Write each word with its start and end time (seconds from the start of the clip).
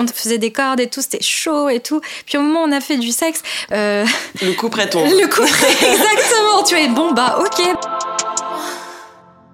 On 0.00 0.06
faisait 0.08 0.38
des 0.38 0.50
cordes 0.50 0.80
et 0.80 0.88
tout, 0.88 1.00
c'était 1.00 1.22
chaud 1.22 1.68
et 1.68 1.78
tout. 1.78 2.00
Puis 2.26 2.36
au 2.38 2.40
moment 2.40 2.64
où 2.64 2.66
on 2.66 2.72
a 2.72 2.80
fait 2.80 2.96
du 2.96 3.12
sexe... 3.12 3.40
Euh... 3.70 4.04
Le 4.42 4.52
coup 4.54 4.68
près 4.68 4.90
tombe. 4.90 5.04
Le 5.08 5.28
coup 5.28 5.42
près, 5.42 5.92
exactement. 5.92 6.64
tu 6.64 6.74
es 6.74 6.88
bon, 6.88 7.12
bah 7.12 7.38
ok. 7.38 7.62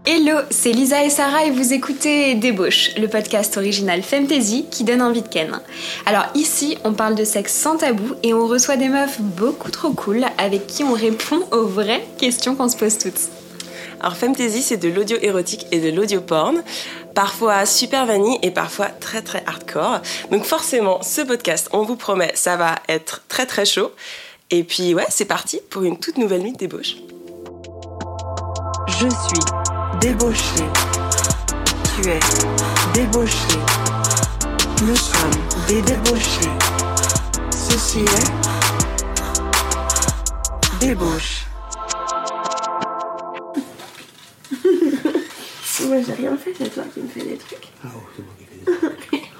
Hello, 0.06 0.38
c'est 0.48 0.72
Lisa 0.72 1.04
et 1.04 1.10
Sarah 1.10 1.44
et 1.44 1.50
vous 1.50 1.74
écoutez 1.74 2.34
Débauche, 2.34 2.96
le 2.96 3.08
podcast 3.08 3.58
original 3.58 4.02
Fantasy 4.02 4.64
qui 4.70 4.84
donne 4.84 5.02
envie 5.02 5.20
de 5.20 5.28
ken. 5.28 5.60
Alors 6.06 6.24
ici, 6.34 6.78
on 6.82 6.94
parle 6.94 7.14
de 7.14 7.24
sexe 7.24 7.52
sans 7.52 7.76
tabou 7.76 8.14
et 8.22 8.32
on 8.32 8.46
reçoit 8.46 8.76
des 8.76 8.88
meufs 8.88 9.20
beaucoup 9.20 9.70
trop 9.70 9.92
cool 9.92 10.24
avec 10.38 10.66
qui 10.66 10.82
on 10.82 10.94
répond 10.94 11.42
aux 11.52 11.66
vraies 11.66 12.04
questions 12.16 12.56
qu'on 12.56 12.70
se 12.70 12.76
pose 12.78 12.96
toutes. 12.96 13.20
Alors 14.02 14.16
Fantasy, 14.16 14.62
c'est 14.62 14.78
de 14.78 14.88
l'audio 14.88 15.16
érotique 15.22 15.66
et 15.70 15.78
de 15.78 15.88
l'audio 15.94 16.20
porn, 16.20 16.64
parfois 17.14 17.64
super 17.66 18.04
vanille 18.04 18.36
et 18.42 18.50
parfois 18.50 18.86
très 18.86 19.22
très 19.22 19.44
hardcore. 19.46 20.00
Donc 20.32 20.42
forcément, 20.42 21.00
ce 21.02 21.20
podcast, 21.20 21.68
on 21.72 21.84
vous 21.84 21.94
promet, 21.94 22.32
ça 22.34 22.56
va 22.56 22.74
être 22.88 23.22
très 23.28 23.46
très 23.46 23.64
chaud. 23.64 23.92
Et 24.50 24.64
puis 24.64 24.92
ouais, 24.92 25.06
c'est 25.08 25.24
parti 25.24 25.60
pour 25.70 25.84
une 25.84 26.00
toute 26.00 26.18
nouvelle 26.18 26.42
nuit 26.42 26.52
de 26.52 26.58
débauche. 26.58 26.96
Je 28.88 29.08
suis 29.08 29.38
débauché. 30.00 30.64
Tu 31.94 32.10
es 32.10 32.18
débauché. 32.92 33.56
Nous 34.82 34.96
sommes 34.96 35.30
des 35.68 35.80
débauchés. 35.82 36.50
Ceci 37.52 38.00
est 38.00 38.30
débauche. 40.80 41.41
Moi 45.86 46.00
j'ai 46.06 46.12
rien 46.12 46.36
fait, 46.36 46.52
c'est 46.56 46.70
toi 46.70 46.84
qui 46.92 47.00
me 47.00 47.08
fais 47.08 47.24
des 47.24 47.36
trucs. 47.36 47.68
Ah 47.84 47.88
oh, 47.94 48.00
c'est 48.16 48.22
moi 48.22 48.34
qui 48.38 48.44
fais 48.44 48.56
des 48.58 48.64
trucs. 49.08 49.30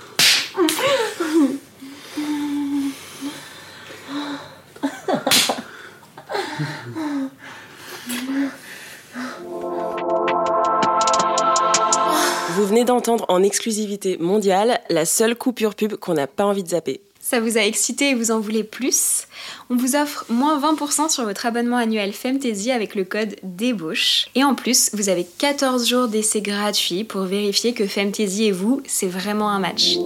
Vous 12.55 12.67
venez 12.67 12.85
d'entendre 12.85 13.25
en 13.29 13.43
exclusivité 13.43 14.19
mondiale 14.19 14.81
la 14.91 15.05
seule 15.05 15.37
coupure 15.37 15.75
pub 15.75 15.95
qu'on 15.95 16.15
n'a 16.15 16.27
pas 16.27 16.45
envie 16.45 16.63
de 16.63 16.69
zapper. 16.69 17.01
Ça 17.33 17.41
vous 17.41 17.57
a 17.57 17.63
excité 17.63 18.11
et 18.11 18.15
vous 18.15 18.31
en 18.31 18.41
voulez 18.41 18.63
plus 18.63 19.23
On 19.71 19.77
vous 19.77 19.97
offre 19.97 20.27
moins 20.29 20.61
20% 20.61 21.09
sur 21.09 21.25
votre 21.25 21.47
abonnement 21.47 21.79
annuel 21.79 22.13
Femtasy 22.13 22.71
avec 22.71 22.95
le 22.95 23.05
code 23.05 23.37
DÉBAUCHE. 23.43 24.29
Et 24.35 24.45
en 24.45 24.55
plus, 24.55 24.91
vous 24.93 25.09
avez 25.09 25.27
14 25.39 25.89
jours 25.89 26.09
d'essai 26.09 26.43
gratuit 26.43 27.05
pour 27.05 27.23
vérifier 27.23 27.73
que 27.73 27.87
Femtasy 27.87 28.45
et 28.45 28.53
vous, 28.53 28.83
c'est 28.87 29.07
vraiment 29.07 29.49
un 29.49 29.61
match. 29.61 29.97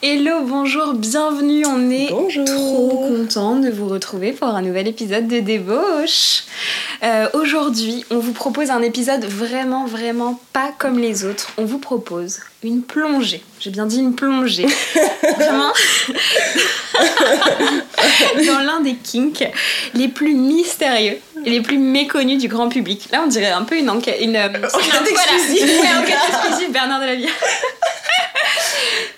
Hello, 0.00 0.42
bonjour, 0.44 0.94
bienvenue. 0.94 1.66
On 1.66 1.90
est 1.90 2.06
trop 2.46 3.04
content 3.08 3.56
de 3.56 3.68
vous 3.68 3.88
retrouver 3.88 4.30
pour 4.30 4.46
un 4.46 4.62
nouvel 4.62 4.86
épisode 4.86 5.26
de 5.26 5.40
Débauche. 5.40 6.44
Euh, 7.02 7.28
aujourd'hui, 7.32 8.04
on 8.12 8.20
vous 8.20 8.32
propose 8.32 8.70
un 8.70 8.80
épisode 8.82 9.24
vraiment, 9.24 9.86
vraiment 9.86 10.40
pas 10.52 10.70
comme 10.78 11.00
les 11.00 11.24
autres. 11.24 11.50
On 11.58 11.64
vous 11.64 11.80
propose 11.80 12.38
une 12.62 12.82
plongée. 12.82 13.42
J'ai 13.58 13.70
bien 13.70 13.86
dit 13.86 13.98
une 13.98 14.14
plongée. 14.14 14.66
vraiment. 15.36 15.72
dans 18.46 18.60
l'un 18.60 18.78
des 18.82 18.94
kinks 18.94 19.50
les 19.94 20.06
plus 20.06 20.34
mystérieux 20.34 21.18
et 21.44 21.50
les 21.50 21.60
plus 21.60 21.78
méconnus 21.78 22.38
du 22.38 22.46
grand 22.46 22.68
public. 22.68 23.08
Là, 23.10 23.22
on 23.24 23.26
dirait 23.26 23.50
un 23.50 23.64
peu 23.64 23.76
une 23.76 23.90
enquête. 23.90 24.18
Une, 24.20 24.36
enquête 24.36 25.08
exclusive. 25.10 25.64
Ouais, 25.64 25.88
enquête 26.00 26.18
exclusive, 26.28 26.70
Bernard 26.70 27.00
de 27.00 27.06
la 27.06 27.16
Vie. 27.16 27.26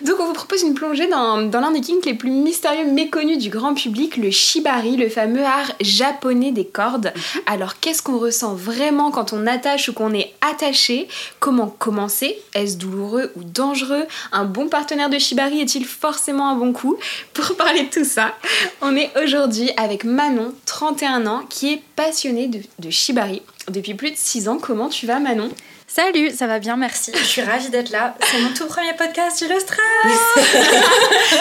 Donc 0.00 0.16
on 0.18 0.26
vous 0.26 0.32
propose 0.32 0.62
une 0.62 0.74
plongée 0.74 1.06
dans, 1.06 1.36
l'un 1.36 1.70
des 1.72 1.80
kinks 1.80 2.04
les 2.06 2.14
plus 2.14 2.30
mystérieux 2.30 2.86
méconnus 2.86 3.38
du 3.38 3.50
grand 3.50 3.74
public, 3.74 4.16
le 4.16 4.30
shibari, 4.30 4.96
le 4.96 5.08
fameux 5.08 5.44
art 5.44 5.72
japonais 5.80 6.52
des 6.52 6.64
cordes. 6.64 7.12
Mhm. 7.14 7.42
Alors 7.46 7.80
qu'est-ce 7.80 8.02
qu'on 8.02 8.18
ressent 8.18 8.54
vraiment 8.54 9.10
quand 9.10 9.32
on 9.32 9.46
attache 9.46 9.88
ou 9.88 9.92
qu'on 9.92 10.14
est 10.14 10.32
attaché? 10.40 11.08
Comment 11.38 11.66
commencer? 11.66 12.38
Est-ce 12.54 12.76
douloureux 12.76 13.32
ou 13.36 13.44
dangereux? 13.44 14.04
Un 14.32 14.44
bon 14.44 14.68
partenaire 14.68 15.10
de 15.10 15.18
shibari 15.18 15.60
est-il 15.60 15.84
forcément 15.84 16.48
un 16.48 16.54
bon 16.54 16.72
coup? 16.72 16.96
Pour 17.34 17.56
parler 17.56 17.84
de 17.84 17.90
tout 17.90 18.04
ça, 18.04 18.34
on 18.80 18.96
est 18.96 19.10
aujourd'hui 19.22 19.70
avec 19.76 20.04
Manon, 20.04 20.54
31 20.66 21.26
ans, 21.26 21.42
qui 21.48 21.72
est 21.72 21.82
passionnée 21.96 22.48
de, 22.48 22.60
de 22.78 22.90
shibari 22.90 23.42
depuis 23.68 23.94
plus 23.94 24.10
de 24.10 24.16
6 24.16 24.48
ans. 24.48 24.58
Comment 24.60 24.88
tu 24.88 25.06
vas 25.06 25.20
Manon? 25.20 25.50
Salut, 25.92 26.30
ça 26.30 26.46
va 26.46 26.60
bien, 26.60 26.76
merci. 26.76 27.10
Je 27.12 27.24
suis 27.24 27.42
ravie 27.42 27.68
d'être 27.68 27.90
là. 27.90 28.14
C'est 28.22 28.40
mon 28.40 28.54
tout 28.54 28.66
premier 28.66 28.92
podcast, 28.92 29.44
le 29.48 29.58
stress. 29.58 29.80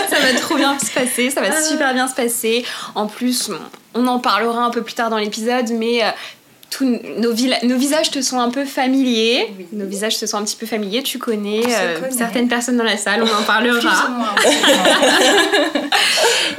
ça 0.10 0.20
va 0.20 0.34
trop 0.40 0.56
bien 0.56 0.78
se 0.80 0.90
passer, 0.90 1.30
ça 1.30 1.42
va 1.42 1.50
ah. 1.52 1.62
super 1.62 1.94
bien 1.94 2.08
se 2.08 2.16
passer. 2.16 2.66
En 2.96 3.06
plus, 3.06 3.52
on 3.94 4.08
en 4.08 4.18
parlera 4.18 4.64
un 4.64 4.72
peu 4.72 4.82
plus 4.82 4.96
tard 4.96 5.12
dans 5.12 5.20
l'épisode, 5.20 5.70
mais 5.74 6.04
euh, 6.04 6.10
tous 6.70 6.86
nos, 6.86 7.34
nos, 7.64 7.78
visages 7.78 8.12
te 8.12 8.22
sont 8.22 8.40
un 8.40 8.50
peu 8.50 8.66
familiers. 8.66 9.52
Nos 9.72 9.86
visages 9.86 10.20
te 10.20 10.26
sont 10.26 10.38
un 10.38 10.44
petit 10.44 10.56
peu 10.56 10.66
familiers. 10.66 11.04
Tu 11.04 11.18
connais, 11.18 11.64
euh, 11.66 12.00
certaines 12.12 12.48
personnes 12.48 12.78
dans 12.78 12.84
la 12.84 12.98
salle, 12.98 13.24
on 13.24 13.42
en 13.42 13.44
parlera. 13.44 14.08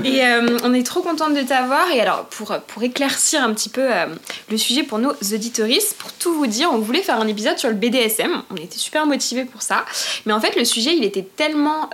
et 0.05 0.25
euh, 0.25 0.59
on 0.65 0.75
est 0.75 0.85
trop 0.85 1.01
contente 1.01 1.35
de 1.35 1.43
t'avoir. 1.43 1.91
Et 1.93 2.01
alors, 2.01 2.25
pour, 2.25 2.57
pour 2.67 2.83
éclaircir 2.83 3.43
un 3.43 3.53
petit 3.55 3.69
peu 3.69 3.83
euh, 3.83 4.07
le 4.51 4.57
sujet 4.57 4.83
pour 4.83 4.99
nos 4.99 5.13
auditoristes, 5.13 5.97
pour 5.97 6.13
tout 6.13 6.33
vous 6.35 6.47
dire, 6.47 6.71
on 6.73 6.79
voulait 6.79 7.03
faire 7.03 7.21
un 7.21 7.29
épisode 7.29 7.59
sur 7.59 7.69
le 7.69 7.77
BDSM. 7.77 8.43
On 8.51 8.57
était 8.57 8.79
super 8.79 9.07
motivés 9.07 9.45
pour 9.45 9.63
ça. 9.63 9.85
Mais 10.27 10.33
en 10.33 10.41
fait, 10.41 10.57
le 10.57 10.65
sujet, 10.65 10.97
il 10.97 11.05
était 11.05 11.27
tellement 11.37 11.89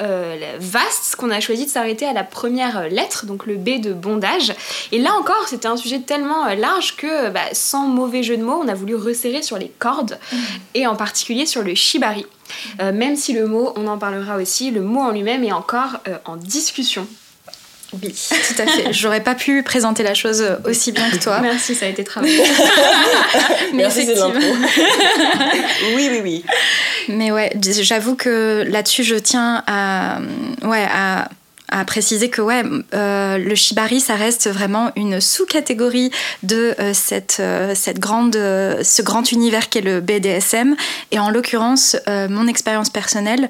vaste 0.59 1.16
qu'on 1.16 1.31
a 1.31 1.41
choisi 1.41 1.66
de 1.66 1.71
s'arrêter 1.71 2.06
à 2.06 2.12
la 2.12 2.25
première 2.25 2.88
lettre, 2.88 3.27
donc 3.27 3.47
le 3.47 3.56
B 3.56 3.81
de 3.81 3.93
bondage. 3.93 4.53
Et 4.93 4.98
là 4.98 5.15
encore, 5.19 5.47
c'était 5.48 5.69
un 5.69 5.77
sujet 5.77 6.00
tellement 6.00 6.47
large 6.54 6.97
que 6.97 7.31
bah, 7.31 7.41
sans 7.53 7.87
mots 7.87 8.05
mauvais 8.06 8.22
jeu 8.22 8.36
de 8.36 8.42
mots, 8.42 8.60
on 8.62 8.68
a 8.68 8.74
voulu 8.74 8.94
resserrer 8.94 9.42
sur 9.42 9.58
les 9.58 9.72
cordes 9.78 10.18
mm. 10.32 10.36
et 10.74 10.86
en 10.86 10.94
particulier 10.94 11.44
sur 11.44 11.62
le 11.62 11.74
shibari. 11.74 12.24
Euh, 12.80 12.92
même 12.92 13.16
si 13.16 13.32
le 13.32 13.46
mot, 13.46 13.72
on 13.76 13.88
en 13.88 13.98
parlera 13.98 14.36
aussi, 14.36 14.70
le 14.70 14.80
mot 14.80 15.00
en 15.00 15.10
lui-même 15.10 15.42
est 15.42 15.52
encore 15.52 15.98
euh, 16.06 16.16
en 16.24 16.36
discussion. 16.36 17.06
Oui, 17.92 18.12
tout 18.12 18.62
à 18.62 18.66
fait. 18.66 18.88
J'aurais 18.92 19.22
pas 19.22 19.34
pu 19.34 19.62
présenter 19.64 20.04
la 20.04 20.14
chose 20.14 20.44
aussi 20.64 20.92
bien 20.92 21.10
que 21.10 21.16
toi. 21.16 21.40
Merci, 21.40 21.74
ça 21.74 21.86
a 21.86 21.88
été 21.88 22.04
travaillé. 22.04 22.42
Merci, 23.74 24.06
c'est 24.06 24.22
oui, 25.96 26.08
oui, 26.10 26.20
oui. 26.22 26.44
Mais 27.08 27.32
ouais, 27.32 27.52
j'avoue 27.80 28.14
que 28.14 28.64
là-dessus, 28.68 29.02
je 29.02 29.16
tiens 29.16 29.64
à, 29.66 30.18
ouais, 30.62 30.86
à 30.92 31.28
à 31.69 31.84
préciser 31.84 32.31
que 32.31 32.41
ouais, 32.41 32.62
euh, 32.94 33.38
le 33.38 33.54
shibari, 33.54 34.00
ça 34.00 34.15
reste 34.15 34.49
vraiment 34.49 34.93
une 34.97 35.21
sous-catégorie 35.21 36.10
de 36.43 36.75
euh, 36.78 36.93
cette, 36.94 37.38
euh, 37.41 37.75
cette 37.75 37.99
grande, 37.99 38.34
ce 38.34 39.03
grand 39.03 39.32
univers 39.32 39.69
qu'est 39.69 39.81
le 39.81 40.00
BDSM. 40.00 40.77
Et 41.10 41.19
en 41.19 41.31
l'occurrence, 41.31 41.97
mon 42.06 42.47
expérience 42.47 42.91
personnelle 42.91 43.49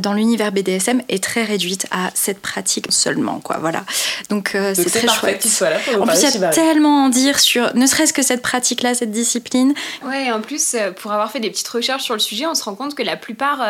dans 0.00 0.12
l'univers 0.12 0.52
BDSM 0.52 1.02
est 1.08 1.22
très 1.22 1.44
réduite 1.44 1.86
à 1.90 2.10
cette 2.14 2.40
pratique 2.40 2.86
seulement. 2.90 3.40
Quoi, 3.40 3.58
voilà. 3.60 3.84
Donc 4.30 4.50
c'est 4.52 4.90
très 4.90 5.08
chouette. 5.08 5.44
Là 5.60 5.78
pour 5.92 6.02
en 6.02 6.06
plus, 6.06 6.22
il 6.22 6.40
y 6.40 6.44
a 6.44 6.48
tellement 6.48 7.02
à 7.02 7.06
en 7.06 7.08
dire 7.08 7.38
sur 7.38 7.74
ne 7.74 7.86
serait-ce 7.86 8.12
que 8.12 8.22
cette 8.22 8.42
pratique-là, 8.42 8.94
cette 8.94 9.10
discipline. 9.10 9.74
Ouais, 10.04 10.30
en 10.30 10.40
plus, 10.40 10.76
pour 11.00 11.12
avoir 11.12 11.30
fait 11.30 11.40
des 11.40 11.50
petites 11.50 11.68
recherches 11.68 12.02
sur 12.02 12.14
le 12.14 12.20
sujet, 12.20 12.46
on 12.46 12.54
se 12.54 12.64
rend 12.64 12.74
compte 12.74 12.94
que 12.94 13.02
la 13.02 13.16
plupart 13.16 13.64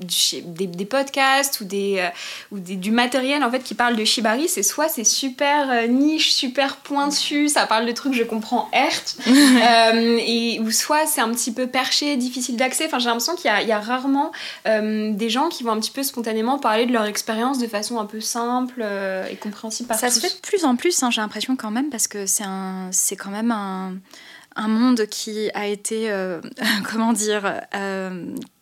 des, 0.00 0.66
des, 0.66 0.84
podcasts 0.84 1.60
ou, 1.60 1.64
des, 1.64 2.06
ou 2.50 2.58
des, 2.58 2.76
du 2.76 2.90
matériel 2.90 3.23
en 3.42 3.50
fait 3.50 3.62
qui 3.62 3.74
parle 3.74 3.96
de 3.96 4.04
shibari, 4.04 4.48
c'est 4.48 4.62
soit 4.62 4.88
c'est 4.88 5.04
super 5.04 5.70
euh, 5.70 5.86
niche, 5.86 6.32
super 6.32 6.76
pointu, 6.76 7.48
ça 7.48 7.66
parle 7.66 7.86
de 7.86 7.92
trucs 7.92 8.14
je 8.14 8.22
comprends 8.22 8.68
Hertz, 8.72 9.16
euh, 9.26 10.18
et 10.20 10.60
ou 10.60 10.70
soit 10.70 11.06
c'est 11.06 11.20
un 11.20 11.30
petit 11.30 11.52
peu 11.52 11.66
perché, 11.66 12.16
difficile 12.16 12.56
d'accès. 12.56 12.86
Enfin, 12.86 12.98
j'ai 12.98 13.06
l'impression 13.06 13.34
qu'il 13.34 13.50
y, 13.50 13.72
a 13.72 13.80
rarement 13.80 14.32
euh, 14.66 15.12
des 15.12 15.30
gens 15.30 15.48
qui 15.48 15.62
vont 15.62 15.72
un 15.72 15.80
petit 15.80 15.90
peu 15.90 16.02
spontanément 16.02 16.58
parler 16.58 16.86
de 16.86 16.92
leur 16.92 17.04
expérience 17.04 17.58
de 17.58 17.66
façon 17.66 17.98
un 17.98 18.06
peu 18.06 18.20
simple 18.20 18.84
et 19.30 19.36
compréhensible 19.36 19.88
par 19.88 19.98
Ça 19.98 20.10
se 20.10 20.20
fait 20.20 20.34
de 20.34 20.40
plus 20.40 20.64
en 20.64 20.76
plus, 20.76 21.02
hein, 21.02 21.10
j'ai 21.10 21.20
l'impression 21.20 21.56
quand 21.56 21.70
même, 21.70 21.90
parce 21.90 22.08
que 22.08 22.26
c'est 22.26 22.44
un, 22.44 22.88
c'est 22.92 23.16
quand 23.16 23.30
même 23.30 23.50
un 23.50 23.94
un 24.56 24.68
monde 24.68 25.06
qui 25.06 25.50
a 25.52 25.66
été, 25.66 26.14
comment 26.90 27.12
dire, 27.12 27.60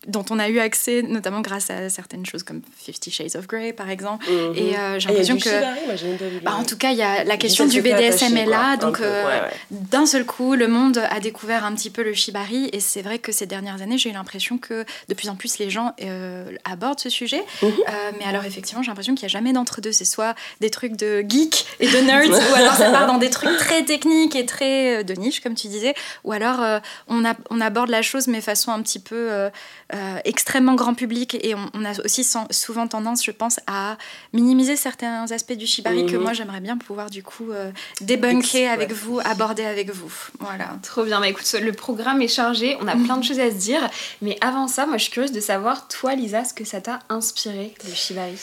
dont 0.06 0.24
on 0.30 0.38
a 0.38 0.48
eu 0.48 0.58
accès 0.58 1.02
notamment 1.02 1.40
grâce 1.40 1.70
à 1.70 1.88
certaines 1.88 2.26
choses 2.26 2.42
comme 2.42 2.60
Fifty 2.76 3.10
Shades 3.10 3.36
of 3.36 3.46
Grey 3.46 3.72
par 3.72 3.88
exemple. 3.88 4.28
Mhm. 4.28 4.54
et 4.56 4.76
euh, 4.76 4.98
j'ai 4.98 5.08
l'impression 5.08 5.38
que 5.38 6.42
bah, 6.42 6.54
en 6.54 6.64
tout 6.64 6.76
cas 6.76 6.90
il 6.90 6.96
y 6.96 7.02
a 7.02 7.24
la 7.24 7.36
question 7.36 7.66
du 7.66 7.80
BDSM 7.80 8.36
est 8.36 8.46
là 8.46 8.76
donc 8.76 9.00
euh, 9.00 9.40
d'un 9.70 10.06
seul 10.06 10.24
coup 10.24 10.54
le 10.54 10.66
monde 10.66 10.98
a 11.10 11.20
découvert 11.20 11.64
un 11.64 11.72
petit 11.74 11.90
peu 11.90 12.02
le 12.02 12.14
shibari 12.14 12.68
et 12.72 12.80
c'est 12.80 13.02
vrai 13.02 13.18
que 13.18 13.30
ces 13.30 13.46
dernières 13.46 13.80
années 13.80 13.96
j'ai 13.96 14.10
eu 14.10 14.12
l'impression 14.12 14.58
que 14.58 14.84
de 15.08 15.14
plus 15.14 15.28
en 15.28 15.36
plus 15.36 15.58
les 15.58 15.70
gens 15.70 15.92
euh, 16.02 16.50
abordent 16.64 17.00
ce 17.00 17.10
sujet. 17.10 17.44
Mhm. 17.62 17.72
mais 18.18 18.24
alors 18.24 18.44
effectivement 18.44 18.82
j'ai 18.82 18.88
l'impression 18.88 19.14
qu'il 19.14 19.24
n'y 19.24 19.30
a 19.30 19.36
jamais 19.38 19.52
d'entre 19.52 19.80
deux 19.80 19.92
c'est 19.92 20.04
soit 20.04 20.34
des 20.60 20.70
trucs 20.70 20.96
de 20.96 21.24
geek 21.28 21.66
et 21.78 21.86
de 21.86 21.98
nerds 21.98 22.30
ou 22.50 22.54
alors 22.54 22.74
ça 22.74 22.90
part 22.90 23.06
dans 23.06 23.18
des 23.18 23.30
trucs 23.30 23.56
très 23.56 23.84
techniques 23.84 24.34
et 24.34 24.46
très 24.46 25.04
de 25.04 25.14
niche 25.14 25.40
comme 25.40 25.54
tu 25.54 25.68
disais 25.68 25.94
ou 26.24 26.32
alors 26.32 26.80
on, 27.08 27.24
a, 27.24 27.34
on 27.50 27.60
aborde 27.60 27.90
la 27.90 28.02
chose 28.02 28.26
mais 28.26 28.40
façon 28.40 28.72
un 28.72 28.82
petit 28.82 28.98
peu 28.98 29.50
euh, 29.94 30.18
extrêmement 30.24 30.74
grand 30.74 30.94
public 30.94 31.36
et 31.42 31.54
on, 31.54 31.70
on 31.74 31.84
a 31.84 31.92
aussi 32.04 32.24
sans- 32.24 32.46
souvent 32.50 32.86
tendance, 32.88 33.24
je 33.24 33.30
pense, 33.30 33.60
à 33.66 33.98
minimiser 34.32 34.76
certains 34.76 35.30
aspects 35.30 35.52
du 35.52 35.66
shibari 35.66 36.06
que 36.06 36.16
Mhm. 36.16 36.22
moi 36.22 36.32
j'aimerais 36.32 36.60
bien 36.60 36.76
pouvoir 36.78 37.10
du 37.10 37.22
coup 37.22 37.50
euh, 37.50 37.70
débunker 38.00 38.68
avec 38.70 38.88
ouais. 38.90 38.94
vous, 38.94 39.20
aborder 39.24 39.64
avec 39.64 39.90
vous. 39.90 40.12
Voilà. 40.40 40.76
Trop 40.82 41.04
bien, 41.04 41.20
bah 41.20 41.28
écoute, 41.28 41.50
le 41.60 41.72
programme 41.72 42.22
est 42.22 42.28
chargé, 42.28 42.76
on 42.80 42.88
a 42.88 42.96
plein 42.96 43.16
de 43.18 43.24
choses 43.24 43.40
à 43.40 43.50
se 43.50 43.56
dire, 43.56 43.88
mais 44.22 44.38
avant 44.40 44.66
ça, 44.68 44.86
moi 44.86 44.96
je 44.98 45.04
suis 45.04 45.12
curieuse 45.12 45.32
de 45.32 45.40
savoir, 45.40 45.88
toi 45.88 46.14
Lisa, 46.14 46.44
ce 46.44 46.54
que 46.54 46.64
ça 46.64 46.80
t'a 46.80 47.00
inspiré, 47.08 47.74
le 47.86 47.94
shibari? 47.94 48.36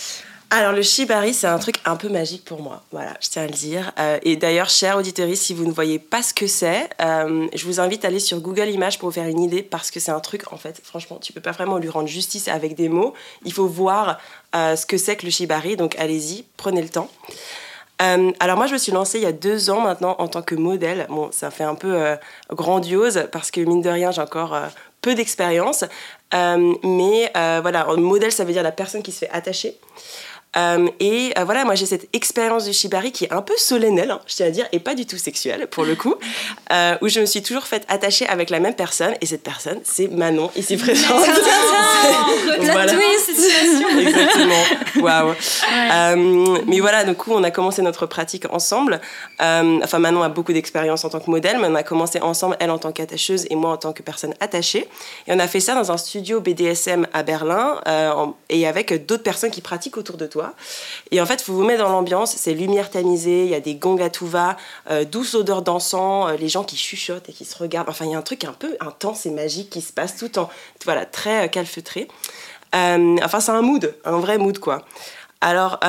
Alors 0.52 0.72
le 0.72 0.82
shibari, 0.82 1.36
c'est 1.36 1.46
un 1.46 1.60
truc 1.60 1.76
un 1.86 1.96
peu 1.96 2.10
magique 2.10 2.44
pour 2.44 2.64
moi. 2.64 2.82
Voilà, 2.92 3.14
je 3.22 3.30
tiens 3.30 3.44
à 3.44 3.46
le 3.46 3.52
dire. 3.52 3.92
Euh, 4.00 4.18
et 4.24 4.36
d'ailleurs, 4.36 4.70
chers 4.70 4.98
auditeurs, 4.98 5.30
si 5.36 5.54
vous 5.54 5.64
ne 5.64 5.72
voyez 5.72 6.00
pas 6.00 6.24
ce 6.24 6.34
que 6.34 6.48
c'est, 6.48 6.90
euh, 7.02 7.48
je 7.54 7.66
vous 7.66 7.80
invite 7.80 8.04
à 8.04 8.08
aller 8.08 8.20
sur 8.20 8.40
Google 8.40 8.68
Images 8.70 8.98
pour 8.98 9.10
vous 9.10 9.14
faire 9.14 9.28
une 9.28 9.42
idée 9.42 9.62
parce 9.62 9.92
que 9.92 10.00
c'est 10.00 10.10
un 10.10 10.20
truc, 10.20 10.52
en 10.52 10.58
fait, 10.58 10.82
franchement, 10.84 11.20
tu 11.22 11.34
peux 11.34 11.42
pas 11.42 11.52
vraiment 11.52 11.78
lui 11.78 11.90
rendre 11.90 12.08
justice 12.08 12.48
avec 12.48 12.74
des 12.74 12.90
mots. 12.90 13.14
Il 13.46 13.54
faut 13.54 13.68
voir 13.68 14.18
euh, 14.56 14.76
ce 14.76 14.88
que 14.88 14.98
c'est 14.98 15.18
que 15.18 15.26
le 15.26 15.32
shibari. 15.32 15.78
Donc 15.78 15.96
allez-y, 16.00 16.46
prenez 16.58 16.82
le 16.82 16.90
temps. 16.90 17.10
Alors 18.00 18.56
moi, 18.56 18.66
je 18.66 18.74
me 18.74 18.78
suis 18.78 18.94
lancée 18.94 19.20
il 19.20 19.24
y 19.24 19.28
a 19.28 19.34
deux 19.34 19.70
ans 19.70 19.82
maintenant 19.82 20.16
en 20.20 20.30
tant 20.30 20.42
que 20.42 20.56
modèle. 20.56 21.06
Bon, 21.10 21.30
ça 21.34 21.52
fait 21.52 21.66
un 21.66 21.76
peu 21.76 22.16
grandiose 22.50 23.28
parce 23.34 23.52
que 23.52 23.60
mine 23.60 23.82
de 23.82 23.90
rien, 23.90 24.12
j'ai 24.12 24.22
encore 24.22 24.58
peu 25.02 25.16
d'expérience. 25.16 25.84
Mais 26.32 27.30
voilà, 27.34 27.88
modèle, 27.98 28.32
ça 28.32 28.46
veut 28.46 28.54
dire 28.54 28.64
la 28.64 28.72
personne 28.72 29.04
qui 29.04 29.12
se 29.12 29.20
fait 29.26 29.30
attacher. 29.32 29.78
Euh, 30.58 30.88
et 31.00 31.32
euh, 31.38 31.44
voilà, 31.44 31.64
moi 31.64 31.76
j'ai 31.76 31.86
cette 31.86 32.08
expérience 32.14 32.66
du 32.66 32.74
shibari 32.74 33.12
qui 33.12 33.26
est 33.26 33.32
un 33.32 33.42
peu 33.44 33.54
solennelle, 33.58 34.10
hein, 34.10 34.20
je 34.26 34.36
tiens 34.36 34.48
à 34.48 34.50
dire, 34.50 34.66
et 34.72 34.80
pas 34.80 34.96
du 34.96 35.06
tout 35.06 35.18
sexuelle 35.18 35.68
pour 35.68 35.86
le 35.86 35.96
coup, 35.96 36.16
euh, 36.74 36.96
où 37.02 37.08
je 37.08 37.20
me 37.20 37.26
suis 37.28 37.44
toujours 37.44 37.66
faite 37.68 37.84
attacher 37.88 38.26
avec 38.28 38.50
la 38.50 38.60
même 38.60 38.74
personne, 38.74 39.14
et 39.22 39.26
cette 39.28 39.44
personne, 39.44 39.80
c'est 39.84 40.08
Manon, 40.08 40.50
ici 40.56 40.76
présente. 40.78 41.24
Voilà. 42.72 42.92
Exactement. 44.00 44.64
Waouh. 45.02 45.34
Euh, 45.92 46.58
mais 46.68 46.80
voilà, 46.80 47.04
du 47.04 47.14
coup, 47.14 47.32
on 47.34 47.44
a 47.44 47.52
commencé 47.52 47.82
notre 47.82 48.06
pratique 48.06 48.46
ensemble. 48.52 49.00
Enfin, 49.40 50.00
Manon 50.00 50.24
a 50.24 50.30
beaucoup 50.30 50.54
d'expérience 50.54 51.04
en 51.06 51.10
tant 51.10 51.20
que 51.20 51.30
modèle, 51.30 51.58
mais 51.60 51.68
on 51.68 51.76
a 51.76 51.84
commencé 51.84 52.20
ensemble, 52.22 52.58
elle 52.60 52.72
en 52.72 52.78
tant 52.78 52.92
qu'attacheuse 52.92 53.46
et 53.50 53.56
moi 53.56 53.72
en 53.72 53.78
tant 53.78 53.94
que 53.94 54.02
personne 54.04 54.34
attachée. 54.40 54.88
Et 55.28 55.34
on 55.34 55.40
a 55.40 55.48
fait 55.48 55.60
ça 55.60 55.76
dans 55.76 55.92
un 55.92 55.98
studio 55.98 56.42
BDSM 56.42 57.08
à 57.14 57.24
Berlin 57.24 57.80
en- 57.86 58.36
et 58.50 58.68
avec 58.68 59.06
d'autres 59.06 59.24
personnes 59.24 59.52
qui 59.52 59.62
pratiquent 59.62 59.98
autour 59.98 60.18
de 60.18 60.26
toi. 60.26 60.39
Et 61.12 61.22
en 61.22 61.26
fait, 61.26 61.44
vous 61.46 61.56
vous 61.56 61.64
mettez 61.64 61.80
dans 61.80 61.90
l'ambiance, 61.90 62.36
c'est 62.36 62.54
lumière 62.54 62.90
tamisée, 62.90 63.46
il 63.46 63.50
y 63.50 63.56
a 63.56 63.60
des 63.60 63.76
gongs 63.76 64.02
à 64.02 64.10
tout 64.10 64.28
va, 64.28 64.58
euh, 64.90 65.06
douce 65.06 65.36
odeur 65.36 65.62
d'encens, 65.62 66.30
euh, 66.30 66.38
les 66.38 66.50
gens 66.50 66.64
qui 66.64 66.78
chuchotent 66.78 67.30
et 67.30 67.34
qui 67.34 67.46
se 67.46 67.58
regardent. 67.58 67.90
Enfin, 67.90 68.06
il 68.06 68.12
y 68.12 68.16
a 68.16 68.18
un 68.18 68.24
truc 68.24 68.44
un 68.44 68.54
peu 68.54 68.76
intense 68.80 69.26
et 69.26 69.32
magique 69.32 69.70
qui 69.70 69.82
se 69.82 69.94
passe 69.94 70.18
tout 70.18 70.38
en, 70.40 70.50
voilà, 70.86 71.06
très 71.06 71.46
euh, 71.46 71.48
calfeutré. 71.48 72.08
Enfin, 72.74 73.40
c'est 73.40 73.52
un 73.52 73.62
mood, 73.62 73.96
un 74.06 74.20
vrai 74.20 74.38
mood, 74.38 74.60
quoi. 74.60 74.86
Alors, 75.42 75.80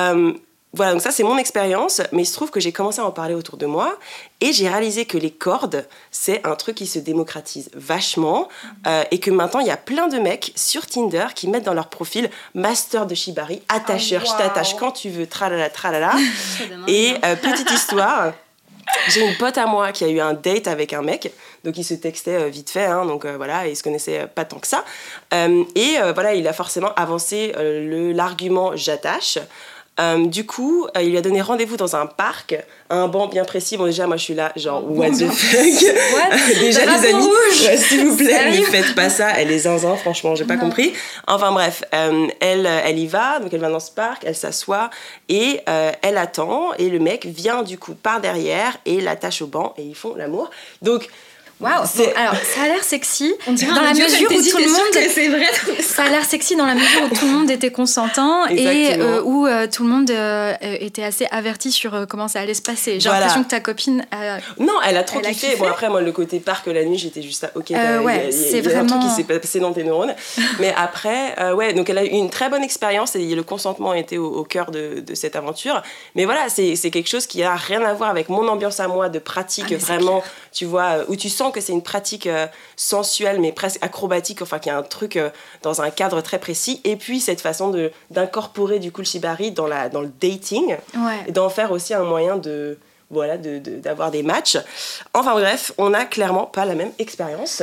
voilà, 0.73 0.93
donc 0.93 1.01
ça, 1.01 1.11
c'est 1.11 1.23
mon 1.23 1.37
expérience, 1.37 2.01
mais 2.11 2.23
il 2.23 2.25
se 2.25 2.33
trouve 2.33 2.49
que 2.49 2.59
j'ai 2.59 2.71
commencé 2.71 2.99
à 3.01 3.05
en 3.05 3.11
parler 3.11 3.33
autour 3.33 3.57
de 3.57 3.65
moi 3.65 3.97
et 4.39 4.53
j'ai 4.53 4.69
réalisé 4.69 5.05
que 5.05 5.17
les 5.17 5.31
cordes, 5.31 5.85
c'est 6.11 6.45
un 6.47 6.55
truc 6.55 6.75
qui 6.75 6.87
se 6.87 6.97
démocratise 6.97 7.69
vachement 7.73 8.47
euh, 8.87 9.03
et 9.11 9.19
que 9.19 9.31
maintenant, 9.31 9.59
il 9.59 9.67
y 9.67 9.71
a 9.71 9.77
plein 9.77 10.07
de 10.07 10.17
mecs 10.17 10.53
sur 10.55 10.85
Tinder 10.85 11.27
qui 11.35 11.49
mettent 11.49 11.65
dans 11.65 11.73
leur 11.73 11.89
profil 11.89 12.29
master 12.53 13.05
de 13.05 13.15
shibari, 13.15 13.61
attacheur, 13.67 14.23
Oh, 14.25 14.29
je 14.31 14.37
t'attache 14.37 14.75
quand 14.75 14.91
tu 14.91 15.09
veux, 15.09 15.27
tralala, 15.27 15.69
tralala. 15.69 16.13
Et 16.87 17.11
envie. 17.11 17.19
euh, 17.25 17.35
petite 17.35 17.71
histoire, 17.71 18.33
j'ai 19.09 19.25
une 19.27 19.35
pote 19.37 19.57
à 19.57 19.65
moi 19.65 19.91
qui 19.91 20.03
a 20.03 20.07
eu 20.07 20.19
un 20.19 20.33
date 20.33 20.67
avec 20.67 20.93
un 20.93 21.01
mec, 21.01 21.33
donc 21.63 21.77
ils 21.77 21.83
se 21.83 21.93
textaient 21.93 22.35
euh, 22.35 22.47
vite 22.49 22.69
fait, 22.69 22.85
hein, 22.85 23.05
donc 23.05 23.25
euh, 23.25 23.37
voilà, 23.37 23.67
ils 23.67 23.75
se 23.75 23.83
connaissaient 23.83 24.27
pas 24.27 24.45
tant 24.45 24.59
que 24.59 24.67
ça. 24.67 24.83
Euh, 25.33 25.63
et 25.75 25.97
euh, 25.99 26.13
voilà, 26.13 26.33
il 26.33 26.47
a 26.47 26.53
forcément 26.53 26.93
avancé 26.95 27.53
l'argument 28.13 28.75
j'attache. 28.75 29.37
Euh, 30.01 30.25
du 30.25 30.45
coup, 30.45 30.87
euh, 30.97 31.01
il 31.03 31.11
lui 31.11 31.17
a 31.17 31.21
donné 31.21 31.41
rendez-vous 31.41 31.77
dans 31.77 31.95
un 31.95 32.07
parc, 32.07 32.55
un 32.89 33.07
banc 33.07 33.27
bien 33.27 33.45
précis. 33.45 33.77
Bon, 33.77 33.85
déjà, 33.85 34.07
moi, 34.07 34.17
je 34.17 34.23
suis 34.23 34.33
là, 34.33 34.51
genre, 34.55 34.83
what 34.89 35.11
the 35.11 35.29
fuck? 35.29 35.59
Déjà, 36.59 36.85
Drapeau 36.85 37.01
les 37.03 37.09
amis, 37.13 37.27
ouais, 37.67 37.77
s'il 37.77 38.07
vous 38.07 38.17
plaît, 38.17 38.49
ne 38.59 38.63
faites 38.63 38.95
pas 38.95 39.09
ça. 39.09 39.29
Elle 39.37 39.51
est 39.51 39.59
zinzin, 39.59 39.95
franchement, 39.97 40.33
j'ai 40.35 40.45
pas 40.45 40.55
Non. 40.55 40.61
compris. 40.61 40.93
Enfin, 41.27 41.51
bref, 41.51 41.83
euh, 41.93 42.27
elle, 42.39 42.65
elle 42.65 42.97
y 42.97 43.07
va, 43.07 43.39
donc 43.39 43.53
elle 43.53 43.59
va 43.59 43.69
dans 43.69 43.79
ce 43.79 43.91
parc, 43.91 44.23
elle 44.25 44.35
s'assoit 44.35 44.89
et 45.29 45.61
elle 46.01 46.17
attend. 46.17 46.73
Et 46.79 46.89
le 46.89 46.99
mec 46.99 47.25
vient, 47.25 47.61
du 47.63 47.77
coup, 47.77 47.93
par 47.93 48.21
derrière 48.21 48.77
et 48.85 49.01
l'attache 49.01 49.41
au 49.41 49.47
banc 49.47 49.73
et 49.77 49.83
ils 49.83 49.95
font 49.95 50.15
l'amour. 50.15 50.49
Donc, 50.81 51.07
Waouh. 51.61 51.73
Alors 52.15 52.35
ça 52.35 52.61
a 52.63 52.67
l'air 52.67 52.83
sexy 52.83 53.33
On 53.47 53.53
dirait 53.53 53.73
dans 53.73 53.81
la 53.81 53.91
mesure 53.93 54.07
où 54.31 54.33
tout 54.33 54.57
le 54.57 54.71
monde 54.71 55.09
c'est 55.13 55.27
vrai. 55.29 55.45
Ça 55.81 56.03
a 56.05 56.09
l'air 56.09 56.25
sexy 56.25 56.55
dans 56.55 56.65
la 56.65 56.73
mesure 56.75 57.03
où 57.11 57.15
tout 57.15 57.25
le 57.25 57.31
monde 57.31 57.51
était 57.51 57.71
consentant 57.71 58.47
et 58.47 58.93
euh, 58.99 59.21
où 59.21 59.45
euh, 59.45 59.67
tout 59.71 59.83
le 59.83 59.89
monde 59.89 60.09
euh, 60.11 60.53
était 60.61 61.03
assez 61.03 61.27
averti 61.31 61.71
sur 61.71 62.07
comment 62.09 62.27
ça 62.27 62.39
allait 62.39 62.53
se 62.53 62.61
passer. 62.61 62.99
J'ai 62.99 63.09
Voilà. 63.09 63.25
l'impression 63.25 63.43
que 63.43 63.49
ta 63.49 63.59
copine. 63.59 64.05
a- 64.11 64.37
Non, 64.59 64.73
elle 64.87 64.97
a 64.97 65.03
trop 65.03 65.19
Elle 65.19 65.27
a 65.27 65.29
kiffé. 65.31 65.55
Bon, 65.57 65.67
après, 65.67 65.89
moi, 65.89 66.01
le 66.01 66.11
côté 66.11 66.39
parc 66.39 66.65
la 66.67 66.83
nuit, 66.83 66.97
j'étais 66.97 67.21
juste 67.21 67.43
là, 67.43 67.51
ok, 67.55 67.69
il 67.69 67.75
ouais, 67.75 67.79
y 67.79 67.79
a- 67.79 67.89
a, 67.89 67.93
a 67.93 68.19
un 68.19 68.21
truc 68.25 68.51
qui 68.53 68.61
vraiment- 68.61 69.15
s'est 69.15 69.23
passé 69.23 69.59
dans 69.59 69.73
tes 69.73 69.83
neurones. 69.83 70.15
Mais 70.59 70.73
après, 70.75 71.53
ouais, 71.53 71.73
donc 71.73 71.89
elle 71.89 71.97
a 71.99 72.03
eu 72.03 72.07
une 72.09 72.29
très 72.29 72.49
bonne 72.49 72.63
expérience 72.63 73.15
et 73.15 73.35
le 73.35 73.43
consentement 73.43 73.93
était 73.93 74.17
au, 74.17 74.27
au 74.27 74.43
cœur 74.43 74.71
de, 74.71 75.01
de 75.05 75.15
cette 75.15 75.35
aventure. 75.35 75.81
Mais 76.15 76.25
voilà, 76.25 76.49
c'est 76.49 76.75
quelque 76.91 77.09
chose 77.09 77.27
qui 77.27 77.43
a 77.43 77.55
rien 77.55 77.83
à 77.83 77.93
voir 77.93 78.09
avec 78.09 78.29
mon 78.29 78.47
ambiance 78.47 78.79
à 78.79 78.87
moi 78.87 79.09
de 79.09 79.19
pratique, 79.19 79.65
Ah, 79.71 79.75
vraiment, 79.77 80.23
tu 80.51 80.65
vois, 80.65 80.97
où 81.07 81.15
tu 81.15 81.29
sens 81.29 81.50
que 81.51 81.61
c'est 81.61 81.73
une 81.73 81.83
pratique 81.83 82.27
euh, 82.27 82.47
sensuelle, 82.75 83.39
mais 83.39 83.51
presque 83.51 83.77
acrobatique, 83.83 84.41
enfin, 84.41 84.59
qu'il 84.59 84.71
y 84.71 84.75
a 84.75 84.77
un 84.77 84.83
truc 84.83 85.15
euh, 85.17 85.29
dans 85.61 85.81
un 85.81 85.89
cadre 85.89 86.21
très 86.21 86.39
précis. 86.39 86.81
Et 86.83 86.95
puis, 86.95 87.19
cette 87.19 87.41
façon 87.41 87.73
d'incorporer 88.09 88.79
du 88.79 88.91
coup 88.91 89.01
le 89.01 89.05
shibari 89.05 89.51
dans, 89.51 89.67
la, 89.67 89.89
dans 89.89 90.01
le 90.01 90.11
dating 90.19 90.75
Ouais. 90.95 91.19
et 91.27 91.31
d'en 91.31 91.49
faire 91.49 91.71
aussi 91.71 91.93
un 91.93 92.03
moyen 92.03 92.37
de 92.37 92.77
voilà 93.11 93.37
de- 93.37 93.59
de- 93.59 93.75
d'avoir 93.77 94.09
des 94.11 94.23
matchs. 94.23 94.57
Enfin 95.13 95.33
bref, 95.33 95.71
on 95.77 95.89
n'a 95.89 96.05
clairement 96.05 96.45
pas 96.45 96.65
la 96.65 96.75
même 96.75 96.91
expérience. 96.99 97.61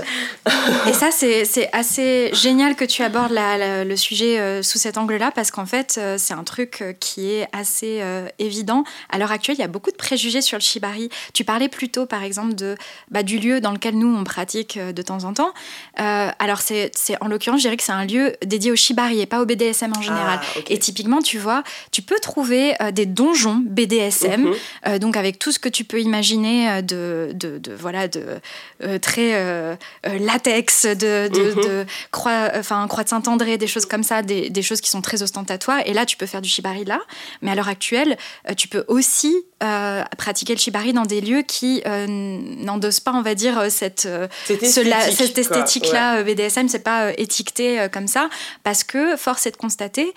Et 0.89 0.93
ça, 0.93 1.11
c'est 1.11 1.69
assez 1.73 2.31
génial 2.35 2.77
que 2.77 2.85
tu 2.85 3.03
abordes 3.03 3.33
la- 3.33 3.57
la- 3.59 3.85
le 3.85 3.97
sujet 3.97 4.39
euh, 4.39 4.63
sous 4.63 4.79
cet 4.79 4.99
angle-là, 4.99 5.31
parce 5.35 5.51
qu'en 5.51 5.67
fait, 5.67 5.97
euh, 5.99 6.17
c'est 6.19 6.35
un 6.35 6.45
truc 6.45 6.83
euh, 6.83 6.93
qui 6.99 7.31
est 7.33 7.49
assez 7.53 7.99
euh, 8.03 8.29
évident. 8.39 8.85
À 9.11 9.19
l'heure 9.19 9.33
actuelle, 9.33 9.57
il 9.57 9.61
y 9.61 9.65
a 9.65 9.69
beaucoup 9.69 9.91
de 9.91 9.97
préjugés 9.97 10.41
sur 10.43 10.59
le 10.59 10.63
shibari. 10.63 11.09
Tu 11.33 11.45
parlais 11.45 11.69
plus 11.69 11.89
tôt, 11.89 12.07
par 12.07 12.23
exemple, 12.23 12.55
de, 12.55 12.77
bah, 13.11 13.23
du 13.23 13.39
lieu 13.39 13.61
dans 13.61 13.73
lequel 13.73 13.97
nous, 13.97 14.15
on 14.15 14.25
pratique 14.25 14.79
de 14.79 15.03
temps 15.03 15.25
en 15.25 15.33
temps. 15.33 15.53
Alors, 15.97 16.61
c'est 16.61 16.91
en 17.21 17.29
l'occurrence, 17.29 17.61
je 17.61 17.65
dirais 17.65 17.77
que 17.77 17.83
c'est 17.83 17.93
un 17.93 18.05
lieu 18.05 18.35
dédié 18.45 18.71
au 18.71 18.77
shibari 18.77 19.21
et 19.21 19.27
pas 19.27 19.41
au 19.41 19.47
BDSM 19.47 19.93
en 19.97 20.03
général. 20.03 20.41
Ah. 20.43 20.61
Et 20.69 20.79
typiquement, 20.79 21.21
tu 21.23 21.39
vois, 21.39 21.63
tu 21.93 22.03
peux 22.03 22.19
trouver 22.21 22.75
des 22.93 23.07
donjons 23.07 23.63
BDSM, 23.65 24.43
Mhm. 24.43 24.55
euh, 24.87 24.99
donc 24.99 25.17
avec 25.17 25.38
tout 25.39 25.53
ce 25.53 25.59
que 25.59 25.69
tu 25.69 25.85
peux 25.85 26.01
imaginer 26.01 26.69
euh, 26.71 26.83
de, 26.83 27.31
de, 27.35 27.59
de- 27.59 27.75
voilà, 27.75 28.09
de 28.09 28.23
euh, 28.83 28.99
très 28.99 29.35
euh, 29.35 29.77
latex, 30.05 30.87
de, 30.87 31.29
de, 31.29 31.55
Mhm. 31.55 31.63
de 31.65 31.87
croix, 32.11 32.51
enfin 32.57 32.87
croix 32.89 33.05
de 33.05 33.09
Saint-André, 33.09 33.59
des 33.59 33.67
choses 33.67 33.87
comme 33.87 34.03
ça, 34.03 34.23
des, 34.23 34.51
des 34.51 34.63
choses 34.63 34.81
qui 34.81 34.91
sont 34.91 35.01
très 35.03 35.23
ostentatoires. 35.23 35.81
Et 35.87 35.93
là, 35.95 36.05
tu 36.07 36.17
peux 36.17 36.27
faire 36.27 36.43
du 36.43 36.49
shibari 36.49 36.85
là. 36.85 37.01
Mais 37.43 37.51
à 37.51 37.55
l'heure 37.55 37.69
actuelle, 37.69 38.17
tu 38.57 38.69
peux 38.69 38.85
aussi 38.89 39.35
euh, 39.63 40.03
pratiquer 40.17 40.55
le 40.55 40.61
shibari 40.61 40.93
dans 40.93 41.03
des 41.05 41.21
lieux 41.21 41.43
qui 41.43 41.83
n'endossent 42.09 43.01
pas, 43.01 43.13
on 43.13 43.23
va 43.23 43.35
dire, 43.35 43.61
cette, 43.71 44.09
Cette 44.47 44.59
esthétique, 44.65 45.39
esthétique-là 45.39 46.19
euh, 46.19 46.23
BDSM, 46.25 46.69
c'est 46.69 46.79
pas 46.81 47.13
étiqueté 47.19 47.87
comme 47.93 48.07
ça, 48.07 48.29
parce 48.63 48.85
que 48.85 49.17
force 49.17 49.47
est 49.47 49.51
de 49.53 49.57
constater 49.57 50.13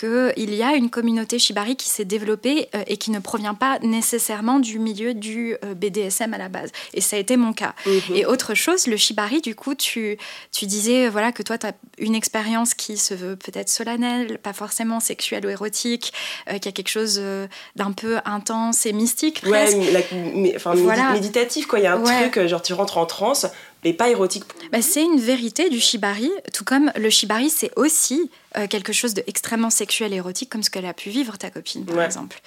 qu'il 0.00 0.54
y 0.54 0.62
a 0.62 0.74
une 0.74 0.90
communauté 0.90 1.38
shibari 1.38 1.76
qui 1.76 1.88
s'est 1.88 2.04
développée 2.04 2.68
et 2.86 2.96
qui 2.96 3.10
ne 3.10 3.18
provient 3.18 3.54
pas 3.54 3.78
nécessairement 3.82 4.47
du 4.58 4.78
milieu 4.78 5.12
du 5.14 5.54
euh, 5.64 5.74
BDSM 5.74 6.32
à 6.34 6.38
la 6.38 6.48
base. 6.48 6.70
Et 6.94 7.00
ça 7.00 7.16
a 7.16 7.18
été 7.18 7.36
mon 7.36 7.52
cas. 7.52 7.74
Mhm. 7.86 8.16
Et 8.16 8.26
autre 8.26 8.54
chose, 8.54 8.86
le 8.86 8.96
shibari, 8.96 9.40
du 9.42 9.54
coup, 9.54 9.74
tu, 9.74 10.16
tu 10.52 10.64
disais 10.66 11.06
euh, 11.06 11.10
voilà, 11.10 11.30
que 11.32 11.42
toi, 11.42 11.58
tu 11.58 11.66
as 11.66 11.72
une 11.98 12.14
expérience 12.14 12.72
qui 12.74 12.96
se 12.96 13.12
veut 13.14 13.36
peut-être 13.36 13.68
solennelle, 13.68 14.38
pas 14.38 14.52
forcément 14.54 15.00
sexuelle 15.00 15.44
ou 15.44 15.50
érotique, 15.50 16.12
euh, 16.50 16.58
qui 16.58 16.68
a 16.68 16.72
quelque 16.72 16.88
chose 16.88 17.18
euh, 17.20 17.46
d'un 17.76 17.92
peu 17.92 18.16
intense 18.24 18.86
et 18.86 18.92
mystique 18.92 19.42
Ouais, 19.44 19.50
presque. 19.50 19.76
la- 19.92 20.00
mais- 20.34 20.54
enfin, 20.56 20.74
Voilà. 20.74 21.12
méditatif 21.12 21.66
quoi. 21.66 21.78
Il 21.78 21.82
y 21.82 21.86
a 21.86 21.94
un 21.94 22.02
Ouais. 22.02 22.28
truc, 22.30 22.46
genre 22.46 22.62
tu 22.62 22.72
rentres 22.72 22.96
en 22.98 23.06
transe, 23.06 23.46
mais 23.84 23.92
pas 23.92 24.08
érotique. 24.08 24.44
Bah, 24.72 24.82
c'est 24.82 25.02
une 25.02 25.18
vérité 25.20 25.68
du 25.68 25.80
shibari, 25.80 26.30
tout 26.52 26.64
comme 26.64 26.90
le 26.96 27.10
shibari, 27.10 27.50
c'est 27.50 27.70
aussi 27.76 28.30
euh, 28.56 28.66
quelque 28.66 28.92
chose 28.92 29.14
d'extrêmement 29.14 29.70
sexuel 29.70 30.12
et 30.12 30.16
érotique 30.16 30.48
comme 30.50 30.62
ce 30.62 30.70
qu'elle 30.70 30.86
a 30.86 30.94
pu 30.94 31.10
vivre 31.10 31.36
ta 31.36 31.50
copine 31.50 31.84
par 31.84 31.96
Ouais. 31.96 32.04
exemple. 32.04 32.40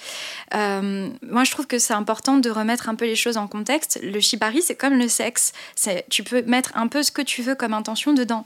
Euh, 0.55 1.09
moi 1.21 1.43
je 1.43 1.51
trouve 1.51 1.67
que 1.67 1.77
c'est 1.79 1.93
important 1.93 2.37
de 2.37 2.49
remettre 2.49 2.89
un 2.89 2.95
peu 2.95 3.05
les 3.05 3.15
choses 3.15 3.37
en 3.37 3.47
contexte. 3.47 3.99
Le 4.01 4.19
shibari 4.19 4.61
c'est 4.61 4.75
comme 4.75 4.97
le 4.97 5.07
sexe, 5.07 5.53
tu 6.09 6.23
peux 6.23 6.41
mettre 6.43 6.71
un 6.75 6.87
peu 6.87 7.03
ce 7.03 7.11
que 7.11 7.21
tu 7.21 7.41
veux 7.41 7.55
comme 7.55 7.73
intention 7.73 8.13
dedans. 8.13 8.43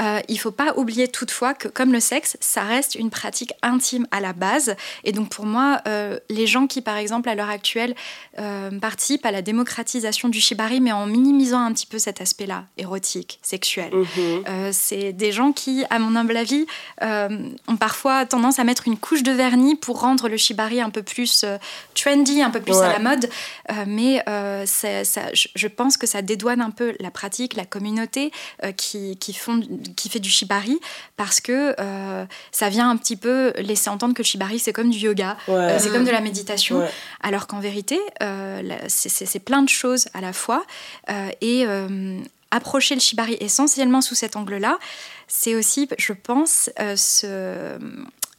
Euh, 0.00 0.20
il 0.28 0.38
faut 0.38 0.50
pas 0.50 0.74
oublier 0.76 1.08
toutefois 1.08 1.54
que 1.54 1.68
comme 1.68 1.92
le 1.92 2.00
sexe, 2.00 2.36
ça 2.40 2.62
reste 2.62 2.94
une 2.94 3.10
pratique 3.10 3.52
intime 3.62 4.06
à 4.10 4.20
la 4.20 4.32
base 4.32 4.76
et 5.04 5.12
donc 5.12 5.30
pour 5.30 5.46
moi 5.46 5.80
euh, 5.88 6.18
les 6.28 6.46
gens 6.46 6.66
qui 6.66 6.82
par 6.82 6.96
exemple 6.96 7.28
à 7.28 7.34
l'heure 7.34 7.50
actuelle 7.50 7.94
participent 8.80 9.26
à 9.26 9.30
la 9.32 9.42
démocratisation 9.42 10.28
du 10.28 10.40
shibari 10.40 10.80
mais 10.80 10.92
en 10.92 11.06
minimisant 11.06 11.60
un 11.60 11.72
petit 11.72 11.86
peu 11.86 11.98
cet 11.98 12.20
aspect-là 12.20 12.64
érotique, 12.76 13.38
sexuel. 13.42 13.90
Mhm. 13.92 14.72
C'est 14.72 15.12
des 15.12 15.32
gens 15.32 15.52
qui, 15.52 15.84
à 15.90 15.98
mon 15.98 16.14
humble 16.16 16.36
avis, 16.36 16.66
ont 17.02 17.76
parfois 17.76 18.26
tendance 18.26 18.58
à 18.58 18.64
mettre 18.64 18.86
une 18.88 18.96
couche 18.96 19.22
de 19.22 19.32
vernis 19.32 19.76
pour 19.76 20.00
rendre 20.00 20.28
le 20.28 20.36
shibari 20.36 20.80
un 20.80 20.90
peu 20.90 21.02
plus 21.02 21.42
euh, 21.44 21.58
trendy, 21.94 22.42
un 22.42 22.50
peu 22.50 22.60
plus 22.60 22.76
à 22.78 22.88
la 22.92 22.98
mode. 22.98 23.28
Euh, 23.70 23.84
mais 23.86 24.22
euh, 24.28 24.64
ça, 24.66 25.02
je, 25.32 25.66
pense 25.68 25.96
que 25.96 26.06
ça 26.06 26.22
dédouane 26.22 26.60
un 26.60 26.70
peu 26.70 26.94
la 27.00 27.10
pratique, 27.10 27.54
la 27.54 27.64
communauté 27.64 28.32
euh, 28.64 28.72
qui, 28.72 29.16
qui, 29.18 29.32
font, 29.32 29.60
qui 29.96 30.08
fait 30.08 30.18
du 30.18 30.30
shibari 30.30 30.78
parce 31.16 31.40
que 31.40 31.74
euh, 31.78 32.24
ça 32.52 32.68
vient 32.68 32.88
un 32.90 32.96
petit 32.96 33.16
peu 33.16 33.52
laisser 33.58 33.90
entendre 33.90 34.14
que 34.14 34.22
le 34.22 34.26
shibari 34.26 34.58
c'est 34.58 34.72
comme 34.72 34.90
du 34.90 34.98
yoga, 34.98 35.36
Ouais. 35.46 35.54
euh, 35.54 35.78
c'est 35.78 35.90
comme 35.90 36.04
de 36.04 36.10
la 36.10 36.20
méditation. 36.20 36.78
Ouais. 36.78 36.90
Alors 37.22 37.46
qu'en 37.46 37.60
vérité, 37.60 37.98
euh, 38.22 38.62
c'est- 38.88 39.38
plein 39.38 39.62
de 39.62 39.68
choses 39.68 40.08
à 40.14 40.20
la 40.20 40.32
fois. 40.32 40.64
Euh, 41.10 41.28
et 41.40 41.64
euh, 41.66 42.18
approcher 42.50 42.94
le 42.94 43.00
shibari 43.00 43.36
essentiellement 43.40 44.00
sous 44.00 44.14
cet 44.16 44.34
angle-là, 44.36 44.78
c'est 45.28 45.54
aussi, 45.54 45.88
je 45.98 46.12
pense, 46.12 46.70
euh, 46.80 46.96
se, 46.96 47.78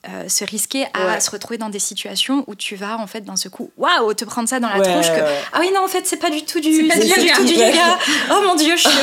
euh, 0.08 0.30
se 0.30 0.46
risquer 0.46 0.86
à 0.94 1.08
Ouais. 1.08 1.20
se 1.20 1.30
retrouver 1.30 1.58
dans 1.58 1.68
des 1.70 1.80
situations 1.80 2.46
où 2.48 2.56
tu 2.56 2.76
vas, 2.78 2.98
en 2.98 3.08
fait, 3.08 3.22
d'un 3.22 3.36
seul 3.36 3.52
coup, 3.52 3.70
waouh, 3.78 4.14
te 4.14 4.24
prendre 4.24 4.48
ça 4.48 4.60
dans 4.62 4.70
la 4.70 4.78
Ouais, 4.78 4.84
tronche 4.84 5.08
que, 5.08 5.20
ouais. 5.22 5.38
ah 5.52 5.58
oui, 5.60 5.72
non, 5.76 5.84
en 5.84 5.88
fait, 5.90 6.06
c'est 6.06 6.18
pas 6.18 6.30
du 6.30 6.44
tout 6.46 6.60
du, 6.62 6.88
pas 6.88 6.96
du 6.96 7.02
du 7.02 7.32
tout 7.34 7.44
du 7.44 7.54
yoga. 7.54 7.98
Oh 8.32 8.42
mon 8.46 8.56
dieu, 8.56 8.78
je 8.78 8.82
suis... 8.88 8.98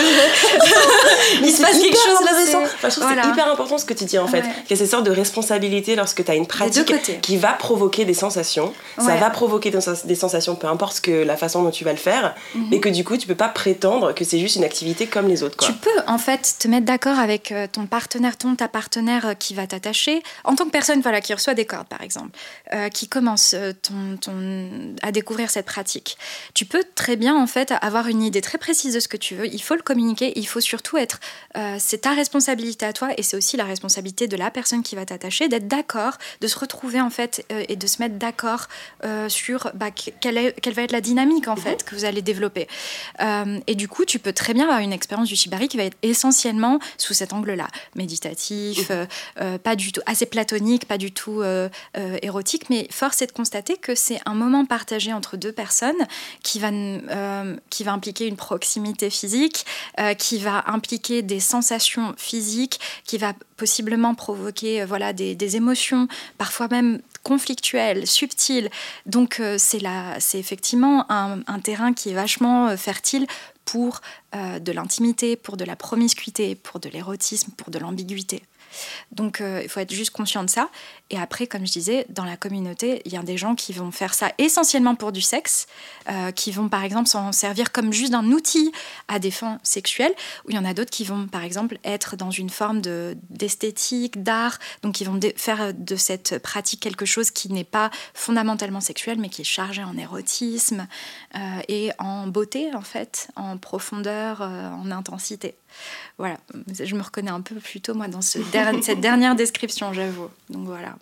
Il 1.43 1.51
se 1.53 1.63
passe 1.63 1.79
quelque 1.81 1.97
chose 1.97 2.19
intéressant. 2.23 2.63
Enfin, 2.63 2.89
je 2.89 2.95
trouve 2.95 3.05
Voilà. 3.07 3.23
c'est 3.25 3.29
hyper 3.31 3.51
important 3.53 3.79
ce 3.79 3.85
que 3.85 3.95
tu 3.95 4.05
dis 4.05 4.19
en 4.19 4.27
fait. 4.27 4.41
Ouais. 4.41 4.51
Il 4.67 4.71
y 4.71 4.73
a 4.73 4.77
cette 4.77 4.91
sorte 4.91 5.05
de 5.05 5.11
responsabilité 5.11 5.97
lorsque 5.97 6.25
tu 6.25 6.31
as 6.31 6.35
une 6.35 6.47
pratique 6.47 7.21
qui 7.21 7.37
va 7.37 7.53
provoquer 7.53 8.05
des 8.05 8.15
sensations. 8.15 8.73
Ça 8.99 9.17
va 9.17 9.31
provoquer 9.31 9.71
des 9.71 9.81
sens- 9.81 10.07
des 10.07 10.15
sensations, 10.15 10.57
peu 10.57 10.67
importe 10.67 10.97
ce 10.97 11.01
que, 11.01 11.25
la 11.25 11.37
façon 11.37 11.63
dont 11.63 11.71
tu 11.71 11.85
vas 11.85 11.93
le 11.93 11.99
faire. 11.99 12.35
Mhm. 12.55 12.69
Mais 12.71 12.81
que 12.81 12.89
du 12.89 13.05
coup, 13.05 13.17
tu 13.17 13.27
peux 13.27 13.35
pas 13.35 13.49
prétendre 13.49 14.15
que 14.15 14.25
c'est 14.25 14.39
juste 14.39 14.57
une 14.57 14.65
activité 14.65 15.07
comme 15.07 15.29
les 15.29 15.43
autres. 15.43 15.57
Quoi. 15.57 15.69
Tu 15.69 15.75
peux 15.75 15.91
en 16.07 16.19
fait 16.19 16.55
te 16.59 16.69
mettre 16.69 16.87
d'accord 16.87 17.19
avec 17.19 17.53
euh, 17.53 17.67
ton 17.71 17.87
partenaire, 17.87 18.37
ton 18.37 18.55
ta 18.55 18.69
partenaire 18.69 19.27
euh, 19.27 19.35
qui 19.35 19.55
va 19.55 19.67
t'attacher 19.67 20.23
en 20.45 20.55
tant 20.55 20.65
que 20.65 20.71
personne 20.71 20.96
voilà 21.03 21.21
qui 21.21 21.33
reçoit 21.35 21.55
des 21.55 21.65
cordes 21.65 21.89
par 21.89 22.03
exemple, 22.03 22.31
euh, 22.75 22.89
qui 22.89 23.09
commence 23.09 23.55
euh, 23.55 23.73
ton, 23.83 24.17
ton- 24.17 24.95
à 25.03 25.13
découvrir 25.13 25.51
cette 25.51 25.67
pratique. 25.67 26.17
Tu 26.55 26.65
peux 26.65 26.85
très 26.95 27.17
bien 27.17 27.37
en 27.37 27.47
fait 27.47 27.73
avoir 27.81 28.09
une 28.09 28.23
idée 28.23 28.41
très 28.41 28.59
précise 28.59 28.95
de 28.95 29.01
ce 29.01 29.09
que 29.09 29.17
tu 29.17 29.35
veux. 29.35 29.47
Il 29.47 29.63
faut 29.63 29.75
le 29.75 29.83
communiquer. 29.83 30.33
Il 30.37 30.47
faut 30.47 30.61
surtout 30.61 30.97
être. 30.97 31.21
euh, 31.57 31.77
c'est 31.79 31.99
ta 32.03 32.13
responsabilité 32.15 32.87
à 32.87 32.93
toi 32.93 33.11
et 33.17 33.23
c'est 33.23 33.37
aussi 33.37 33.57
la 33.57 33.65
responsabilité 33.65 34.29
de 34.29 34.37
la 34.37 34.51
personne 34.51 34.83
qui 34.83 34.97
va 34.97 35.05
t'attacher 35.07 35.49
d'être 35.49 35.69
d'accord, 35.69 36.19
de 36.41 36.47
se 36.47 36.59
retrouver 36.59 37.01
en 37.01 37.11
fait 37.11 37.45
euh, 37.53 37.65
et 37.69 37.77
de 37.77 37.87
se 37.87 38.01
mettre 38.03 38.17
d'accord 38.17 38.69
sur 39.29 39.71
bah, 39.75 39.91
que- 39.91 40.11
quelle, 40.21 40.37
est- 40.39 40.61
quelle 40.61 40.75
va 40.75 40.83
être 40.83 40.93
la 40.93 41.01
dynamique 41.01 41.49
en 41.49 41.57
fait 41.57 41.85
que 41.85 41.95
vous 41.95 42.05
allez 42.05 42.23
développer. 42.23 42.67
Et 43.67 43.75
du 43.75 43.89
coup, 43.89 44.05
tu 44.05 44.19
peux 44.19 44.33
très 44.33 44.53
bien 44.55 44.65
avoir 44.65 44.81
une 44.81 44.93
expérience 44.93 45.29
du 45.29 45.37
shibari 45.37 45.69
qui 45.69 45.77
va 45.77 45.85
être 45.85 45.97
essentiellement 46.03 46.79
sous 46.99 47.15
cet 47.15 47.33
angle-là, 47.33 47.69
méditatif, 47.95 48.91
euh, 48.91 49.59
pas 49.59 49.77
du 49.77 49.93
tout 49.93 50.01
assez 50.07 50.27
platonique, 50.27 50.76
pas 50.85 50.99
du 50.99 51.13
tout 51.13 51.41
euh, 51.41 51.69
euh, 51.97 52.19
érotique, 52.23 52.69
mais 52.71 52.87
force 52.91 53.23
est 53.23 53.27
de 53.27 53.33
constater 53.33 53.77
que 53.77 53.95
c'est 53.95 54.21
un 54.27 54.35
moment 54.35 54.65
partagé 54.65 55.13
entre 55.13 55.37
deux 55.37 55.53
personnes 55.53 55.95
qui 56.43 56.59
va, 56.59 56.71
euh, 56.71 57.57
qui 57.71 57.85
va 57.85 57.93
impliquer 57.93 58.27
une 58.27 58.37
proximité 58.37 59.11
physique, 59.11 59.65
qui 60.19 60.39
va 60.39 60.65
impliquer 60.67 61.23
des 61.23 61.41
sensations 61.41 62.15
physiques, 62.17 62.81
qui 63.05 63.19
va 63.19 63.33
possiblement 63.57 64.15
provoquer 64.15 64.85
voilà 64.85 65.13
des, 65.13 65.57
émotions, 65.57 66.09
parfois 66.39 66.69
même 66.69 67.01
conflictuelles, 67.23 68.07
subtiles. 68.07 68.69
Donc 69.07 69.41
c'est 69.59 69.81
c'est 70.19 70.39
effectivement 70.39 71.11
un, 71.11 71.61
terrain 71.61 71.93
qui 71.93 72.11
est 72.11 72.15
vachement 72.15 72.77
fertile 72.77 73.27
pour 73.65 74.01
de 74.35 74.73
l'intimité, 74.73 75.37
pour 75.37 75.57
de 75.57 75.65
la 75.65 75.77
promiscuité, 75.77 76.55
pour 76.55 76.81
de 76.81 76.89
l'érotisme, 76.89 77.53
pour 77.57 77.71
de 77.71 77.79
l'ambiguïté. 77.79 78.43
Donc 79.13 79.41
euh, 79.41 79.61
il 79.63 79.69
faut 79.69 79.81
être 79.81 79.93
juste 79.93 80.11
conscient 80.11 80.45
de 80.45 80.51
ça. 80.51 80.69
Et 81.11 81.19
après, 81.19 81.47
comme 81.47 81.67
je 81.67 81.73
disais, 81.73 82.07
dans 82.09 82.25
la 82.25 82.37
communauté, 82.37 83.03
il 83.05 83.13
y 83.13 83.17
a 83.17 83.23
des 83.23 83.37
gens 83.37 83.55
qui 83.55 83.73
vont 83.73 83.93
faire 83.93 84.15
ça 84.15 84.33
essentiellement 84.39 84.97
pour 84.97 85.13
du 85.13 85.21
sexe, 85.21 85.67
euh, 86.11 86.33
qui 86.33 86.51
vont 86.51 86.69
par 86.69 86.83
exemple 86.83 87.09
s'en 87.09 87.31
servir 87.33 87.71
comme 87.71 87.93
juste 87.93 88.13
d'un 88.13 88.27
outil 88.33 88.73
à 89.09 89.19
des 89.19 89.31
fins 89.31 89.59
sexuelles, 89.63 90.15
ou 90.45 90.51
il 90.51 90.57
y 90.57 90.59
en 90.59 90.65
a 90.65 90.75
d'autres 90.75 90.91
qui 90.91 91.05
vont 91.05 91.27
par 91.27 91.45
exemple 91.45 91.79
être 91.85 92.17
dans 92.17 92.31
une 92.31 92.51
forme 92.51 92.81
de- 92.81 93.17
d'esthétique, 93.31 94.23
d'art, 94.23 94.59
donc 94.83 95.01
ils 95.01 95.05
vont 95.05 95.19
faire 95.37 95.73
de 95.73 95.97
cette 95.97 96.39
pratique 96.39 96.81
quelque 96.81 97.07
chose 97.07 97.31
qui 97.31 97.53
n'est 97.53 97.65
pas 97.65 97.91
fondamentalement 98.15 98.81
sexuel, 98.81 99.19
mais 99.19 99.29
qui 99.29 99.43
est 99.43 99.45
chargé 99.45 99.85
en 99.85 99.97
érotisme 99.97 100.89
euh, 101.37 101.39
et 101.69 101.91
en 101.99 102.27
beauté 102.27 102.75
en 102.75 102.83
fait, 102.83 103.29
en 103.37 103.59
profondeur, 103.59 104.41
en 104.41 104.91
intensité. 104.91 105.55
Voilà, 106.19 106.37
je 106.83 106.95
me 106.95 107.03
reconnais 107.03 107.31
un 107.31 107.41
peu 107.41 107.57
plutôt 107.57 107.95
moi 107.95 108.09
dans 108.09 108.21
cette 108.83 109.01
dernière 109.01 109.35
description, 109.35 109.93
j'avoue. 109.93 110.29
Donc 110.51 110.67
voilà. 110.67 110.97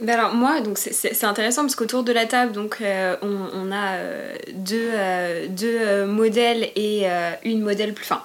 Ben 0.00 0.18
alors 0.18 0.34
moi, 0.34 0.56
c'est- 0.74 1.24
intéressant 1.24 1.62
parce 1.62 1.76
qu'autour 1.76 2.02
de 2.02 2.12
la 2.12 2.26
table, 2.26 2.52
donc 2.52 2.78
euh, 2.80 3.16
on, 3.22 3.70
a 3.70 3.92
euh, 3.96 4.34
deux, 4.54 4.90
euh, 4.92 5.46
deux 5.48 6.06
modèles 6.06 6.70
et 6.74 7.06
une 7.44 7.60
modèle 7.62 7.94
plus, 7.94 8.04
enfin, 8.04 8.22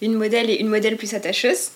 une 0.00 0.14
modèle 0.14 0.48
et 0.50 0.54
une 0.60 0.68
modèle 0.68 0.96
plus 0.96 1.14
attacheuse, 1.14 1.70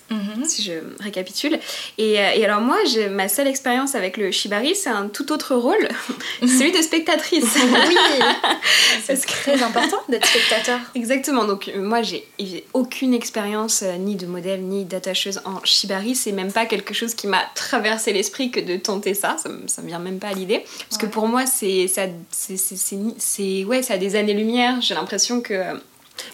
si 0.45 0.63
je 0.63 0.73
récapitule. 1.01 1.59
Et, 1.97 2.19
euh, 2.19 2.31
et 2.35 2.45
alors 2.45 2.61
moi, 2.61 2.77
j'ai- 2.91 3.09
ma 3.09 3.27
seule 3.27 3.47
expérience 3.47 3.95
avec 3.95 4.17
le 4.17 4.31
shibari, 4.31 4.75
c'est 4.75 4.89
un 4.89 5.07
tout 5.07 5.31
autre 5.31 5.55
rôle, 5.55 5.87
celui 6.41 6.71
de 6.71 6.81
spectatrice. 6.81 7.43
Oui, 7.89 7.95
c'est 9.05 9.25
très 9.25 9.61
important 9.61 9.97
d'être 10.09 10.25
spectateur. 10.25 10.79
Exactement, 10.95 11.45
donc 11.45 11.67
euh, 11.69 11.81
moi 11.81 12.01
j'ai 12.01 12.25
aucune 12.73 13.13
expérience 13.13 13.81
euh, 13.83 13.97
ni 13.97 14.15
de 14.15 14.25
modèle 14.25 14.61
ni 14.61 14.85
d'attacheuse 14.85 15.41
en 15.45 15.59
shibari, 15.63 16.15
c'est 16.15 16.31
même 16.31 16.51
pas 16.51 16.65
quelque 16.65 16.93
chose 16.93 17.13
qui 17.15 17.27
m'a 17.27 17.41
traversé 17.55 18.13
l'esprit 18.13 18.51
que 18.51 18.59
de 18.59 18.77
tenter 18.77 19.13
ça, 19.13 19.35
ça, 19.41 19.49
ça 19.67 19.81
me 19.81 19.87
vient 19.87 19.99
même 19.99 20.19
pas 20.19 20.29
à 20.29 20.33
l'idée. 20.33 20.63
Parce 20.89 20.99
que 21.01 21.05
pour 21.05 21.27
moi 21.27 21.45
c'est- 21.45 21.87
ouais, 23.65 23.81
ça 23.83 23.93
a 23.93 23.97
des 23.97 24.15
années-lumière, 24.15 24.81
j'ai 24.81 24.93
l'impression 24.95 25.41
que... 25.41 25.61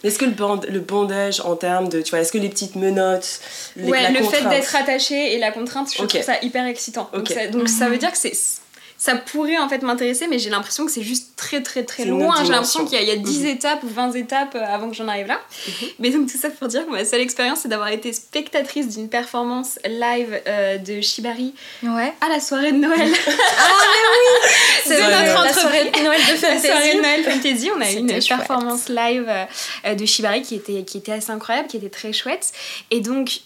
Est-ce 0.03 0.19
que 0.19 0.25
le, 0.25 0.31
band- 0.31 0.61
le 0.69 0.79
bandage 0.79 1.39
en 1.41 1.55
termes 1.55 1.89
de. 1.89 2.01
Tu 2.01 2.09
vois, 2.11 2.19
est-ce 2.19 2.31
que 2.31 2.37
les 2.37 2.49
petites 2.49 2.75
menottes. 2.75 3.39
les- 3.75 3.89
ouais, 3.89 4.01
la 4.03 4.09
le 4.11 4.23
fait 4.23 4.47
d'être 4.49 4.75
attaché 4.75 5.33
et 5.33 5.39
la 5.39 5.51
contrainte, 5.51 5.89
je 5.91 6.03
trouve 6.05 6.21
ça 6.21 6.35
hyper 6.41 6.65
excitant. 6.65 7.09
Donc, 7.13 7.21
Ok. 7.23 7.29
ça, 7.33 7.47
donc 7.47 7.67
ça 7.69 7.85
Mhm. 7.85 7.91
veut 7.91 7.97
dire 7.97 8.11
que 8.11 8.17
c'est... 8.17 8.33
Ça 9.01 9.15
pourrait 9.15 9.57
en 9.57 9.69
fait 9.69 9.81
m'intéresser, 9.81 10.27
mais 10.27 10.39
j'ai 10.39 10.49
l'impression 10.49 10.85
que 10.85 10.91
c'est 10.91 11.03
juste 11.03 11.29
très 11.37 11.63
très 11.63 11.85
très 11.85 12.03
C'est 12.03 12.09
loin. 12.09 12.35
J'ai 12.43 12.51
l'impression 12.51 12.83
qu'il 12.85 12.95
y, 12.95 12.97
a- 12.97 13.01
il 13.01 13.07
y 13.07 13.11
a 13.11 13.15
10 13.15 13.39
Mhm. 13.43 13.47
étapes 13.47 13.83
ou 13.83 13.87
20 13.87 14.11
étapes 14.13 14.55
euh, 14.55 14.59
avant 14.75 14.89
que 14.89 14.95
j'en 14.95 15.07
arrive 15.07 15.27
là. 15.27 15.39
Mais 15.99 16.09
donc 16.09 16.29
tout 16.29 16.37
ça 16.37 16.49
pour 16.49 16.67
dire 16.67 16.85
que 16.85 16.91
ma 16.91 17.05
seule 17.05 17.21
expérience 17.21 17.59
c'est 17.61 17.69
d'avoir 17.69 17.87
été 17.87 18.11
spectatrice 18.11 18.89
d'une 18.89 19.07
performance 19.07 19.79
live 19.87 20.41
euh, 20.47 20.77
de 20.77 20.99
Shibari 20.99 21.53
Ouais. 21.81 22.11
à 22.19 22.27
la 22.27 22.41
soirée 22.41 22.73
de 22.73 22.77
Noël. 22.77 23.09
C'est 24.85 24.97
de 24.97 25.01
vrai, 25.01 25.11
notre 25.11 25.23
la 25.33 25.49
entreprise. 25.49 25.61
soirée 25.61 25.91
de 25.91 25.99
Noël 26.03 26.21
de 26.21 26.31
la 26.31 26.37
soirée 26.37 26.57
Fantasy. 26.59 26.95
de 26.97 27.01
Noël 27.01 27.23
Fantasy, 27.23 27.69
on 27.77 27.81
a 27.81 27.91
eu 27.91 27.95
une 27.95 28.09
chouette. 28.09 28.27
performance 28.27 28.89
live 28.89 29.25
euh, 29.85 29.95
de 29.95 30.05
Shibari 30.05 30.41
qui 30.41 30.55
était, 30.55 30.83
qui 30.83 30.97
était 30.97 31.11
assez 31.13 31.31
incroyable, 31.31 31.67
qui 31.67 31.77
était 31.77 31.89
très 31.89 32.11
chouette. 32.13 32.51
Et 32.91 32.99
donc, 32.99 33.41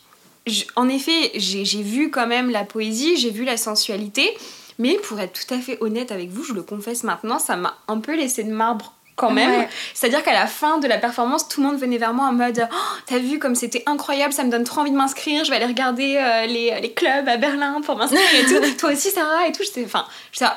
je- 0.48 0.64
en 0.76 0.90
effet, 0.90 1.32
j'ai 1.36 1.64
vu 1.84 2.10
quand 2.12 2.28
même 2.28 2.50
la 2.50 2.64
poésie, 2.64 3.18
j'ai 3.18 3.30
vu 3.30 3.44
la 3.44 3.58
sensualité, 3.58 4.36
mais 4.80 4.96
pour 4.96 5.20
être 5.20 5.34
tout 5.34 5.54
à 5.54 5.58
fait 5.60 5.78
honnête 5.82 6.12
avec 6.12 6.30
vous, 6.30 6.44
je 6.44 6.54
le 6.54 6.64
confesse 6.64 7.04
maintenant, 7.04 7.40
ça 7.40 7.56
m'a 7.56 7.78
un 7.88 8.00
peu 8.00 8.16
laissé 8.16 8.44
de 8.44 8.52
marbre 8.52 8.94
quand 9.16 9.32
même. 9.32 9.60
Ouais. 9.62 9.70
C'est-à-dire 9.94 10.24
qu'à 10.24 10.34
la 10.34 10.48
fin 10.48 10.80
de 10.80 10.88
la 10.88 10.98
performance, 10.98 11.48
tout 11.48 11.62
le 11.62 11.68
monde 11.68 11.80
venait 11.80 11.98
vers 11.98 12.14
moi 12.14 12.28
en 12.28 12.34
mode 12.34 12.68
Oh, 12.72 12.76
T'as 13.06 13.20
vu 13.20 13.40
comme 13.40 13.56
c'était 13.56 13.84
incroyable, 13.86 14.34
ça 14.34 14.44
me 14.44 14.50
donne 14.50 14.64
trop 14.64 14.82
envie 14.82 14.92
de 14.92 14.98
m'inscrire, 14.98 15.44
je 15.44 15.52
vais 15.52 15.58
aller 15.58 15.66
regarder 15.66 16.18
euh, 16.18 16.46
les, 16.48 16.80
les 16.82 16.94
clubs 16.94 17.28
à 17.28 17.38
Berlin 17.38 17.82
pour 17.86 17.96
m'inscrire 17.96 18.22
et 18.40 18.46
tout. 18.46 18.76
Toi 18.80 18.94
aussi, 18.94 19.12
Sarah 19.12 19.48
et 19.48 19.52
tout. 19.52 19.64
J'étais, 19.64 19.86
enfin, 19.86 20.06
j'étais 20.32 20.48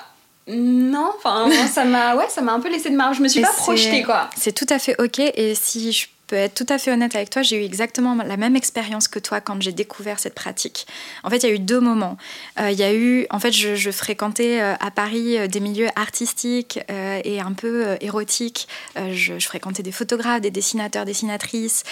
non, 0.49 1.11
enfin, 1.17 1.49
ça 1.73 1.85
m'a, 1.85 2.15
ouais, 2.15 2.29
ça 2.29 2.41
m'a 2.41 2.53
un 2.53 2.61
peu 2.61 2.71
laissé 2.71 2.91
de 2.91 2.97
marge. 2.97 3.17
Je 3.17 3.23
me 3.23 3.29
suis 3.29 3.41
Et 3.41 3.43
pas 3.43 3.53
projetée 3.53 4.03
quoi. 4.03 4.31
C'est 4.37 4.53
tout 4.53 4.67
à 4.71 4.79
fait 4.79 5.01
ok. 5.01 5.19
Et 5.19 5.55
si 5.55 5.93
je 5.93 6.07
peux 6.27 6.37
être 6.37 6.55
tout 6.55 6.73
à 6.73 6.79
fait 6.79 6.93
honnête 6.93 7.15
avec 7.15 7.31
toi, 7.31 7.43
j'ai 7.43 7.61
eu 7.61 7.65
exactement 7.65 8.15
la 8.15 8.37
même 8.37 8.57
expérience 8.57 9.09
que 9.09 9.19
toi 9.19 9.41
quand 9.41 9.61
j'ai 9.63 9.73
découvert 9.73 10.19
cette 10.19 10.35
pratique. 10.35 10.87
En 11.23 11.31
fait, 11.31 11.39
il 11.39 11.49
y 11.49 11.53
a 11.53 11.55
eu 11.55 11.59
deux 11.59 11.81
moments. 11.81 12.17
Euh, 12.61 12.71
Il 12.71 12.79
y 12.79 12.83
a 12.83 12.93
eu, 12.95 13.27
en 13.31 13.39
fait, 13.39 13.53
je, 13.53 13.91
fréquentais 13.91 14.61
euh, 14.61 14.75
à 14.81 14.91
Paris 14.91 15.39
euh, 15.39 15.47
des 15.47 15.61
milieux 15.61 15.89
artistiques 15.97 16.81
et 16.89 17.41
un 17.41 17.53
peu 17.53 17.97
érotiques. 18.01 18.69
Je, 18.97 19.39
fréquentais 19.39 19.83
des 19.83 19.93
photographes, 19.93 20.41
des 20.41 20.51
dessinateurs, 20.51 21.05
dessinatrices 21.05 21.85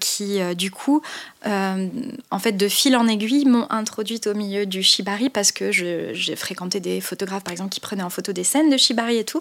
qui, 0.00 0.40
du 0.54 0.70
coup, 0.70 1.02
euh, 1.46 1.88
en 2.30 2.38
fait, 2.38 2.52
de 2.52 2.68
fil 2.68 2.96
en 2.96 3.06
aiguille, 3.06 3.44
m'ont 3.44 3.66
introduite 3.70 4.26
au 4.26 4.34
milieu 4.34 4.66
du 4.66 4.82
shibari 4.82 5.30
parce 5.30 5.52
que 5.52 5.70
j'ai 5.72 6.36
fréquenté 6.36 6.80
des 6.80 7.00
photographes, 7.00 7.44
par 7.44 7.52
exemple, 7.52 7.70
qui 7.70 7.80
prenaient 7.80 8.02
en 8.02 8.10
photo 8.10 8.32
des 8.32 8.44
scènes 8.44 8.70
de 8.70 8.76
shibari 8.76 9.18
et 9.18 9.24
tout. 9.24 9.40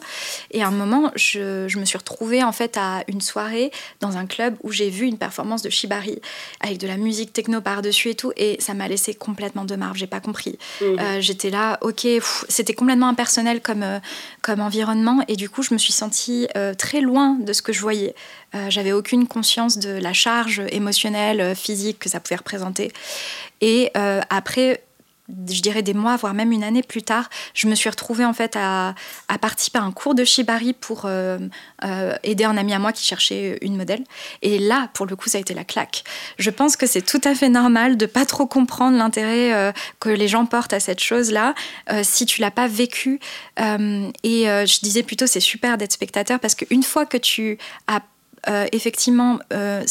Et 0.52 0.64
à 0.64 0.68
un 0.68 0.72
moment, 0.72 1.12
je, 1.16 1.68
je 1.68 1.80
me 1.80 1.86
suis 1.86 1.98
retrouvée 1.98 2.44
en 2.44 2.52
fait 2.52 2.78
à 2.78 3.04
une 3.08 3.22
soirée 3.22 3.72
dans 4.02 4.18
un 4.18 4.26
club 4.26 4.56
où 4.64 4.72
j'ai 4.72 4.90
vu 4.90 5.06
une 5.06 5.18
performance 5.18 5.62
de 5.62 5.70
shibari 5.70 6.20
avec 6.62 6.78
de 6.78 6.88
la 6.88 6.98
musique 6.98 7.34
techno 7.34 7.62
par-dessus 7.62 8.10
et 8.10 8.16
tout. 8.16 8.32
Et 8.38 8.58
ça 8.60 8.74
m'a 8.74 8.88
laissé 8.88 9.14
complètement 9.14 9.66
de 9.66 9.76
marbre. 9.76 9.96
J'ai 9.96 10.08
pas 10.08 10.20
compris. 10.20 10.58
Mhm. 10.82 11.00
Euh, 11.00 11.22
j'étais 11.22 11.50
là, 11.50 11.78
ok, 11.82 12.08
c'était 12.50 12.74
complètement 12.74 13.08
impersonnel 13.08 13.62
comme, 13.62 13.84
euh, 13.84 14.00
comme 14.42 14.60
environnement. 14.60 15.24
Et 15.28 15.36
du 15.36 15.50
coup, 15.50 15.64
je 15.64 15.74
me 15.74 15.80
suis 15.80 15.94
sentie 15.94 16.48
très 16.78 17.02
loin 17.02 17.38
de 17.40 17.54
ce 17.54 17.62
que 17.62 17.74
je 17.74 17.82
voyais. 17.82 18.16
J'avais 18.70 18.94
aucune 18.94 19.28
conscience 19.28 19.78
de 19.78 19.90
la 19.90 20.14
charge 20.14 20.62
émotionnelle, 20.72 21.56
physique 21.56 22.00
que 22.00 22.10
ça 22.10 22.20
pouvait 22.20 22.38
représenter. 22.38 22.92
Et 23.62 23.92
euh, 23.98 24.22
après, 24.30 24.84
je 25.28 25.60
dirais 25.62 25.82
des 25.82 25.96
mois, 25.96 26.18
voire 26.18 26.36
même 26.36 26.52
une 26.52 26.64
année 26.64 26.84
plus 26.84 27.02
tard, 27.02 27.32
je 27.56 27.68
me 27.68 27.74
suis 27.74 27.90
retrouvée 27.90 28.25
en 28.25 28.34
fait 28.34 28.56
à, 28.56 28.94
participer 29.42 29.80
à 29.80 29.82
un 29.82 29.92
cours 29.92 30.14
de 30.14 30.24
shibari 30.24 30.74
pour 30.74 31.06
euh, 31.06 31.40
euh, 31.84 32.16
aider 32.22 32.44
un 32.44 32.58
ami 32.58 32.74
à 32.74 32.80
moi 32.80 32.92
qui 32.92 33.04
cherchait 33.04 33.58
une 33.62 33.75
modèle. 33.75 34.04
Et 34.44 34.60
là, 34.60 34.90
pour 34.94 35.08
le 35.08 35.16
coup, 35.16 35.28
ça 35.28 35.40
a 35.40 35.42
été 35.42 35.56
la 35.56 35.64
claque. 35.64 36.04
Je 36.38 36.52
pense 36.52 36.75
que 36.78 36.86
c'est 36.86 37.02
tout 37.02 37.22
à 37.24 37.34
fait 37.34 37.50
normal 37.50 37.98
de 37.98 38.06
pas 38.06 38.25
trop 38.25 38.46
comprendre 38.46 38.98
l'intérêt 38.98 39.74
que 40.00 40.10
les 40.10 40.28
gens 40.28 40.46
portent 40.46 40.74
à 40.74 40.80
cette 40.80 41.02
chose-là 41.02 41.56
si 42.04 42.28
tu 42.28 42.42
l'as 42.42 42.52
pas 42.52 42.68
vécu. 42.68 43.20
et 43.58 44.44
je 44.46 44.80
disais 44.82 45.02
plutôt, 45.02 45.25
c'est 45.25 45.40
super 45.40 45.80
d'être 45.80 45.94
spectateur 45.94 46.40
parce 46.40 46.54
qu'une 46.54 46.84
fois 46.84 47.08
que 47.08 47.18
tu 47.18 47.58
as 47.88 48.00
euh, 48.00 48.00
effectivement 48.72 49.40
euh, 49.54 49.84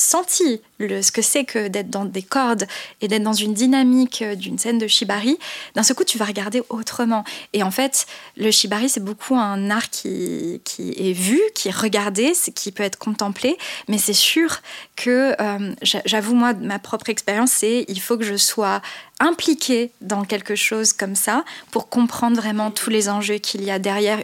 ce 0.81 1.12
que 1.12 1.23
c'est 1.23 1.45
que 1.45 1.69
d'être 1.69 1.90
dans 1.90 2.04
des 2.04 2.23
cordes 2.23 2.66
et 3.00 3.09
d'être 3.09 3.23
dans 3.23 3.33
une 3.33 3.54
dynamique 3.54 4.23
euh, 4.23 4.35
d'une 4.35 4.59
scène 4.59 4.78
de 4.78 4.87
shibari, 4.87 5.38
d'un 5.75 5.83
seul 5.83 5.97
coup, 5.97 6.04
tu 6.04 6.19
vas 6.19 6.25
regarder 6.25 6.62
autrement. 6.69 7.25
Et 7.52 7.62
en 7.62 7.71
fait, 7.71 8.07
le 8.37 8.50
shibari, 8.50 8.88
c'est 8.88 9.04
beaucoup 9.04 9.37
un 9.37 9.71
art 9.71 9.90
qui, 9.90 10.61
qui 10.64 10.90
est 10.90 11.12
vu, 11.12 11.40
qui 11.54 11.69
est 11.69 11.76
regardé, 11.76 12.33
qui 12.54 12.73
peut 12.73 12.83
être 12.83 12.99
contemplé, 12.99 13.57
mais 13.88 13.99
c'est 13.99 14.12
sûr 14.12 14.61
que, 14.97 15.35
j'avoue, 15.83 16.35
moi, 16.35 16.52
ma 16.54 16.78
propre 16.78 17.11
expérience, 17.11 17.50
c'est 17.50 17.85
il 17.88 18.00
faut 18.00 18.16
que 18.16 18.25
je 18.25 18.37
sois 18.37 18.81
impliquée 19.21 19.90
dans 20.00 20.25
quelque 20.25 20.57
chose 20.57 20.93
comme 20.93 21.14
ça 21.14 21.45
pour 21.71 21.88
comprendre 21.88 22.37
vraiment 22.37 22.71
tous 22.71 22.90
les 22.90 23.09
enjeux 23.09 23.38
qu'il 23.38 23.62
y 23.62 23.71
a 23.71 23.78
derrière 23.78 24.23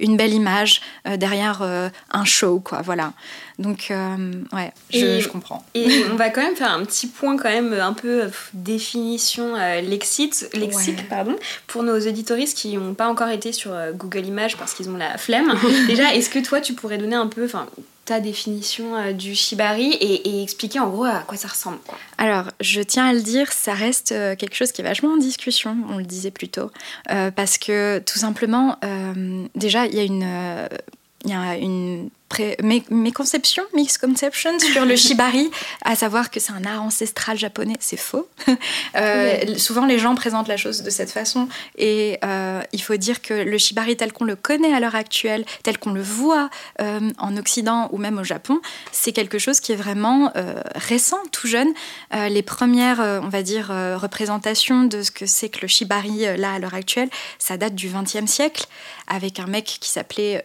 une 0.00 0.16
belle 0.16 0.34
image, 0.34 0.80
derrière 1.16 1.62
un 1.62 2.24
show, 2.24 2.60
quoi. 2.60 2.82
Voilà. 2.82 3.12
Donc, 3.58 3.88
euh, 3.90 4.42
ouais, 4.52 4.72
je, 4.90 5.28
comprends. 5.28 5.64
Et 5.74 5.81
on 6.12 6.16
va 6.16 6.30
quand 6.30 6.42
même 6.42 6.56
faire 6.56 6.72
un 6.72 6.84
petit 6.84 7.06
point, 7.06 7.36
quand 7.36 7.48
même, 7.48 7.72
un 7.72 7.92
peu 7.92 8.22
euh, 8.22 8.28
définition 8.54 9.54
euh, 9.56 9.80
lexique, 9.80 10.34
lexique 10.54 11.08
pardon, 11.08 11.36
pour 11.66 11.82
nos 11.82 11.98
auditoristes 11.98 12.56
qui 12.56 12.76
n'ont 12.76 12.94
pas 12.94 13.08
encore 13.08 13.28
été 13.28 13.52
sur 13.52 13.72
Google 13.94 14.26
Images 14.26 14.56
parce 14.56 14.74
qu'ils 14.74 14.88
ont 14.88 14.96
la 14.96 15.18
flemme. 15.18 15.54
Déjà, 15.86 16.14
est-ce 16.14 16.30
que 16.30 16.38
toi, 16.38 16.60
tu 16.60 16.74
pourrais 16.74 16.98
donner 16.98 17.16
un 17.16 17.26
peu 17.26 17.48
ta 18.04 18.20
définition 18.20 19.12
du 19.12 19.34
shibari 19.34 19.92
et, 19.92 20.42
expliquer 20.42 20.80
en 20.80 20.88
gros 20.88 21.04
à 21.04 21.20
quoi 21.26 21.36
ça 21.36 21.48
ressemble 21.48 21.78
Alors, 22.18 22.46
je 22.60 22.80
tiens 22.80 23.06
à 23.06 23.12
le 23.12 23.20
dire, 23.20 23.52
ça 23.52 23.74
reste 23.74 24.08
quelque 24.08 24.54
chose 24.54 24.72
qui 24.72 24.80
est 24.80 24.84
vachement 24.84 25.12
en 25.12 25.16
discussion, 25.16 25.76
on 25.88 25.98
le 25.98 26.04
disait 26.04 26.30
plus 26.30 26.48
tôt, 26.48 26.70
parce 27.06 27.58
que 27.58 28.00
tout 28.00 28.18
simplement, 28.18 28.78
déjà, 29.54 29.86
il 29.86 29.94
y 29.94 30.00
a 30.00 30.04
une... 30.04 30.68
il 31.24 31.30
y 31.30 31.34
a 31.34 31.56
une 31.56 32.10
mes, 32.62 32.82
mes, 32.90 33.12
conceptions, 33.12 33.64
misconceptions 33.74 34.58
sur 34.58 34.84
le 34.84 34.96
shibari, 35.02 35.50
à 35.84 35.96
savoir 35.96 36.30
que 36.30 36.40
c'est 36.40 36.52
un 36.52 36.64
art 36.64 36.82
ancestral 36.82 37.38
japonais, 37.38 37.76
c'est 37.80 37.96
faux. 37.96 38.28
Euh, 38.94 39.56
souvent, 39.56 39.86
les 39.86 39.98
gens 39.98 40.14
présentent 40.14 40.48
la 40.48 40.58
chose 40.58 40.82
de 40.82 40.90
cette 40.90 41.10
façon, 41.10 41.48
et 41.78 42.18
euh, 42.24 42.60
il 42.72 42.82
faut 42.82 42.96
dire 42.96 43.22
que 43.22 43.32
le 43.32 43.56
shibari 43.56 43.96
tel 43.96 44.12
qu'on 44.12 44.24
le 44.24 44.36
connaît 44.36 44.72
à 44.72 44.80
l'heure 44.80 44.94
actuelle, 44.94 45.44
tel 45.62 45.78
qu'on 45.78 45.92
le 45.92 46.02
voit 46.02 46.50
euh, 46.80 47.10
en 47.18 47.36
Occident 47.36 47.88
ou 47.92 47.98
même 47.98 48.18
au 48.18 48.24
Japon, 48.24 48.60
c'est 48.92 49.12
quelque 49.12 49.38
chose 49.38 49.60
qui 49.60 49.72
est 49.72 49.76
vraiment 49.76 50.30
récent, 50.74 51.18
tout 51.32 51.46
jeune. 51.46 51.72
les 52.12 52.42
premières, 52.42 53.00
on 53.00 53.28
va 53.28 53.42
dire, 53.42 53.68
représentations 53.96 54.84
de 54.84 55.02
ce 55.02 55.10
que 55.10 55.26
c'est 55.26 55.48
que 55.48 55.60
le 55.62 55.68
shibari 55.68 56.26
là 56.36 56.52
à 56.52 56.58
l'heure 56.58 56.74
actuelle, 56.74 57.08
ça 57.38 57.56
date 57.56 57.74
du 57.74 57.88
XXe 57.88 58.30
siècle, 58.30 58.66
avec 59.08 59.40
un 59.40 59.46
mec 59.46 59.64
qui 59.64 59.90
s'appelait 59.90 60.44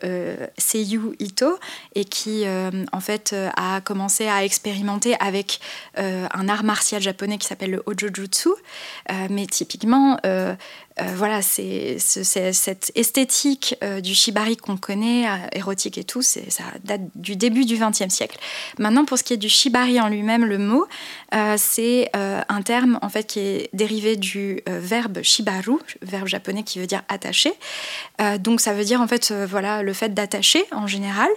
Seiyu 0.57 1.15
Ito 1.19 1.59
et 1.95 2.05
qui 2.05 2.45
euh, 2.45 2.85
en 2.91 2.99
fait 2.99 3.33
euh, 3.33 3.49
a 3.55 3.81
commencé 3.81 4.27
à 4.27 4.43
expérimenter 4.43 5.15
avec 5.19 5.59
euh, 5.97 6.27
un 6.33 6.49
art 6.49 6.63
martial 6.63 7.01
japonais 7.01 7.37
qui 7.37 7.47
s'appelle 7.47 7.71
le 7.71 7.83
Ojojutsu. 7.85 8.49
mais 9.29 9.45
typiquement, 9.47 10.17
euh, 10.99 11.03
voilà, 11.15 11.41
c'est 11.41 11.97
cette 11.99 12.91
esthétique 12.95 13.75
euh, 13.83 14.01
du 14.01 14.15
shibari 14.15 14.57
qu'on 14.57 14.77
connaît, 14.77 15.27
euh, 15.27 15.35
érotique 15.53 15.97
et 15.97 16.03
tout, 16.03 16.21
ça 16.21 16.41
date 16.83 17.01
du 17.15 17.35
début 17.35 17.65
du 17.65 17.77
XXe 17.77 18.09
siècle. 18.09 18.37
Maintenant, 18.79 19.05
pour 19.05 19.17
ce 19.17 19.23
qui 19.23 19.33
est 19.33 19.37
du 19.37 19.49
shibari 19.49 20.01
en 20.01 20.09
lui-même, 20.09 20.45
le 20.45 20.57
mot, 20.57 20.87
c'est 21.57 22.09
un 22.13 22.61
terme 22.61 22.99
en 23.01 23.09
fait 23.09 23.23
qui 23.23 23.39
est 23.39 23.69
dérivé 23.73 24.15
du 24.15 24.61
verbe 24.65 25.21
shibaru, 25.21 25.77
verbe 26.01 26.27
japonais 26.27 26.63
qui 26.63 26.79
veut 26.79 26.87
dire 26.87 27.03
attacher. 27.09 27.53
donc 28.39 28.61
ça 28.61 28.73
veut 28.73 28.83
dire 28.83 29.01
en 29.01 29.07
fait 29.07 29.31
voilà 29.31 29.83
le 29.83 29.93
fait 29.93 30.13
d'attacher 30.13 30.65
en 30.71 30.87
général. 30.87 31.29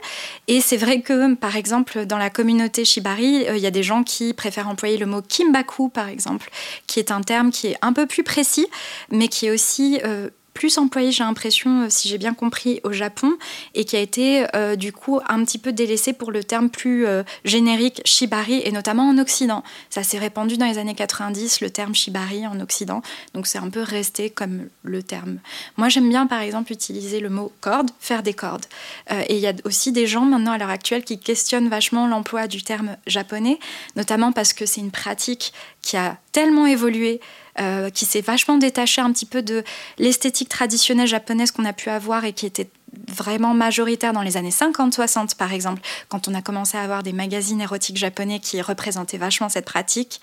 Et 0.49 0.61
c'est 0.61 0.77
vrai 0.77 1.01
que 1.01 1.35
par 1.35 1.57
exemple 1.57 2.07
dans 2.07 2.19
la 2.19 2.31
communauté 2.31 2.85
shibari, 2.85 3.47
il 3.49 3.59
y 3.59 3.67
a 3.67 3.71
des 3.71 3.83
gens 3.83 4.03
qui 4.05 4.33
préfèrent 4.33 4.69
employer 4.69 4.97
le 4.97 5.07
mot 5.07 5.23
kimbaku 5.23 5.89
par 5.89 6.09
exemple, 6.09 6.51
qui 6.87 6.99
est 6.99 7.11
un 7.11 7.23
terme 7.23 7.51
qui 7.51 7.69
est 7.69 7.77
un 7.83 7.93
peu 7.93 8.07
plus 8.07 8.23
précis, 8.23 8.67
mais 9.11 9.29
qui 9.29 9.47
est 9.47 9.50
aussi 9.51 10.01
euh, 10.05 10.29
plus 10.53 10.79
employé, 10.79 11.13
j'ai 11.13 11.23
l'impression, 11.23 11.83
euh, 11.83 11.87
si 11.89 12.09
j'ai 12.09 12.19
bien 12.19 12.35
compris, 12.35 12.81
au 12.83 12.93
Japon, 12.93 13.39
et 13.75 13.85
qui 13.85 13.97
a 13.97 14.01
été 14.01 14.47
euh, 14.55 14.77
du 14.77 14.93
coup 14.93 15.21
un 15.29 15.45
petit 15.45 15.59
peu 15.59 15.73
délaissé 15.73 16.13
pour 16.13 16.33
le 16.33 16.45
terme 16.45 16.69
plus 16.69 17.07
générique 17.45 18.03
shibari, 18.05 18.61
et 18.65 18.73
notamment 18.73 19.09
en 19.09 19.19
Occident. 19.19 19.63
Ça 19.89 20.03
s'est 20.03 20.19
répandu 20.19 20.57
dans 20.57 20.67
les 20.67 20.79
années 20.79 20.95
90, 20.95 21.61
le 21.61 21.71
terme 21.71 21.95
shibari 21.95 22.47
en 22.47 22.61
Occident, 22.61 23.03
donc 23.35 23.47
c'est 23.47 23.59
un 23.59 23.71
peu 23.71 23.83
resté 23.83 24.29
comme 24.29 24.69
le 24.83 25.03
terme. 25.03 25.39
Moi 25.77 25.89
j'aime 25.89 26.09
bien 26.09 26.27
par 26.27 26.41
exemple 26.41 26.73
utiliser 26.73 27.21
le 27.21 27.31
mot 27.31 27.53
corde, 27.61 27.91
faire 28.01 28.23
des 28.23 28.35
cordes. 28.35 28.67
et 29.11 29.35
il 29.35 29.41
y 29.41 29.47
a 29.47 29.53
aussi 29.65 29.93
des 29.93 30.07
gens 30.07 30.25
maintenant 30.25 30.53
à 30.53 30.59
l'heure 30.59 30.69
actuelle 30.69 31.05
qui 31.05 31.19
questionnent 31.19 31.69
vachement 31.69 32.07
l'emploi 32.07 32.49
du 32.49 32.63
terme 32.63 32.97
japonais, 33.07 33.59
notamment 33.97 34.33
parce 34.33 34.53
que 34.53 34.67
c'est 34.67 34.81
une 34.81 34.91
pratique 34.91 35.53
qui 35.83 35.97
a 35.97 36.19
tellement 36.33 36.67
évolué 36.67 37.21
euh, 37.61 37.91
qui 37.91 38.05
s'est 38.05 38.21
vachement 38.21 38.59
détaché 38.59 39.01
un 39.01 39.13
petit 39.13 39.27
peu 39.27 39.43
de 39.43 39.65
l'esthétique 39.99 40.49
traditionnelle 40.49 41.09
japonaise 41.09 41.51
qu'on 41.51 41.65
a 41.65 41.73
pu 41.73 41.91
avoir 41.91 42.25
et 42.25 42.33
qui 42.33 42.47
était 42.47 42.69
vraiment 43.09 43.55
majoritaire 43.55 44.13
dans 44.13 44.23
les 44.23 44.37
années 44.37 44.51
50-60 44.51 45.37
par 45.37 45.53
exemple, 45.53 45.83
quand 46.09 46.29
on 46.29 46.35
a 46.35 46.43
commencé 46.43 46.77
à 46.77 46.83
avoir 46.83 47.03
des 47.03 47.13
magazines 47.13 47.61
érotiques 47.61 47.97
japonais 47.97 48.41
qui 48.41 48.61
représentaient 48.61 49.19
vachement 49.19 49.49
cette 49.49 49.65
pratique. 49.65 50.21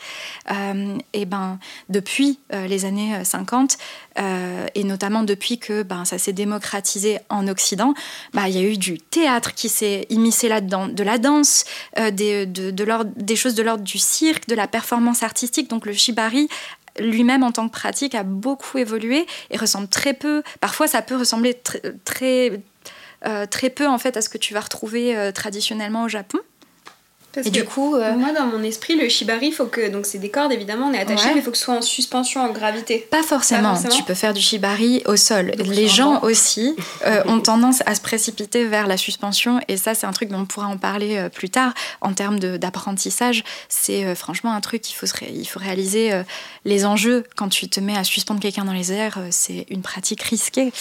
Euh, 0.51 0.97
et 1.13 1.25
ben 1.25 1.59
depuis 1.89 2.39
euh, 2.53 2.67
les 2.67 2.85
années 2.85 3.23
50 3.23 3.77
et 4.73 4.83
notamment 4.83 5.21
depuis 5.21 5.59
que 5.59 5.83
ben 5.83 6.03
ça 6.03 6.17
s'est 6.17 6.33
démocratisé 6.33 7.19
en 7.29 7.47
Occident, 7.47 7.93
bah, 8.33 8.49
il 8.49 8.55
y 8.55 8.57
a 8.57 8.63
eu 8.63 8.75
du 8.75 8.97
théâtre 8.97 9.53
qui 9.53 9.69
s'est 9.69 10.07
immiscé 10.09 10.49
là-dedans, 10.49 10.87
de 10.87 11.03
la 11.03 11.19
danse, 11.19 11.65
des, 11.95 12.47
de, 12.47 12.71
de 12.71 12.87
des 13.15 13.35
choses 13.35 13.53
de 13.53 13.61
l'ordre 13.61 13.83
du 13.83 13.99
cirque, 13.99 14.47
de 14.47 14.55
la 14.55 14.67
performance 14.67 15.21
artistique. 15.21 15.69
Donc 15.69 15.85
le 15.85 15.93
shibari 15.93 16.49
lui-même 16.99 17.43
en 17.43 17.51
tant 17.51 17.67
que 17.67 17.73
pratique 17.73 18.15
a 18.15 18.23
beaucoup 18.23 18.77
évolué 18.77 19.25
et 19.49 19.57
ressemble 19.57 19.87
très 19.87 20.13
peu. 20.13 20.43
Parfois, 20.59 20.87
ça 20.87 21.01
peut 21.01 21.15
ressembler 21.15 21.59
très, 22.05 22.61
euh, 23.25 23.45
très 23.45 23.69
peu 23.69 23.87
en 23.87 23.97
fait 23.97 24.17
à 24.17 24.21
ce 24.21 24.29
que 24.29 24.37
tu 24.37 24.53
vas 24.53 24.61
retrouver 24.61 25.15
euh, 25.15 25.31
traditionnellement 25.31 26.03
au 26.03 26.07
Japon 26.07 26.39
et 27.45 27.49
du 27.49 27.63
coup, 27.63 27.95
euh, 27.95 28.13
moi 28.13 28.31
dans 28.31 28.47
mon 28.47 28.63
esprit, 28.63 28.95
le 28.95 29.09
shibari, 29.09 29.51
faut 29.51 29.65
que 29.65 29.89
donc 29.89 30.05
c'est 30.05 30.17
des 30.17 30.29
cordes 30.29 30.51
évidemment, 30.51 30.87
on 30.87 30.93
est 30.93 30.99
attaché, 30.99 31.29
mais 31.29 31.37
il 31.37 31.41
faut 31.41 31.51
que 31.51 31.57
ce 31.57 31.65
soit 31.65 31.75
en 31.75 31.81
suspension 31.81 32.41
en 32.41 32.51
gravité. 32.51 33.07
Pas 33.11 33.23
forcément. 33.23 33.75
Tu 33.89 34.03
peux 34.03 34.13
faire 34.13 34.33
du 34.33 34.41
shibari 34.41 35.01
au 35.05 35.15
sol. 35.15 35.51
Les 35.57 35.87
gens 35.87 36.21
aussi 36.21 36.75
euh, 37.05 37.23
ont 37.27 37.39
tendance 37.39 37.81
à 37.85 37.95
se 37.95 38.01
précipiter 38.01 38.65
vers 38.65 38.87
la 38.87 38.97
suspension, 38.97 39.59
et 39.67 39.77
ça 39.77 39.93
c'est 39.93 40.07
un 40.07 40.11
truc 40.11 40.29
dont 40.29 40.39
on 40.39 40.45
pourra 40.45 40.67
en 40.67 40.77
parler 40.77 41.17
euh, 41.17 41.29
plus 41.29 41.49
tard 41.49 41.73
en 42.01 42.13
termes 42.13 42.39
d'apprentissage. 42.39 43.43
C'est 43.69 44.15
franchement 44.15 44.53
un 44.53 44.61
truc 44.61 44.81
qu'il 44.81 44.95
faut 44.95 45.07
il 45.29 45.45
faut 45.45 45.59
réaliser 45.59 46.11
les 46.65 46.85
enjeux 46.85 47.23
quand 47.35 47.49
tu 47.49 47.69
te 47.69 47.79
mets 47.79 47.97
à 47.97 48.03
suspendre 48.03 48.39
quelqu'un 48.39 48.65
dans 48.65 48.73
les 48.73 48.91
airs. 48.91 49.19
c'est 49.31 49.65
une 49.69 49.81
pratique 49.81 50.21
risquée. 50.23 50.71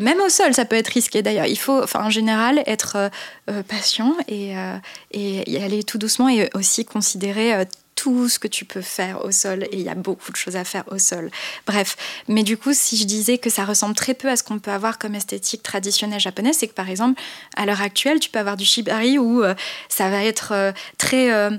même 0.00 0.20
au 0.20 0.28
sol, 0.28 0.54
ça 0.54 0.64
peut 0.64 0.76
être 0.76 0.88
risqué 0.88 1.22
d'ailleurs. 1.22 1.46
Il 1.46 1.58
faut, 1.58 1.82
enfin 1.82 2.04
en 2.04 2.10
général, 2.10 2.62
être 2.66 3.10
patient 3.68 4.14
et, 4.28 4.54
et 5.12 5.50
y 5.50 5.56
aller 5.56 5.82
tout 5.82 5.98
doucement 6.02 6.28
et 6.28 6.50
aussi 6.54 6.84
considérer 6.84 7.54
euh, 7.54 7.64
tout 8.02 8.28
ce 8.28 8.40
que 8.40 8.48
tu 8.48 8.64
peux 8.64 8.80
faire 8.80 9.24
au 9.24 9.30
sol 9.30 9.62
et 9.70 9.76
il 9.76 9.82
y 9.82 9.88
a 9.88 9.94
beaucoup 9.94 10.32
de 10.32 10.36
choses 10.36 10.56
à 10.56 10.64
faire 10.64 10.82
au 10.90 10.98
sol. 10.98 11.30
Bref, 11.68 11.96
mais 12.26 12.42
du 12.42 12.56
coup, 12.56 12.72
si 12.74 12.96
je 12.96 13.04
disais 13.04 13.38
que 13.38 13.48
ça 13.48 13.64
ressemble 13.64 13.94
très 13.94 14.12
peu 14.12 14.28
à 14.28 14.34
ce 14.34 14.42
qu'on 14.42 14.58
peut 14.58 14.72
avoir 14.72 14.98
comme 14.98 15.14
esthétique 15.14 15.62
traditionnelle 15.62 16.18
japonaise, 16.18 16.56
c'est 16.58 16.66
que 16.66 16.74
par 16.74 16.90
exemple, 16.90 17.22
à 17.56 17.64
l'heure 17.64 17.80
actuelle, 17.80 18.18
tu 18.18 18.28
peux 18.28 18.40
avoir 18.40 18.56
du 18.56 18.64
shibari 18.64 19.18
où 19.18 19.44
euh, 19.44 19.54
ça 19.88 20.10
va 20.10 20.24
être 20.24 20.50
euh, 20.50 20.72
très 20.98 21.32
euh, 21.32 21.50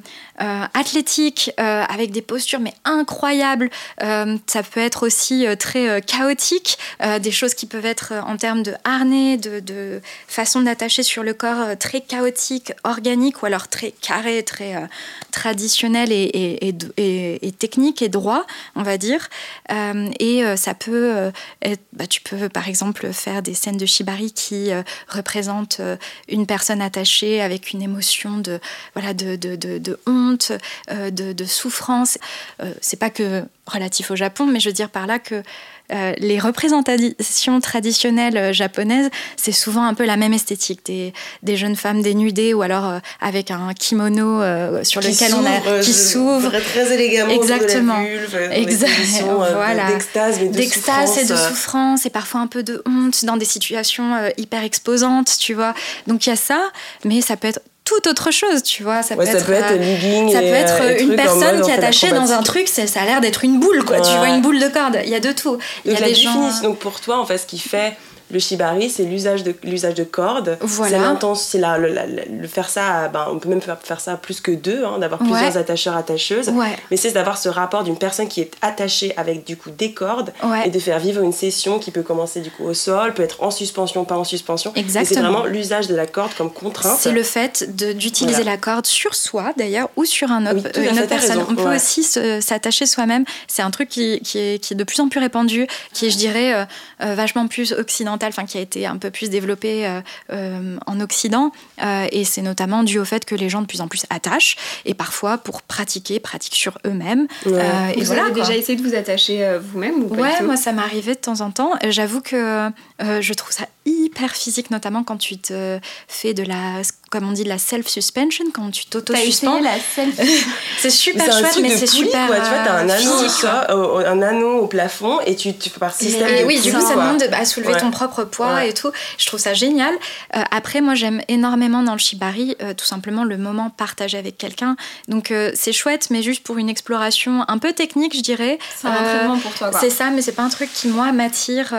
athlétique, 0.74 1.52
avec 1.58 2.12
des 2.12 2.22
postures 2.22 2.60
mais 2.60 2.74
incroyables. 2.84 3.70
ça 4.00 4.64
peut 4.64 4.80
être 4.80 5.06
aussi 5.06 5.46
très 5.60 6.02
chaotique, 6.02 6.78
des 7.22 7.32
choses 7.32 7.54
qui 7.54 7.68
peuvent 7.68 7.86
être 7.86 8.14
en 8.26 8.36
termes 8.36 8.64
de 8.64 8.74
harnais, 8.84 9.38
de, 9.38 9.60
de 9.60 10.02
façon 10.28 10.62
d'attacher 10.62 11.04
sur 11.04 11.24
le 11.24 11.34
corps 11.34 11.78
très 11.80 12.02
chaotique, 12.02 12.74
organique, 12.84 13.44
ou 13.44 13.46
alors 13.46 13.68
très 13.68 13.92
carré, 13.92 14.44
très 14.44 14.90
traditionnel 15.32 16.12
et, 16.12 16.32
et, 16.34 16.76
et, 16.98 17.52
technique 17.52 18.02
et 18.02 18.10
droit, 18.10 18.46
on 18.76 18.84
va 18.84 18.98
dire. 18.98 19.30
et 19.70 20.44
ça 20.56 20.74
peut 20.74 21.32
être, 21.62 21.82
bah, 21.94 22.08
tu 22.08 22.22
peux 22.22 22.50
par 22.50 22.68
exemple 22.68 23.12
faire 23.14 23.42
des 23.42 23.54
scènes 23.54 23.78
de 23.78 23.86
shibari 23.86 24.32
qui 24.32 24.72
représentent 25.08 25.82
une 26.28 26.46
personne 26.46 26.82
attachée 26.82 27.42
avec 27.42 27.72
une 27.72 27.82
émotion 27.82 28.38
de, 28.38 28.60
voilà, 28.94 29.14
de, 29.14 29.36
de, 29.36 29.56
de, 29.56 30.00
honte, 30.08 30.52
euh, 30.92 31.12
de, 31.12 31.46
souffrance. 31.46 32.18
Euh, 32.62 32.74
c'est 32.82 33.00
pas 33.00 33.10
que 33.10 33.44
relatif 33.66 34.12
au 34.12 34.16
Japon, 34.16 34.46
mais 34.46 34.60
je 34.60 34.70
veux 34.70 34.74
dire 34.74 34.90
par 34.90 35.08
là 35.08 35.20
que 35.20 35.44
euh, 35.92 36.14
les 36.18 36.40
représentations 36.40 37.60
traditionnelles 37.60 38.54
japonaises, 38.54 39.10
c'est 39.36 39.52
souvent 39.52 39.84
un 39.84 39.94
peu 39.94 40.06
la 40.06 40.18
même 40.18 40.34
esthétique. 40.34 40.86
Des, 40.86 41.14
des 41.44 41.58
jeunes 41.58 41.76
femmes 41.76 42.02
dénudées 42.02 42.54
ou 42.54 42.62
alors 42.62 43.00
avec 43.22 43.52
un 43.52 43.74
kimono 43.74 44.40
sur 44.84 45.02
lequel 45.02 45.34
on 45.34 45.46
a 45.46 45.82
qui 45.82 45.94
s'ouvre 46.14 46.52
très 46.60 46.94
élégamment 46.94 47.34
exactement 47.34 48.06
exactement 48.52 49.36
voilà 49.54 49.88
d'extase 49.88 50.40
d'extase 50.40 51.18
et 51.18 51.26
de 51.26 51.36
souffrance 51.36 52.06
et 52.06 52.10
parfois 52.10 52.42
un 52.42 52.48
peu 52.48 52.64
de 52.64 52.82
honte 52.86 53.26
dans 53.26 53.38
des 53.38 53.46
situations 53.46 54.14
hyper 54.38 54.64
exposantes 54.64 55.38
tu 55.40 55.54
vois 55.54 55.74
donc 56.08 56.26
il 56.26 56.30
y 56.30 56.34
a 56.34 56.38
ça 56.38 56.62
mais 57.04 57.22
ça 57.22 57.38
peut 57.38 57.48
être 57.48 57.60
tout 57.86 58.10
autre 58.10 58.32
chose, 58.32 58.64
tu 58.64 58.84
vois. 58.84 59.04
Ça 59.04 59.16
peut 59.16 59.24
être, 59.24 59.40
ça 59.40 59.46
peut 59.46 59.54
être 59.54 61.02
une 61.02 61.16
personne 61.16 61.62
qui 61.62 61.70
est 61.70 61.74
attachée 61.74 62.12
dans 62.12 62.32
un 62.32 62.42
truc, 62.42 62.68
ça 62.68 62.84
a 62.96 63.06
l'air 63.06 63.22
d'être 63.22 63.44
une 63.44 63.60
boule, 63.60 63.84
quoi. 63.84 64.02
Tu 64.02 64.16
vois, 64.18 64.30
une 64.30 64.42
boule 64.42 64.60
de 64.60 64.68
corde. 64.68 65.00
Il 65.04 65.10
y 65.10 65.16
a 65.16 65.20
de 65.20 65.32
tout. 65.32 65.58
Il 65.86 65.94
y 65.94 65.96
a 65.96 66.02
des 66.02 66.16
gens. 66.16 66.50
Donc 66.62 66.80
pour 66.80 67.02
toi, 67.02 67.20
en 67.20 67.26
fait, 67.26 67.38
ce 67.38 67.46
qui 67.46 67.60
fait 67.60 67.96
le 68.34 68.40
shibari, 68.40 68.90
c'est 68.90 69.04
l'usage 69.04 69.44
de, 69.44 69.54
l'usage 69.64 69.94
de 69.94 70.04
cordes. 70.04 70.58
Voilà. 70.60 70.98
C'est 70.98 71.04
l'intention, 71.04 71.46
c'est 71.52 71.60
la, 71.60 71.78
le, 71.78 72.48
faire 72.48 72.68
ça, 72.68 73.08
ben, 73.08 73.28
on 73.32 73.38
peut 73.38 73.48
même 73.48 73.62
faire, 73.62 73.78
faire 73.80 74.00
ça 74.00 74.18
plus 74.18 74.42
que 74.42 74.52
deux, 74.52 74.84
hein, 74.84 74.98
d'avoir 75.00 75.20
plusieurs 75.20 75.56
attacheurs, 75.56 75.96
attacheuses. 75.96 76.52
Mais 76.90 76.98
c'est 76.98 77.12
d'avoir 77.12 77.38
ce 77.38 77.48
rapport 77.48 77.84
d'une 77.84 77.98
personne 77.98 78.28
qui 78.28 78.42
est 78.42 78.52
attachée 78.62 79.14
avec 79.18 79.46
du 79.46 79.56
coup 79.56 79.70
des 79.70 79.94
cordes 79.94 80.34
et 80.66 80.70
de 80.70 80.80
faire 80.80 81.00
vivre 81.00 81.22
une 81.22 81.32
session 81.32 81.78
qui 81.78 81.92
peut 81.92 82.02
commencer 82.02 82.42
du 82.42 82.50
coup 82.50 82.64
au 82.66 82.74
sol, 82.74 83.14
peut 83.14 83.24
être 83.24 83.44
en 83.44 83.52
suspension, 83.52 84.04
pas 84.04 84.18
en 84.18 84.24
suspension. 84.24 84.74
Exactement. 84.76 85.16
c'est 85.16 85.22
vraiment 85.22 85.46
l'usage 85.46 85.88
de 85.88 85.96
la 85.96 86.08
corde 86.08 86.34
comme 86.36 86.52
contrainte. 86.52 86.98
C'est 87.00 87.12
le 87.12 87.24
fait 87.24 87.76
d'utiliser 87.76 88.44
la 88.44 88.58
corde 88.58 88.88
sur 88.88 89.14
soi 89.14 89.54
d'ailleurs 89.58 89.90
ou 89.96 90.06
sur 90.06 90.32
un 90.32 90.46
autre, 90.48 90.70
une 90.80 90.98
autre 90.98 91.08
personne. 91.08 91.46
On 91.48 91.56
peut 91.56 91.76
aussi 91.76 92.04
s'attacher 92.04 92.88
soi-même. 92.88 93.26
C'est 93.48 93.62
un 93.62 93.70
truc 93.70 93.90
qui, 93.90 94.20
qui, 94.22 94.40
est, 94.40 94.60
qui, 94.60 94.74
est, 94.74 94.78
de 94.78 94.84
plus 94.84 95.00
en 95.00 95.08
plus 95.08 95.20
répandu, 95.20 95.68
qui 95.94 96.08
est, 96.08 96.10
je 96.10 96.18
dirais, 96.18 96.54
euh, 96.54 96.66
euh, 97.02 97.16
vachement 97.16 97.48
plus 97.48 97.74
occidental 97.74 98.23
enfin 98.30 98.46
qui 98.46 98.58
a 98.58 98.62
été 98.62 98.86
un 98.86 98.98
peu 98.98 99.12
plus 99.12 99.30
développé 99.30 99.88
euh, 99.88 100.02
euh, 100.32 100.78
en 100.86 101.00
Occident, 101.00 101.52
euh, 101.84 102.08
et 102.12 102.24
c'est 102.24 102.42
notamment 102.42 102.84
dû 102.84 103.00
au 103.00 103.06
fait 103.06 103.26
que 103.26 103.36
les 103.36 103.50
gens 103.50 103.62
de 103.62 103.68
plus 103.68 103.82
en 103.82 103.88
plus 103.88 104.06
attachent, 104.10 104.58
et 104.86 104.94
parfois 104.94 105.38
pour 105.38 105.62
pratiquer, 105.62 106.20
pratiquent 106.20 106.56
sur 106.56 106.78
eux-mêmes. 106.86 107.28
et 107.46 108.04
vous 108.04 108.12
avez 108.12 108.32
déjà 108.32 108.56
essayé 108.56 108.78
de 108.78 108.88
vous 108.88 108.96
attacher 108.96 109.58
vous-même 109.62 110.04
ou 110.04 110.08
pas 110.08 110.22
Ouais, 110.22 110.42
moi 110.44 110.58
ça 110.58 110.72
m'arrivait 110.72 111.16
de 111.16 111.20
temps 111.20 111.42
en 111.42 111.52
temps. 111.52 111.72
J'avoue 111.90 112.22
que 112.22 112.70
je 113.00 113.34
trouve 113.34 113.52
ça 113.52 113.66
hyper 113.86 114.32
physique, 114.32 114.72
notamment 114.72 115.04
quand 115.04 115.18
tu 115.18 115.38
te 115.38 115.80
fais 116.08 116.34
de 116.34 116.44
la, 116.44 116.82
comme 117.10 117.28
on 117.28 117.32
dit, 117.32 117.44
de 117.44 117.50
la 117.50 117.58
self-suspension, 117.58 118.46
quand 118.54 118.72
tu 118.72 118.86
t'auto-suspends. 118.86 119.60
la 119.60 119.78
self 119.78 120.20
C'est 120.80 120.90
super 120.90 121.26
chouette, 121.26 121.60
mais 121.62 121.76
c'est 121.76 121.88
super. 121.88 122.28
Quoi. 122.28 122.38
Tu 122.38 122.48
vois, 122.48 122.64
t'as 122.66 122.74
un 122.74 122.90
anneau, 122.90 124.06
un 124.06 124.22
anneau 124.22 124.60
au 124.60 124.68
plafond 124.68 125.20
et 125.22 125.36
tu, 125.36 125.54
tu 125.56 125.70
par 125.70 125.94
système. 125.94 126.28
Et, 126.28 126.44
oui, 126.44 126.60
du 126.62 126.72
coup, 126.74 126.82
ça 126.82 126.96
demande 126.96 127.24
à 127.32 127.46
soulever 127.46 127.78
ton 127.78 127.92
propre 127.92 128.24
poids 128.24 128.66
et 128.66 128.74
tout. 128.74 128.92
Je 129.18 129.26
trouve 129.26 129.40
ça 129.40 129.54
génial. 129.54 129.94
Euh, 130.36 130.42
après, 130.52 130.82
moi, 130.82 130.96
j'aime 130.96 131.22
énormément 131.28 131.84
dans 131.84 131.94
le 131.94 132.00
shibari, 132.00 132.56
euh, 132.62 132.74
tout 132.74 132.86
simplement 132.86 133.24
le 133.24 133.38
moment 133.38 133.70
partagé 133.70 134.18
avec 134.18 134.38
quelqu'un. 134.38 134.76
Donc, 135.08 135.32
euh, 135.32 135.52
c'est 135.54 135.74
chouette, 135.74 136.10
mais 136.10 136.22
juste 136.22 136.44
pour 136.44 136.58
une 136.58 136.70
exploration 136.70 137.46
un 137.48 137.58
peu 137.58 137.74
technique, 137.74 138.16
je 138.16 138.22
dirais. 138.22 138.60
C'est 138.76 138.88
un 138.88 138.92
entraînement 138.92 139.40
pour 139.40 139.54
toi. 139.54 139.72
C'est 139.80 139.90
ça, 139.90 140.10
mais 140.10 140.22
c'est 140.22 140.32
pas 140.32 140.44
un 140.44 140.50
truc 140.50 140.72
qui, 140.74 140.88
moi, 140.88 141.12
m'attire. 141.12 141.74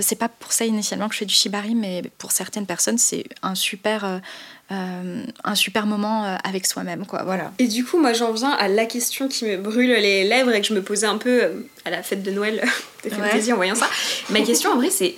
c'est 0.00 0.18
pas 0.18 0.28
pour 0.28 0.52
ça 0.52 0.64
initialement 0.64 1.08
que 1.08 1.14
je 1.14 1.18
fais 1.18 1.24
du 1.24 1.31
shibari, 1.32 1.74
mais 1.74 2.02
pour 2.18 2.32
certaines 2.32 2.66
personnes, 2.66 2.98
c'est 2.98 3.24
un 3.42 3.54
super 3.54 4.20
euh, 4.72 5.24
un 5.44 5.54
super 5.54 5.86
moment 5.86 6.24
euh, 6.24 6.36
avec 6.44 6.66
soi-même, 6.66 7.04
quoi. 7.04 7.24
Voilà. 7.24 7.52
Et 7.58 7.66
du 7.66 7.84
coup, 7.84 7.98
moi, 7.98 8.14
j'en 8.14 8.32
viens 8.32 8.52
à 8.52 8.68
la 8.68 8.86
question 8.86 9.28
qui 9.28 9.44
me 9.44 9.56
brûle 9.58 9.90
les 9.90 10.24
lèvres 10.24 10.52
et 10.52 10.60
que 10.60 10.66
je 10.66 10.72
me 10.72 10.82
posais 10.82 11.06
un 11.06 11.18
peu 11.18 11.42
euh, 11.42 11.68
à 11.84 11.90
la 11.90 12.02
fête 12.02 12.22
de 12.22 12.30
Noël. 12.30 12.62
T'as 13.02 13.10
fait 13.10 13.30
plaisir 13.30 13.54
en 13.54 13.56
voyant 13.56 13.74
ça. 13.74 13.90
Ma 14.30 14.40
question, 14.40 14.70
en 14.70 14.76
vrai, 14.76 14.88
c'est 14.90 15.16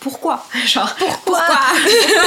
pourquoi 0.00 0.44
Genre, 0.66 0.94
pourquoi, 0.98 1.44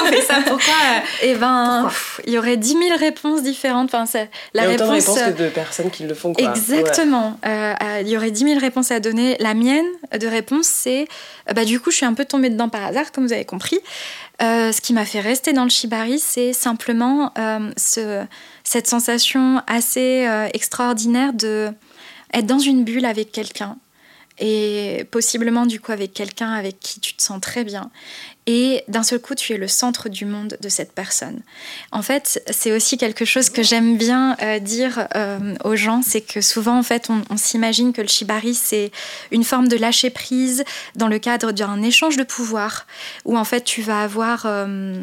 on 0.04 0.06
fait 0.08 0.22
ça 0.22 0.36
Pourquoi 0.46 0.74
Eh 1.24 1.36
ben, 1.36 1.90
il 2.26 2.34
y 2.34 2.38
aurait 2.38 2.58
10 2.58 2.70
000 2.70 2.98
réponses 2.98 3.44
différentes. 3.44 3.94
Enfin, 3.94 4.06
c'est 4.06 4.30
la 4.54 4.64
il 4.64 4.78
y 4.78 4.82
a 4.82 4.86
réponse. 4.86 5.10
Autant 5.10 5.14
de 5.14 5.20
réponses 5.20 5.38
que 5.38 5.44
de 5.44 5.50
personnes 5.50 5.92
qui 5.92 6.04
le 6.04 6.14
font. 6.14 6.34
Quoi. 6.34 6.50
Exactement. 6.50 7.38
il 7.46 8.08
y 8.08 8.18
aurait 8.18 8.32
10 8.32 8.44
000 8.46 8.60
réponses 8.60 8.92
à 8.92 9.00
donner. 9.00 9.38
La 9.40 9.54
mienne 9.54 9.88
de 10.18 10.28
réponse, 10.28 10.68
c'est 10.68 11.08
bah, 11.54 11.66
du 11.66 11.80
coup, 11.80 11.92
je 11.92 11.98
suis 11.98 12.06
un 12.06 12.14
peu 12.14 12.26
tombée 12.26 12.50
dedans 12.50 12.70
par 12.70 12.86
hasard, 12.86 13.12
comme 13.12 13.26
vous 13.26 13.34
avez 13.34 13.46
compris. 13.46 13.80
Euh, 14.42 14.72
ce 14.72 14.82
qui 14.82 14.94
m'a 14.94 15.06
fait 15.06 15.20
rester 15.20 15.54
dans 15.54 15.64
le 15.64 15.70
shibari, 15.70 16.18
c'est 16.18 16.54
simplement 16.54 17.32
euh, 17.38 17.72
ce, 17.78 18.26
cette 18.64 18.88
sensation 18.88 19.62
assez 19.68 20.26
euh, 20.28 20.48
extraordinaire 20.54 21.34
de 21.34 21.70
être 22.34 22.48
dans 22.48 22.60
une 22.60 22.84
bulle 22.84 23.06
avec 23.06 23.32
quelqu'un 23.32 23.78
et 24.42 25.06
possiblement 25.12 25.66
du 25.66 25.80
coup 25.80 25.92
avec 25.92 26.14
quelqu'un 26.14 26.52
avec 26.52 26.80
qui 26.80 27.00
tu 27.00 27.14
te 27.14 27.22
sens 27.22 27.40
très 27.40 27.64
bien 27.64 27.92
et 28.48 28.84
d'un 28.88 29.04
seul 29.04 29.20
coup 29.20 29.36
tu 29.36 29.54
es 29.54 29.58
le 29.58 29.68
centre 29.68 30.10
du 30.10 30.26
monde 30.26 30.58
de 30.60 30.68
cette 30.68 30.94
personne. 30.94 31.42
En 31.92 32.02
fait, 32.02 32.44
c'est 32.50 32.72
aussi 32.72 32.98
quelque 32.98 33.24
chose 33.24 33.50
que 33.52 33.62
j'aime 33.62 33.98
bien 33.98 34.36
euh, 34.42 34.60
dire 34.60 35.08
euh, 35.16 35.56
aux 35.64 35.76
gens, 35.76 36.02
c'est 36.02 36.22
que 36.22 36.42
souvent 36.42 36.78
en 36.78 36.84
fait 36.84 37.10
on, 37.10 37.38
s'imagine 37.38 37.94
que 37.94 38.02
le 38.02 38.08
shibari 38.08 38.56
c'est 38.56 38.92
une 39.32 39.44
forme 39.44 39.68
de 39.68 39.78
lâcher 39.78 40.10
prise 40.10 40.64
dans 40.96 41.08
le 41.08 41.20
cadre 41.20 41.52
d'un 41.52 41.82
échange 41.82 42.18
de 42.18 42.24
pouvoir 42.24 42.88
où 43.26 43.38
en 43.38 43.46
fait 43.46 43.64
tu 43.64 43.82
vas 43.82 44.02
avoir 44.02 44.44
euh, 44.46 45.02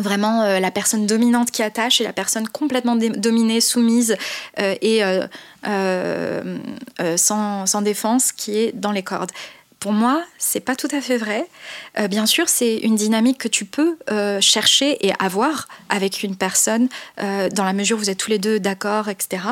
vraiment 0.00 0.58
la 0.58 0.70
personne 0.70 1.06
dominante 1.06 1.50
qui 1.50 1.62
attache 1.62 2.00
et 2.00 2.04
la 2.04 2.12
personne 2.12 2.48
complètement 2.48 2.96
dominée, 2.96 3.60
soumise 3.60 4.16
et 4.58 5.02
sans, 7.16 7.66
sans, 7.66 7.82
défense 7.82 8.32
qui 8.32 8.58
est 8.58 8.72
dans 8.72 8.92
les 8.92 9.02
cordes. 9.02 9.32
Pour 9.78 9.92
moi, 9.92 10.24
c'est 10.38 10.60
pas 10.60 10.74
tout 10.74 10.88
à 10.90 11.00
fait 11.00 11.18
vrai. 11.18 11.46
Euh, 11.98 12.08
bien 12.08 12.26
sûr, 12.26 12.48
c'est 12.48 12.78
une 12.78 12.96
dynamique 12.96 13.38
que 13.38 13.48
tu 13.48 13.64
peux 13.64 13.98
euh, 14.10 14.40
chercher 14.40 15.06
et 15.06 15.12
avoir 15.18 15.68
avec 15.90 16.22
une 16.22 16.34
personne 16.34 16.88
euh, 17.20 17.48
dans 17.50 17.64
la 17.64 17.72
mesure 17.72 17.96
où 17.96 18.00
vous 18.00 18.10
êtes 18.10 18.18
tous 18.18 18.30
les 18.30 18.38
deux 18.38 18.58
d'accord, 18.58 19.08
etc. 19.08 19.44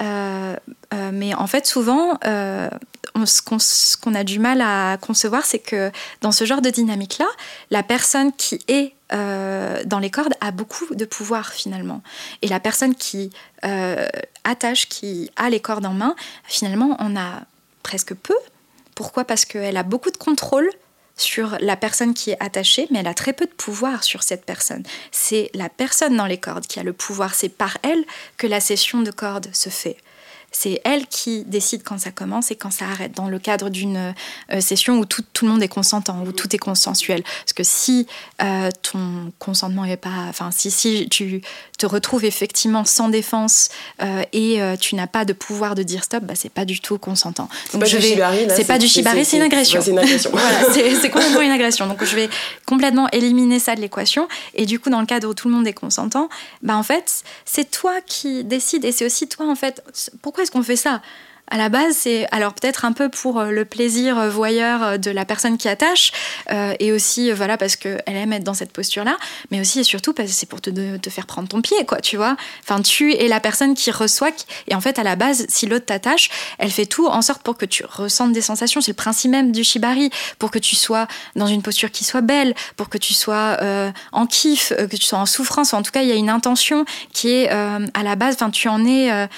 mais 0.00 1.34
en 1.34 1.46
fait, 1.46 1.66
souvent, 1.66 2.18
ce 2.22 3.96
qu'on 3.96 4.14
a 4.14 4.24
du 4.24 4.38
mal 4.38 4.60
à 4.60 4.96
concevoir, 5.00 5.44
c'est 5.44 5.58
que 5.58 5.90
dans 6.20 6.32
ce 6.32 6.44
genre 6.44 6.60
de 6.60 6.70
dynamique-là, 6.70 7.26
la 7.70 7.82
personne 7.82 8.32
qui 8.32 8.60
est 8.68 8.94
dans 9.10 9.98
les 10.00 10.10
cordes 10.10 10.34
a 10.40 10.50
beaucoup 10.50 10.94
de 10.94 11.04
pouvoir 11.04 11.52
finalement. 11.52 12.02
Et 12.42 12.48
la 12.48 12.60
personne 12.60 12.94
qui 12.94 13.30
attache, 14.44 14.88
qui 14.88 15.30
a 15.36 15.50
les 15.50 15.60
cordes 15.60 15.86
en 15.86 15.94
main, 15.94 16.14
finalement, 16.44 16.96
on 17.00 17.16
a 17.16 17.42
presque 17.82 18.14
peu 18.14 18.34
pourquoi? 18.94 19.24
Parce 19.24 19.44
qu'elle 19.44 19.76
a 19.76 19.84
beaucoup 19.84 20.10
de 20.10 20.16
contrôle 20.16 20.68
sur 21.18 21.56
la 21.60 21.76
personne 21.76 22.14
qui 22.14 22.30
est 22.30 22.42
attachée, 22.42 22.86
mais 22.90 23.00
elle 23.00 23.06
a 23.06 23.14
très 23.14 23.34
peu 23.34 23.44
de 23.44 23.50
pouvoir 23.50 24.04
sur 24.04 24.22
cette 24.22 24.46
personne. 24.46 24.84
C'est 25.12 25.50
la 25.52 25.68
personne 25.68 26.16
dans 26.16 26.26
les 26.26 26.38
cordes 26.38 26.66
qui 26.66 26.80
a 26.80 26.82
le 26.82 26.92
pouvoir, 26.94 27.34
c'est 27.34 27.50
par 27.50 27.76
elle 27.82 28.04
que 28.38 28.46
la 28.46 28.60
session 28.60 29.02
de 29.02 29.10
cordes 29.10 29.48
se 29.52 29.68
fait. 29.68 29.98
C'est 30.50 30.80
elle 30.84 31.06
qui 31.06 31.44
décide 31.44 31.82
quand 31.82 31.98
ça 31.98 32.10
commence 32.10 32.50
et 32.50 32.56
quand 32.56 32.70
ça 32.70 32.86
arrête, 32.86 33.12
dans 33.14 33.28
le 33.28 33.38
cadre 33.38 33.68
d'une 33.68 34.14
euh, 34.50 34.60
session 34.60 34.98
où 34.98 35.04
tout, 35.04 35.22
tout, 35.32 35.44
le 35.44 35.52
monde 35.52 35.62
est 35.62 35.68
consentant, 35.68 36.22
où 36.26 36.32
tout 36.32 36.54
est 36.54 36.58
consensuel. 36.58 37.22
Parce 37.22 37.52
que 37.52 37.62
si 37.62 38.06
euh, 38.42 38.70
ton 38.82 39.32
consentement 39.38 39.84
n'est 39.84 39.96
pas... 39.96 40.26
Enfin, 40.28 40.50
si, 40.50 40.70
si 40.70 41.08
tu 41.10 41.42
te 41.76 41.86
retrouves 41.86 42.24
effectivement 42.24 42.84
sans 42.84 43.08
défense 43.08 43.68
euh, 44.02 44.22
et 44.32 44.58
tu 44.80 44.94
n'as 44.94 45.06
pas 45.06 45.24
de 45.24 45.32
pouvoir 45.32 45.74
de 45.74 45.82
dire 45.82 46.02
stop, 46.02 46.24
bah, 46.24 46.34
c'est 46.34 46.52
pas 46.52 46.64
du 46.64 46.80
tout 46.80 46.98
consentant. 46.98 47.48
Donc 47.72 47.84
je 47.84 47.96
vais... 47.98 48.18
C'est 48.48 48.66
pas 48.66 48.78
du 48.78 48.88
shibari, 48.88 49.24
c'est 49.24 49.36
une 49.36 49.42
agression. 49.42 49.80
c'est 49.82 49.90
une 49.90 49.98
agression. 49.98 50.30
voilà, 50.32 50.72
c'est 50.72 51.10
complètement 51.10 51.42
une 51.42 51.50
agression. 51.50 51.86
Donc 51.86 52.02
je 52.04 52.14
vais 52.16 52.28
complètement 52.66 53.08
éliminer 53.10 53.58
ça 53.58 53.74
de 53.74 53.80
l'équation. 53.80 54.28
Et 54.54 54.66
du 54.66 54.80
coup, 54.80 54.90
dans 54.90 55.00
le 55.00 55.06
cadre 55.06 55.28
où 55.28 55.34
tout 55.34 55.48
le 55.48 55.54
monde 55.54 55.66
est 55.66 55.72
consentant, 55.72 56.28
bah, 56.62 56.76
en 56.76 56.82
fait, 56.82 57.22
c'est 57.44 57.70
toi 57.70 58.00
qui 58.04 58.44
décides 58.44 58.84
et 58.84 58.92
c'est 58.92 59.04
aussi 59.04 59.28
toi, 59.28 59.46
en 59.46 59.54
fait, 59.54 59.82
pourquoi 60.22 60.37
est-ce 60.40 60.50
qu'on 60.50 60.62
fait 60.62 60.76
ça? 60.76 61.02
À 61.50 61.56
la 61.56 61.68
base, 61.68 61.96
c'est 61.96 62.26
alors 62.30 62.52
peut-être 62.52 62.84
un 62.84 62.92
peu 62.92 63.08
pour 63.08 63.38
euh, 63.38 63.50
le 63.50 63.64
plaisir 63.64 64.18
euh, 64.18 64.28
voyeur 64.28 64.82
euh, 64.82 64.98
de 64.98 65.10
la 65.10 65.24
personne 65.24 65.56
qui 65.56 65.68
attache, 65.68 66.12
et 66.80 66.92
aussi 66.92 67.30
voilà 67.32 67.56
parce 67.56 67.76
qu'elle 67.76 68.02
aime 68.06 68.32
être 68.32 68.44
dans 68.44 68.54
cette 68.54 68.72
posture-là, 68.72 69.16
mais 69.50 69.60
aussi 69.60 69.80
et 69.80 69.84
surtout 69.84 70.12
parce 70.12 70.28
que 70.28 70.34
c'est 70.34 70.48
pour 70.48 70.60
te, 70.60 70.70
faire 71.10 71.26
prendre 71.26 71.48
ton 71.48 71.60
pied, 71.60 71.84
quoi, 71.86 72.00
tu 72.00 72.16
vois. 72.16 72.36
Enfin, 72.62 72.80
tu 72.82 73.14
es 73.14 73.28
la 73.28 73.40
personne 73.40 73.74
qui 73.74 73.90
reçoit, 73.90 74.30
et 74.66 74.74
en 74.74 74.80
fait, 74.80 74.98
à 74.98 75.02
la 75.02 75.16
base, 75.16 75.46
si 75.48 75.66
l'autre 75.66 75.86
t'attache, 75.86 76.30
elle 76.58 76.70
fait 76.70 76.86
tout 76.86 77.06
en 77.06 77.22
sorte 77.22 77.42
pour 77.42 77.56
que 77.56 77.66
tu 77.66 77.84
ressentes 77.84 78.32
des 78.32 78.40
sensations. 78.40 78.80
C'est 78.80 78.92
le 78.92 78.96
principe 78.96 79.30
même 79.30 79.52
du 79.52 79.64
shibari, 79.64 80.10
pour 80.38 80.50
que 80.50 80.58
tu 80.58 80.76
sois 80.76 81.06
dans 81.36 81.46
une 81.46 81.62
posture 81.62 81.90
qui 81.90 82.04
soit 82.04 82.22
belle, 82.22 82.54
pour 82.76 82.88
que 82.88 82.98
tu 82.98 83.14
sois 83.14 83.58
en 84.12 84.26
kiff, 84.26 84.72
que 84.76 84.96
tu 84.96 85.04
sois 85.04 85.18
en 85.18 85.26
souffrance. 85.26 85.74
en 85.74 85.82
tout 85.82 85.92
cas, 85.92 86.02
il 86.02 86.08
y 86.08 86.12
a 86.12 86.16
une 86.16 86.30
intention 86.30 86.84
qui 87.12 87.30
est 87.30 87.48
à 87.48 88.02
la 88.02 88.16
base. 88.16 88.34
Enfin, 88.34 88.50
tu 88.50 88.68
en 88.68 88.84
es, 88.86 89.28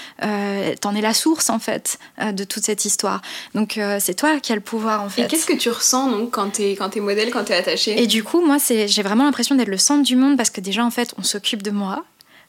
t'en 0.81 0.94
es 0.94 1.01
la 1.01 1.14
source 1.14 1.51
en 1.51 1.59
fait. 1.59 2.00
Euh, 2.21 2.33
de 2.33 2.45
toute 2.45 2.65
cette 2.65 2.85
histoire. 2.85 3.23
Donc 3.55 3.79
euh, 3.79 3.99
c'est 3.99 4.15
toi 4.15 4.41
qui 4.41 4.53
as 4.53 4.55
le 4.55 4.61
pouvoir 4.61 5.03
en 5.03 5.09
fait. 5.09 5.23
Et 5.23 5.27
qu'est-ce 5.27 5.47
que 5.47 5.57
tu 5.57 5.71
ressens 5.71 6.11
donc 6.11 6.33
quand 6.33 6.51
t'es 6.51 6.73
quand 6.73 6.97
es 6.97 7.01
modèle, 7.01 7.31
quand 7.31 7.45
t'es 7.45 7.55
attaché? 7.55 8.01
Et 8.03 8.07
du 8.07 8.23
coup, 8.23 8.45
moi, 8.45 8.59
j'ai 8.69 9.03
vraiment 9.03 9.25
l'impression 9.25 9.55
d'être 9.55 9.69
le 9.69 9.79
centre 9.79 10.03
du 10.03 10.17
monde 10.17 10.37
parce 10.37 10.51
que 10.51 10.61
déjà 10.61 10.85
en 10.85 10.91
fait, 10.91 11.15
on 11.19 11.23
s'occupe 11.23 11.63
de 11.63 11.71
moi. 11.71 12.05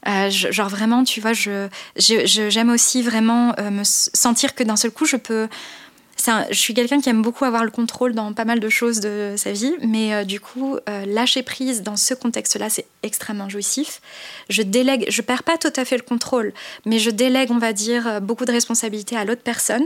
Euh, 0.07 0.29
genre 0.29 0.67
vraiment, 0.67 1.03
tu 1.03 1.21
vois, 1.21 1.33
je 1.33 1.67
j'aime 1.95 2.69
aussi 2.69 3.01
vraiment 3.01 3.53
me 3.59 3.83
sentir 3.83 4.55
que 4.55 4.63
d'un 4.63 4.75
seul 4.75 4.91
coup, 4.91 5.05
je 5.05 5.15
peux 5.15 5.47
je 6.49 6.57
suis 6.57 6.73
quelqu'un 6.73 7.01
qui 7.01 7.09
aime 7.09 7.21
beaucoup 7.21 7.45
avoir 7.45 7.63
le 7.63 7.71
contrôle 7.71 8.13
dans 8.13 8.33
pas 8.33 8.45
mal 8.45 8.59
de 8.59 8.69
choses 8.69 8.99
de 8.99 9.35
sa 9.37 9.51
vie, 9.51 9.73
mais 9.81 10.13
euh, 10.13 10.23
du 10.23 10.39
coup, 10.39 10.77
euh, 10.89 11.05
lâcher 11.05 11.43
prise 11.43 11.83
dans 11.83 11.95
ce 11.97 12.13
contexte-là, 12.13 12.69
c'est 12.69 12.85
extrêmement 13.03 13.49
jouissif. 13.49 14.01
Je 14.49 14.61
délègue, 14.61 15.05
je 15.09 15.21
perds 15.21 15.43
pas 15.43 15.57
tout 15.57 15.73
à 15.75 15.85
fait 15.85 15.97
le 15.97 16.03
contrôle, 16.03 16.53
mais 16.85 16.99
je 16.99 17.09
délègue, 17.09 17.51
on 17.51 17.57
va 17.57 17.73
dire, 17.73 18.07
euh, 18.07 18.19
beaucoup 18.19 18.45
de 18.45 18.51
responsabilités 18.51 19.15
à 19.15 19.25
l'autre 19.25 19.41
personne, 19.41 19.83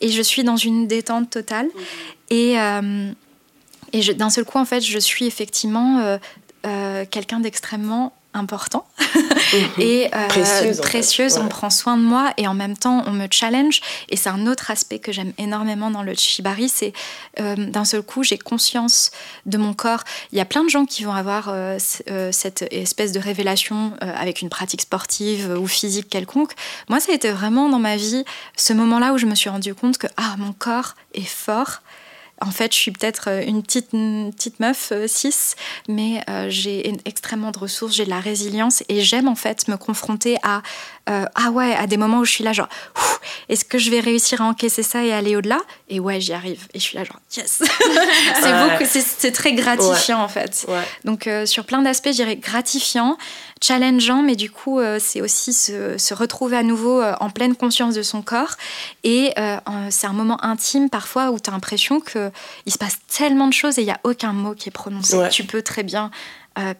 et 0.00 0.08
je 0.08 0.22
suis 0.22 0.44
dans 0.44 0.56
une 0.56 0.86
détente 0.86 1.30
totale. 1.30 1.68
Et, 2.30 2.54
et 3.92 4.14
d'un 4.14 4.30
seul 4.30 4.44
coup, 4.44 4.58
en 4.58 4.64
fait, 4.64 4.80
je 4.80 4.98
suis 5.00 5.26
effectivement 5.26 6.18
quelqu'un 7.10 7.40
d'extrêmement 7.40 8.12
important. 8.34 8.86
Et 9.78 10.08
euh, 10.14 10.74
précieuse, 10.82 11.38
on 11.38 11.48
prend 11.48 11.70
soin 11.70 11.96
de 11.96 12.02
moi 12.02 12.32
et 12.36 12.46
en 12.46 12.54
même 12.54 12.76
temps 12.76 13.02
on 13.06 13.10
me 13.10 13.26
challenge. 13.30 13.80
Et 14.08 14.16
c'est 14.16 14.28
un 14.28 14.46
autre 14.46 14.70
aspect 14.70 14.98
que 14.98 15.10
j'aime 15.12 15.32
énormément 15.38 15.90
dans 15.90 16.02
le 16.02 16.14
shibari 16.14 16.68
c'est 16.68 16.92
euh, 17.40 17.56
d'un 17.56 17.84
seul 17.84 18.02
coup 18.02 18.22
j'ai 18.22 18.38
conscience 18.38 19.10
de 19.46 19.58
mon 19.58 19.74
corps. 19.74 20.04
Il 20.32 20.38
y 20.38 20.40
a 20.40 20.44
plein 20.44 20.62
de 20.62 20.68
gens 20.68 20.84
qui 20.84 21.04
vont 21.04 21.12
avoir 21.12 21.48
euh, 21.48 21.78
cette 22.30 22.64
espèce 22.70 23.12
de 23.12 23.20
révélation 23.20 23.92
avec 24.00 24.42
une 24.42 24.48
pratique 24.48 24.82
sportive 24.82 25.56
ou 25.58 25.66
physique 25.66 26.08
quelconque. 26.08 26.52
Moi 26.88 27.00
ça 27.00 27.12
a 27.12 27.14
été 27.14 27.30
vraiment 27.30 27.68
dans 27.68 27.78
ma 27.78 27.96
vie 27.96 28.24
ce 28.56 28.72
moment 28.72 28.98
là 28.98 29.12
où 29.12 29.18
je 29.18 29.26
me 29.26 29.34
suis 29.34 29.50
rendu 29.50 29.74
compte 29.74 29.98
que 29.98 30.06
ah 30.16 30.36
mon 30.38 30.52
corps 30.52 30.94
est 31.14 31.28
fort 31.28 31.82
en 32.40 32.50
fait, 32.50 32.72
je 32.72 32.78
suis 32.78 32.90
peut-être 32.90 33.28
euh, 33.28 33.42
une 33.46 33.62
petite, 33.62 33.92
meuf 34.60 34.92
6, 35.06 35.56
euh, 35.58 35.92
mais 35.92 36.22
euh, 36.28 36.46
j'ai 36.48 36.92
extrêmement 37.04 37.50
de 37.50 37.58
ressources, 37.58 37.94
j'ai 37.94 38.04
de 38.04 38.10
la 38.10 38.20
résilience 38.20 38.82
et 38.88 39.02
j'aime 39.02 39.28
en 39.28 39.34
fait 39.34 39.68
me 39.68 39.76
confronter 39.76 40.36
à 40.42 40.62
ah 41.06 41.50
ouais, 41.50 41.74
à 41.74 41.86
des 41.86 41.96
moments 41.96 42.18
où 42.18 42.24
je 42.24 42.30
suis 42.30 42.44
là 42.44 42.52
genre 42.52 42.68
est-ce 43.48 43.64
que 43.64 43.78
je 43.78 43.90
vais 43.90 43.98
réussir 43.98 44.42
à 44.42 44.44
encaisser 44.44 44.84
ça 44.84 45.04
et 45.04 45.12
aller 45.12 45.34
au-delà? 45.34 45.58
Et 45.88 45.98
ouais, 45.98 46.20
j'y 46.20 46.32
arrive 46.32 46.68
et 46.72 46.78
je 46.78 46.84
suis 46.84 46.96
là 46.96 47.02
genre 47.02 47.18
yes. 47.36 47.62
c'est 48.86 49.00
c'est 49.00 49.32
très 49.32 49.54
gratifiant 49.54 50.22
en 50.22 50.28
fait. 50.28 50.66
Donc 51.04 51.28
sur 51.46 51.64
plein 51.64 51.82
d'aspects, 51.82 52.08
je 52.08 52.16
dirais 52.16 52.36
gratifiant 52.36 53.16
challengeant, 53.62 54.22
mais 54.22 54.36
du 54.36 54.50
coup, 54.50 54.80
euh, 54.80 54.98
c'est 55.00 55.20
aussi 55.20 55.52
se, 55.52 56.14
retrouver 56.14 56.56
à 56.56 56.62
nouveau 56.62 57.00
euh, 57.00 57.14
en 57.20 57.30
pleine 57.30 57.54
conscience 57.54 57.94
de 57.94 58.02
son 58.02 58.22
corps. 58.22 58.56
Et 59.04 59.32
euh, 59.38 59.58
c'est 59.90 60.06
un 60.06 60.12
moment 60.12 60.42
intime 60.44 60.90
parfois 60.90 61.30
où 61.30 61.38
tu 61.38 61.50
as 61.50 61.52
l'impression 61.52 62.00
qu'il 62.00 62.72
se 62.72 62.78
passe 62.78 62.98
tellement 63.06 63.46
de 63.46 63.52
choses 63.52 63.78
et 63.78 63.82
il 63.82 63.86
n'y 63.86 63.90
a 63.90 64.00
aucun 64.04 64.32
mot 64.32 64.54
qui 64.54 64.68
est 64.68 64.72
prononcé. 64.72 65.18
Tu 65.30 65.44
peux 65.44 65.62
très 65.62 65.82
bien 65.82 66.10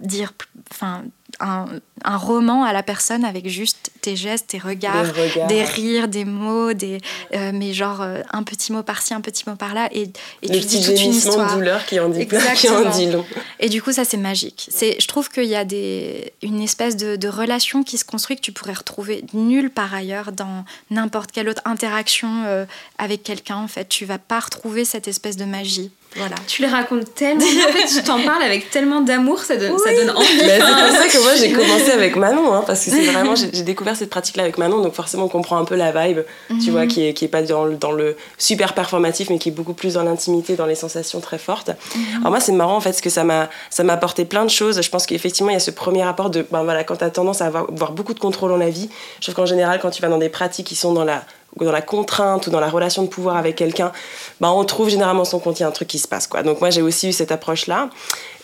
dire, 0.00 0.32
enfin, 0.72 1.04
un, 1.38 1.66
un, 2.04 2.16
roman 2.16 2.64
à 2.64 2.72
la 2.72 2.82
personne 2.82 3.24
avec 3.24 3.48
juste 3.48 3.90
tes 4.00 4.16
gestes, 4.16 4.48
tes 4.48 4.58
regards, 4.58 5.06
des, 5.48 5.64
rires, 5.64 6.08
des 6.08 6.24
mots, 6.24 6.72
des, 6.72 6.98
euh, 7.34 7.50
mais 7.52 7.72
genre 7.72 8.00
euh, 8.00 8.20
un 8.32 8.42
petit 8.42 8.72
mot 8.72 8.82
par-ci, 8.82 9.14
un 9.14 9.20
petit 9.20 9.44
mot 9.48 9.56
par-là, 9.56 9.88
et, 9.92 10.10
et 10.42 10.48
tu 10.48 10.60
dis 10.60 10.82
toute 10.82 11.00
une 11.00 11.14
histoire. 11.14 11.50
de 11.50 11.54
douleur 11.54 11.84
qui 11.86 12.00
en 12.00 12.08
dit 12.08 12.26
qui 12.54 12.68
en 12.68 12.90
dit 12.90 13.10
long. 13.10 13.24
Et 13.58 13.68
du 13.68 13.82
coup, 13.82 13.92
ça 13.92 14.04
c'est 14.04 14.16
magique. 14.16 14.68
C'est, 14.70 14.96
je 15.00 15.06
trouve 15.06 15.28
qu'il 15.28 15.44
y 15.44 15.56
a 15.56 15.64
des, 15.64 16.32
une 16.42 16.60
espèce 16.60 16.96
de, 16.96 17.16
de, 17.16 17.28
relation 17.28 17.82
qui 17.82 17.98
se 17.98 18.04
construit 18.04 18.36
que 18.36 18.42
tu 18.42 18.52
pourrais 18.52 18.72
retrouver 18.72 19.24
nulle 19.32 19.70
part 19.70 19.94
ailleurs 19.94 20.32
dans 20.32 20.64
n'importe 20.90 21.32
quelle 21.32 21.48
autre 21.48 21.62
interaction 21.64 22.44
euh, 22.46 22.64
avec 22.98 23.22
quelqu'un. 23.22 23.56
En 23.56 23.68
fait, 23.68 23.88
tu 23.88 24.04
vas 24.04 24.18
pas 24.18 24.40
retrouver 24.40 24.84
cette 24.84 25.08
espèce 25.08 25.36
de 25.36 25.44
magie. 25.44 25.90
Voilà. 26.16 26.34
Tu 26.48 26.62
les 26.62 26.68
racontes 26.68 27.14
tellement. 27.14 27.44
en 27.44 27.72
fait, 27.72 27.86
tu 27.86 28.02
t'en 28.02 28.20
parles 28.22 28.42
avec 28.42 28.70
tellement 28.70 29.00
d'amour, 29.00 29.40
ça 29.40 29.56
donne, 29.56 29.78
ça 29.78 29.92
donne 29.92 30.10
envie. 30.10 30.26
c'est 30.26 30.58
pour 30.58 30.96
ça 30.96 31.08
que 31.08 31.22
moi 31.22 31.34
j'ai 31.36 31.52
commencé 31.52 31.89
avec 31.90 32.16
Manon, 32.24 32.52
hein, 32.54 32.64
parce 32.66 32.84
que 32.84 32.90
c'est 32.90 33.10
vraiment 33.10 33.34
j'ai 33.52 33.62
découvert 33.62 33.96
cette 33.96 34.10
pratique-là 34.10 34.44
avec 34.44 34.58
Manon, 34.58 34.82
donc 34.82 34.94
forcément 34.94 35.24
on 35.24 35.28
comprend 35.28 35.58
un 35.58 35.64
peu 35.64 35.76
la 35.76 35.92
vibe, 35.92 36.20
tu 36.62 36.70
vois, 36.70 36.82
mhm. 36.82 36.88
qui 36.88 37.06
est, 37.06 37.14
qui 37.14 37.24
est 37.24 37.28
pas 37.28 37.42
dans 37.42 37.64
le, 37.64 37.76
dans 37.76 37.92
le 37.92 38.16
super 38.38 38.74
performatif, 38.74 39.30
mais 39.30 39.38
qui 39.38 39.48
est 39.48 39.52
beaucoup 39.52 39.74
plus 39.74 39.94
dans 39.94 40.02
l'intimité, 40.02 40.56
dans 40.56 40.66
les 40.66 40.74
sensations 40.74 41.20
très 41.20 41.38
fortes. 41.38 41.68
Mhm. 41.68 42.02
Alors 42.20 42.30
moi 42.30 42.40
c'est 42.40 42.52
marrant 42.52 42.76
en 42.76 42.80
fait, 42.80 42.90
parce 42.90 43.00
que 43.00 43.10
ça 43.10 43.24
m'a 43.24 43.48
ça 43.70 43.84
m'a 43.84 43.92
apporté 43.92 44.24
plein 44.24 44.44
de 44.44 44.50
choses. 44.50 44.80
Je 44.80 44.90
pense 44.90 45.06
qu'effectivement 45.06 45.50
il 45.50 45.54
y 45.54 45.56
a 45.56 45.60
ce 45.60 45.70
premier 45.70 46.04
rapport 46.04 46.30
de, 46.30 46.46
ben 46.50 46.62
voilà, 46.64 46.84
quand 46.84 46.96
tu 46.96 47.04
as 47.04 47.10
tendance 47.10 47.40
à 47.40 47.46
avoir, 47.46 47.64
avoir 47.70 47.92
beaucoup 47.92 48.14
de 48.14 48.20
contrôle 48.20 48.50
dans 48.50 48.56
la 48.56 48.70
vie, 48.70 48.88
je 49.20 49.26
trouve 49.26 49.34
qu'en 49.34 49.46
général 49.46 49.80
quand 49.80 49.90
tu 49.90 50.02
vas 50.02 50.08
dans 50.08 50.18
des 50.18 50.28
pratiques 50.28 50.66
qui 50.66 50.74
sont 50.74 50.92
dans 50.92 51.04
la 51.04 51.24
ou 51.58 51.64
dans 51.64 51.72
la 51.72 51.82
contrainte 51.82 52.46
ou 52.46 52.50
dans 52.50 52.60
la 52.60 52.68
relation 52.68 53.02
de 53.02 53.08
pouvoir 53.08 53.36
avec 53.36 53.56
quelqu'un, 53.56 53.92
bah 54.40 54.50
on 54.52 54.64
trouve 54.64 54.88
généralement 54.88 55.24
son 55.24 55.38
compte, 55.40 55.58
il 55.58 55.62
y 55.62 55.66
a 55.66 55.68
un 55.68 55.72
truc 55.72 55.88
qui 55.88 55.98
se 55.98 56.06
passe. 56.06 56.26
Quoi. 56.26 56.42
Donc 56.42 56.60
moi 56.60 56.70
j'ai 56.70 56.82
aussi 56.82 57.08
eu 57.08 57.12
cette 57.12 57.32
approche-là. 57.32 57.90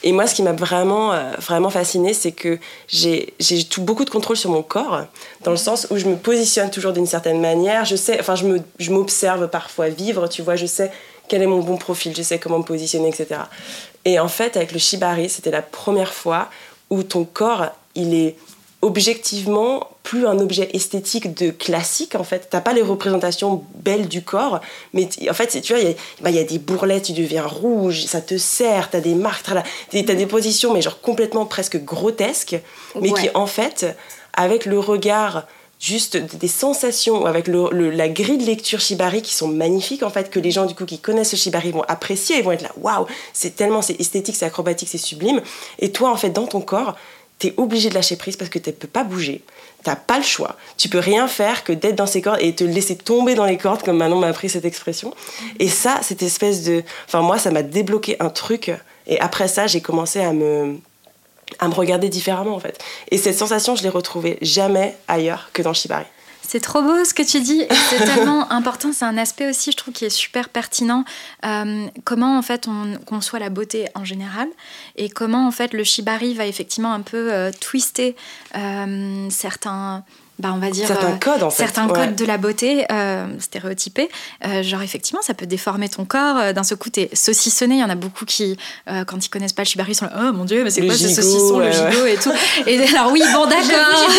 Et 0.03 0.13
moi 0.13 0.27
ce 0.27 0.35
qui 0.35 0.43
m'a 0.43 0.53
vraiment, 0.53 1.13
euh, 1.13 1.33
vraiment 1.39 1.71
fasciné, 1.71 2.13
c'est 2.15 2.33
que 2.33 2.59
j'ai 2.89 3.35
beaucoup 3.79 4.05
de 4.05 4.11
contrôle 4.11 4.37
sur 4.37 4.51
mon 4.51 4.63
corps, 4.63 5.03
dans 5.43 5.51
le 5.51 5.57
sens 5.57 5.87
où 5.91 5.97
je 5.97 6.07
me 6.07 6.17
positionne 6.17 6.71
toujours 6.71 6.93
d'une 6.93 7.07
certaine 7.07 7.41
manière. 7.41 7.85
Je 7.85 7.97
sais, 7.97 8.19
enfin 8.21 8.35
je 8.35 8.91
m'observe 8.91 9.43
je 9.43 9.47
parfois 9.47 9.89
vivre, 9.89 10.29
tu 10.29 10.43
vois, 10.43 10.57
je 10.57 10.67
sais 10.67 10.91
quel 11.29 11.43
est 11.43 11.47
mon 11.47 11.61
bon 11.61 11.77
profil, 11.77 12.15
je 12.17 12.23
sais 12.23 12.39
comment 12.39 12.59
me 12.59 12.65
positionner, 12.65 13.09
etc. 13.09 13.41
Et 14.05 14.19
en 14.21 14.29
fait 14.29 14.57
avec 14.57 14.73
le 14.73 14.79
shibari, 14.79 15.29
c'était 15.29 15.51
la 15.51 15.63
première 15.63 16.13
fois 16.13 16.49
où 16.91 17.03
ton 17.03 17.25
corps, 17.25 17.67
il 17.95 18.15
est 18.15 18.37
objectivement 18.83 19.89
plus 20.07 20.25
un 20.25 20.39
objet 20.39 20.71
esthétique 20.73 21.35
de 21.35 21.51
classique 21.51 22.15
en 22.15 22.23
fait. 22.23 22.47
T'as 22.49 22.61
pas 22.61 22.73
les 22.73 22.81
représentations 22.81 23.65
belles 23.75 24.07
du 24.07 24.23
corps, 24.23 24.61
mais 24.95 25.09
en 25.29 25.35
fait, 25.35 25.61
tu 25.61 25.73
vois, 25.73 25.83
il 25.83 25.91
y, 25.91 25.97
bah, 26.23 26.31
y, 26.31 26.39
a 26.39 26.45
des 26.45 26.61
bourrelets, 26.61 27.03
tu 27.03 27.13
deviens 27.13 27.45
rouge, 27.45 28.05
ça 28.05 28.21
te 28.21 28.39
serre, 28.39 28.89
t'as 28.89 29.01
des 29.01 29.17
marques, 29.17 29.45
t'as 29.45 29.65
as 29.99 30.15
des 30.15 30.27
positions, 30.27 30.73
mais 30.73 30.81
genre 30.81 31.01
complètement 31.01 31.45
presque 31.45 31.83
grotesques, 31.83 32.57
mais 33.01 33.11
qui 33.11 33.29
en 33.35 33.49
fait, 33.49 33.85
avec 34.33 34.65
le 34.65 34.79
regard 34.79 35.43
juste 35.81 36.17
des 36.17 36.49
sensations 36.49 37.27
avec 37.27 37.49
le, 37.49 37.91
la 37.91 38.09
grille 38.09 38.39
de 38.39 38.47
lecture 38.47 38.81
shibari 38.81 39.21
qui 39.21 39.35
sont 39.35 39.49
magnifiques 39.49 40.05
en 40.05 40.09
fait 40.09 40.31
que 40.31 40.39
les 40.41 40.51
gens 40.51 40.65
du 40.65 40.75
coup 40.75 40.87
qui 40.87 40.99
connaissent 40.99 41.33
le 41.33 41.37
shibari 41.37 41.71
vont 41.71 41.83
apprécier 41.83 42.39
ils 42.39 42.43
vont 42.43 42.53
être 42.53 42.63
là 42.63 42.73
waouh 42.81 43.05
c'est 43.35 43.57
tellement 43.57 43.83
c'est 43.83 44.01
esthétique 44.01 44.37
c'est 44.37 44.47
acrobatique 44.47 44.89
c'est 44.89 44.97
sublime 44.97 45.43
et 45.79 45.93
toi 45.93 46.11
en 46.11 46.17
fait 46.17 46.31
dans 46.31 46.47
ton 46.47 46.63
corps 46.63 46.97
tu 47.39 47.49
es 47.49 47.55
obligé 47.57 47.89
de 47.89 47.95
lâcher 47.95 48.17
prise 48.17 48.37
parce 48.37 48.51
que 48.51 48.59
tu 48.59 48.73
peux 48.73 48.89
pas 48.89 49.05
bouger. 49.05 49.43
T'as 49.87 49.95
pas 49.95 50.17
le 50.17 50.25
choix. 50.25 50.57
Tu 50.77 50.89
peux 50.89 50.99
rien 50.99 51.29
faire 51.29 51.63
que 51.63 51.73
d'être 51.73 51.95
dans 51.95 52.09
ces 52.09 52.21
cordes 52.21 52.41
et 52.41 52.53
te 52.57 52.65
laisser 52.65 52.97
tomber 52.97 53.37
dans 53.37 53.45
les 53.45 53.57
cordes, 53.57 53.85
comme 53.85 53.99
Manon 53.99 54.19
m'a 54.19 54.27
appris 54.27 54.49
cette 54.49 54.65
expression. 54.65 55.15
Et 55.61 55.69
ça, 55.69 56.01
cette 56.03 56.25
espèce 56.25 56.65
de. 56.65 56.83
Enfin, 57.07 57.21
moi, 57.21 57.39
ça 57.39 57.53
m'a 57.53 57.63
débloqué 57.63 58.17
un 58.19 58.29
truc. 58.29 58.73
Et 59.07 59.21
après 59.21 59.47
ça, 59.47 59.69
j'ai 59.69 59.81
commencé 59.81 60.21
à 60.21 60.33
me 60.33 60.79
à 61.61 61.69
me 61.69 61.75
regarder 61.75 62.09
différemment 62.09 62.57
en 62.57 62.59
fait. 62.59 62.83
Et 63.13 63.17
cette 63.17 63.39
sensation, 63.39 63.77
je 63.77 63.85
l'ai 63.85 63.89
retrouvée 63.89 64.39
jamais 64.43 64.97
ailleurs 65.07 65.51
que 65.53 65.63
dans 65.63 65.73
Shibari. 65.73 66.07
C'est 66.49 66.61
trop 66.61 66.83
beau 66.83 67.05
ce 67.05 67.13
que 67.15 67.23
tu 67.23 67.41
dis. 67.41 67.65
C'est 67.91 68.05
tellement 68.15 68.51
important. 68.53 68.91
C'est 68.93 69.05
un 69.05 69.19
aspect 69.19 69.49
aussi, 69.51 69.73
je 69.73 69.77
trouve, 69.77 69.93
qui 69.93 70.05
est 70.05 70.11
super 70.11 70.49
pertinent. 70.49 71.05
Euh, 71.45 71.87
comment 72.05 72.39
en 72.39 72.43
fait 72.43 72.67
on 72.69 72.97
conçoit 73.05 73.39
la 73.39 73.51
beauté 73.51 73.87
en 73.95 74.05
général 74.05 74.49
et 74.97 75.09
comment 75.09 75.47
en 75.47 75.51
fait 75.51 75.73
le 75.73 75.85
shibari 75.85 76.35
va 76.35 76.47
effectivement 76.47 76.93
un 76.93 77.01
peu 77.01 77.33
euh, 77.33 77.51
twister 77.61 78.17
euh, 78.57 79.27
certains 79.31 80.05
bah, 80.39 80.51
on 80.55 80.59
va 80.59 80.69
dire 80.71 80.87
Certains 80.87 81.17
codes, 81.17 81.43
en 81.43 81.49
fait. 81.49 81.63
certains 81.63 81.87
Ouais. 81.89 81.95
codes 81.95 82.15
de 82.15 82.25
la 82.27 82.37
beauté 82.37 82.85
euh, 82.93 83.27
stéréotypés. 83.39 84.11
Euh, 84.47 84.63
genre 84.63 84.83
effectivement, 84.83 85.23
ça 85.23 85.33
peut 85.33 85.47
déformer 85.47 85.89
ton 85.89 86.05
corps. 86.05 86.37
Euh, 86.37 86.53
D'un 86.53 86.63
seul 86.63 86.77
coup, 86.77 86.91
t'es 86.91 87.09
saucissonné. 87.15 87.77
Il 87.77 87.81
y 87.81 87.85
en 87.85 87.89
a 87.89 87.95
beaucoup 87.95 88.27
qui, 88.27 88.55
euh, 88.91 89.05
quand 89.07 89.25
ils 89.25 89.31
connaissent 89.31 89.55
pas 89.55 89.63
le 89.63 89.69
shibari, 89.69 89.95
sont 89.95 90.05
là, 90.05 90.13
oh 90.29 90.33
mon 90.35 90.45
dieu, 90.45 90.63
mais 90.63 90.69
c'est 90.69 90.85
quoi 90.85 90.95
ce 90.95 91.09
gigot, 91.09 91.23
saucisson, 91.23 91.59
le 91.59 91.65
ouais. 91.65 91.73
gigot 91.73 92.05
et 92.07 92.17
tout? 92.17 92.33
Et 92.67 92.79
alors 92.95 93.13
oui, 93.13 93.23
bon 93.33 93.47
d'accord. 93.49 94.11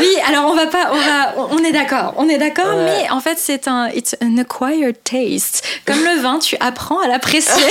Oui, 0.00 0.08
alors 0.26 0.50
on 0.50 0.54
va 0.54 0.66
pas, 0.66 0.90
on 0.92 0.96
va, 0.96 1.34
on 1.50 1.58
est 1.64 1.72
d'accord, 1.72 2.14
on 2.16 2.28
est 2.28 2.38
d'accord, 2.38 2.74
Ouais. 2.76 2.84
mais 3.02 3.10
en 3.10 3.20
fait 3.20 3.38
c'est 3.38 3.68
un, 3.68 3.88
it's 3.88 4.16
an 4.22 4.36
acquired 4.38 4.96
taste. 5.04 5.64
Comme 5.86 6.02
le 6.04 6.20
vin, 6.20 6.38
tu 6.38 6.56
apprends 6.60 7.00
à 7.00 7.08
l'apprécier. 7.08 7.62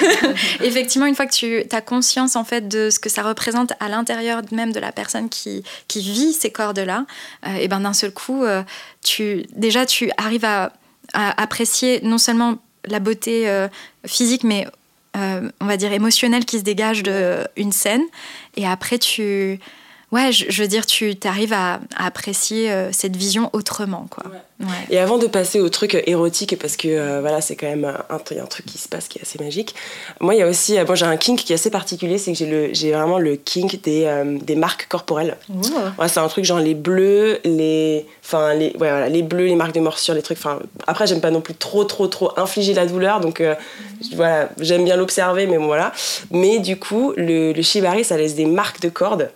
Effectivement, 0.62 1.06
une 1.06 1.14
fois 1.14 1.26
que 1.26 1.34
tu 1.34 1.62
as 1.70 1.80
conscience 1.80 2.36
en 2.36 2.44
fait 2.44 2.68
de 2.68 2.90
ce 2.90 2.98
que 2.98 3.08
ça 3.08 3.22
représente 3.22 3.72
à 3.80 3.88
l'intérieur 3.88 4.42
même 4.52 4.72
de 4.72 4.80
la 4.80 4.92
personne 4.92 5.28
qui, 5.28 5.62
qui 5.88 6.00
vit 6.00 6.32
ces 6.32 6.50
cordes-là, 6.50 7.04
euh, 7.46 7.54
et 7.60 7.68
ben 7.68 7.80
d'un 7.80 7.92
seul 7.92 8.12
coup, 8.12 8.44
euh, 8.44 8.62
tu, 9.04 9.44
déjà 9.54 9.86
tu 9.86 10.10
arrives 10.16 10.44
à, 10.44 10.72
à 11.14 11.40
apprécier 11.42 12.00
non 12.02 12.18
seulement 12.18 12.56
la 12.86 13.00
beauté 13.00 13.48
euh, 13.48 13.68
physique, 14.06 14.44
mais 14.44 14.66
euh, 15.16 15.50
on 15.60 15.66
va 15.66 15.76
dire 15.76 15.92
émotionnelle 15.92 16.44
qui 16.44 16.58
se 16.58 16.64
dégage 16.64 17.02
d'une 17.02 17.72
scène. 17.72 18.02
Et 18.56 18.66
après, 18.66 18.98
tu. 18.98 19.58
Ouais, 20.10 20.32
je, 20.32 20.46
je 20.48 20.62
veux 20.62 20.68
dire, 20.68 20.86
tu 20.86 21.14
arrives 21.24 21.52
à, 21.52 21.80
à 21.96 22.06
apprécier 22.06 22.72
euh, 22.72 22.90
cette 22.92 23.14
vision 23.14 23.50
autrement, 23.52 24.06
quoi. 24.10 24.24
Ouais. 24.60 24.66
Et 24.90 24.98
avant 24.98 25.18
de 25.18 25.26
passer 25.28 25.60
au 25.60 25.68
truc 25.68 26.02
érotique, 26.06 26.58
parce 26.58 26.76
que 26.76 26.88
euh, 26.88 27.20
voilà, 27.20 27.40
c'est 27.40 27.54
quand 27.54 27.68
même 27.68 27.84
un, 27.84 28.14
un 28.14 28.46
truc 28.46 28.66
qui 28.66 28.78
se 28.78 28.88
passe 28.88 29.06
qui 29.06 29.18
est 29.18 29.22
assez 29.22 29.38
magique. 29.38 29.74
Moi, 30.20 30.34
il 30.34 30.38
y 30.38 30.42
a 30.42 30.48
aussi, 30.48 30.76
euh, 30.78 30.84
moi 30.84 30.96
j'ai 30.96 31.04
un 31.04 31.16
kink 31.16 31.38
qui 31.38 31.52
est 31.52 31.54
assez 31.54 31.70
particulier, 31.70 32.18
c'est 32.18 32.32
que 32.32 32.70
j'ai 32.72 32.92
vraiment 32.92 33.18
le 33.18 33.36
kink 33.36 33.82
des, 33.82 34.04
euh, 34.06 34.38
des 34.40 34.56
marques 34.56 34.88
corporelles. 34.88 35.36
Ouais, 35.98 36.08
c'est 36.08 36.18
un 36.18 36.26
truc 36.26 36.44
genre 36.44 36.58
les 36.58 36.74
bleus, 36.74 37.38
les, 37.44 38.04
enfin 38.24 38.54
les, 38.54 38.70
ouais, 38.70 38.74
voilà, 38.78 39.08
les 39.08 39.22
bleus, 39.22 39.46
les 39.46 39.54
marques 39.54 39.74
de 39.74 39.80
morsure, 39.80 40.14
les 40.14 40.22
trucs. 40.22 40.38
Enfin, 40.38 40.58
après, 40.88 41.06
j'aime 41.06 41.20
pas 41.20 41.30
non 41.30 41.40
plus 41.42 41.54
trop, 41.54 41.84
trop, 41.84 42.08
trop 42.08 42.32
infliger 42.36 42.74
la 42.74 42.86
douleur, 42.86 43.20
donc 43.20 43.40
euh, 43.40 43.54
voilà, 44.14 44.48
j'aime 44.58 44.84
bien 44.84 44.96
l'observer, 44.96 45.46
mais 45.46 45.58
bon 45.58 45.66
voilà. 45.66 45.92
Mais 46.32 46.58
du 46.58 46.78
coup, 46.78 47.12
le, 47.16 47.52
le 47.52 47.62
shibari, 47.62 48.02
ça 48.04 48.16
laisse 48.16 48.34
des 48.34 48.46
marques 48.46 48.80
de 48.80 48.88
cordes. 48.88 49.30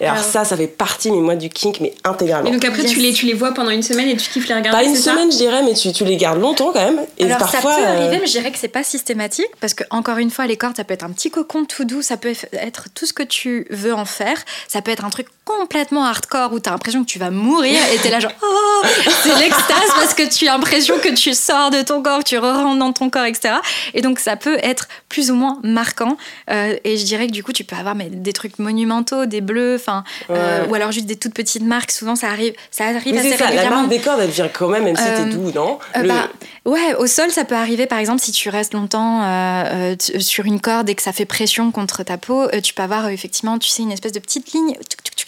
Et 0.00 0.04
alors, 0.04 0.18
Alors- 0.18 0.30
ça, 0.30 0.44
ça 0.44 0.56
fait 0.56 0.66
partie, 0.66 1.10
mais 1.10 1.20
moi, 1.20 1.36
du 1.36 1.48
kink, 1.48 1.80
mais 1.80 1.94
intégralement. 2.04 2.48
Et 2.48 2.52
donc 2.52 2.64
après, 2.64 2.84
tu 2.84 2.98
les, 2.98 3.12
tu 3.12 3.26
les 3.26 3.34
vois 3.34 3.52
pendant 3.52 3.70
une 3.70 3.82
semaine 3.82 4.08
et 4.08 4.16
tu 4.16 4.30
kiffes 4.30 4.48
les 4.48 4.54
regarder. 4.54 4.84
Pas 4.84 4.84
une 4.84 4.96
semaine, 4.96 5.30
je 5.30 5.36
dirais, 5.36 5.62
mais 5.62 5.74
tu, 5.74 5.92
tu 5.92 6.04
les 6.04 6.16
gardes 6.16 6.40
longtemps 6.40 6.72
quand 6.72 6.84
même. 6.84 7.00
Et 7.18 7.24
Alors 7.24 7.38
parfois, 7.38 7.72
ça 7.72 7.78
peut 7.78 7.82
euh, 7.82 7.98
arriver, 7.98 8.18
mais 8.20 8.26
je 8.26 8.32
dirais 8.32 8.50
que 8.50 8.58
c'est 8.58 8.68
pas 8.68 8.82
systématique 8.82 9.50
parce 9.60 9.74
que 9.74 9.84
encore 9.90 10.18
une 10.18 10.30
fois, 10.30 10.46
les 10.46 10.56
cordes, 10.56 10.76
ça 10.76 10.84
peut 10.84 10.94
être 10.94 11.04
un 11.04 11.10
petit 11.10 11.30
cocon 11.30 11.64
tout 11.64 11.84
doux, 11.84 12.02
ça 12.02 12.16
peut 12.16 12.32
être 12.52 12.88
tout 12.94 13.06
ce 13.06 13.12
que 13.12 13.22
tu 13.22 13.66
veux 13.70 13.94
en 13.94 14.04
faire, 14.04 14.42
ça 14.68 14.82
peut 14.82 14.90
être 14.90 15.04
un 15.04 15.10
truc 15.10 15.26
complètement 15.44 16.04
hardcore 16.04 16.52
où 16.52 16.60
t'as 16.60 16.70
l'impression 16.70 17.02
que 17.02 17.08
tu 17.08 17.18
vas 17.18 17.30
mourir 17.30 17.78
et 17.92 17.98
t'es 17.98 18.10
là 18.10 18.20
genre 18.20 18.32
oh 18.42 18.82
c'est 19.22 19.36
l'extase 19.40 19.88
parce 19.96 20.14
que 20.14 20.32
tu 20.32 20.46
as 20.46 20.52
l'impression 20.52 20.98
que 20.98 21.12
tu 21.14 21.34
sors 21.34 21.70
de 21.70 21.82
ton 21.82 22.02
corps, 22.02 22.20
que 22.20 22.28
tu 22.28 22.38
re-rentres 22.38 22.78
dans 22.78 22.92
ton 22.92 23.10
corps, 23.10 23.24
etc. 23.24 23.54
Et 23.94 24.02
donc 24.02 24.18
ça 24.18 24.36
peut 24.36 24.58
être 24.62 24.88
plus 25.08 25.30
ou 25.30 25.34
moins 25.34 25.58
marquant. 25.64 26.16
Euh, 26.50 26.76
et 26.84 26.96
je 26.96 27.04
dirais 27.04 27.26
que 27.26 27.32
du 27.32 27.42
coup 27.42 27.52
tu 27.52 27.64
peux 27.64 27.76
avoir 27.76 27.94
mais, 27.94 28.08
des 28.08 28.32
trucs 28.32 28.58
monumentaux, 28.58 29.26
des 29.26 29.40
bleus, 29.40 29.78
enfin 29.82 30.04
euh, 30.30 30.66
ou 30.68 30.74
alors 30.74 30.92
juste 30.92 31.06
des 31.06 31.16
toutes 31.16 31.34
petites 31.34 31.62
marques. 31.64 31.90
Souvent 31.90 32.16
ça 32.16 32.28
arrive, 32.28 32.54
ça 32.70 32.84
arrive 32.86 33.14
Mais 33.14 33.20
assez 33.20 33.30
c'est 33.30 33.36
ça, 33.36 33.44
la 33.44 33.50
régulièrement. 33.50 33.76
marque 33.78 33.90
des 33.90 33.98
cordes, 33.98 34.20
elle 34.22 34.30
vient 34.30 34.48
quand 34.48 34.68
même, 34.68 34.84
même 34.84 34.96
si 34.96 35.02
Euh, 35.06 35.24
t'es 35.24 35.30
doux, 35.30 35.50
non 35.54 35.78
Euh, 35.96 36.02
Le- 36.02 36.08
bah, 36.08 36.28
ouais, 36.64 36.94
au 36.98 37.06
sol, 37.06 37.30
ça 37.30 37.44
peut 37.44 37.54
arriver, 37.56 37.86
par 37.86 37.98
exemple, 37.98 38.20
si 38.22 38.32
tu 38.32 38.48
restes 38.48 38.74
longtemps 38.74 39.22
euh, 39.22 39.94
euh, 39.94 39.96
sur 40.20 40.44
une 40.46 40.60
corde 40.60 40.88
et 40.88 40.94
que 40.94 41.02
ça 41.02 41.12
fait 41.12 41.24
pression 41.26 41.70
contre 41.72 42.02
ta 42.02 42.16
peau, 42.18 42.42
euh, 42.42 42.60
tu 42.60 42.74
peux 42.74 42.82
avoir 42.82 43.06
euh, 43.06 43.08
effectivement, 43.08 43.58
tu 43.58 43.68
sais, 43.68 43.82
une 43.82 43.92
espèce 43.92 44.12
de 44.12 44.20
petite 44.20 44.52
ligne 44.52 44.76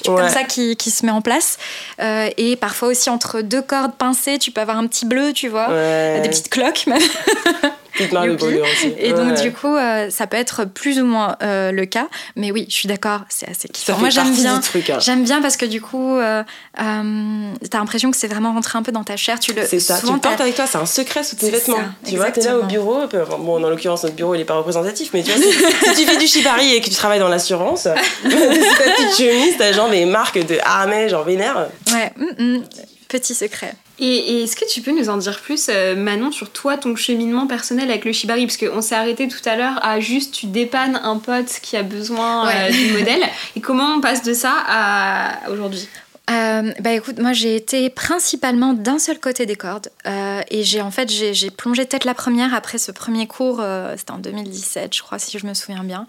Ouais. 0.06 0.16
comme 0.16 0.28
ça 0.28 0.42
qui, 0.44 0.76
qui 0.76 0.90
se 0.90 1.06
met 1.06 1.12
en 1.12 1.22
place. 1.22 1.56
Euh, 2.00 2.28
et 2.36 2.56
parfois 2.56 2.88
aussi, 2.88 3.08
entre 3.08 3.40
deux 3.40 3.62
cordes 3.62 3.94
pincées, 3.94 4.38
tu 4.38 4.50
peux 4.50 4.60
avoir 4.60 4.76
un 4.76 4.86
petit 4.86 5.06
bleu, 5.06 5.32
tu 5.32 5.48
vois, 5.48 5.70
Ouais. 5.70 6.20
des 6.22 6.28
petites 6.28 6.50
cloques 6.50 6.86
même. 6.86 7.00
Marque 8.12 8.28
de 8.28 8.60
aussi. 8.62 8.92
Et 8.98 9.12
donc, 9.12 9.40
du 9.40 9.52
coup, 9.52 9.74
euh, 9.74 10.10
ça 10.10 10.26
peut 10.26 10.36
être 10.36 10.64
plus 10.64 11.00
ou 11.00 11.04
moins 11.06 11.36
euh, 11.42 11.70
le 11.72 11.86
cas. 11.86 12.08
Mais 12.36 12.50
oui, 12.50 12.66
je 12.68 12.74
suis 12.74 12.88
d'accord, 12.88 13.20
c'est 13.28 13.48
assez 13.48 13.68
kiffant. 13.68 13.98
Moi, 13.98 14.10
j'aime 14.10 14.34
bien. 14.34 14.56
hein. 14.56 14.98
J'aime 15.00 15.24
bien 15.24 15.40
parce 15.40 15.56
que 15.56 15.66
du 15.66 15.80
coup, 15.80 16.16
euh, 16.16 16.42
euh, 16.80 17.52
t'as 17.70 17.78
l'impression 17.78 18.10
que 18.10 18.16
c'est 18.16 18.28
vraiment 18.28 18.52
rentré 18.52 18.78
un 18.78 18.82
peu 18.82 18.92
dans 18.92 19.04
ta 19.04 19.16
chair. 19.16 19.38
Tu 19.38 19.52
le, 19.52 19.64
C'est 19.66 19.80
ça, 19.80 19.94
tu 19.94 20.00
souvent, 20.00 20.14
le 20.14 20.20
portes 20.20 20.40
avec 20.40 20.54
toi, 20.54 20.66
c'est 20.66 20.78
un 20.78 20.86
secret 20.86 21.22
sous 21.24 21.36
tes 21.36 21.50
vêtements. 21.50 21.76
ça, 21.76 22.10
tu 22.10 22.16
vois, 22.16 22.30
t'es 22.30 22.42
là 22.42 22.58
au 22.58 22.62
bureau, 22.64 23.00
bon, 23.38 23.60
dans 23.60 23.70
l'occurrence, 23.70 24.02
notre 24.02 24.16
bureau, 24.16 24.34
il 24.34 24.40
est 24.40 24.44
pas 24.44 24.56
représentatif, 24.56 25.10
mais 25.14 25.22
tu 25.22 25.30
vois, 25.30 25.40
si, 25.40 25.52
si 25.52 26.04
tu 26.04 26.10
fais 26.10 26.16
du 26.16 26.26
shibari 26.26 26.74
et 26.74 26.80
que 26.80 26.86
tu 26.86 26.94
travailles 26.94 27.20
dans 27.20 27.28
l'assurance, 27.28 27.82
ta 27.84 27.90
petite 27.94 29.16
chemise, 29.16 29.54
t'as 29.58 29.72
genre 29.72 29.88
des 29.90 30.04
marques 30.04 30.44
de 30.44 30.58
harnais, 30.64 31.08
genre 31.08 31.24
vénère. 31.24 31.68
Ouais, 31.92 32.12
mm, 32.16 32.42
mm, 32.56 32.62
petit 33.08 33.34
secret. 33.34 33.74
Et, 34.00 34.06
et 34.06 34.42
est-ce 34.42 34.56
que 34.56 34.64
tu 34.68 34.80
peux 34.80 34.90
nous 34.90 35.08
en 35.08 35.16
dire 35.18 35.40
plus, 35.40 35.68
euh, 35.68 35.94
Manon, 35.94 36.32
sur 36.32 36.50
toi, 36.50 36.76
ton 36.76 36.96
cheminement 36.96 37.46
personnel 37.46 37.88
avec 37.90 38.04
le 38.04 38.12
shibari? 38.12 38.44
Parce 38.46 38.56
qu'on 38.56 38.80
s'est 38.80 38.96
arrêté 38.96 39.28
tout 39.28 39.46
à 39.48 39.54
l'heure 39.56 39.78
à 39.84 40.00
juste 40.00 40.34
tu 40.34 40.46
dépannes 40.46 41.00
un 41.04 41.18
pote 41.18 41.60
qui 41.62 41.76
a 41.76 41.82
besoin 41.84 42.44
euh, 42.44 42.48
Ouais. 42.48 42.70
du 42.72 42.92
modèle. 42.98 43.22
Et 43.54 43.60
comment 43.60 43.94
on 43.94 44.00
passe 44.00 44.22
de 44.22 44.34
ça 44.34 44.52
à 44.66 45.48
aujourd'hui? 45.50 45.88
Euh, 46.30 46.72
bah 46.80 46.92
écoute, 46.92 47.18
moi 47.18 47.34
j'ai 47.34 47.54
été 47.54 47.90
principalement 47.90 48.72
d'un 48.72 48.98
seul 48.98 49.20
côté 49.20 49.44
des 49.44 49.56
cordes 49.56 49.90
euh, 50.06 50.40
et 50.50 50.62
j'ai 50.62 50.80
en 50.80 50.90
fait 50.90 51.10
j'ai 51.10 51.50
plongé 51.50 51.84
tête 51.84 52.06
la 52.06 52.14
première 52.14 52.54
après 52.54 52.78
ce 52.78 52.90
premier 52.92 53.26
cours, 53.26 53.58
euh, 53.60 53.94
c'était 53.98 54.12
en 54.12 54.18
2017 54.20 54.94
je 54.96 55.02
crois 55.02 55.18
si 55.18 55.38
je 55.38 55.46
me 55.46 55.52
souviens 55.52 55.84
bien, 55.84 56.06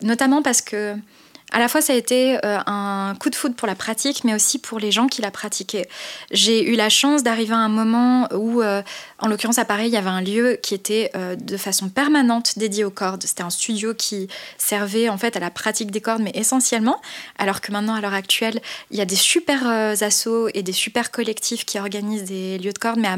notamment 0.00 0.40
parce 0.40 0.62
que 0.62 0.94
à 1.52 1.58
la 1.58 1.68
fois 1.68 1.80
ça 1.80 1.92
a 1.92 1.96
été 1.96 2.38
euh, 2.44 2.58
un 2.66 3.14
coup 3.20 3.30
de 3.30 3.34
foudre 3.34 3.54
pour 3.54 3.68
la 3.68 3.74
pratique 3.74 4.24
mais 4.24 4.34
aussi 4.34 4.58
pour 4.58 4.78
les 4.78 4.90
gens 4.90 5.06
qui 5.06 5.22
la 5.22 5.30
pratiquaient. 5.30 5.88
J'ai 6.30 6.68
eu 6.68 6.74
la 6.74 6.88
chance 6.88 7.22
d'arriver 7.22 7.54
à 7.54 7.58
un 7.58 7.68
moment 7.68 8.26
où, 8.32 8.62
euh, 8.62 8.82
en 9.18 9.28
l'occurrence 9.28 9.58
à 9.58 9.64
Paris, 9.64 9.86
il 9.86 9.92
y 9.92 9.96
avait 9.96 10.08
un 10.08 10.22
lieu 10.22 10.58
qui 10.62 10.74
était 10.74 11.10
euh, 11.14 11.36
de 11.36 11.56
façon 11.56 11.88
permanente 11.90 12.58
dédié 12.58 12.84
aux 12.84 12.90
cordes. 12.90 13.22
C'était 13.22 13.42
un 13.42 13.50
studio 13.50 13.94
qui 13.94 14.28
servait 14.56 15.08
en 15.08 15.18
fait 15.18 15.36
à 15.36 15.40
la 15.40 15.50
pratique 15.50 15.90
des 15.90 16.00
cordes 16.00 16.22
mais 16.22 16.32
essentiellement, 16.34 17.00
alors 17.38 17.60
que 17.60 17.70
maintenant 17.70 17.94
à 17.94 18.00
l'heure 18.00 18.14
actuelle 18.14 18.60
il 18.90 18.96
y 18.96 19.00
a 19.00 19.04
des 19.04 19.16
super 19.16 19.66
assos 19.66 20.48
et 20.54 20.62
des 20.62 20.72
super 20.72 21.10
collectifs 21.10 21.64
qui 21.64 21.78
organisent 21.78 22.24
des 22.24 22.58
lieux 22.58 22.72
de 22.72 22.78
cordes, 22.78 22.98
mais 22.98 23.08
à, 23.08 23.16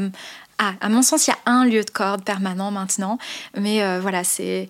ah, 0.57 0.73
à 0.79 0.87
mon 0.87 1.01
sens, 1.01 1.27
il 1.27 1.31
y 1.31 1.33
a 1.33 1.51
un 1.51 1.65
lieu 1.65 1.83
de 1.83 1.89
corde 1.89 2.23
permanent 2.23 2.71
maintenant. 2.71 3.17
Mais 3.57 3.83
euh, 3.83 3.99
voilà, 4.01 4.23
c'est 4.23 4.69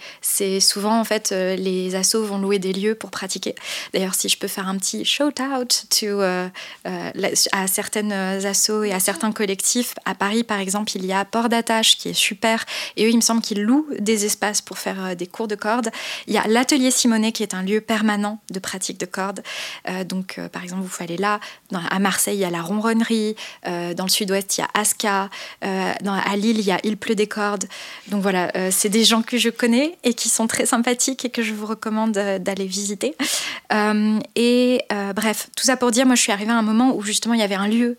souvent 0.60 1.00
en 1.00 1.04
fait 1.04 1.32
euh, 1.32 1.56
les 1.56 1.93
assos 1.93 2.24
vont 2.24 2.39
louer 2.39 2.58
des 2.58 2.74
lieux 2.74 2.95
pour 2.95 3.12
pratiquer. 3.12 3.54
D'ailleurs, 3.93 4.15
si 4.15 4.28
je 4.28 4.38
peux 4.38 4.48
faire 4.48 4.67
un 4.67 4.78
petit 4.78 5.06
shout 5.06 5.39
out 5.39 5.86
to, 5.89 6.06
euh, 6.06 6.50
à 6.84 7.67
certaines 7.67 8.12
assos 8.12 8.84
et 8.84 8.93
à 8.93 9.00
certains 9.00 9.32
collectifs, 9.32 9.93
à 10.06 10.15
Paris 10.15 10.43
par 10.43 10.60
exemple, 10.60 10.91
il 10.95 11.06
y 11.06 11.13
a 11.13 11.24
Port 11.24 11.50
d'Attache 11.50 11.98
qui 11.98 12.10
est 12.10 12.13
super. 12.13 12.65
Et 12.98 13.06
eux, 13.06 13.10
il 13.10 13.17
me 13.17 13.21
semble 13.21 13.41
qu'ils 13.41 13.62
louent 13.62 13.88
des 14.00 14.26
espaces 14.26 14.62
pour 14.62 14.80
faire 14.80 15.15
des 15.15 15.28
cours 15.28 15.48
de 15.48 15.56
cordes. 15.56 15.89
Il 16.26 16.34
y 16.34 16.38
a 16.38 16.48
l'atelier 16.48 16.89
Simonet 16.89 17.32
qui 17.32 17.43
est 17.43 17.54
un 17.54 17.62
lieu 17.62 17.80
permanent 17.80 18.39
de 18.50 18.60
pratique 18.60 19.00
de 19.00 19.06
cordes. 19.06 19.43
Euh, 19.88 20.04
donc, 20.04 20.39
par 20.52 20.63
exemple, 20.63 20.82
vous 20.82 20.88
pouvez 20.88 21.06
aller 21.06 21.17
là. 21.17 21.39
Dans- 21.69 21.82
à 21.89 22.00
Marseille, 22.00 22.38
il 22.38 22.41
y 22.41 22.45
a 22.45 22.50
la 22.50 22.62
ronronnerie. 22.62 23.36
Dans 23.63 24.04
le 24.04 24.10
sud-ouest, 24.10 24.58
il 24.58 24.62
y 24.62 24.63
a 24.63 24.69
Aska. 24.74 25.30
Euh, 25.75 25.93
dans- 26.03 26.13
à 26.13 26.35
Lille, 26.35 26.59
il 26.59 26.65
y 26.65 26.71
a 26.71 26.79
Il 26.83 26.97
pleut 26.97 27.15
des 27.15 27.27
cordes. 27.27 27.65
Donc 28.09 28.21
voilà, 28.21 28.51
euh, 28.55 28.69
c'est 28.71 28.89
des 28.89 29.03
gens 29.03 29.21
que 29.21 29.38
je 29.38 29.49
connais 29.49 29.97
et 30.03 30.13
qui 30.13 30.29
sont 30.29 30.47
très 30.47 30.65
sympathiques 30.65 31.25
et 31.25 31.29
que 31.29 31.41
je 31.43 31.53
vous 31.53 31.65
recommande 31.65 32.17
euh, 32.17 32.39
d'aller 32.39 32.65
visiter. 32.65 33.15
Et 34.35 34.81
bref, 35.15 35.47
tout 35.55 35.63
ça 35.65 35.75
pour 35.77 35.91
dire, 35.91 36.05
moi, 36.05 36.15
je 36.15 36.21
suis 36.21 36.31
arrivée 36.31 36.51
à 36.51 36.55
un 36.57 36.61
moment 36.61 36.95
où 36.95 37.01
justement 37.01 37.33
il 37.33 37.39
y 37.39 37.43
avait 37.43 37.55
un 37.55 37.67
lieu. 37.67 37.97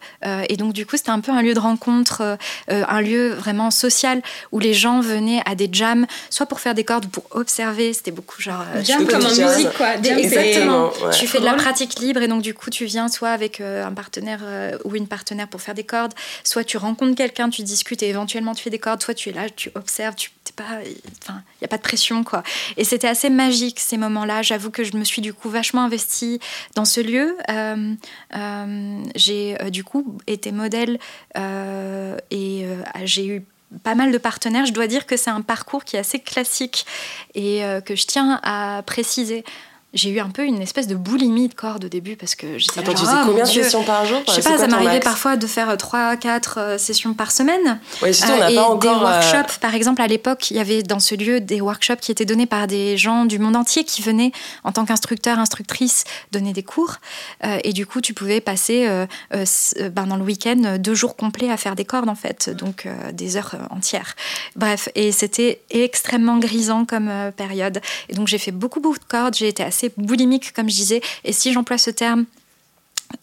et 0.49 0.57
donc, 0.57 0.73
du 0.73 0.87
coup, 0.87 0.97
c'était 0.97 1.11
un 1.11 1.21
peu 1.21 1.33
un 1.33 1.43
lieu 1.43 1.55
de 1.55 1.59
rencontre, 1.61 2.39
un 2.69 3.01
lieu 3.01 3.31
vraiment 3.35 3.71
social 3.71 4.23
où 4.53 4.59
les 4.59 4.73
gens 4.75 5.01
venaient 5.01 5.43
à 5.45 5.55
des 5.55 5.69
jams, 5.71 6.07
soit 6.31 6.47
pour 6.47 6.61
faire 6.61 6.75
des 6.75 6.85
cordes 6.85 7.07
ou 7.07 7.09
pour 7.09 7.25
observer. 7.33 7.93
C'était 7.93 8.11
beaucoup 8.11 8.41
genre. 8.41 8.65
Jam 8.83 9.07
comme 9.07 9.25
en 9.25 9.29
musique, 9.29 9.73
quoi. 9.77 10.01
Jam, 10.03 10.19
Exactement. 10.19 10.87
ouais. 11.05 11.11
Tu 11.13 11.27
fais 11.27 11.41
de 11.41 11.45
la 11.45 11.55
pratique 11.55 11.99
libre 12.01 12.23
et 12.23 12.29
donc 12.29 12.43
du 12.43 12.55
coup 12.55 12.71
tu 12.71 12.85
viens 12.87 13.09
soit 13.09 13.31
avec 13.31 13.61
un 13.61 13.93
partenaire 13.93 14.41
ou 14.85 14.95
une 14.95 15.07
partenaire 15.09 15.49
pour 15.49 15.61
faire 15.61 15.75
des 15.75 15.85
cordes, 15.85 16.15
soit 16.45 16.65
tu 16.65 16.77
rencontres 16.77 17.17
quelqu'un, 17.17 17.49
tu 17.51 17.63
discutes 17.67 18.03
et 18.03 18.09
éventuellement 18.09 18.55
tu 18.55 18.63
fais 18.63 18.71
des 18.71 18.79
cordes, 18.79 19.03
soit 19.03 19.15
tu 19.15 19.29
es 19.29 19.33
là, 19.33 19.51
tu 19.51 19.71
observes, 19.75 20.15
tu 20.15 20.31
t'es 20.45 20.53
pas, 20.53 20.81
enfin 21.23 21.43
il 21.61 21.63
y 21.63 21.65
a 21.65 21.69
pas 21.69 21.77
de 21.77 21.83
pression 21.83 22.25
quoi. 22.25 22.43
Et 22.77 22.85
c'était 22.85 23.09
assez 23.09 23.31
magique 23.31 23.81
ces 23.81 23.97
moments-là. 23.97 24.43
J'avoue 24.43 24.71
que 24.71 24.85
je 24.85 24.97
me 24.97 25.05
suis 25.05 25.23
du 25.23 25.35
coup 25.35 25.51
vachement 25.51 25.83
investie 25.83 26.41
dans 26.75 26.85
ce 26.85 27.01
lieu. 27.01 27.37
Euh, 27.51 27.95
euh, 28.35 29.03
j'ai 29.15 29.61
euh, 29.61 29.71
du 29.71 29.85
coup 29.85 30.19
été 30.27 30.53
modèle 30.53 30.99
et 32.31 32.67
j'ai 33.05 33.27
eu 33.27 33.45
pas 33.83 33.95
mal 33.95 34.13
de 34.13 34.19
partenaires. 34.19 34.67
Je 34.67 34.73
dois 34.73 34.87
dire 34.87 35.07
que 35.07 35.17
c'est 35.17 35.31
un 35.31 35.43
parcours 35.43 35.85
qui 35.85 35.97
est 35.97 35.99
assez 35.99 36.21
classique 36.21 36.87
et 37.35 37.63
que 37.85 37.95
je 37.97 38.07
tiens 38.07 38.41
à 38.43 38.83
préciser. 38.87 39.45
J'ai 39.95 40.11
eu 40.11 40.21
un 40.21 40.29
peu 40.29 40.45
une 40.45 40.61
espèce 40.61 40.87
de 40.89 40.95
boulimie 40.95 41.49
de 41.49 41.55
corde 41.55 41.87
au 41.87 41.89
début 41.89 42.17
parce 42.17 42.35
que 42.35 42.59
j'étais 42.59 42.81
Attends, 42.81 42.93
là, 42.93 42.99
tu 42.99 43.05
genre, 43.05 43.09
faisais 43.09 43.21
Ah, 43.23 43.25
combien 43.27 43.45
de 43.45 43.49
sessions 43.49 43.83
par 43.85 44.05
jour 44.05 44.21
Je 44.27 44.33
sais 44.33 44.43
C'est 44.43 44.51
pas, 44.51 44.59
ça 44.59 44.67
m'arrivait 44.67 45.01
parfois 45.01 45.37
de 45.37 45.47
faire 45.47 45.75
3-4 45.77 46.79
sessions 46.79 47.15
par 47.15 47.31
semaine. 47.33 47.79
Ouais, 48.03 48.13
surtout, 48.13 48.33
on 48.33 48.37
Euh, 48.37 48.39
n'a 48.41 48.51
et 48.51 48.55
pas 48.57 48.63
encore. 48.65 48.79
des 48.79 48.89
euh, 48.89 48.99
workshops, 48.99 49.59
par 49.61 49.75
exemple, 49.75 50.03
à 50.03 50.07
l'époque, 50.07 50.51
il 50.51 50.57
y 50.57 50.61
avait 50.61 50.83
dans 50.83 51.01
ce 51.01 51.15
lieu 51.15 51.41
des 51.41 51.61
workshops 51.61 51.97
qui 52.01 52.13
étaient 52.13 52.25
donnés 52.25 52.47
par 52.47 52.67
des 52.67 52.97
gens 52.99 53.25
du 53.25 53.39
monde 53.39 53.57
entier 53.57 53.85
qui 53.85 54.03
venaient 54.03 54.33
en 54.65 54.73
tant 54.73 54.85
qu'instructeurs, 54.85 55.39
instructrices, 55.39 56.05
donner 56.33 56.53
des 56.53 56.63
cours. 56.63 56.97
Euh, 57.45 57.59
et 57.65 57.73
du 57.73 57.87
coup, 57.87 58.01
tu 58.01 58.13
pouvais 58.13 58.41
passer 58.41 58.87
euh, 58.87 59.07
euh, 59.35 59.45
euh, 59.81 59.89
ben, 59.89 60.07
dans 60.07 60.17
le 60.17 60.25
week-end 60.25 60.61
euh, 60.65 60.79
deux 60.79 60.95
jours 60.95 61.17
complets 61.17 61.51
à 61.51 61.57
faire 61.57 61.75
des 61.75 61.85
cordes, 61.85 62.09
en 62.09 62.15
fait, 62.15 62.51
donc 62.51 62.85
euh, 62.87 63.13
des 63.13 63.37
heures 63.37 63.55
euh, 63.55 63.75
entières. 63.75 64.15
Bref, 64.57 64.89
et 64.95 65.13
c'était 65.13 65.61
extrêmement 65.71 66.39
grisant 66.39 66.85
comme 66.85 67.09
euh, 67.09 67.31
période. 67.31 67.81
Et 68.09 68.15
donc, 68.15 68.29
j'ai 68.29 68.39
fait 68.39 68.51
beaucoup, 68.53 68.81
beaucoup 68.81 68.99
de 68.99 69.05
cordes. 69.05 69.35
J'ai 69.35 69.49
été 69.49 69.63
assez 69.63 69.86
boulimique, 69.97 70.53
comme 70.53 70.69
je 70.69 70.75
disais. 70.75 71.01
Et 71.25 71.33
si 71.33 71.53
j'emploie 71.53 71.79
ce 71.79 71.91
terme, 71.91 72.27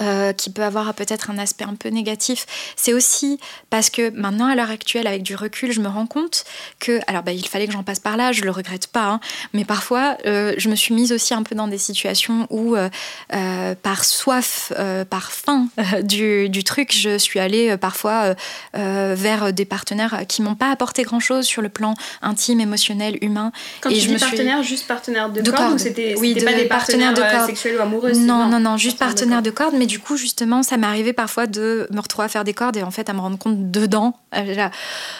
euh, 0.01 0.33
qui 0.33 0.49
peut 0.49 0.63
avoir 0.63 0.93
peut-être 0.93 1.29
un 1.29 1.37
aspect 1.37 1.65
un 1.65 1.75
peu 1.75 1.89
négatif, 1.89 2.45
c'est 2.75 2.93
aussi 2.93 3.39
parce 3.69 3.89
que 3.89 4.09
maintenant, 4.11 4.47
à 4.47 4.55
l'heure 4.55 4.69
actuelle, 4.71 5.07
avec 5.07 5.23
du 5.23 5.35
recul, 5.35 5.71
je 5.71 5.79
me 5.81 5.87
rends 5.87 6.05
compte 6.07 6.45
que, 6.79 6.99
alors 7.07 7.21
bah, 7.23 7.31
il 7.33 7.47
fallait 7.47 7.67
que 7.67 7.73
j'en 7.73 7.83
passe 7.83 7.99
par 7.99 8.15
là, 8.17 8.31
je 8.31 8.41
le 8.43 8.51
regrette 8.51 8.87
pas, 8.87 9.05
hein, 9.05 9.19
mais 9.53 9.65
parfois, 9.65 10.17
euh, 10.25 10.53
je 10.57 10.69
me 10.69 10.75
suis 10.75 10.93
mise 10.93 11.11
aussi 11.11 11.33
un 11.33 11.43
peu 11.43 11.53
dans 11.55 11.67
des 11.67 11.77
situations 11.77 12.47
où, 12.49 12.75
euh, 12.75 13.75
par 13.81 14.03
soif, 14.05 14.71
par 15.09 15.31
faim 15.31 15.67
du, 16.01 16.49
du 16.49 16.63
truc, 16.63 16.93
je 16.95 17.17
suis 17.17 17.39
allée 17.39 17.77
parfois 17.77 18.35
vers 18.73 19.53
des 19.53 19.65
partenaires 19.65 20.21
qui 20.27 20.41
m'ont 20.41 20.55
pas 20.55 20.71
apporté 20.71 21.03
grand-chose 21.03 21.45
sur 21.45 21.61
le 21.61 21.69
plan 21.69 21.93
intime, 22.21 22.59
émotionnel, 22.61 23.17
humain. 23.21 23.51
Quand 23.81 23.89
Et 23.89 23.95
tu 23.95 23.99
je 24.01 24.07
dis 24.07 24.13
me 24.13 24.17
suis- 24.17 24.27
partenaire, 24.27 24.63
juste 24.63 24.87
partenaire 24.87 25.29
de, 25.29 25.41
De 25.41 25.51
corde, 25.51 25.63
ou 25.63 25.67
corde. 25.67 25.79
c'était 25.79 26.15
Oui, 26.17 26.33
de 26.33 26.43
pas 26.43 26.53
des 26.53 26.65
partenaire 26.65 27.13
partenaires 27.13 27.13
de 27.13 27.37
corde. 27.37 27.49
sexuels 27.49 27.75
ou 27.77 27.81
amoureux 27.81 28.11
Non, 28.13 28.47
non, 28.47 28.59
non, 28.59 28.77
juste 28.77 28.97
partenaire 28.97 29.41
de 29.41 29.49
de 29.53 29.72
mais 29.77 29.85
du 29.85 29.99
coup, 29.99 30.17
justement, 30.17 30.63
ça 30.63 30.77
m'est 30.77 30.87
arrivé 30.87 31.13
parfois 31.13 31.47
de 31.47 31.87
me 31.91 31.99
retrouver 31.99 32.25
à 32.25 32.29
faire 32.29 32.43
des 32.43 32.53
cordes 32.53 32.77
et 32.77 32.83
en 32.83 32.91
fait 32.91 33.09
à 33.09 33.13
me 33.13 33.19
rendre 33.19 33.37
compte 33.37 33.71
dedans. 33.71 34.15
euh, 34.35 34.53
Là, 34.55 34.69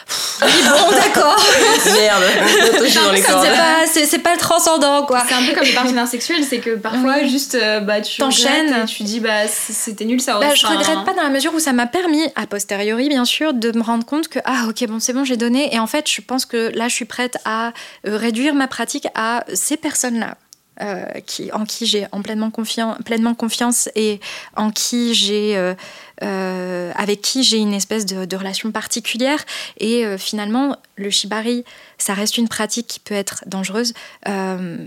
pff, 0.06 0.38
oui, 0.42 0.52
bon, 0.64 0.90
d'accord, 0.96 1.36
Merde, 1.86 2.22
c'est 3.86 4.18
pas, 4.18 4.36
transcendant, 4.36 5.06
quoi. 5.06 5.22
C'est 5.28 5.34
un 5.34 5.44
peu 5.46 5.54
comme 5.54 5.64
les 5.64 5.72
partenaires 5.72 6.06
sexuels, 6.08 6.44
c'est 6.44 6.58
que 6.58 6.76
parfois 6.76 7.16
Oui. 7.22 7.28
juste 7.28 7.54
euh, 7.54 7.80
bah 7.80 8.00
tu 8.00 8.18
T'enchaînes. 8.20 8.82
et 8.82 8.86
tu 8.86 9.02
dis 9.04 9.20
bah 9.20 9.46
c'était 9.48 10.04
nul 10.04 10.20
ça. 10.20 10.36
aurait- 10.36 10.48
Bah, 10.48 10.54
je 10.54 10.66
regrette 10.66 11.04
pas 11.04 11.12
dans 11.14 11.22
la 11.22 11.30
mesure 11.30 11.54
où 11.54 11.58
ça 11.60 11.72
m'a 11.72 11.86
permis, 11.86 12.22
a 12.36 12.46
posteriori 12.46 13.08
bien 13.08 13.24
sûr, 13.24 13.54
de 13.54 13.72
me 13.76 13.82
rendre 13.82 14.04
compte 14.04 14.28
que 14.28 14.38
ah 14.44 14.64
ok 14.68 14.86
bon 14.88 14.98
c'est 15.00 15.12
bon 15.12 15.24
j'ai 15.24 15.36
donné 15.36 15.74
et 15.74 15.78
en 15.78 15.86
fait 15.86 16.08
je 16.10 16.20
pense 16.20 16.46
que 16.46 16.70
là 16.74 16.88
je 16.88 16.94
suis 16.94 17.04
prête 17.04 17.36
à 17.44 17.68
euh, 18.06 18.16
réduire 18.16 18.54
ma 18.54 18.66
pratique 18.68 19.06
à 19.14 19.44
ces 19.54 19.76
personnes 19.76 20.26
qui, 21.26 21.52
en 21.52 21.64
qui 21.64 21.86
j'ai 21.86 22.06
en 22.12 22.22
pleinement, 22.22 22.50
confian- 22.50 23.00
pleinement 23.02 23.34
confiance 23.34 23.88
et 23.94 24.20
en 24.56 24.70
qui 24.70 25.14
j'ai 25.14 25.56
euh, 25.56 25.74
euh, 26.22 26.92
avec 26.94 27.22
qui 27.22 27.42
j'ai 27.42 27.58
une 27.58 27.74
espèce 27.74 28.06
de, 28.06 28.36
relation 28.36 28.70
particulière. 28.70 29.44
Et 29.78 30.04
euh, 30.04 30.18
finalement 30.18 30.76
le 30.96 31.10
shibari 31.10 31.64
ça 31.98 32.14
reste 32.14 32.38
une 32.38 32.48
pratique 32.48 32.86
qui 32.86 33.00
peut 33.00 33.14
être 33.14 33.44
dangereuse. 33.46 33.94
Euh, 34.28 34.86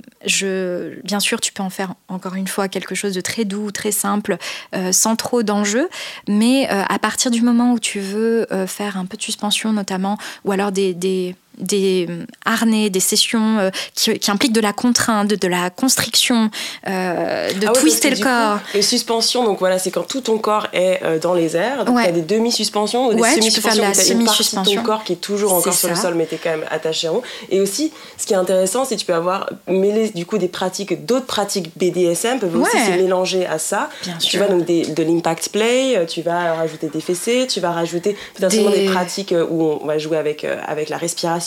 bien 1.04 1.20
sûr 1.20 1.42
tu 1.42 1.52
peux 1.52 1.64
en 1.64 1.70
faire 1.70 1.96
encore 2.08 2.36
une 2.36 2.48
fois 2.48 2.68
quelque 2.68 2.96
chose 2.96 3.14
de 3.14 3.22
très 3.22 3.46
doux 3.46 3.72
très 3.72 3.92
simple 3.92 4.38
euh, 4.76 4.92
sans 4.92 5.16
trop 5.16 5.44
d'enjeux. 5.44 5.90
Mais 6.28 6.70
euh, 6.72 6.84
à 6.88 7.00
partir 7.00 7.32
du 7.32 7.42
moment 7.42 7.74
où 7.74 7.80
tu 7.80 8.00
veux 8.00 8.52
euh, 8.54 8.68
faire 8.68 8.98
un 8.98 9.06
peu 9.06 9.18
de 9.18 9.22
suspension 9.22 9.74
notamment 9.74 10.18
ou 10.46 10.52
alors 10.52 10.72
des 10.72 11.36
des 11.58 12.06
euh, 12.10 12.26
harnais, 12.46 12.90
des 12.90 13.00
sessions 13.00 13.60
euh, 13.60 13.70
qui, 13.96 14.18
qui 14.20 14.32
impliquent 14.32 14.54
de 14.54 14.62
la 14.62 14.74
contrainte, 14.74 15.28
de, 15.28 15.36
de 15.36 15.48
la 15.48 15.70
constriction, 15.70 16.50
euh, 16.88 17.52
de 17.54 17.68
Ah 17.68 17.72
ouais, 17.74 17.80
twister 17.80 18.10
le 18.10 18.18
corps. 18.18 18.58
coup, 18.58 18.64
les 18.76 18.82
suspensions, 18.82 19.44
donc 19.44 19.60
voilà, 19.60 19.80
c'est 19.80 19.92
quand 19.92 20.08
tout 20.08 20.22
ton 20.22 20.38
corps 20.38 20.68
est 20.74 21.00
euh, 21.04 21.20
dans 21.20 21.34
les 21.34 21.56
airs. 21.56 21.86
Donc 21.86 21.96
Ouais. 21.96 22.04
il 22.04 22.06
y 22.06 22.10
a 22.10 22.12
des 22.12 22.22
demi-suspensions 22.22 23.08
ou 23.08 23.14
des 23.14 23.22
Ouais, 23.22 23.30
tu 23.30 23.36
semi-suspensions 23.42 23.82
t'as 23.82 24.06
une 24.14 24.26
partie 24.26 24.56
de 24.56 24.76
ton 24.76 24.84
corps 24.84 25.04
qui 25.04 25.14
est 25.14 25.18
toujours 25.18 25.54
encore 25.54 25.74
sur 25.74 25.90
le 25.90 25.96
sol, 25.96 26.14
mais 26.16 26.26
t'es 26.26 26.38
quand 26.38 26.50
même 26.52 26.66
attaché 26.70 27.08
en 27.10 27.16
haut. 27.16 27.24
Et 27.50 27.60
aussi, 27.62 27.92
ce 28.18 28.26
qui 28.26 28.34
est 28.34 28.38
intéressant, 28.38 28.86
c'est 28.86 28.96
que 28.96 29.00
tu 29.00 29.06
peux 29.06 29.14
avoir 29.16 29.50
mêlé 29.68 30.10
du 30.10 30.26
coup 30.26 30.38
des 30.38 30.48
pratiques, 30.48 31.06
d'autres 31.06 31.26
pratiques 31.26 31.72
BDSM 31.78 32.40
peuvent 32.40 32.56
aussi 32.56 32.78
se 32.78 32.92
mélanger 32.92 33.46
à 33.46 33.58
ça. 33.60 33.90
Bien 34.04 34.16
Tu 34.20 34.30
sûr. 34.32 34.40
vas 34.42 34.48
donc 34.48 34.66
des- 34.66 34.86
de 34.86 35.04
l'impact 35.04 35.50
play, 35.50 36.06
tu 36.08 36.22
vas 36.22 36.54
rajouter 36.54 36.88
des 36.88 37.02
fessées, 37.02 37.48
tu 37.50 37.60
vas 37.60 37.72
rajouter 37.72 38.16
potentiellement 38.36 38.72
des, 38.72 38.86
Des- 38.86 38.92
pratiques 38.92 39.34
où 39.50 39.78
on 39.82 39.86
va 39.86 39.98
jouer 39.98 40.18
avec, 40.18 40.44
avec 40.68 40.90
la 40.90 40.98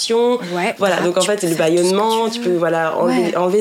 respiration. 0.00 0.38
Ouais, 0.54 0.74
Voilà, 0.78 0.96
grave, 0.96 1.06
donc 1.06 1.16
en 1.18 1.20
fait, 1.22 1.42
le 1.42 1.54
bâillonnement, 1.54 2.28
tu 2.30 2.40
peux 2.40 2.56
voilà, 2.56 2.96
enlever, 2.96 3.20
Ouais. 3.26 3.36
enlever 3.36 3.60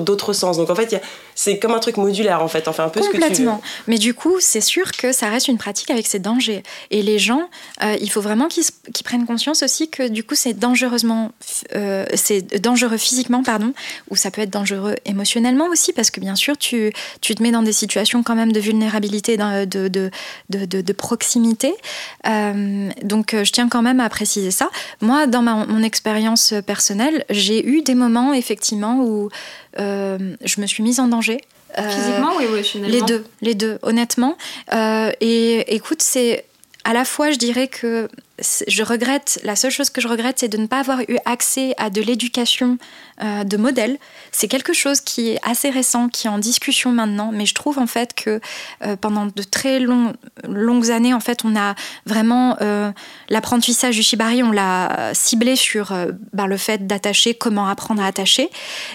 d'autres 0.00 0.32
sens. 0.32 0.56
Donc 0.56 0.70
en 0.70 0.74
fait, 0.74 0.84
il 0.84 0.92
y 0.92 0.96
a- 0.96 1.00
c'est 1.34 1.58
comme 1.58 1.72
un 1.72 1.78
truc 1.78 1.96
modulaire 1.96 2.42
en 2.42 2.48
fait, 2.48 2.68
on 2.68 2.72
fait 2.72 2.82
un 2.82 2.88
peu 2.88 3.02
ce 3.02 3.08
que 3.08 3.16
tu. 3.16 3.20
Complètement. 3.20 3.60
Mais 3.86 3.98
du 3.98 4.14
coup, 4.14 4.36
c'est 4.40 4.60
sûr 4.60 4.92
que 4.92 5.12
ça 5.12 5.28
reste 5.28 5.48
une 5.48 5.58
pratique 5.58 5.90
avec 5.90 6.06
ses 6.06 6.18
dangers. 6.18 6.62
Et 6.90 7.02
les 7.02 7.18
gens, 7.18 7.48
euh, 7.82 7.96
il 8.00 8.10
faut 8.10 8.20
vraiment 8.20 8.48
qu'ils 8.48 8.64
prennent 9.04 9.26
conscience 9.26 9.62
aussi 9.62 9.88
que 9.88 10.08
du 10.08 10.24
coup, 10.24 10.34
c'est 10.34 10.54
dangereusement, 10.54 11.32
euh, 11.74 12.04
c'est 12.14 12.60
dangereux 12.60 12.96
physiquement, 12.96 13.42
pardon, 13.42 13.72
ou 14.10 14.16
ça 14.16 14.30
peut 14.30 14.42
être 14.42 14.50
dangereux 14.50 14.94
émotionnellement 15.04 15.66
aussi, 15.66 15.92
parce 15.92 16.10
que 16.10 16.20
bien 16.20 16.36
sûr, 16.36 16.56
tu, 16.56 16.92
tu 17.20 17.34
te 17.34 17.42
mets 17.42 17.50
dans 17.50 17.62
des 17.62 17.72
situations 17.72 18.22
quand 18.22 18.34
même 18.34 18.52
de 18.52 18.60
vulnérabilité, 18.60 19.36
de, 19.36 19.64
de, 19.64 20.10
de, 20.50 20.80
de- 20.80 20.92
proximité. 20.92 21.74
Euh, 22.26 22.88
donc, 23.02 23.34
je 23.34 23.50
tiens 23.50 23.68
quand 23.68 23.82
même 23.82 24.00
à 24.00 24.08
préciser 24.08 24.50
ça. 24.50 24.70
Moi, 25.00 25.26
dans 25.26 25.42
ma, 25.42 25.66
mon 25.66 25.82
expérience 25.82 26.54
personnelle, 26.66 27.24
j'ai 27.30 27.66
eu 27.66 27.82
des 27.82 27.94
moments 27.94 28.32
effectivement 28.32 29.00
où 29.00 29.28
je 29.76 30.60
me 30.60 30.66
suis 30.66 30.82
mise 30.82 31.00
en 31.00 31.08
danger. 31.08 31.40
Euh, 31.78 31.90
Physiquement 31.90 32.36
ou 32.36 32.40
émotionnellement 32.40 32.94
les 32.94 33.02
deux, 33.02 33.24
les 33.40 33.54
deux, 33.54 33.78
honnêtement. 33.82 34.36
Euh, 34.72 35.10
et 35.20 35.74
écoute, 35.74 36.02
c'est 36.02 36.44
à 36.84 36.92
la 36.92 37.04
fois, 37.04 37.30
je 37.30 37.38
dirais 37.38 37.66
que 37.68 38.08
je 38.40 38.82
regrette, 38.82 39.40
la 39.44 39.54
seule 39.54 39.70
chose 39.70 39.90
que 39.90 40.00
je 40.00 40.08
regrette, 40.08 40.40
c'est 40.40 40.48
de 40.48 40.56
ne 40.58 40.66
pas 40.66 40.80
avoir 40.80 41.00
eu 41.02 41.18
accès 41.24 41.74
à 41.78 41.88
de 41.88 42.00
l'éducation 42.00 42.78
euh, 43.22 43.44
de 43.44 43.56
modèles. 43.56 43.96
C'est 44.32 44.48
quelque 44.48 44.72
chose 44.72 45.00
qui 45.00 45.30
est 45.30 45.38
assez 45.44 45.70
récent, 45.70 46.08
qui 46.08 46.26
est 46.26 46.30
en 46.30 46.38
discussion 46.38 46.90
maintenant, 46.90 47.30
mais 47.32 47.46
je 47.46 47.54
trouve 47.54 47.78
en 47.78 47.86
fait 47.86 48.12
que 48.12 48.40
euh, 48.82 48.96
pendant 48.96 49.26
de 49.26 49.42
très 49.44 49.78
longues 49.78 50.90
années, 50.90 51.14
en 51.14 51.20
fait, 51.20 51.44
on 51.44 51.54
a 51.54 51.76
vraiment 52.06 52.56
euh, 52.60 52.90
l'apprentissage 53.28 53.94
du 53.94 54.02
shibari, 54.02 54.42
on 54.42 54.50
l'a 54.50 55.12
ciblé 55.14 55.54
sur 55.54 55.92
ben, 56.32 56.46
le 56.46 56.56
fait 56.56 56.88
d'attacher, 56.88 57.34
comment 57.34 57.68
apprendre 57.68 58.02
à 58.02 58.06
attacher, 58.06 58.50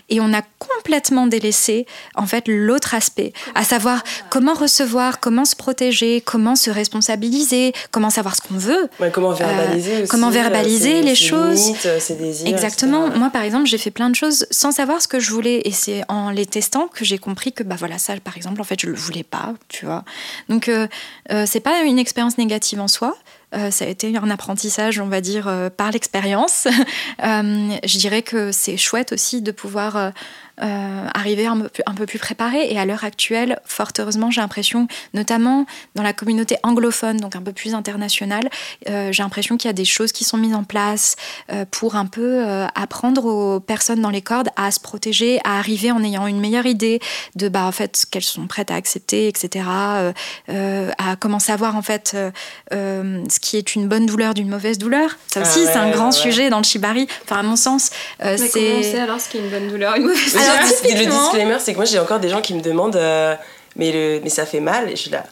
et 0.09 0.19
on 0.19 0.33
a 0.33 0.41
complètement 0.59 1.27
délaissé 1.27 1.85
en 2.15 2.25
fait 2.25 2.43
l'autre 2.47 2.93
aspect, 2.93 3.31
à 3.55 3.63
savoir 3.63 4.03
comment 4.29 4.53
recevoir, 4.53 5.21
comment 5.21 5.45
se 5.45 5.55
protéger, 5.55 6.19
comment 6.19 6.57
se 6.57 6.69
responsabiliser, 6.69 7.71
comment 7.91 8.09
savoir 8.09 8.35
ce 8.35 8.41
qu'on 8.41 8.57
veut. 8.57 8.89
Verbaliser 9.33 9.93
aussi, 9.93 10.01
Euh, 10.03 10.07
comment 10.09 10.27
euh, 10.27 10.31
verbaliser 10.31 11.01
les 11.01 11.15
ses 11.15 11.25
choses. 11.25 11.65
limites, 11.67 11.85
euh, 11.85 11.99
ses 11.99 12.15
désirs, 12.15 12.47
Exactement. 12.47 13.05
etc. 13.07 13.19
Moi, 13.19 13.29
par 13.29 13.43
exemple, 13.43 13.65
j'ai 13.67 13.77
fait 13.77 13.91
plein 13.91 14.09
de 14.09 14.15
choses 14.15 14.45
sans 14.51 14.71
savoir 14.71 15.01
ce 15.01 15.07
que 15.07 15.19
je 15.19 15.31
voulais, 15.31 15.61
et 15.65 15.71
c'est 15.71 16.03
en 16.09 16.29
les 16.29 16.45
testant 16.45 16.87
que 16.87 17.03
j'ai 17.05 17.17
compris 17.17 17.53
que, 17.53 17.63
bah 17.63 17.75
voilà, 17.77 17.97
ça, 17.97 18.13
par 18.23 18.37
exemple, 18.37 18.59
en 18.61 18.63
fait, 18.63 18.79
je 18.81 18.87
le 18.87 18.95
voulais 18.95 19.23
pas, 19.23 19.53
tu 19.67 19.85
vois. 19.85 20.03
Donc, 20.49 20.67
euh, 20.69 20.87
euh, 21.31 21.45
c'est 21.47 21.59
pas 21.59 21.81
une 21.81 21.99
expérience 21.99 22.37
négative 22.37 22.79
en 22.79 22.87
soi. 22.87 23.17
Euh, 23.55 23.71
ça 23.71 23.85
a 23.85 23.87
été 23.87 24.15
un 24.15 24.29
apprentissage, 24.29 24.99
on 24.99 25.07
va 25.07 25.21
dire, 25.21 25.47
euh, 25.47 25.69
par 25.75 25.91
l'expérience. 25.91 26.67
Euh, 27.23 27.69
je 27.83 27.97
dirais 27.97 28.21
que 28.21 28.51
c'est 28.53 28.77
chouette 28.77 29.11
aussi 29.11 29.41
de 29.41 29.51
pouvoir 29.51 30.13
euh, 30.61 31.07
arriver 31.13 31.47
un 31.47 31.57
peu, 31.59 31.69
plus, 31.69 31.83
un 31.85 31.93
peu 31.93 32.05
plus 32.05 32.19
préparé. 32.19 32.71
Et 32.71 32.79
à 32.79 32.85
l'heure 32.85 33.03
actuelle, 33.03 33.59
fort 33.65 33.89
heureusement, 33.97 34.31
j'ai 34.31 34.41
l'impression, 34.41 34.87
notamment 35.13 35.65
dans 35.95 36.03
la 36.03 36.13
communauté 36.13 36.57
anglophone, 36.63 37.17
donc 37.17 37.35
un 37.35 37.41
peu 37.41 37.53
plus 37.53 37.73
internationale, 37.73 38.49
euh, 38.89 39.11
j'ai 39.11 39.23
l'impression 39.23 39.57
qu'il 39.57 39.67
y 39.67 39.71
a 39.71 39.73
des 39.73 39.85
choses 39.85 40.11
qui 40.11 40.23
sont 40.23 40.37
mises 40.37 40.55
en 40.55 40.63
place 40.63 41.15
euh, 41.51 41.65
pour 41.69 41.95
un 41.95 42.05
peu 42.05 42.43
euh, 42.47 42.67
apprendre 42.75 43.25
aux 43.25 43.59
personnes 43.59 44.01
dans 44.01 44.09
les 44.09 44.21
cordes 44.21 44.49
à 44.55 44.71
se 44.71 44.79
protéger, 44.79 45.39
à 45.43 45.57
arriver 45.57 45.91
en 45.91 46.03
ayant 46.03 46.27
une 46.27 46.39
meilleure 46.39 46.65
idée 46.65 46.99
de 47.35 47.49
bah 47.49 47.65
en 47.65 47.71
fait 47.71 47.97
ce 47.97 48.05
qu'elles 48.05 48.23
sont 48.23 48.47
prêtes 48.47 48.71
à 48.71 48.75
accepter, 48.75 49.27
etc. 49.27 49.65
euh, 49.69 50.13
euh, 50.49 50.91
à 50.97 51.15
comment 51.15 51.39
savoir 51.39 51.75
en 51.75 51.81
fait 51.81 52.13
euh, 52.15 52.31
euh, 52.73 53.23
ce 53.29 53.39
qui 53.39 53.57
est 53.57 53.75
une 53.75 53.87
bonne 53.87 54.05
douleur 54.05 54.33
d'une 54.33 54.49
mauvaise 54.49 54.77
douleur. 54.77 55.17
Ça 55.27 55.41
Ah 55.43 55.47
aussi, 55.47 55.65
c'est 55.65 55.77
un 55.77 55.91
grand 55.91 56.07
ouais. 56.07 56.11
sujet 56.11 56.49
dans 56.49 56.57
le 56.57 56.63
shibari. 56.63 57.07
Enfin, 57.23 57.37
à 57.37 57.43
mon 57.43 57.55
sens, 57.55 57.91
euh, 58.23 58.37
Mais 58.39 58.49
comment 58.49 58.65
on 58.65 58.83
sait 58.83 58.91
c'est 58.91 58.99
alors 58.99 59.19
ce 59.19 59.29
qui 59.29 59.37
est 59.37 59.41
une 59.41 59.49
bonne 59.49 59.67
douleur, 59.69 59.95
une 59.95 60.03
mauvaise 60.03 60.33
douleur 60.33 60.48
Le 60.57 61.05
disclaimer, 61.05 61.57
c'est 61.59 61.71
que 61.73 61.77
moi 61.77 61.85
j'ai 61.85 61.99
encore 61.99 62.19
des 62.19 62.29
gens 62.29 62.41
qui 62.41 62.53
me 62.53 62.61
demandent 62.61 62.95
euh, 62.95 63.35
mais, 63.75 63.91
le, 63.91 64.19
mais 64.23 64.29
ça 64.29 64.45
fait 64.45 64.59
mal 64.59 64.87
et 64.89 64.95
je 64.95 65.01
suis 65.01 65.11
là. 65.11 65.23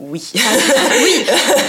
Oui. 0.00 0.22
oui, 0.34 1.24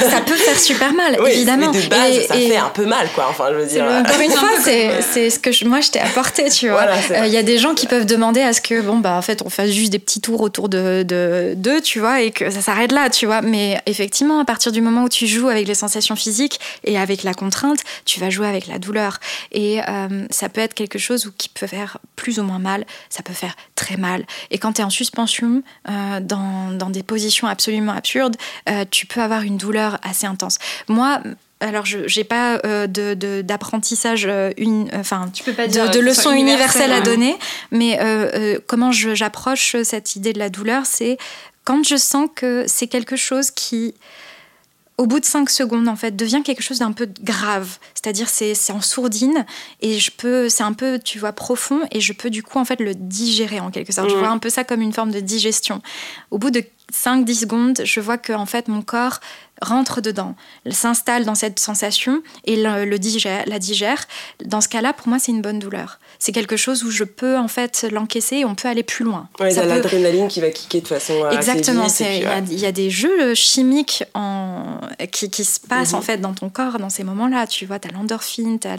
ça 0.10 0.22
peut 0.22 0.36
faire 0.36 0.60
super 0.60 0.94
mal, 0.94 1.18
Oui, 1.22 1.32
évidemment. 1.32 1.72
Mais 1.74 1.82
de 1.82 1.88
base, 1.88 2.16
Et- 2.16 2.28
ça 2.28 2.38
et- 2.38 2.48
fait 2.50 2.58
un 2.58 2.70
peu 2.70 2.86
mal, 2.86 3.08
quoi. 3.14 3.28
Enfin, 3.30 3.48
je 3.52 3.56
veux 3.56 3.66
dire. 3.66 3.84
Encore 3.86 4.22
une 4.22 4.32
fois, 4.32 4.50
c'est 4.64 5.02
c'est 5.02 5.30
ce 5.30 5.40
que 5.40 5.52
je- 5.52 5.66
moi 5.66 5.82
je 5.82 5.90
t'ai 5.92 6.00
apporté, 6.00 6.50
tu 6.50 6.70
vois. 6.70 6.84
Voilà, 6.84 6.96
Euh. 7.12 7.26
Il 7.28 7.34
y 7.34 7.38
a 7.38 7.44
des 7.44 7.58
gens 7.58 7.74
qui 7.76 7.88
peuvent 7.88 8.06
demander 8.06 8.42
à 8.42 8.54
ce 8.54 8.62
que, 8.62 8.82
bon, 8.82 8.98
bah 8.98 9.14
en 9.18 9.22
fait, 9.22 9.42
on 9.46 9.50
fasse 9.50 9.72
juste 9.72 9.92
des 9.92 10.00
petits 10.00 10.22
tours 10.22 10.42
autour 10.42 10.70
de 10.70 11.04
de- 11.04 11.54
d'eux, 11.56 11.82
tu 11.82 12.00
vois, 12.00 12.22
et 12.22 12.32
que 12.32 12.50
ça 12.50 12.62
s'arrête 12.62 12.92
là, 12.92 13.10
tu 13.10 13.26
vois. 13.26 13.42
Mais 13.42 13.80
effectivement, 13.86 14.40
à 14.40 14.46
partir 14.46 14.72
du 14.72 14.82
moment 14.82 15.04
où 15.04 15.10
tu 15.10 15.28
joues 15.28 15.50
avec 15.50 15.68
les 15.68 15.76
sensations 15.76 16.16
physiques 16.16 16.60
et 16.84 16.98
avec 16.98 17.24
la 17.24 17.34
contrainte, 17.34 17.80
tu 18.06 18.20
vas 18.20 18.30
jouer 18.30 18.48
avec 18.48 18.68
la 18.68 18.80
douleur. 18.80 19.20
Et 19.52 19.80
euh, 19.88 20.26
ça 20.30 20.48
peut 20.50 20.62
être 20.62 20.74
quelque 20.74 21.00
chose 21.00 21.26
où- 21.28 21.32
qui 21.38 21.50
peut 21.50 21.68
faire 21.68 21.98
plus 22.16 22.40
ou 22.40 22.44
moins 22.44 22.60
mal, 22.60 22.86
ça 23.10 23.24
peut 23.24 23.34
faire 23.34 23.56
très 23.76 23.98
mal. 23.98 24.26
Et 24.52 24.58
quand 24.58 24.74
tu 24.74 24.82
es 24.82 24.84
en 24.84 24.90
suspension, 24.90 25.64
euh, 25.90 26.20
dans, 26.22 26.72
dans 26.72 26.90
des 26.90 27.04
positions 27.04 27.48
absolument 27.48 27.92
absurdes, 27.94 28.21
euh, 28.70 28.86
tu 28.92 29.06
peux 29.06 29.22
avoir 29.22 29.42
une 29.42 29.58
douleur 29.58 29.98
assez 30.04 30.26
intense. 30.28 30.58
Moi, 30.88 31.22
alors 31.60 31.86
je 31.86 32.00
n'ai 32.18 32.24
pas 32.24 32.60
euh, 32.66 32.88
de- 32.88 33.42
d'apprentissage, 33.44 34.26
euh, 34.28 34.52
une- 34.58 34.90
enfin, 34.96 35.30
Tu 35.34 35.44
peux 35.44 35.54
pas 35.54 35.68
de, 35.68 35.72
dire 35.72 36.16
soit 36.16 36.36
universelles 36.36 36.92
à 36.92 36.98
hein. 36.98 37.02
donner, 37.02 37.36
mais 37.72 37.98
euh, 38.02 38.58
comment 38.68 38.92
j'approche 38.92 39.76
cette 39.84 40.16
idée 40.16 40.34
de 40.34 40.40
la 40.40 40.50
douleur, 40.50 40.86
c'est 40.86 41.18
quand 41.64 41.86
je 41.88 41.96
sens 41.98 42.28
que 42.36 42.66
c'est 42.68 42.88
quelque 42.88 43.16
chose 43.16 43.52
qui, 43.52 43.94
au 44.98 45.06
bout 45.06 45.20
de 45.20 45.26
5 45.26 45.50
secondes, 45.50 45.88
en 45.88 45.96
fait, 45.96 46.16
devient 46.16 46.42
quelque 46.44 46.62
chose 46.64 46.80
d'un 46.80 46.92
peu 46.92 47.08
grave. 47.22 47.78
C'est-à-dire, 47.94 48.30
c'est 48.30 48.54
c'est 48.56 48.72
en 48.74 48.82
sourdine 48.82 49.46
et 49.82 50.00
je 50.00 50.10
peux, 50.12 50.50
c'est 50.50 50.64
un 50.64 50.74
peu, 50.74 51.00
tu 51.00 51.20
vois, 51.20 51.32
profond 51.34 51.82
et 51.92 52.02
je 52.02 52.14
peux 52.14 52.30
du 52.32 52.42
coup, 52.44 52.58
en 52.60 52.66
fait, 52.66 52.80
le 52.80 52.94
digérer 52.96 53.60
en 53.60 53.70
quelque 53.72 53.94
sorte. 53.94 54.10
Je 54.10 54.16
Mhm. 54.16 54.20
vois 54.22 54.30
un 54.30 54.38
peu 54.40 54.50
ça 54.50 54.64
comme 54.64 54.82
une 54.82 54.94
forme 54.94 55.12
de 55.12 55.20
digestion. 55.20 55.82
Au 56.32 56.38
bout 56.40 56.50
de 56.52 56.64
5-10 56.92 57.34
secondes, 57.40 57.82
je 57.84 58.00
vois 58.00 58.18
que, 58.18 58.34
en 58.34 58.46
fait, 58.46 58.68
mon 58.68 58.82
corps 58.82 59.20
rentre 59.62 60.02
dedans, 60.02 60.36
s'installe 60.70 61.24
dans 61.26 61.36
cette 61.36 61.60
sensation 61.60 62.22
et 62.46 62.56
le, 62.56 62.86
le 62.86 62.98
digère, 63.00 63.44
la 63.46 63.60
digère. 63.60 64.06
Dans 64.44 64.60
ce 64.62 64.68
cas-là, 64.68 64.94
pour 64.94 65.08
moi, 65.08 65.20
c'est 65.20 65.32
une 65.32 65.42
bonne 65.42 65.60
douleur. 65.60 66.00
C'est 66.20 66.32
quelque 66.32 66.58
chose 66.58 66.84
où 66.84 66.92
je 66.92 67.04
peux, 67.04 67.38
en 67.38 67.48
fait, 67.48 67.86
l'encaisser 67.92 68.38
et 68.38 68.46
on 68.46 68.56
peut 68.56 68.68
aller 68.68 68.84
plus 68.84 69.06
loin. 69.06 69.28
Ouais, 69.40 69.52
Ça 69.52 69.62
a 69.62 69.64
peut- 69.64 69.70
l'adrénaline 69.70 70.28
qui 70.28 70.40
va 70.42 70.50
kicker 70.50 70.82
de 70.82 70.88
façon. 70.88 71.14
euh, 71.24 71.32
Exactement, 71.32 71.86
il 72.00 72.06
y, 72.22 72.26
a- 72.26 72.38
ouais. 72.40 72.44
il 72.50 72.60
y 72.60 72.66
a 72.66 72.72
des 72.72 72.90
jeux 72.90 73.34
chimiques 73.36 74.04
en, 74.14 74.80
qui, 75.12 75.30
qui 75.30 75.44
se 75.44 75.60
passent 75.60 75.92
Mhm. 75.94 75.98
en 76.00 76.02
fait 76.02 76.18
dans 76.18 76.34
ton 76.34 76.50
corps 76.50 76.78
dans 76.80 76.90
ces 76.90 77.04
moments-là. 77.04 77.48
Tu 77.48 77.66
vois, 77.66 77.80
tu 77.80 77.88
as 77.88 77.92
l'endorphine, 77.92 78.60
tu 78.60 78.68
as 78.68 78.78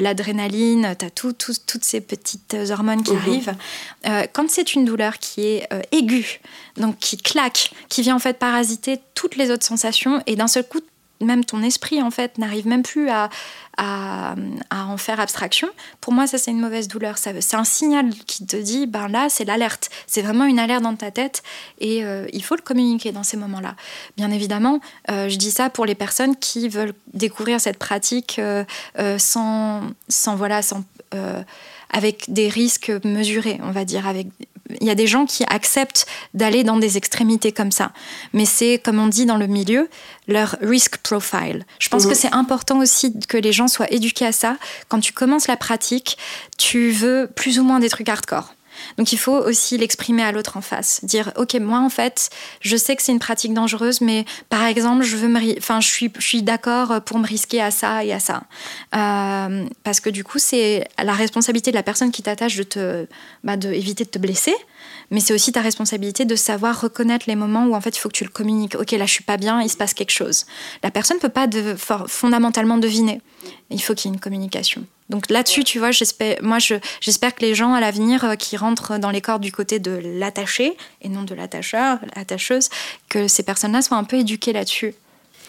l'adrénaline, 0.00 0.94
tu 0.98 1.04
as 1.04 1.10
toutes 1.10 1.84
ces 1.84 2.00
petites 2.00 2.56
hormones 2.70 3.02
qui 3.02 3.12
Mhm. 3.12 3.18
arrivent. 3.18 3.54
Euh, 4.06 4.26
quand 4.32 4.50
c'est 4.50 4.74
une 4.74 4.84
douleur 4.84 5.18
qui 5.18 5.46
est 5.46 5.66
euh, 5.72 5.80
aiguë, 5.92 6.40
donc 6.76 6.98
qui 6.98 7.16
claque, 7.16 7.70
qui 7.88 8.02
vient 8.02 8.16
en 8.16 8.20
fait 8.20 8.38
parasiter 8.38 8.98
toutes 9.14 9.36
les 9.36 9.50
autres 9.50 9.64
sensations 9.66 9.91
et 10.26 10.36
d'un 10.36 10.48
seul 10.48 10.66
coup, 10.66 10.80
même 11.22 11.44
ton 11.44 11.62
esprit 11.62 12.02
en 12.02 12.10
fait 12.10 12.38
n'arrive 12.38 12.66
même 12.66 12.82
plus 12.82 13.08
à, 13.08 13.30
à, 13.76 14.34
en 14.70 14.96
faire 14.96 15.20
abstraction. 15.20 15.68
Pour 16.00 16.12
moi, 16.12 16.26
ça 16.26 16.38
c'est 16.38 16.50
une 16.50 16.60
mauvaise 16.60 16.88
douleur. 16.88 17.16
C'est 17.18 17.54
un 17.54 17.64
signal 17.64 18.10
qui 18.26 18.44
te 18.44 18.56
dit, 18.56 18.86
ben 18.86 19.08
là, 19.08 19.28
c'est 19.28 19.44
l'alerte. 19.44 19.90
C'est 20.06 20.22
vraiment 20.22 20.44
une 20.44 20.58
alerte 20.58 20.82
dans 20.82 20.96
ta 20.96 21.10
tête 21.10 21.42
et 21.78 22.04
euh, 22.04 22.26
il 22.32 22.42
faut 22.42 22.56
le 22.56 22.62
communiquer 22.62 23.12
dans 23.12 23.22
ces 23.22 23.36
moments-là. 23.36 23.76
Bien 24.16 24.30
évidemment, 24.30 24.80
euh, 25.10 25.28
je 25.28 25.36
dis 25.36 25.50
ça 25.50 25.70
pour 25.70 25.86
les 25.86 25.94
personnes 25.94 26.36
qui 26.36 26.68
veulent 26.68 26.94
découvrir 27.14 27.60
cette 27.60 27.78
pratique 27.78 28.38
euh, 28.38 28.64
sans, 29.18 29.82
sans 30.08 30.36
voilà, 30.36 30.62
sans 30.62 30.84
avec 31.90 32.32
des 32.32 32.48
risques 32.48 32.90
mesurés, 33.04 33.60
on 33.62 33.70
va 33.70 33.84
dire. 33.84 34.08
Avec, 34.08 34.28
y 34.80 34.90
a 34.90 34.94
des 34.94 35.06
gens 35.06 35.26
qui 35.26 35.44
acceptent 35.48 36.06
d'aller 36.34 36.64
dans 36.64 36.76
des 36.76 36.96
extrémités 36.96 37.52
comme 37.52 37.70
ça, 37.72 37.92
mais 38.32 38.44
c'est 38.44 38.78
comme 38.82 38.98
on 38.98 39.06
dit 39.08 39.26
dans 39.26 39.36
le 39.36 39.46
milieu 39.46 39.88
leur 40.28 40.56
risk 40.60 40.98
profile. 40.98 41.64
Je 41.78 41.88
pense 41.88 42.04
Mhm. 42.04 42.10
que 42.10 42.16
c'est 42.16 42.32
important 42.34 42.78
aussi 42.80 43.14
que 43.28 43.36
les 43.36 43.52
gens 43.52 43.68
soient 43.68 43.90
éduqués 43.92 44.26
à 44.26 44.32
ça. 44.32 44.56
Quand 44.88 45.00
tu 45.00 45.12
commences 45.12 45.48
la 45.48 45.56
pratique, 45.56 46.16
tu 46.58 46.90
veux 46.90 47.28
plus 47.34 47.58
ou 47.58 47.64
moins 47.64 47.80
des 47.80 47.88
trucs 47.88 48.08
hardcore. 48.08 48.54
Donc 48.98 49.12
il 49.12 49.18
faut 49.18 49.36
aussi 49.36 49.78
l'exprimer 49.78 50.22
à 50.22 50.32
l'autre 50.32 50.56
en 50.56 50.60
face, 50.60 51.04
dire 51.04 51.32
ok 51.36 51.54
moi 51.54 51.80
en 51.80 51.90
fait 51.90 52.30
je 52.60 52.76
sais 52.76 52.96
que 52.96 53.02
c'est 53.02 53.12
une 53.12 53.18
pratique 53.18 53.54
dangereuse 53.54 54.00
mais 54.00 54.24
par 54.48 54.64
exemple 54.64 55.02
je 55.02 55.16
veux 55.16 55.28
me 55.28 55.40
je 55.40 55.86
suis 55.86 56.12
je 56.18 56.26
suis 56.26 56.42
d'accord 56.42 57.00
pour 57.02 57.18
me 57.18 57.26
risquer 57.26 57.60
à 57.60 57.70
ça 57.70 58.04
et 58.04 58.12
à 58.12 58.20
ça. 58.20 58.42
Euh, 58.94 59.64
parce 59.84 60.00
que 60.00 60.10
du 60.10 60.24
coup 60.24 60.38
c'est 60.38 60.88
la 61.02 61.12
responsabilité 61.12 61.70
de 61.70 61.76
la 61.76 61.82
personne 61.82 62.10
qui 62.10 62.22
t'attache 62.22 62.56
de 62.56 63.08
bah, 63.44 63.56
de 63.56 63.72
de 63.72 64.04
te 64.04 64.18
blesser 64.18 64.54
mais 65.10 65.20
c'est 65.20 65.34
aussi 65.34 65.52
ta 65.52 65.60
responsabilité 65.60 66.24
de 66.24 66.36
savoir 66.36 66.80
reconnaître 66.80 67.26
les 67.28 67.36
moments 67.36 67.66
où 67.66 67.74
en 67.74 67.80
fait 67.80 67.96
il 67.96 68.00
faut 68.00 68.08
que 68.08 68.14
tu 68.14 68.24
le 68.24 68.30
communiques. 68.30 68.74
Ok 68.74 68.92
là 68.92 69.06
je 69.06 69.12
suis 69.12 69.24
pas 69.24 69.36
bien 69.36 69.60
il 69.60 69.68
se 69.68 69.76
passe 69.76 69.94
quelque 69.94 70.10
chose. 70.10 70.46
La 70.82 70.90
personne 70.90 71.18
peut 71.18 71.28
pas 71.28 71.46
de, 71.46 71.76
fondamentalement 72.06 72.78
deviner. 72.78 73.20
Il 73.70 73.82
faut 73.82 73.94
qu'il 73.94 74.10
y 74.10 74.12
ait 74.12 74.14
une 74.14 74.20
communication 74.20 74.84
donc 75.12 75.30
là-dessus, 75.30 75.62
tu 75.62 75.78
vois, 75.78 75.92
j'espère, 75.92 76.38
moi, 76.42 76.58
je- 76.58 76.74
j'espère 77.00 77.34
que 77.36 77.42
les 77.42 77.54
gens 77.54 77.74
à 77.74 77.80
l'avenir 77.80 78.24
euh, 78.24 78.34
qui 78.34 78.56
rentrent 78.56 78.98
dans 78.98 79.10
les 79.10 79.20
corps 79.20 79.38
du 79.38 79.52
côté 79.52 79.78
de 79.78 80.00
l'attaché 80.18 80.76
et 81.02 81.08
non 81.08 81.22
de 81.22 81.34
l'attacheur, 81.34 81.98
l'attacheuse, 82.16 82.70
que 83.08 83.28
ces 83.28 83.44
personnes-là 83.44 83.82
soient 83.82 83.98
un 83.98 84.04
peu 84.04 84.16
éduquées 84.16 84.52
là-dessus. 84.52 84.94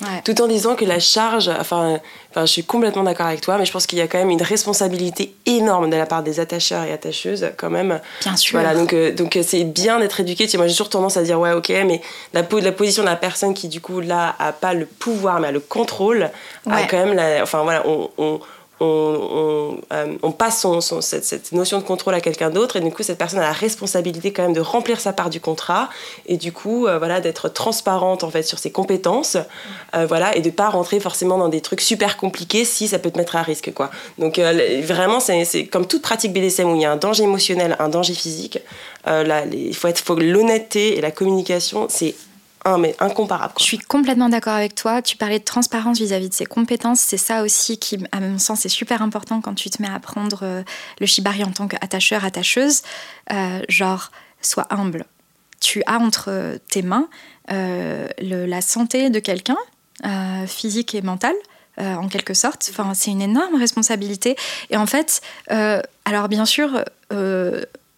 Ouais. 0.02 0.22
Tout 0.26 0.42
en 0.42 0.48
disant 0.48 0.76
que 0.76 0.84
la 0.86 1.00
charge, 1.00 1.50
enfin, 1.60 2.00
enfin, 2.32 2.46
je 2.48 2.52
suis 2.52 2.64
complètement 2.64 3.04
d'accord 3.04 3.28
avec 3.28 3.42
toi, 3.42 3.58
mais 3.60 3.66
je 3.66 3.72
pense 3.72 3.86
qu'il 3.86 4.00
y 4.00 4.02
a 4.02 4.08
quand 4.08 4.18
même 4.18 4.32
une 4.32 4.42
responsabilité 4.42 5.36
énorme 5.46 5.90
de 5.92 5.96
la 5.96 6.08
part 6.08 6.24
des 6.24 6.40
attacheurs 6.40 6.84
et 6.84 6.92
attacheuses, 6.92 7.52
quand 7.58 7.70
même. 7.70 8.02
Bien 8.22 8.36
sûr. 8.36 8.60
Voilà, 8.60 8.74
donc 8.76 8.92
euh, 8.92 9.14
donc 9.14 9.38
euh, 9.38 9.44
c'est 9.46 9.64
bien 9.64 10.00
d'être 10.00 10.20
éduqué. 10.20 10.46
Tu 10.46 10.50
sais, 10.52 10.58
moi, 10.58 10.66
j'ai 10.68 10.74
toujours 10.74 10.90
tendance 10.90 11.16
à 11.16 11.22
dire 11.22 11.40
ouais, 11.40 11.54
ok, 11.54 11.70
mais 11.86 12.02
la, 12.34 12.42
la 12.42 12.72
position 12.72 13.04
de 13.04 13.08
la 13.08 13.16
personne 13.16 13.54
qui 13.54 13.68
du 13.68 13.82
coup 13.82 14.02
là 14.02 14.36
a 14.40 14.52
pas 14.52 14.74
le 14.74 14.88
pouvoir, 14.88 15.40
mais 15.40 15.50
a 15.50 15.52
le 15.52 15.60
contrôle, 15.60 16.32
a 16.70 16.84
quand 16.86 16.98
même, 16.98 17.14
la, 17.14 17.44
enfin 17.44 17.62
voilà, 17.62 17.88
on, 17.88 18.10
on 18.18 18.40
euh, 18.82 20.18
on 20.24 20.32
passe 20.32 20.66
cette, 21.02 21.52
notion 21.52 21.78
de 21.78 21.84
contrôle 21.84 22.16
à 22.16 22.22
quelqu'un 22.22 22.50
d'autre 22.50 22.76
et 22.76 22.80
du 22.82 22.92
coup 22.92 23.04
cette 23.04 23.18
personne 23.18 23.40
a 23.40 23.44
la 23.44 23.52
responsabilité 23.52 24.34
quand 24.34 24.44
même 24.44 24.54
de 24.54 24.62
remplir 24.62 25.00
sa 25.00 25.14
part 25.14 25.30
du 25.30 25.40
contrat 25.40 25.90
et 26.26 26.38
du 26.38 26.52
coup 26.52 26.88
euh, 26.88 26.98
voilà 26.98 27.22
d'être 27.22 27.50
transparente 27.50 28.24
en 28.24 28.30
fait 28.30 28.44
sur 28.44 28.58
ses 28.58 28.72
compétences 28.72 29.38
euh, 29.96 30.06
voilà 30.08 30.36
et 30.36 30.42
de 30.42 30.50
pas 30.50 30.70
rentrer 30.70 31.00
forcément 31.00 31.38
dans 31.38 31.50
des 31.50 31.62
trucs 31.62 31.82
super 31.82 32.18
compliqués 32.18 32.66
si 32.66 32.88
ça 32.88 33.00
peut 33.00 33.12
te 33.12 33.18
mettre 33.18 33.36
à 33.36 33.44
risque 33.44 33.72
quoi. 33.74 33.92
Donc 34.18 34.40
vraiment 34.40 35.20
c'est 35.20 35.66
comme 35.68 35.86
toute 35.86 36.02
pratique 36.02 36.34
BDSM 36.34 36.72
où 36.72 36.76
il 36.76 36.82
y 36.82 36.86
a 36.86 36.92
un 36.92 36.98
danger 36.98 37.24
émotionnel 37.24 37.76
un 37.80 37.90
danger 37.90 38.14
physique 38.14 38.60
là 39.06 39.46
il 39.52 39.76
faut 39.76 39.88
être 39.88 40.00
faut 40.00 40.16
l'honnêteté 40.16 40.98
et 40.98 41.02
la 41.02 41.12
communication 41.12 41.88
c'est 41.90 42.16
un 42.66 42.78
mais 42.78 42.96
incomparable 43.00 43.54
Je 43.60 43.64
suis 43.64 43.78
complètement 43.78 44.30
d'accord 44.30 44.54
avec 44.54 44.76
toi. 44.76 45.02
Tu 45.02 45.18
parlais 45.18 45.40
de 45.40 45.44
transparence 45.44 46.00
vis-à-vis 46.00 46.30
de 46.30 46.34
ses 46.34 46.46
compétences. 46.46 47.00
C'est 47.00 47.18
ça 47.18 47.44
aussi 47.44 47.78
qui, 47.78 47.98
à 48.12 48.20
mon 48.20 48.40
sens, 48.40 48.66
est 48.66 48.70
super 48.70 49.02
important 49.02 49.42
quand 49.42 49.54
tu 49.54 49.70
te 49.70 49.82
mets 49.82 49.88
à 49.88 49.96
apprendre 49.96 50.40
euh, 50.44 50.64
le 51.00 51.06
shibari 51.06 51.44
en 51.44 51.52
tant 51.52 51.68
qu'attacheur, 51.68 52.26
attacheuse. 52.26 52.82
Euh, 53.32 53.62
genre, 53.70 54.12
sois 54.42 54.68
humble. 54.70 55.06
Tu 55.60 55.84
as 55.86 56.00
entre 56.00 56.60
tes 56.70 56.82
mains 56.82 57.08
euh, 57.52 58.08
la 58.20 58.62
santé 58.62 59.10
de 59.10 59.20
quelqu'un, 59.20 59.58
euh, 60.06 60.46
physique 60.48 60.96
et 60.96 61.02
mentale. 61.02 61.36
en 61.78 62.08
quelque 62.08 62.36
sorte, 62.36 62.70
enfin, 62.70 62.94
c'est 62.94 63.10
une 63.10 63.22
énorme 63.22 63.56
responsabilité. 63.56 64.36
Et 64.70 64.78
en 64.78 64.86
fait, 64.86 65.22
alors 66.06 66.28
bien 66.30 66.46
sûr, 66.46 66.84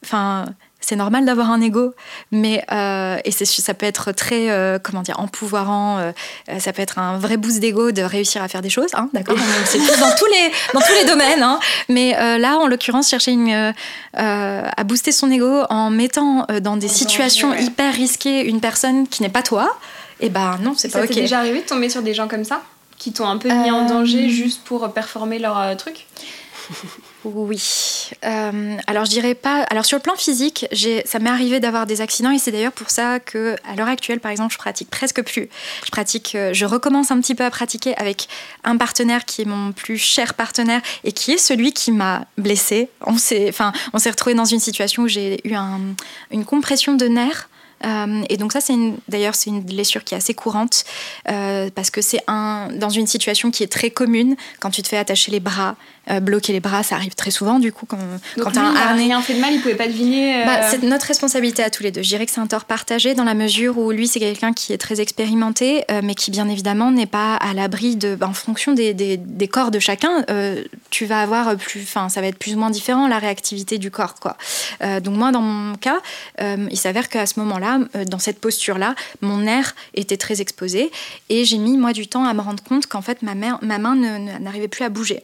enfin, 0.04 0.46
c'est 0.86 0.96
normal 0.96 1.26
d'avoir 1.26 1.50
un 1.52 1.62
ego, 1.62 1.94
mais 2.32 2.64
euh, 2.72 3.18
et 3.26 3.32
ça 3.32 3.74
peut 3.74 3.86
être 3.88 4.12
très, 4.12 4.50
euh, 4.52 4.78
comment 4.82 5.02
dire, 5.02 5.20
empouvoirant. 5.20 5.98
euh, 5.98 6.12
ça 6.60 6.74
peut 6.74 6.82
être 6.82 7.00
un 7.00 7.18
vrai 7.18 7.38
boost 7.38 7.60
d'ego 7.60 7.92
de 7.92 8.04
réussir 8.04 8.44
à 8.44 8.48
faire 8.48 8.62
des 8.62 8.70
choses, 8.70 8.92
hein, 8.94 9.10
d'accord? 9.14 9.36
C'est 9.66 9.80
dans 9.80 10.16
tous 10.16 10.26
les 10.28 10.52
dans 10.74 10.82
tous 10.82 10.94
les 10.94 11.06
domaines. 11.06 11.42
hein. 11.44 11.60
Mais 11.90 12.12
là, 12.38 12.58
en 12.58 12.68
l'occurrence, 12.68 13.10
chercher 13.10 13.32
une, 13.32 13.74
à 14.14 14.84
booster 14.84 15.12
son 15.12 15.32
ego 15.32 15.64
en 15.70 15.90
mettant 15.90 16.46
dans 16.62 16.78
des 16.78 16.88
situations 16.88 17.50
danger, 17.50 17.62
ouais. 17.62 17.68
hyper 17.68 17.94
risquées 17.94 18.46
une 18.46 18.62
personne 18.62 19.08
qui 19.08 19.24
n'est 19.24 19.30
pas 19.30 19.44
toi. 19.44 19.76
Et 20.20 20.30
ben 20.30 20.58
non, 20.62 20.74
c'est 20.78 20.90
Ça 20.90 21.00
pas 21.00 21.08
t'est 21.08 21.14
ok. 21.16 21.20
déjà 21.22 21.40
arrivé 21.40 21.62
de 21.62 21.66
tomber 21.66 21.90
sur 21.90 22.02
des 22.02 22.14
gens 22.14 22.28
comme 22.28 22.44
ça 22.46 22.62
Qui 22.98 23.12
t'ont 23.12 23.28
un 23.28 23.38
peu 23.38 23.50
mis 23.52 23.72
en 23.72 23.86
danger 23.86 24.30
juste 24.30 24.62
pour 24.64 24.88
performer 24.94 25.40
leur 25.40 25.76
truc? 25.78 26.06
Oui. 27.24 27.62
Euh, 28.24 28.78
alors 28.88 29.06
je 29.06 29.10
dirais 29.12 29.36
pas. 29.36 29.64
Alors 29.70 29.86
sur 29.86 29.98
le 29.98 30.02
plan 30.02 30.16
physique, 30.16 30.66
ça 31.06 31.20
m'est 31.20 31.30
arrivé 31.30 31.60
d'avoir 31.60 31.86
des 31.86 32.02
accidents 32.02 32.32
et 32.32 32.40
c'est 32.40 32.52
d'ailleurs 32.52 32.72
pour 32.72 32.90
ça 32.90 33.20
que 33.20 33.56
à 33.70 33.76
l'heure 33.76 33.88
actuelle, 33.88 34.20
par 34.20 34.32
exemple, 34.32 34.54
je 34.54 34.58
pratique 34.58 34.90
presque 34.90 35.24
plus. 35.24 35.50
Je 35.86 35.92
pratique, 35.92 36.36
euh, 36.36 36.54
je 36.54 36.66
recommence 36.66 37.12
un 37.12 37.20
petit 37.20 37.36
peu 37.36 37.44
à 37.46 37.50
pratiquer 37.50 37.96
avec 37.98 38.28
un 38.64 38.78
partenaire 38.78 39.26
qui 39.26 39.42
est 39.44 39.46
mon 39.46 39.72
plus 39.72 39.98
cher 39.98 40.34
partenaire 40.34 40.82
et 41.04 41.12
qui 41.12 41.32
est 41.34 41.38
celui 41.38 41.72
qui 41.74 41.92
m'a 41.92 42.26
blessée. 42.38 42.90
On 43.02 43.18
s'est, 43.18 43.48
enfin, 43.50 43.72
on 43.94 44.00
s'est 44.00 44.10
retrouvé 44.10 44.36
dans 44.36 44.46
une 44.46 44.60
situation 44.60 45.04
où 45.04 45.08
j'ai 45.08 45.40
eu 45.48 45.54
un- 45.56 45.96
une 46.32 46.46
compression 46.46 46.94
de 46.94 47.06
nerfs. 47.08 47.50
Euh, 47.86 48.24
et 48.30 48.38
donc 48.38 48.54
ça, 48.54 48.62
c'est 48.62 48.74
d'ailleurs, 49.10 49.36
c'est 49.36 49.50
une 49.50 49.62
blessure 49.62 50.04
qui 50.06 50.16
est 50.16 50.18
assez 50.18 50.34
courante 50.34 50.86
parce 51.76 51.90
que 51.90 52.02
c'est 52.02 52.22
un, 52.28 52.70
dans 52.74 52.90
une 52.90 53.06
situation 53.06 53.52
qui 53.52 53.64
est 53.64 53.72
très 53.72 53.90
commune. 53.92 54.36
Quand 54.60 54.72
tu 54.72 54.82
te 54.82 54.88
fais 54.88 54.98
attacher 54.98 55.32
les 55.32 55.42
bras, 55.42 55.76
euh, 56.10 56.20
bloquer 56.20 56.54
les 56.54 56.60
bras, 56.60 56.84
ça 56.84 56.96
arrive 56.96 57.16
très 57.16 57.32
souvent 57.32 57.60
du 57.60 57.72
coup 57.74 57.86
quand, 57.86 57.98
Donc 57.98 58.06
quand 58.38 58.50
lui, 58.50 58.54
tu 58.54 58.60
as 58.60 58.64
un 58.68 58.76
harnais. 58.76 59.04
rien 59.06 59.22
fait 59.22 59.34
de 59.36 59.40
mal, 59.40 59.54
il 59.54 59.62
pouvait 59.62 59.76
pas 59.76 59.88
deviner. 59.88 60.42
euh, 60.42 60.46
Bah, 60.46 60.70
c'est 60.70 60.82
notre 60.84 61.06
responsabilité 61.08 61.64
à 61.64 61.70
tous 61.70 61.84
les 61.84 61.92
deux. 61.92 62.02
Je 62.04 62.10
dirais 62.10 62.26
que 62.26 62.32
c'est 62.32 62.42
un 62.42 62.48
tort 62.48 62.66
partagé 62.66 63.14
dans 63.16 63.24
la 63.24 63.34
mesure 63.34 63.78
où 63.78 63.92
lui, 63.92 64.08
c'est 64.08 64.20
quelqu'un 64.20 64.54
qui 64.54 64.74
est 64.74 64.78
très 64.78 65.02
expérimenté, 65.02 65.84
euh, 65.92 66.02
mais 66.04 66.16
qui, 66.16 66.32
bien 66.32 66.48
évidemment, 66.50 66.92
n'est 66.92 67.06
pas 67.08 67.36
à 67.36 67.54
l'abri 67.54 67.96
de. 67.96 68.16
bah, 68.16 68.28
en 68.28 68.34
fonction 68.34 68.74
des, 68.74 68.94
des- 68.94 69.18
des 69.18 69.48
corps 69.48 69.72
de 69.72 69.80
chacun, 69.80 70.24
tu 70.90 71.06
vas 71.06 71.22
avoir 71.22 71.56
plus. 71.58 71.82
Enfin, 71.82 72.10
ça 72.10 72.22
va 72.22 72.28
être 72.28 72.38
plus 72.38 72.56
ou 72.56 72.60
moins 72.60 72.70
différent 72.70 73.08
la 73.08 73.20
réactivité 73.20 73.78
du 73.78 73.92
corps, 73.92 74.16
quoi. 74.16 74.38
Donc, 75.02 75.16
moi, 75.16 75.32
dans 75.32 75.42
mon 75.42 75.76
cas, 75.76 75.98
il 76.40 76.78
s'avère 76.78 77.10
qu'à 77.10 77.26
ce 77.26 77.40
moment-là, 77.40 77.80
dans 78.08 78.20
cette 78.20 78.40
posture-là, 78.40 78.96
mon 79.22 79.38
nerf 79.38 79.76
était 79.94 80.18
très 80.18 80.42
exposé 80.42 80.92
et 81.30 81.46
j'ai 81.46 81.58
mis, 81.58 81.78
moi, 81.78 81.94
du 81.94 82.08
temps 82.08 82.26
à 82.26 82.34
me 82.34 82.42
rendre 82.42 82.64
compte 82.64 82.86
qu'en 82.88 83.02
fait, 83.02 83.22
ma, 83.22 83.36
main- 83.36 83.60
ma 83.62 83.78
main 83.78 83.96
ne- 83.96 84.18
ne- 84.18 84.38
n'arrivait 84.40 84.68
plus 84.68 84.84
à 84.84 84.90
bouger. 84.90 85.24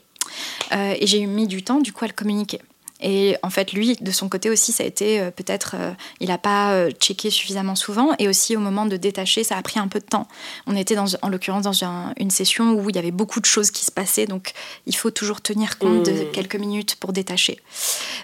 Euh, 0.72 0.96
et 1.00 1.08
j'ai 1.08 1.26
mis 1.26 1.48
du 1.48 1.64
temps, 1.64 1.80
du 1.80 1.94
coup, 1.94 2.06
à 2.06 2.08
le 2.08 2.14
communiquer. 2.14 2.60
Et 3.02 3.36
en 3.44 3.50
fait, 3.50 3.74
lui, 3.74 3.96
de 4.00 4.12
son 4.12 4.30
côté 4.30 4.50
aussi, 4.50 4.72
ça 4.72 4.84
a 4.84 4.86
été 4.86 5.20
euh, 5.20 5.32
peut-être, 5.32 5.76
euh, 5.78 5.92
il 6.20 6.28
n'a 6.30 6.38
pas 6.38 6.74
euh, 6.74 6.92
checké 6.92 7.30
suffisamment 7.30 7.76
souvent. 7.76 8.12
Et 8.20 8.28
aussi, 8.28 8.56
au 8.56 8.60
moment 8.60 8.86
de 8.86 8.98
détacher, 8.98 9.44
ça 9.44 9.58
a 9.58 9.62
pris 9.62 9.80
un 9.80 9.88
peu 9.88 10.00
de 10.00 10.06
temps. 10.06 10.28
On 10.68 10.76
était, 10.76 10.96
dans, 10.96 11.06
en 11.22 11.30
l'occurrence, 11.30 11.64
dans 11.64 11.84
un- 11.84 12.14
une 12.18 12.32
session 12.32 12.74
où 12.74 12.90
il 12.90 12.96
y 12.96 13.00
avait 13.00 13.12
beaucoup 13.12 13.40
de 13.40 13.46
choses 13.46 13.72
qui 13.72 13.86
se 13.86 13.92
passaient. 13.92 14.26
Donc, 14.28 14.52
il 14.86 14.96
faut 14.96 15.12
toujours 15.12 15.42
tenir 15.42 15.78
compte 15.78 16.04
de 16.04 16.12
Mmh. 16.12 16.32
quelques 16.32 16.56
minutes 16.56 16.96
pour 16.96 17.14
détacher. 17.14 17.60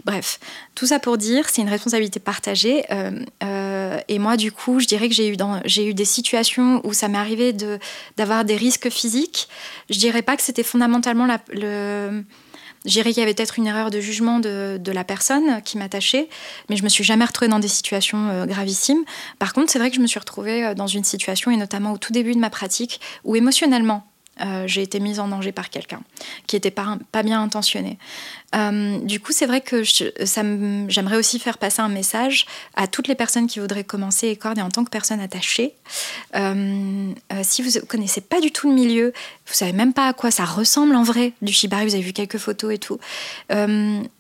Bref, 0.06 0.40
tout 0.76 0.86
ça 0.86 1.00
pour 1.00 1.18
dire, 1.18 1.50
c'est 1.50 1.62
une 1.62 1.70
responsabilité 1.70 2.20
partagée. 2.20 2.84
et 4.10 4.20
moi, 4.20 4.38
du 4.38 4.52
coup, 4.52 4.80
je 4.80 4.86
dirais 4.88 5.10
que 5.10 5.16
j'ai 5.16 5.28
eu, 5.30 5.38
dans- 5.38 5.60
j'ai 5.66 5.86
eu 5.88 5.94
des 5.94 6.06
situations 6.06 6.82
où 6.86 6.94
ça 6.94 7.08
m'est 7.08 7.18
arrivé 7.18 7.54
de, 7.54 7.80
d'avoir 8.16 8.46
des 8.46 8.56
risques 8.56 8.90
physiques. 8.90 9.48
Je 9.90 9.98
dirais 10.00 10.22
pas 10.22 10.36
que 10.38 10.44
c'était 10.44 10.64
fondamentalement 10.64 11.26
la, 11.26 11.40
le. 11.52 12.24
Je 12.86 12.92
dirais 12.92 13.12
qu'il 13.12 13.20
y 13.20 13.24
avait 13.24 13.34
peut-être 13.34 13.58
une 13.58 13.68
erreur 13.68 13.90
de 13.90 14.00
jugement 14.00 14.40
de, 14.40 14.80
la 14.92 15.04
personne 15.04 15.62
qui 15.64 15.78
m'attachait, 15.78 16.30
mais 16.70 16.78
je 16.78 16.84
me 16.84 16.90
suis 16.90 17.04
jamais 17.04 17.26
retrouvée 17.26 17.50
dans 17.50 17.60
des 17.60 17.68
situations 17.68 18.30
euh, 18.30 18.46
gravissimes. 18.46 19.04
Par 19.40 19.54
contre, 19.54 19.72
c'est 19.72 19.80
vrai 19.80 19.90
que 19.90 19.96
je 19.96 20.02
me 20.02 20.08
suis 20.08 20.20
retrouvée 20.20 20.66
euh, 20.66 20.74
dans 20.74 20.88
une 20.88 21.04
situation, 21.04 21.52
et 21.52 21.58
notamment 21.58 21.92
au 21.92 21.98
tout 21.98 22.14
début 22.14 22.34
de 22.34 22.40
ma 22.40 22.50
pratique, 22.50 23.02
où 23.26 23.36
émotionnellement, 23.36 24.08
euh, 24.42 24.64
j'ai 24.68 24.82
été 24.82 25.00
mise 25.00 25.20
en 25.20 25.28
danger 25.28 25.52
par 25.52 25.70
quelqu'un 25.70 26.02
qui 26.46 26.56
n'était 26.56 26.72
pas, 26.72 26.98
bien 27.24 27.42
intentionné. 27.42 27.98
Euh, 28.56 29.00
du 29.00 29.20
coup, 29.20 29.32
c'est 29.32 29.46
vrai 29.46 29.62
que 29.62 29.84
j'aimerais 29.84 31.18
aussi 31.18 31.40
faire 31.40 31.58
passer 31.58 31.82
un 31.82 31.90
message 31.90 32.46
à 32.76 32.88
toutes 32.88 33.08
les 33.08 33.16
personnes 33.16 33.48
qui 33.48 33.60
voudraient 33.60 33.84
commencer 33.84 34.36
cordes 34.36 34.58
et 34.58 34.62
en 34.62 34.70
tant 34.70 34.84
que 34.84 34.90
personne 34.90 35.20
attachée. 35.20 35.74
Euh, 36.36 37.12
si 37.44 37.62
vous 37.62 37.80
ne 37.80 37.86
connaissez 37.86 38.22
pas 38.22 38.40
du 38.40 38.52
tout 38.52 38.70
le 38.70 38.76
milieu, 38.76 39.14
vous 39.48 39.54
savez 39.54 39.74
même 39.74 39.94
pas 39.94 40.08
à 40.08 40.14
quoi 40.14 40.32
ça 40.32 40.46
ressemble 40.46 40.96
en 40.96 41.04
vrai 41.04 41.34
du 41.42 41.52
shibari, 41.52 41.86
vous 41.86 41.96
avez 41.96 42.04
vu 42.04 42.14
quelques 42.14 42.38
photos 42.38 42.74
et 42.74 42.78
tout, 42.78 43.00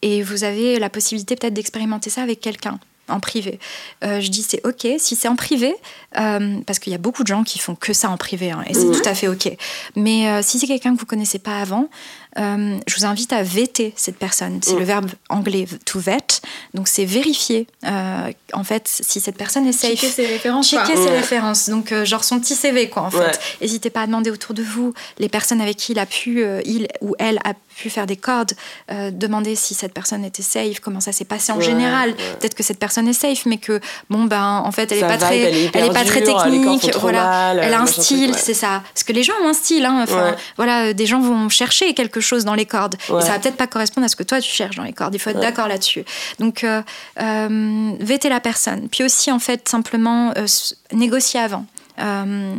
et 0.02 0.24
vous 0.24 0.44
avez 0.44 0.80
la 0.80 0.90
possibilité 0.90 1.36
peut-être 1.36 1.54
d'expérimenter 1.54 2.10
ça 2.10 2.24
avec 2.24 2.42
quelqu'un 2.42 2.80
en 3.10 3.20
privé. 3.20 3.60
Euh, 4.04 4.20
je 4.22 4.30
dis 4.30 4.44
c'est 4.44 4.66
ok 4.66 4.88
si 5.00 5.16
c'est 5.16 5.28
en 5.28 5.36
privé, 5.36 5.76
euh, 6.20 6.60
parce 6.66 6.80
qu'il 6.80 6.92
y 6.92 6.96
a 6.96 7.00
beaucoup 7.00 7.24
de 7.24 7.28
gens 7.28 7.44
qui 7.44 7.60
font 7.60 7.76
que 7.76 7.94
ça 7.94 8.10
en 8.10 8.18
privé, 8.18 8.52
hein, 8.52 8.64
et 8.68 8.74
c'est 8.74 8.92
tout 8.92 9.08
à 9.08 9.14
fait 9.14 9.28
ok. 9.28 9.52
Mais 9.96 10.30
euh, 10.30 10.42
si 10.42 10.60
c'est 10.60 10.68
quelqu'un 10.68 10.94
que 10.94 11.00
vous 11.00 11.06
connaissez 11.06 11.40
pas 11.40 11.60
avant, 11.60 11.90
euh, 12.38 12.78
je 12.88 12.96
vous 12.96 13.06
invite 13.06 13.34
à 13.34 13.44
vêter 13.44 13.94
cette 13.96 14.18
personne. 14.18 14.60
C'est 14.64 14.76
le 14.76 14.84
verbe 14.86 15.10
anglais 15.30 15.66
to 15.86 16.00
vet, 16.00 16.42
donc 16.74 16.88
c'est 16.88 17.06
vérifier 17.06 17.68
euh, 17.86 18.32
en 18.54 18.64
fait 18.64 18.84
si 18.88 19.20
cette 19.20 19.38
personne 19.38 19.66
est 19.68 19.72
safe. 19.72 19.92
checker 19.92 20.10
ses 20.10 20.26
références. 20.28 20.70
quoi. 20.70 20.86
Checker 20.86 20.98
ses 20.98 21.08
Ouais. 21.08 21.18
références, 21.18 21.70
donc 21.70 21.92
euh, 21.92 22.06
genre 22.06 22.24
son 22.24 22.40
petit 22.40 22.56
CV 22.56 22.90
quoi 22.90 23.04
en 23.04 23.12
fait. 23.12 23.40
N'hésitez 23.62 23.90
pas 23.90 24.02
à 24.02 24.06
demander 24.08 24.30
autour 24.32 24.54
de 24.54 24.64
vous 24.64 24.94
les 25.20 25.30
personnes 25.30 25.62
avec 25.62 25.78
qui 25.78 25.94
il 25.94 26.00
a 26.00 26.06
pu, 26.06 26.44
euh, 26.44 26.62
il 26.66 26.88
ou 27.02 27.16
elle 27.20 27.40
a 27.44 27.54
pu 27.76 27.90
faire 27.90 28.08
des 28.08 28.18
cordes, 28.18 28.54
euh, 28.92 29.12
demander 29.12 29.56
si 29.56 29.74
cette 29.76 29.94
personne 29.94 30.26
était 30.26 30.42
safe, 30.44 30.80
comment 30.80 31.00
ça 31.00 31.12
s'est 31.12 31.26
passé 31.26 31.52
en 31.52 31.58
Ouais, 31.58 31.64
général. 31.64 32.10
ouais. 32.12 32.16
Peut-être 32.40 32.56
que 32.56 32.64
cette 32.64 32.80
personne 32.80 33.08
est 33.08 33.14
safe, 33.14 33.46
mais 33.46 33.58
que 33.58 33.80
bon 34.10 34.26
ben 34.26 34.62
en 34.66 34.72
fait 34.72 34.92
elle 34.92 34.98
est 35.00 35.02
pas 35.02 35.14
vibe, 35.18 35.20
très, 35.22 35.40
elle 35.74 35.86
est 35.86 35.94
pas 35.94 36.04
très 36.06 36.22
technique, 36.24 36.92
voilà. 37.00 37.24
mal, 37.24 37.60
elle 37.64 37.74
a 37.74 37.82
un 37.82 37.86
style, 37.86 38.32
ouais. 38.32 38.38
c'est 38.38 38.54
ça. 38.54 38.84
Parce 38.94 39.04
que 39.04 39.14
les 39.14 39.24
gens 39.24 39.34
ont 39.44 39.50
un 39.50 39.54
style, 39.54 39.86
hein. 39.86 40.02
Enfin, 40.04 40.32
Ouais. 40.32 40.36
voilà, 40.58 40.86
euh, 40.88 40.94
des 40.94 41.06
gens 41.06 41.20
vont 41.22 41.50
chercher 41.50 41.94
quelque 41.94 42.20
chose 42.20 42.27
dans 42.36 42.56
les 42.56 42.66
cordes. 42.66 42.96
Ouais. 43.10 43.20
Et 43.20 43.22
ça 43.22 43.32
va 43.32 43.40
peut-être 43.40 43.58
pas 43.58 43.68
correspondre 43.68 44.06
à 44.06 44.08
ce 44.08 44.16
que 44.16 44.24
toi 44.24 44.42
tu 44.42 44.52
cherches 44.52 44.76
dans 44.76 44.84
les 44.84 44.94
cordes. 44.94 45.16
Il 45.16 45.20
faut 45.20 45.30
être 45.30 45.40
d'accord 45.40 45.68
là-dessus. 45.68 46.04
Donc, 46.40 46.64
euh, 46.64 46.82
euh, 47.22 47.92
vêter 48.00 48.30
la 48.30 48.40
personne. 48.40 48.90
Puis 48.90 49.04
aussi, 49.04 49.32
en 49.32 49.40
fait, 49.40 49.68
simplement 49.68 50.34
euh, 50.38 50.46
négocier 50.94 51.40
avant. 51.40 51.66
Euh, 52.00 52.54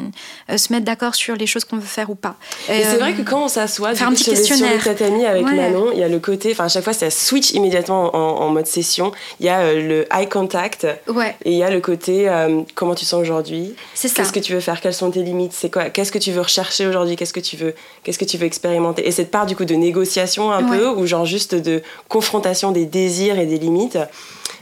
se 0.57 0.73
mettre 0.73 0.85
d'accord 0.85 1.15
sur 1.15 1.37
les 1.37 1.47
choses 1.47 1.65
qu'on 1.65 1.77
veut 1.77 1.83
faire 1.83 2.11
ou 2.11 2.15
pas. 2.17 2.35
Et 2.69 2.83
c'est 2.83 2.95
euh, 2.97 2.99
vrai 2.99 3.13
que 3.15 3.23
quand 3.23 3.45
on 3.45 3.49
s'assoit 3.49 3.95
faire 3.95 4.09
un 4.09 4.13
petit 4.13 4.25
sur, 4.37 4.57
les, 4.57 5.25
avec 5.27 5.47
Ouais. 5.47 5.55
Manon, 5.55 5.91
il 5.93 5.99
y 6.01 6.03
a 6.03 6.09
le 6.09 6.19
côté, 6.19 6.51
enfin 6.53 6.65
à 6.65 6.69
chaque 6.69 6.83
fois 6.85 6.93
ça 6.93 7.11
switch 7.11 7.53
immédiatement 7.53 8.15
en, 8.17 8.45
en 8.45 8.49
mode 8.49 8.67
session. 8.67 9.13
Il 9.41 9.47
y 9.47 9.49
a 9.49 9.61
euh, 9.61 9.89
le 9.89 10.07
eye 10.17 10.29
contact 10.29 10.87
Ouais, 11.07 11.37
et 11.45 11.53
il 11.53 11.59
y 11.59 11.63
a 11.63 11.71
le 11.71 11.81
côté 11.81 12.29
comment 12.75 12.95
tu 12.95 13.05
sens 13.05 13.21
aujourd'hui, 13.21 13.75
c'est 13.95 14.09
ça. 14.09 14.15
qu'est-ce 14.23 14.33
que 14.33 14.41
tu 14.41 14.53
veux 14.55 14.61
faire, 14.61 14.81
quelles 14.81 14.95
sont 14.95 15.11
tes 15.11 15.23
limites, 15.23 15.53
c'est 15.53 15.71
quoi, 15.71 15.91
qu'est-ce 15.91 16.11
que 16.13 16.19
tu 16.19 16.33
veux 16.33 16.41
rechercher 16.41 16.87
aujourd'hui, 16.87 17.17
qu'est-ce 17.17 17.33
que 17.33 17.41
tu 17.41 17.57
veux, 17.57 17.75
qu'est-ce 18.03 18.19
que 18.19 18.25
tu 18.25 18.39
veux 18.39 18.47
expérimenter? 18.47 19.07
Et 19.07 19.11
cette 19.13 19.31
part 19.31 19.47
du 19.47 19.55
coup 19.57 19.65
de 19.65 19.75
négociation 19.75 20.51
un 20.51 20.69
Ouais. 20.69 20.79
peu 20.79 20.89
ou 20.89 21.07
genre 21.07 21.25
juste 21.27 21.55
de 21.55 21.83
confrontation 22.09 22.73
des 22.73 22.87
désirs 22.87 23.39
et 23.39 23.47
des 23.47 23.59
limites. 23.59 23.99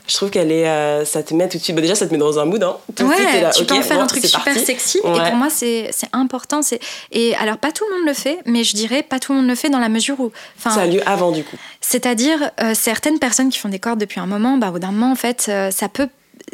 Je 0.07 0.15
trouve 0.15 0.31
qu'elle 0.31 0.53
est, 0.53 0.69
euh, 0.69 1.05
ça 1.05 1.23
te 1.23 1.35
met 1.35 1.49
tout 1.49 1.59
de 1.59 1.63
suite. 1.63 1.75
bah, 1.75 1.83
déjà, 1.83 1.95
ça 1.95 2.07
te 2.07 2.13
met 2.13 2.19
dans 2.19 2.39
un 2.39 2.45
mood. 2.45 2.63
Hein. 2.63 2.77
Tout 2.95 3.03
de 3.05 3.09
Ouais, 3.09 3.17
suite, 3.17 3.29
t'es 3.33 3.41
là, 3.41 3.51
tu 3.51 3.65
peux 3.65 3.75
ok, 3.75 3.81
en 3.81 3.83
faire 3.83 3.97
bon, 3.97 4.03
un 4.05 4.07
truc 4.07 4.25
super 4.25 4.45
parti. 4.45 4.65
sexy. 4.65 4.99
Et 5.03 5.07
Ouais. 5.09 5.15
pour 5.31 5.35
moi, 5.35 5.49
c'est 5.51 5.91
important. 6.13 6.63
c'est 6.63 6.79
Et 7.13 7.35
alors, 7.37 7.59
pas 7.59 7.73
tout 7.73 7.85
le 7.91 7.97
monde 7.97 8.07
le 8.07 8.15
fait, 8.15 8.39
mais 8.47 8.63
je 8.65 8.75
dirais 8.77 9.03
pas 9.03 9.19
tout 9.19 9.33
le 9.33 9.39
monde 9.41 9.49
le 9.49 9.55
fait 9.57 9.69
dans 9.69 9.81
la 9.81 9.89
mesure 9.89 10.19
où. 10.21 10.31
Ça 10.59 10.71
a 10.83 10.87
lieu 10.87 11.01
avant 11.07 11.33
du 11.33 11.43
coup. 11.45 11.57
C'est-à-dire, 11.81 12.51
euh, 12.61 12.73
certaines 12.75 13.19
personnes 13.19 13.49
qui 13.51 13.59
font 13.59 13.69
des 13.69 13.79
cordes 13.79 13.99
depuis 13.99 14.21
un 14.21 14.27
moment, 14.27 14.59
bah, 14.59 14.69
au 14.69 14.73
bout 14.73 14.79
d'un 14.79 14.93
moment, 14.93 15.11
en 15.13 15.17
fait, 15.17 15.47
euh, 15.49 15.71
ça 15.71 15.89
peut. 15.89 16.09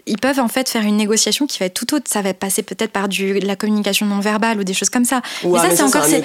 Ils 0.06 0.18
peuvent 0.18 0.40
en 0.40 0.48
fait 0.48 0.68
faire 0.68 0.82
une 0.82 0.96
négociation 0.96 1.46
qui 1.46 1.58
va 1.58 1.66
être 1.66 1.74
tout 1.74 1.94
autre. 1.94 2.06
Ça 2.08 2.22
va 2.22 2.32
passer 2.34 2.62
peut-être 2.62 2.92
par 2.92 3.08
du, 3.08 3.38
de 3.38 3.46
la 3.46 3.56
communication 3.56 4.06
non 4.06 4.20
verbale 4.20 4.58
ou 4.58 4.64
des 4.64 4.72
choses 4.74 4.88
comme 4.88 5.04
ça. 5.04 5.20
Mais 5.44 5.50
c'est 5.70 5.76
ça, 5.76 5.84
encore 5.84 6.04
c'est- 6.04 6.12
même. 6.12 6.22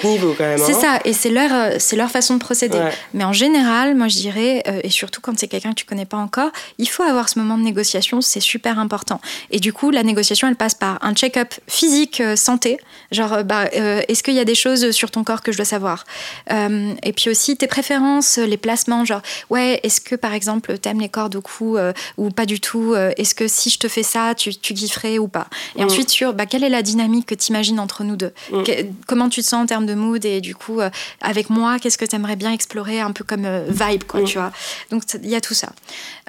c'est 0.58 0.72
hein. 0.74 0.80
ça, 0.80 1.00
et 1.04 1.12
c'est 1.12 1.28
leur, 1.30 1.52
euh, 1.52 1.76
c'est 1.78 1.94
leur 1.96 2.10
façon 2.10 2.34
de 2.34 2.40
procéder. 2.40 2.78
Ouais. 2.78 2.92
Mais 3.12 3.24
en 3.24 3.32
général, 3.34 3.94
moi 3.94 4.08
je 4.08 4.16
dirais, 4.16 4.62
euh, 4.68 4.80
et 4.82 4.90
surtout 4.90 5.20
quand 5.20 5.38
c'est 5.38 5.48
quelqu'un 5.48 5.70
que 5.70 5.74
tu 5.74 5.84
connais 5.84 6.06
pas 6.06 6.16
encore, 6.16 6.50
il 6.78 6.88
faut 6.88 7.02
avoir 7.02 7.28
ce 7.28 7.38
moment 7.38 7.58
de 7.58 7.62
négociation, 7.62 8.20
c'est 8.22 8.40
super 8.40 8.78
important. 8.78 9.20
Et 9.50 9.60
du 9.60 9.72
coup, 9.74 9.90
la 9.90 10.02
négociation, 10.02 10.48
elle 10.48 10.56
passe 10.56 10.74
par 10.74 10.98
un 11.02 11.12
check-up 11.14 11.52
physique 11.68 12.20
euh, 12.22 12.36
santé, 12.36 12.78
genre, 13.12 13.44
bah, 13.44 13.68
euh, 13.76 14.00
est-ce 14.08 14.22
qu'il 14.22 14.34
y 14.34 14.40
a 14.40 14.44
des 14.46 14.54
choses 14.54 14.92
sur 14.92 15.10
ton 15.10 15.24
corps 15.24 15.42
que 15.42 15.52
je 15.52 15.58
dois 15.58 15.66
savoir? 15.66 16.04
Et 16.50 17.12
puis 17.12 17.30
aussi 17.30 17.56
tes 17.56 17.66
préférences, 17.66 18.38
les 18.38 18.56
placements, 18.56 19.04
genre, 19.04 19.20
ouais, 19.50 19.80
est-ce 19.82 20.00
que 20.00 20.14
par 20.14 20.32
exemple, 20.32 20.78
t'aimes 20.78 21.00
les 21.00 21.08
cordes 21.08 21.36
au 21.36 21.42
cou 21.42 21.76
ou 22.16 22.30
pas 22.30 22.46
du 22.46 22.60
tout? 22.60 22.94
Est-ce 22.94 23.34
que 23.34 23.46
si 23.58 23.70
je 23.70 23.78
te 23.78 23.88
fais 23.88 24.02
ça, 24.02 24.34
tu, 24.34 24.54
tu 24.56 24.74
kifferais 24.74 25.18
ou 25.18 25.28
pas 25.28 25.48
Et 25.76 25.82
Mm. 25.82 25.86
ensuite, 25.86 26.10
sur 26.10 26.32
bah, 26.34 26.46
quelle 26.46 26.64
est 26.64 26.68
la 26.68 26.82
dynamique 26.82 27.26
que 27.26 27.34
tu 27.34 27.48
imagines 27.48 27.80
entre 27.80 28.04
nous 28.04 28.16
deux 28.16 28.32
Mm. 28.52 28.62
Que- 28.62 28.86
Comment 29.06 29.28
tu 29.28 29.40
te 29.42 29.46
sens 29.46 29.62
en 29.62 29.66
termes 29.66 29.86
de 29.86 29.94
mood 29.94 30.24
et 30.24 30.40
du 30.40 30.54
coup, 30.54 30.80
euh, 30.80 30.90
avec 31.20 31.50
moi, 31.50 31.78
qu'est-ce 31.78 31.98
que 31.98 32.04
tu 32.04 32.14
aimerais 32.16 32.36
bien 32.36 32.52
explorer 32.52 33.00
un 33.00 33.12
peu 33.12 33.24
comme 33.24 33.44
euh, 33.44 33.66
vibe, 33.68 34.04
quoi, 34.04 34.20
Mm. 34.20 34.24
tu 34.24 34.38
vois 34.38 34.52
Donc, 34.90 35.02
il 35.22 35.28
y 35.28 35.34
a 35.34 35.40
tout 35.40 35.54
ça. 35.54 35.68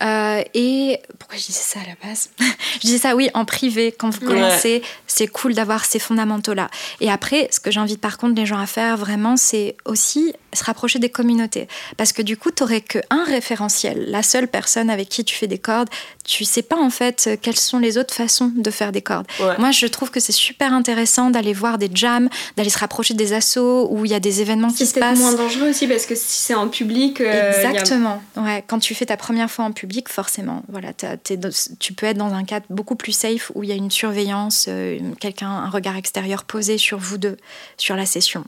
Euh, 0.02 0.42
et 0.54 1.00
pourquoi 1.18 1.38
je 1.38 1.46
disais 1.46 1.60
ça 1.62 1.80
à 1.80 1.84
la 1.88 1.96
base 2.10 2.30
Je 2.76 2.80
disais 2.80 2.98
ça, 3.00 3.16
oui, 3.16 3.30
en 3.34 3.46
privé, 3.46 3.94
quand 3.98 4.10
vous 4.10 4.22
commencez, 4.26 4.82
c'est 5.08 5.28
cool 5.28 5.54
d'avoir 5.54 5.86
ces 5.86 6.00
fondamentaux-là. 6.00 6.70
Et 7.02 7.10
après, 7.12 7.48
ce 7.52 7.60
que 7.60 7.72
j'invite 7.72 8.00
par 8.02 8.18
contre 8.18 8.36
les 8.36 8.46
gens 8.46 8.60
à 8.60 8.66
faire 8.66 8.96
vraiment, 8.98 9.36
c'est 9.38 9.76
aussi 9.86 10.34
se 10.54 10.64
rapprocher 10.64 11.00
des 11.00 11.10
communautés. 11.10 11.68
Parce 11.98 12.12
que 12.14 12.22
du 12.22 12.38
coup, 12.38 12.50
tu 12.52 12.64
n'aurais 12.64 12.82
qu'un 12.82 13.24
référentiel, 13.26 14.06
la 14.10 14.24
seule 14.24 14.48
personne 14.48 14.90
avec 14.90 15.10
qui 15.10 15.24
tu 15.24 15.36
fais 15.36 15.48
des 15.48 15.60
cordes. 15.60 15.90
Tu 16.26 16.44
sais 16.46 16.62
pas 16.64 16.78
en 16.78 16.90
fait 16.90 17.19
euh, 17.28 17.36
quelles 17.42 17.56
sont 17.60 17.80
les 17.80 17.98
autres 17.98 18.14
façons 18.14 18.52
de 18.56 18.72
faire 18.72 18.92
des 18.92 19.02
cordes. 19.02 19.28
Ouais. 19.40 19.58
Moi, 19.58 19.72
je 19.72 19.86
trouve 19.88 20.12
que 20.12 20.20
c'est 20.20 20.32
super 20.32 20.74
intéressant 20.74 21.30
d'aller 21.30 21.54
voir 21.54 21.78
des 21.78 21.90
jams, 21.94 22.30
d'aller 22.58 22.70
se 22.70 22.78
rapprocher 22.80 23.14
des 23.14 23.34
assos 23.34 23.88
où 23.92 24.06
il 24.06 24.12
y 24.12 24.16
a 24.16 24.20
des 24.20 24.42
événements 24.42 24.70
qui 24.70 24.86
C'est 24.86 24.96
se 24.96 25.00
passent. 25.00 25.20
moins 25.20 25.34
dangereux 25.34 25.70
aussi 25.70 25.88
parce 25.88 26.06
que 26.06 26.16
si 26.16 26.26
c'est 26.44 26.54
en 26.56 26.68
public. 26.68 27.22
euh, 27.22 27.64
a- 27.66 27.70
Exactement. 27.72 28.22
Ouais, 28.38 28.64
quand 28.68 28.80
tu 28.80 28.96
fais 28.96 29.06
ta 29.06 29.18
première 29.18 29.50
fois 29.50 29.66
en 29.66 29.72
public, 29.72 30.10
forcément, 30.10 30.64
voilà, 30.70 30.90
tu 30.94 31.94
peux 31.94 32.06
être 32.06 32.18
dans 32.18 32.34
un 32.34 32.44
cadre 32.44 32.66
beaucoup 32.70 32.96
plus 32.96 33.12
safe 33.12 33.52
où 33.56 33.64
il 33.64 33.70
y 33.70 33.72
a 33.72 33.76
une 33.76 33.92
surveillance, 33.92 34.66
euh, 34.68 35.00
quelqu'un, 35.20 35.50
un 35.50 35.70
regard 35.70 35.96
extérieur 35.98 36.44
posé 36.44 36.78
sur 36.78 36.98
vous 37.00 37.18
deux, 37.18 37.38
sur 37.78 37.96
la 37.96 38.06
session. 38.06 38.44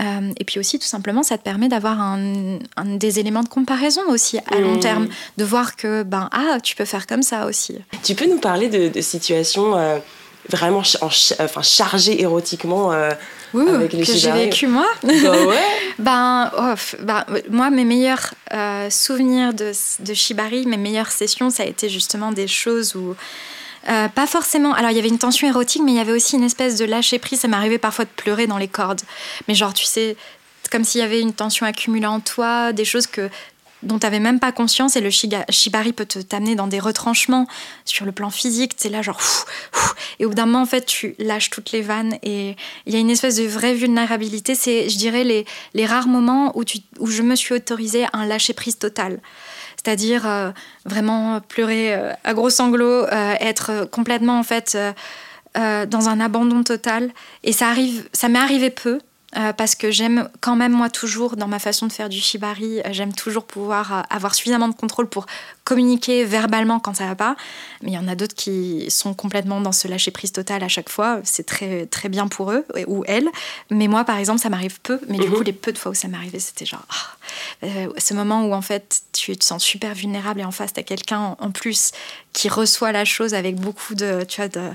Euh, 0.00 0.32
et 0.38 0.44
puis 0.44 0.58
aussi, 0.60 0.78
tout 0.78 0.86
simplement, 0.86 1.22
ça 1.22 1.38
te 1.38 1.42
permet 1.42 1.68
d'avoir 1.68 2.00
un, 2.00 2.58
un- 2.76 2.84
des 2.96 3.18
éléments 3.18 3.42
de 3.42 3.48
comparaison 3.48 4.02
aussi 4.08 4.38
à 4.50 4.60
long 4.60 4.74
Mmh. 4.76 4.80
terme, 4.80 5.08
de 5.38 5.44
voir 5.44 5.76
que 5.76 6.02
ben 6.02 6.28
ah, 6.32 6.58
tu 6.62 6.76
peux 6.76 6.84
faire 6.84 7.06
comme 7.06 7.22
ça 7.22 7.46
aussi. 7.46 7.78
Tu 8.02 8.14
peux 8.14 8.26
nous 8.26 8.38
parler 8.38 8.68
de, 8.68 8.88
de 8.88 9.00
situations 9.00 9.76
euh, 9.76 9.98
vraiment 10.48 10.82
ch- 10.84 11.02
en 11.02 11.10
ch- 11.10 11.38
enfin, 11.40 11.62
chargées 11.62 12.20
érotiquement 12.22 12.92
euh, 12.92 13.10
avec 13.54 13.92
les 13.92 14.04
que 14.04 14.12
j'ai 14.12 14.30
vécu 14.32 14.66
moi. 14.66 14.86
Bah 15.02 15.12
ouais. 15.12 15.56
Ben, 15.98 16.50
oh, 16.56 16.74
ben, 17.00 17.24
moi, 17.50 17.70
mes 17.70 17.84
meilleurs 17.84 18.32
euh, 18.54 18.88
souvenirs 18.90 19.52
de, 19.52 19.72
de 20.00 20.14
Shibari, 20.14 20.64
mes 20.66 20.76
meilleures 20.76 21.10
sessions, 21.10 21.50
ça 21.50 21.64
a 21.64 21.66
été 21.66 21.88
justement 21.88 22.30
des 22.32 22.46
choses 22.48 22.94
où 22.94 23.14
Euh, 23.88 24.08
pas 24.08 24.26
forcément. 24.26 24.74
Alors, 24.74 24.90
il 24.90 24.96
y 24.96 24.98
avait 24.98 25.08
une 25.08 25.18
tension 25.18 25.48
érotique, 25.48 25.82
mais 25.84 25.92
il 25.92 25.96
y 25.96 26.00
avait 26.00 26.12
aussi 26.12 26.36
une 26.36 26.44
espèce 26.44 26.76
de 26.76 26.84
lâcher 26.84 27.18
prise. 27.18 27.40
Ça 27.40 27.48
m'arrivait 27.48 27.78
parfois 27.78 28.04
de 28.04 28.10
pleurer 28.22 28.46
dans 28.46 28.58
les 28.58 28.68
cordes. 28.68 29.00
Mais 29.46 29.54
genre, 29.54 29.72
tu 29.72 29.84
sais, 29.86 30.14
comme 30.70 30.84
s'il 30.84 31.00
y 31.00 31.04
avait 31.04 31.20
une 31.20 31.32
tension 31.32 31.64
accumulée 31.64 32.06
en 32.06 32.20
toi, 32.20 32.72
des 32.72 32.84
choses 32.84 33.06
que 33.06 33.30
dont 33.82 33.98
tu 33.98 34.06
n'avais 34.06 34.20
même 34.20 34.40
pas 34.40 34.52
conscience 34.52 34.96
et 34.96 35.00
le 35.00 35.10
shibari 35.10 35.92
peut 35.92 36.06
te 36.06 36.18
t'amener 36.18 36.54
dans 36.54 36.66
des 36.66 36.80
retranchements 36.80 37.46
sur 37.84 38.04
le 38.04 38.12
plan 38.12 38.30
physique, 38.30 38.76
tu 38.76 38.88
là 38.88 39.02
genre 39.02 39.20
et 40.18 40.24
au 40.24 40.30
bout 40.30 40.34
d'un 40.34 40.46
moment 40.46 40.62
en 40.62 40.66
fait 40.66 40.84
tu 40.84 41.14
lâches 41.18 41.50
toutes 41.50 41.72
les 41.72 41.82
vannes 41.82 42.16
et 42.22 42.56
il 42.86 42.92
y 42.92 42.96
a 42.96 42.98
une 42.98 43.10
espèce 43.10 43.36
de 43.36 43.44
vraie 43.44 43.74
vulnérabilité, 43.74 44.54
c'est 44.54 44.88
je 44.88 44.98
dirais 44.98 45.24
les, 45.24 45.44
les 45.74 45.86
rares 45.86 46.08
moments 46.08 46.56
où, 46.56 46.64
tu, 46.64 46.78
où 46.98 47.06
je 47.06 47.22
me 47.22 47.34
suis 47.34 47.54
autorisée 47.54 48.04
à 48.04 48.10
un 48.14 48.26
lâcher 48.26 48.52
prise 48.52 48.78
total. 48.78 49.20
C'est-à-dire 49.76 50.26
euh, 50.26 50.50
vraiment 50.84 51.40
pleurer 51.40 51.94
euh, 51.94 52.12
à 52.24 52.34
gros 52.34 52.50
sanglots, 52.50 53.04
euh, 53.04 53.34
être 53.40 53.88
complètement 53.90 54.38
en 54.38 54.42
fait 54.42 54.76
dans 55.54 56.08
un 56.08 56.20
abandon 56.20 56.62
total 56.62 57.10
et 57.42 57.52
ça 57.52 57.68
arrive 57.68 58.08
ça 58.12 58.28
m'est 58.28 58.38
arrivé 58.38 58.70
peu 58.70 59.00
euh, 59.36 59.52
parce 59.52 59.74
que 59.74 59.90
j'aime 59.90 60.30
quand 60.40 60.56
même 60.56 60.72
moi 60.72 60.88
toujours 60.88 61.36
dans 61.36 61.48
ma 61.48 61.58
façon 61.58 61.86
de 61.86 61.92
faire 61.92 62.08
du 62.08 62.18
shibari, 62.18 62.80
euh, 62.80 62.92
j'aime 62.92 63.12
toujours 63.12 63.44
pouvoir 63.44 63.92
euh, 63.92 64.02
avoir 64.08 64.34
suffisamment 64.34 64.68
de 64.68 64.74
contrôle 64.74 65.06
pour 65.06 65.26
communiquer 65.64 66.24
verbalement 66.24 66.80
quand 66.80 66.94
ça 66.94 67.06
va 67.06 67.14
pas. 67.14 67.36
Mais 67.82 67.90
il 67.90 67.94
y 67.94 67.98
en 67.98 68.08
a 68.08 68.14
d'autres 68.14 68.34
qui 68.34 68.90
sont 68.90 69.12
complètement 69.12 69.60
dans 69.60 69.72
ce 69.72 69.86
lâcher 69.86 70.12
prise 70.12 70.32
total 70.32 70.64
à 70.64 70.68
chaque 70.68 70.88
fois. 70.88 71.20
C'est 71.24 71.44
très 71.44 71.84
très 71.84 72.08
bien 72.08 72.26
pour 72.26 72.52
eux 72.52 72.64
ou 72.86 73.04
elles. 73.06 73.28
Mais 73.70 73.86
moi 73.86 74.04
par 74.04 74.16
exemple 74.16 74.40
ça 74.40 74.48
m'arrive 74.48 74.80
peu. 74.80 74.98
Mais 75.08 75.18
du 75.18 75.28
mhm. 75.28 75.34
coup 75.34 75.42
les 75.42 75.52
peu 75.52 75.72
de 75.72 75.78
fois 75.78 75.92
où 75.92 75.94
ça 75.94 76.08
m'arrivait 76.08 76.40
c'était 76.40 76.64
genre 76.64 76.86
ah, 76.88 77.66
ce 77.98 78.14
moment 78.14 78.46
où 78.46 78.54
en 78.54 78.62
fait 78.62 79.02
tu 79.12 79.36
te 79.36 79.44
sens 79.44 79.62
super 79.62 79.92
vulnérable 79.92 80.40
et 80.40 80.44
en 80.44 80.52
face 80.52 80.72
t'as 80.72 80.82
quelqu'un 80.82 81.36
en 81.38 81.50
plus 81.50 81.92
qui 82.32 82.48
reçoit 82.48 82.92
la 82.92 83.04
chose 83.04 83.34
avec 83.34 83.56
beaucoup 83.56 83.94
de 83.94 84.24
tu 84.26 84.40
vois 84.40 84.48
de 84.48 84.70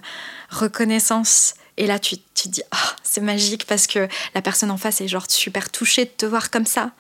reconnaissance 0.52 1.56
et 1.78 1.88
là, 1.88 2.00
tu, 2.00 2.18
te 2.18 2.48
dis, 2.48 2.62
oh, 2.74 2.90
c'est 3.04 3.22
magique 3.22 3.66
parce 3.66 3.88
que 3.88 4.08
la 4.36 4.42
personne 4.42 4.72
en 4.72 4.78
face 4.78 5.02
est 5.02 5.08
genre 5.08 5.26
super 5.28 5.70
touchée 5.72 6.06
de 6.06 6.12
te 6.16 6.26
voir 6.26 6.52
comme 6.52 6.66
ça. 6.66 6.92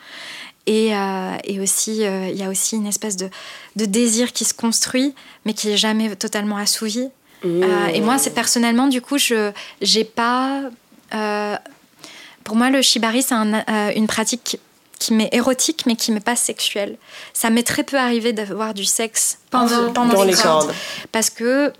Et, 0.65 0.95
euh, 0.95 1.61
aussi, 1.61 2.05
euh, 2.05 2.29
il 2.29 2.37
y 2.37 2.43
a 2.43 2.49
aussi 2.49 2.75
une 2.75 2.87
espèce 2.87 3.17
de, 3.17 3.29
désir 3.75 4.31
qui 4.31 4.45
se 4.45 4.53
construit, 4.53 5.13
mais 5.45 5.53
qui 5.53 5.69
est 5.69 5.77
jamais 5.77 6.15
totalement 6.15 6.57
assouvi. 6.57 7.09
Mmh. 7.43 7.63
Euh, 7.63 7.87
et 7.87 8.01
moi, 8.01 8.17
c'est 8.17 8.33
personnellement, 8.33 8.87
du 8.87 9.01
coup, 9.01 9.17
je 9.17 9.51
j'ai 9.81 10.05
pas. 10.05 10.61
pour 12.43 12.55
moi, 12.55 12.69
le 12.69 12.81
shibari, 12.81 13.21
c'est 13.21 13.35
une 13.95 14.07
pratique 14.07 14.59
qui 14.99 15.13
m'est 15.13 15.29
érotique, 15.33 15.83
mais 15.85 15.97
qui 15.97 16.13
m'est 16.13 16.21
pas 16.21 16.37
sexuelle. 16.37 16.97
Ça 17.33 17.49
m'est 17.49 17.63
très 17.63 17.83
peu 17.83 17.97
arrivé 17.97 18.31
d'avoir 18.31 18.73
du 18.73 18.85
sexe 18.85 19.39
pendant, 19.51 19.91
pendant 19.91 20.23
les 20.23 20.33
cordes. 20.33 20.73
Parce 21.11 21.29
que, 21.29 21.73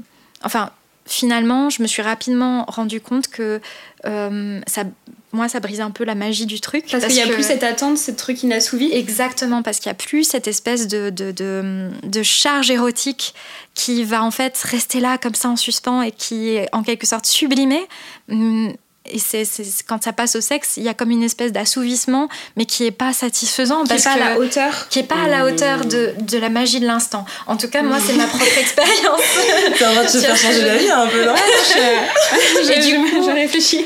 enfin, 0.43 0.71
finalement, 1.05 1.69
je 1.69 1.81
me 1.81 1.87
suis 1.87 2.01
rapidement 2.01 2.65
rendu 2.67 3.01
compte 3.01 3.27
que 3.27 3.59
euh, 4.05 4.61
ça, 4.67 4.83
moi, 5.31 5.49
ça 5.49 5.59
brise 5.59 5.81
un 5.81 5.91
peu 5.91 6.03
la 6.03 6.15
magie 6.15 6.45
du 6.45 6.61
truc. 6.61 6.85
Parce, 6.89 7.05
qu'il 7.05 7.15
n'y 7.15 7.21
a 7.21 7.33
plus 7.33 7.43
cette 7.43 7.63
attente, 7.63 7.97
ce 7.97 8.11
truc 8.11 8.43
inassouvi. 8.43 8.91
Exactement, 8.91 9.63
parce 9.63 9.79
qu'il 9.79 9.89
n'y 9.89 9.93
a 9.93 9.95
plus 9.95 10.23
cette 10.23 10.47
espèce 10.47 10.87
de, 10.87 11.09
de, 11.09 11.31
de, 11.31 11.89
de, 12.03 12.23
charge 12.23 12.69
érotique 12.69 13.33
qui 13.73 14.03
va 14.03 14.23
en 14.23 14.31
fait 14.31 14.57
rester 14.59 14.99
là 14.99 15.17
comme 15.17 15.35
ça 15.35 15.49
en 15.49 15.55
suspens 15.55 16.03
et 16.03 16.11
qui 16.11 16.49
est 16.49 16.69
en 16.71 16.83
quelque 16.83 17.07
sorte 17.07 17.25
sublimée. 17.25 17.85
Et 19.05 19.19
c'est, 19.19 19.43
quand 19.85 20.01
ça 20.03 20.13
passe 20.13 20.35
au 20.37 20.41
sexe, 20.41 20.77
il 20.77 20.83
y 20.83 20.89
a 20.89 20.93
comme 20.93 21.11
une 21.11 21.23
espèce 21.23 21.51
d'assouvissement, 21.51 22.29
mais 22.55 22.65
qui 22.65 22.85
est 22.85 22.91
pas 22.91 23.11
satisfaisant. 23.11 23.83
Qui 23.83 23.93
n'est 23.93 24.01
pas 24.01 24.11
à 24.11 24.17
la 24.17 24.39
hauteur. 24.39 24.87
Qui 24.89 24.99
est 24.99 25.03
pas 25.03 25.23
à 25.25 25.27
la 25.27 25.45
hauteur 25.45 25.85
de, 25.85 26.13
de 26.21 26.37
la 26.37 26.49
magie 26.49 26.79
de 26.79 26.87
l'instant. 26.87 27.25
En 27.45 27.57
tout 27.57 27.67
cas, 27.67 27.81
moi, 27.81 27.97
c'est 27.99 28.13
ma 28.13 28.27
propre 28.27 28.57
expérience. 28.57 29.21
T'es 29.77 29.85
en 29.85 29.93
train 29.93 30.03
de 30.03 30.09
se 30.09 30.19
faire 30.19 30.37
changer 30.37 30.63
d'avis 30.63 30.89
un 30.89 31.07
peu, 31.07 31.25
non 31.25 31.35
J'ai 32.65 32.79
du 32.91 32.95
coup, 32.95 33.23
je 33.25 33.31
réfléchis. 33.31 33.85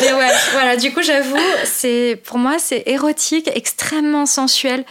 mais 0.00 0.12
ouais, 0.12 0.30
voilà, 0.52 0.76
du 0.76 0.92
coup, 0.92 1.02
j'avoue, 1.02 1.36
c'est, 1.64 2.20
pour 2.24 2.38
moi, 2.38 2.56
c'est 2.58 2.84
érotique, 2.86 3.50
extrêmement 3.52 4.26
sensuel, 4.26 4.84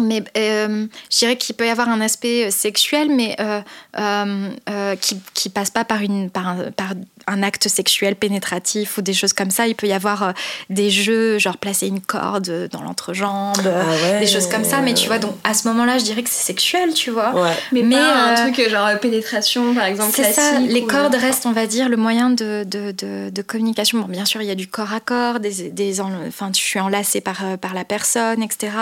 mais 0.00 0.24
euh, 0.36 0.86
je 1.10 1.18
dirais 1.18 1.36
qu'il 1.36 1.54
peut 1.54 1.66
y 1.66 1.70
avoir 1.70 1.88
un 1.88 2.00
aspect 2.00 2.46
euh, 2.46 2.50
sexuel, 2.50 3.08
mais 3.10 3.36
euh, 3.40 3.60
euh, 3.98 4.96
qui, 4.96 5.20
qui 5.34 5.48
passe 5.48 5.70
pas 5.70 5.84
par, 5.84 6.00
une, 6.00 6.30
par, 6.30 6.56
par 6.76 6.94
un 7.30 7.42
acte 7.42 7.68
sexuel 7.68 8.16
pénétratif 8.16 8.98
ou 8.98 9.02
des 9.02 9.12
choses 9.12 9.32
comme 9.32 9.50
ça. 9.50 9.66
Il 9.66 9.74
peut 9.74 9.86
y 9.86 9.92
avoir 9.92 10.22
euh, 10.22 10.32
des 10.68 10.90
jeux, 10.90 11.38
genre 11.38 11.56
placer 11.56 11.86
une 11.86 12.00
corde 12.00 12.68
dans 12.70 12.82
l'entrejambe, 12.82 13.56
ah 13.64 14.18
des 14.18 14.26
choses 14.26 14.48
comme 14.48 14.64
ça. 14.64 14.80
Mais 14.80 14.94
tu 14.94 15.06
vois, 15.06 15.18
donc 15.18 15.34
à 15.44 15.54
ce 15.54 15.68
moment-là, 15.68 15.98
je 15.98 16.04
dirais 16.04 16.22
que 16.22 16.30
c'est 16.30 16.44
sexuel, 16.44 16.92
tu 16.92 17.10
vois. 17.10 17.32
Mais, 17.72 17.82
mais 17.82 17.96
pas 17.96 18.28
un 18.28 18.32
euh, 18.32 18.50
truc 18.50 18.68
genre 18.68 18.88
pénétration, 19.00 19.74
par 19.74 19.84
exemple. 19.84 20.12
C'est 20.14 20.32
ça, 20.32 20.58
les 20.58 20.84
cordes 20.84 21.14
restent, 21.14 21.46
on 21.46 21.52
va 21.52 21.66
dire, 21.66 21.88
le 21.88 21.96
moyen 21.96 22.30
de, 22.30 22.64
de, 22.64 22.92
de, 23.30 23.42
communication. 23.42 24.00
Bon, 24.00 24.06
bien 24.06 24.24
sûr, 24.24 24.42
il 24.42 24.48
y 24.48 24.50
a 24.50 24.54
du 24.54 24.68
corps 24.68 24.92
à 24.92 25.00
corps, 25.00 25.40
des, 25.40 25.70
des 25.70 26.00
enfin, 26.00 26.50
je 26.54 26.60
suis 26.60 26.80
enlacée 26.80 27.20
par, 27.20 27.44
euh, 27.44 27.56
par 27.56 27.74
la 27.74 27.84
personne, 27.84 28.42
etc. 28.42 28.72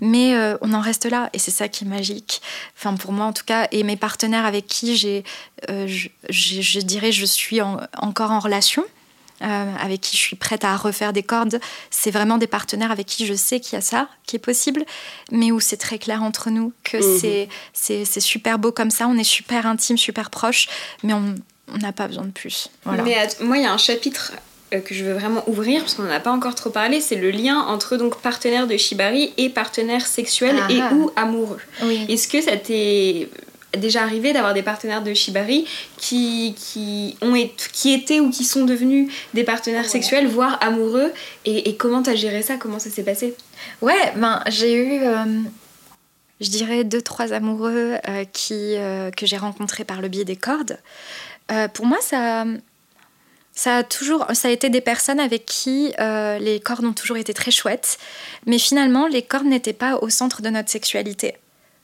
Mais 0.00 0.34
on 0.60 0.72
en 0.72 0.80
reste 0.80 1.06
là 1.10 1.30
et 1.32 1.38
c'est 1.38 1.50
ça 1.50 1.68
qui 1.68 1.84
est 1.84 1.88
magique. 1.88 2.40
Enfin, 2.76 2.94
pour 2.94 3.12
moi, 3.12 3.26
en 3.26 3.32
tout 3.32 3.44
cas, 3.44 3.68
et 3.72 3.82
mes 3.82 3.96
partenaires 3.96 4.46
avec 4.46 4.66
qui 4.66 4.96
j'ai, 4.96 5.24
je, 5.68 6.08
je, 6.28 6.80
dirais, 6.80 7.12
je 7.12 7.24
suis 7.24 7.60
en, 7.60 7.80
encore 8.00 8.30
en 8.30 8.38
relation, 8.38 8.84
euh, 9.40 9.72
avec 9.80 10.00
qui 10.00 10.16
je 10.16 10.22
suis 10.22 10.34
prête 10.34 10.64
à 10.64 10.76
refaire 10.76 11.12
des 11.12 11.22
cordes. 11.22 11.60
C'est 11.90 12.10
vraiment 12.10 12.38
des 12.38 12.48
partenaires 12.48 12.90
avec 12.90 13.06
qui 13.06 13.24
je 13.24 13.34
sais 13.34 13.60
qu'il 13.60 13.74
y 13.74 13.78
a 13.78 13.80
ça, 13.80 14.08
qui 14.26 14.34
est 14.34 14.40
possible, 14.40 14.84
mais 15.30 15.52
où 15.52 15.60
c'est 15.60 15.76
très 15.76 15.98
clair 15.98 16.24
entre 16.24 16.50
nous, 16.50 16.72
que 16.82 16.96
mhm. 16.96 17.48
c'est, 17.72 18.04
c'est, 18.04 18.20
super 18.20 18.58
beau 18.58 18.72
comme 18.72 18.90
ça, 18.90 19.06
on 19.06 19.16
est 19.16 19.22
super 19.22 19.66
intime, 19.66 19.96
super 19.96 20.30
proche, 20.30 20.68
mais 21.04 21.12
on 21.12 21.34
n'a 21.78 21.92
pas 21.92 22.08
besoin 22.08 22.24
de 22.24 22.32
plus. 22.32 22.68
Mais 22.84 23.28
moi, 23.40 23.58
il 23.58 23.62
y 23.62 23.66
a 23.66 23.72
un 23.72 23.78
chapitre 23.78 24.32
euh, 24.74 24.80
que 24.80 24.92
je 24.92 25.04
veux 25.04 25.14
vraiment 25.14 25.48
ouvrir 25.48 25.82
parce 25.82 25.94
qu'on 25.94 26.02
n'en 26.02 26.10
a 26.10 26.20
pas 26.20 26.32
encore 26.32 26.56
trop 26.56 26.70
parlé, 26.70 27.00
c'est 27.00 27.14
le 27.14 27.30
lien 27.30 27.60
entre 27.60 27.96
donc 27.96 28.20
partenaire 28.20 28.66
de 28.66 28.76
Shibari 28.76 29.32
et 29.36 29.50
partenaire 29.50 30.04
sexuel 30.04 30.56
et 30.68 30.80
ah. 30.82 30.92
ou 30.92 31.12
amoureux. 31.14 31.60
Est-ce 32.08 32.26
que 32.26 32.42
ça 32.42 32.56
t'est 32.56 33.28
déjà 33.78 34.02
arrivé 34.02 34.32
d'avoir 34.32 34.54
des 34.54 34.62
partenaires 34.62 35.02
de 35.02 35.14
Shibari 35.14 35.66
qui, 35.96 36.54
qui, 36.56 37.16
ont 37.22 37.34
qui 37.72 37.92
étaient 37.92 38.20
ou 38.20 38.30
qui 38.30 38.44
sont 38.44 38.64
devenus 38.64 39.12
des 39.34 39.44
partenaires 39.44 39.88
sexuels, 39.88 40.26
voire 40.26 40.58
amoureux. 40.60 41.12
Et, 41.44 41.76
comment 41.76 42.02
t'as 42.02 42.14
géré 42.14 42.42
ça? 42.42 42.56
Comment 42.56 42.78
ça 42.78 42.90
s'est 42.90 43.02
passé? 43.02 43.34
Ouais, 43.82 44.12
ben 44.16 44.42
j'ai 44.48 44.74
eu, 44.74 45.02
euh, 45.02 45.24
je 46.40 46.50
dirais, 46.50 46.84
deux, 46.84 47.02
trois 47.02 47.32
amoureux 47.32 47.96
euh, 48.08 48.24
qui, 48.32 48.76
euh, 48.76 49.10
que 49.10 49.26
j'ai 49.26 49.36
rencontrés 49.36 49.84
par 49.84 50.00
le 50.00 50.08
biais 50.08 50.24
des 50.24 50.36
cordes. 50.36 50.78
pour 51.74 51.86
moi, 51.86 51.98
ça, 52.00 52.44
ça 53.54 53.76
a 53.78 53.82
toujours, 53.82 54.26
ça 54.34 54.48
a 54.48 54.50
été 54.50 54.68
des 54.68 54.80
personnes 54.80 55.20
avec 55.20 55.46
qui 55.46 55.92
les 55.98 56.60
cordes 56.64 56.84
ont 56.84 56.92
toujours 56.92 57.16
été 57.16 57.32
très 57.32 57.50
chouettes, 57.50 57.98
mais 58.46 58.58
finalement, 58.58 59.06
les 59.06 59.22
cordes 59.22 59.46
n'étaient 59.46 59.72
pas 59.72 59.96
au 59.96 60.10
centre 60.10 60.42
de 60.42 60.50
notre 60.50 60.68
sexualité 60.68 61.34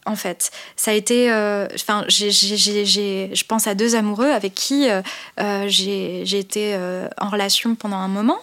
en 0.06 0.16
fait. 0.16 0.50
Ça 0.76 0.90
a 0.90 0.94
été. 0.94 1.30
Euh, 1.30 1.66
enfin, 1.74 2.04
je 2.08 3.44
pense 3.44 3.66
à 3.66 3.74
deux 3.74 3.94
amoureux 3.94 4.30
avec 4.30 4.54
qui 4.54 4.88
euh, 4.88 5.02
euh, 5.40 5.64
j'ai 5.68 6.38
été 6.38 6.76
en 7.18 7.28
relation 7.28 7.74
pendant 7.74 7.96
un 7.96 8.08
moment. 8.08 8.38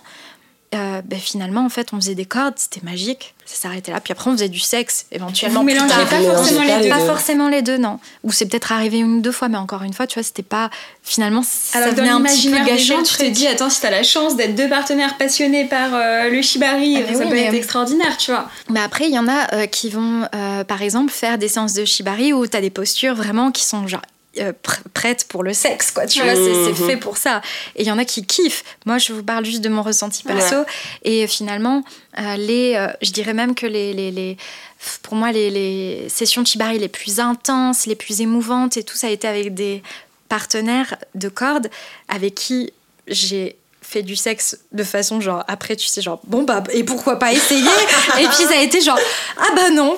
Ben, 0.72 1.20
finalement, 1.20 1.66
en 1.66 1.70
fait, 1.70 1.90
on 1.92 1.98
faisait 1.98 2.16
des 2.16 2.26
cordes, 2.26 2.54
c'était 2.56 2.80
magique, 2.84 3.34
ça 3.46 3.56
s'arrêtait 3.64 3.92
là. 3.92 4.00
Puis 4.00 4.14
après, 4.14 4.30
on 4.30 4.34
faisait 4.34 4.48
du 4.48 4.60
sexe, 4.60 5.06
éventuellement. 5.12 5.60
Vous 5.60 5.66
mélangez 5.66 5.90
pas 5.90 6.22
forcément 6.22 6.64
les 6.64 6.84
deux. 6.84 6.90
Pas 6.90 7.00
forcément 7.00 7.50
les 7.50 7.62
deux, 7.62 7.78
non. 7.78 8.00
Ou 8.24 8.32
c'est 8.32 8.46
peut-être 8.46 8.72
arrivé 8.72 9.00
une 9.00 9.18
ou 9.18 9.22
deux 9.22 9.34
fois, 9.34 9.50
mais 9.50 9.58
encore 9.58 9.84
une 9.84 9.94
fois, 9.94 10.08
tu 10.08 10.14
vois, 10.14 10.24
c'était 10.24 10.44
pas. 10.44 10.70
Finalement, 11.04 11.44
ça 11.44 11.90
venait 11.92 12.10
un 12.10 12.22
petit 12.22 12.50
peu 12.50 12.58
gâcher 12.64 12.78
gens, 12.78 13.04
Tu 13.04 13.16
te 13.16 13.30
dis, 13.30 13.48
attends, 13.48 13.70
si 13.70 13.82
t'as 13.82 13.90
la 13.90 14.04
chance 14.04 14.38
d'être 14.38 14.56
deux 14.56 14.70
partenaires 14.70 15.18
passionnés 15.18 15.66
par 15.66 15.90
le 16.30 16.42
shibari, 16.42 16.98
ah, 16.98 17.14
ça 17.14 17.26
peut 17.26 17.36
être 17.36 17.54
extraordinaire, 17.54 18.16
tu 18.18 18.32
vois. 18.32 18.48
Mais 18.70 18.80
après, 18.80 19.08
il 19.08 19.14
y 19.14 19.20
en 19.20 19.28
a 19.28 19.68
qui 19.68 19.90
vont, 19.90 20.28
par 20.68 20.82
exemple, 20.82 21.12
faire 21.12 21.38
des 21.38 21.50
séances 21.50 21.74
de 21.74 21.84
shibari 21.84 22.32
où 22.32 22.48
t'as 22.48 22.62
des 22.62 22.70
postures 22.70 23.16
vraiment 23.16 23.52
qui 23.52 23.64
sont 23.64 23.88
genre 23.88 24.02
euh, 24.40 24.54
prête 24.94 25.26
pour 25.28 25.44
le 25.44 25.54
sexe, 25.54 25.92
quoi. 25.92 26.06
Tu 26.06 26.22
vois, 26.22 26.36
c'est 26.36 26.74
fait 26.74 26.96
pour 26.96 27.18
ça. 27.18 27.42
Et 27.76 27.82
il 27.82 27.88
y 27.88 27.92
en 27.92 27.98
a 27.98 28.06
qui 28.06 28.26
kiffent. 28.26 28.64
Moi, 28.86 28.98
je 28.98 29.12
vous 29.12 29.24
parle 29.24 29.44
juste 29.44 29.60
de 29.62 29.68
mon 29.68 29.82
ressenti 29.82 30.24
perso. 30.24 30.64
Et 31.04 31.28
finalement, 31.28 31.84
euh, 32.18 32.38
les, 32.38 32.76
euh, 32.76 32.88
je 33.02 33.12
dirais 33.12 33.34
même 33.34 33.56
que 33.56 33.66
les, 33.66 33.94
les, 33.94 34.10
les 34.10 34.38
pour 35.04 35.16
moi, 35.16 35.34
les, 35.34 35.50
les, 35.50 36.08
sessions 36.08 36.42
de 36.42 36.48
Chibari 36.48 36.80
les 36.80 36.88
plus 36.88 37.20
intenses, 37.20 37.86
les 37.86 37.96
plus 37.96 38.22
émouvantes 38.22 38.78
et 38.78 38.84
tout, 38.84 38.96
ça 38.96 39.08
a 39.08 39.10
été 39.10 39.28
avec 39.28 39.54
des 39.54 39.84
partenaires 40.30 40.96
de 41.14 41.28
cordes 41.28 41.70
avec 42.08 42.36
qui 42.36 42.72
j'ai 43.08 43.58
fait 43.92 44.04
du 44.04 44.16
sexe 44.16 44.58
de 44.72 44.84
façon 44.84 45.20
genre 45.20 45.44
après 45.50 45.76
tu 45.76 45.88
sais 45.88 46.02
genre 46.02 46.22
bon 46.24 46.44
bah 46.44 46.64
et 46.72 46.86
pourquoi 46.86 47.20
pas 47.20 47.34
essayer? 47.34 47.62
Et 48.20 48.26
puis 48.26 48.46
ça 48.46 48.58
a 48.58 48.62
été 48.62 48.80
genre 48.80 48.98
ah 49.38 49.50
bah 49.54 49.70
non. 49.70 49.98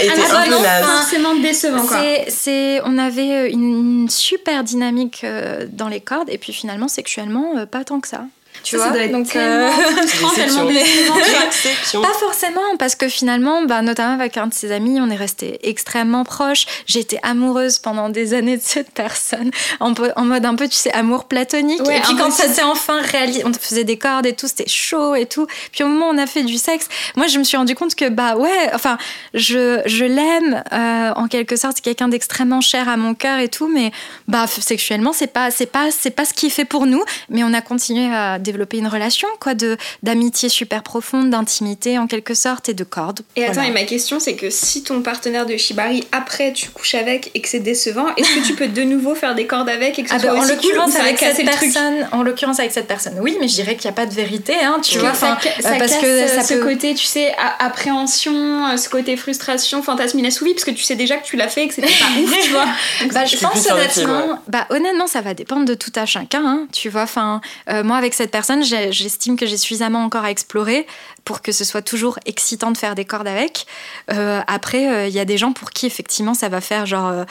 Et 0.00 0.08
ah 0.08 0.46
bah 0.48 0.82
forcément 0.84 1.34
décevant 1.34 1.84
quoi. 1.84 1.98
C'est 2.28 2.80
on 2.84 2.98
avait 2.98 3.48
euh, 3.48 3.50
une, 3.50 4.08
super 4.08 4.62
dynamique 4.62 5.24
euh, 5.24 5.66
dans 5.70 5.88
les 5.88 6.00
cordes 6.00 6.30
et 6.30 6.38
puis 6.38 6.52
finalement 6.52 6.86
sexuellement 6.86 7.58
euh, 7.58 7.66
pas 7.66 7.84
tant 7.84 8.00
que 8.00 8.08
ça 8.08 8.24
tu 8.62 8.76
Ça, 8.76 8.78
vois. 8.78 8.86
ça 8.86 8.92
doit 8.92 9.02
être 9.02 9.12
Donc, 9.12 9.28
tellement 9.28 9.70
frustrant, 9.72 10.28
C'est 10.34 10.44
tellement 10.46 10.64
décevant. 10.66 11.14
Exception. 11.46 12.02
Pas 12.02 12.12
forcément, 12.14 12.76
parce 12.78 12.94
que 12.94 13.08
finalement, 13.08 13.62
bah, 13.64 13.82
notamment 13.82 14.14
avec 14.14 14.36
un 14.36 14.46
de 14.46 14.54
ses 14.54 14.72
amis, 14.72 14.98
on 15.00 15.10
est 15.10 15.16
resté 15.16 15.58
extrêmement 15.68 16.24
proches. 16.24 16.66
J'étais 16.86 17.18
amoureuse 17.22 17.78
pendant 17.78 18.08
des 18.08 18.34
années 18.34 18.56
de 18.56 18.62
cette 18.62 18.90
personne, 18.92 19.50
en, 19.80 19.92
en 20.16 20.24
mode 20.24 20.44
un 20.46 20.54
peu, 20.54 20.68
tu 20.68 20.76
sais, 20.76 20.92
amour 20.92 21.24
platonique. 21.24 21.82
Ouais, 21.84 21.98
et 21.98 22.00
puis 22.00 22.16
quand 22.16 22.30
ça 22.30 22.48
s'est 22.48 22.62
enfin 22.62 23.00
réalisé, 23.02 23.42
on 23.44 23.52
faisait 23.52 23.84
des 23.84 23.98
cordes 23.98 24.26
et 24.26 24.32
tout, 24.34 24.46
c'était 24.46 24.68
chaud 24.68 25.14
et 25.14 25.26
tout. 25.26 25.46
Puis 25.72 25.82
au 25.84 25.88
moment 25.88 26.08
où 26.10 26.14
on 26.14 26.18
a 26.18 26.26
fait 26.26 26.42
du 26.44 26.56
sexe, 26.56 26.88
moi 27.16 27.26
je 27.26 27.38
me 27.38 27.44
suis 27.44 27.56
rendu 27.56 27.74
compte 27.74 27.94
que, 27.94 28.08
bah 28.08 28.36
ouais, 28.36 28.70
enfin, 28.74 28.96
je, 29.34 29.80
je 29.86 30.04
l'aime 30.04 30.62
euh, 30.72 31.12
en 31.16 31.26
quelque 31.28 31.56
sorte, 31.56 31.74
c'est 31.76 31.84
quelqu'un 31.84 32.08
d'extrêmement 32.08 32.60
cher 32.60 32.88
à 32.88 32.96
mon 32.96 33.14
cœur 33.14 33.38
et 33.38 33.48
tout, 33.48 33.68
mais 33.68 33.90
bah 34.28 34.46
sexuellement, 34.46 35.12
c'est 35.12 35.26
pas, 35.26 35.50
c'est 35.50 35.66
pas, 35.66 35.90
c'est 35.90 36.10
pas 36.10 36.24
ce 36.24 36.32
qui 36.32 36.46
est 36.46 36.50
fait 36.50 36.64
pour 36.64 36.86
nous. 36.86 37.02
Mais 37.28 37.42
on 37.44 37.52
a 37.52 37.60
continué 37.60 38.12
à 38.14 38.38
développer 38.38 38.51
une 38.72 38.86
relation, 38.86 39.28
quoi, 39.40 39.54
de 39.54 39.76
d'amitié 40.02 40.48
super 40.48 40.82
profonde, 40.82 41.30
d'intimité 41.30 41.98
en 41.98 42.06
quelque 42.06 42.34
sorte 42.34 42.68
et 42.68 42.74
de 42.74 42.84
cordes. 42.84 43.20
Et 43.36 43.44
attends, 43.44 43.54
Voilà. 43.54 43.68
et 43.68 43.72
ma 43.72 43.84
question 43.84 44.18
c'est 44.20 44.34
que 44.34 44.50
si 44.50 44.82
ton 44.82 45.02
partenaire 45.02 45.46
de 45.46 45.56
Shibari, 45.56 46.04
après 46.12 46.52
tu 46.52 46.68
couches 46.70 46.94
avec 46.94 47.30
et 47.34 47.40
que 47.40 47.48
c'est 47.48 47.60
décevant, 47.60 48.06
est-ce 48.16 48.34
que 48.34 48.46
tu 48.46 48.54
peux 48.54 48.68
de 48.68 48.82
nouveau 48.82 49.14
faire 49.14 49.34
des 49.34 49.46
cordes 49.46 49.68
avec 49.68 49.98
et 49.98 50.02
que 50.02 50.08
ce 50.08 50.14
Ah 50.14 50.18
soit 50.18 50.30
bah, 50.30 50.36
en 50.38 50.42
aussi 50.42 50.52
l'occurrence 50.54 50.96
avec 50.96 51.18
cette 51.18 51.44
personne, 51.44 52.08
en 52.12 52.22
l'occurrence 52.22 52.58
avec 52.60 52.72
cette 52.72 52.86
personne, 52.86 53.14
oui, 53.20 53.36
mais 53.40 53.48
je 53.48 53.54
dirais 53.54 53.76
qu'il 53.76 53.88
n'y 53.88 53.94
a 53.94 53.96
pas 53.96 54.06
de 54.06 54.14
vérité, 54.14 54.54
hein, 54.62 54.78
tu 54.82 54.98
vois, 54.98 55.14
ça, 55.14 55.38
ça 55.60 55.72
euh, 55.74 55.78
parce 55.78 55.94
que 55.96 56.06
euh, 56.06 56.28
ça 56.28 56.42
ce 56.42 56.54
peut- 56.54 56.64
côté, 56.64 56.94
tu 56.94 57.04
sais, 57.04 57.32
appréhension, 57.58 58.66
euh, 58.68 58.76
ce 58.76 58.88
côté 58.88 59.16
frustration, 59.16 59.82
fantasme 59.82 60.18
inassouvi, 60.18 60.52
parce 60.54 60.64
que 60.64 60.70
tu 60.70 60.82
sais 60.82 60.94
déjà 60.94 61.16
que 61.16 61.24
tu 61.26 61.36
l'as 61.36 61.48
fait 61.48 61.64
et 61.64 61.68
que 61.68 61.74
c'était 61.74 61.88
pas 61.88 62.20
ouf, 62.22 62.38
tu 62.42 62.50
vois. 62.50 62.64
Donc, 63.02 63.12
Bah, 63.12 63.24
je 63.24 63.36
pense 63.36 63.66
honnêtement, 63.70 64.38
bah, 64.48 64.66
honnêtement, 64.70 65.06
ça 65.06 65.20
va 65.20 65.34
dépendre 65.34 65.64
de 65.64 65.74
tout 65.74 65.92
à 65.96 66.06
chacun, 66.06 66.42
hein, 66.44 66.66
tu 66.72 66.88
vois. 66.88 67.02
Enfin, 67.02 67.40
euh, 67.70 67.82
moi, 67.82 67.96
avec 67.96 68.14
cette 68.14 68.30
personne, 68.30 68.41
j'ai- 68.62 68.92
j'estime 68.92 69.36
que 69.36 69.46
j'ai 69.46 69.56
suffisamment 69.56 70.04
encore 70.04 70.24
à 70.24 70.30
explorer 70.30 70.86
pour 71.24 71.40
que 71.42 71.52
ce 71.52 71.64
soit 71.64 71.82
toujours 71.82 72.18
excitant 72.26 72.70
de 72.72 72.76
faire 72.76 72.94
des 72.94 73.04
cordes 73.04 73.28
avec. 73.28 73.66
Euh, 74.12 74.40
après, 74.46 74.88
euh, 74.88 75.06
il 75.06 75.14
y 75.14 75.20
a 75.20 75.24
des 75.24 75.38
gens 75.38 75.52
pour 75.52 75.70
qui 75.70 75.86
effectivement 75.86 76.34
ça 76.34 76.48
va 76.48 76.60
faire 76.60 76.84
genre 76.86 77.24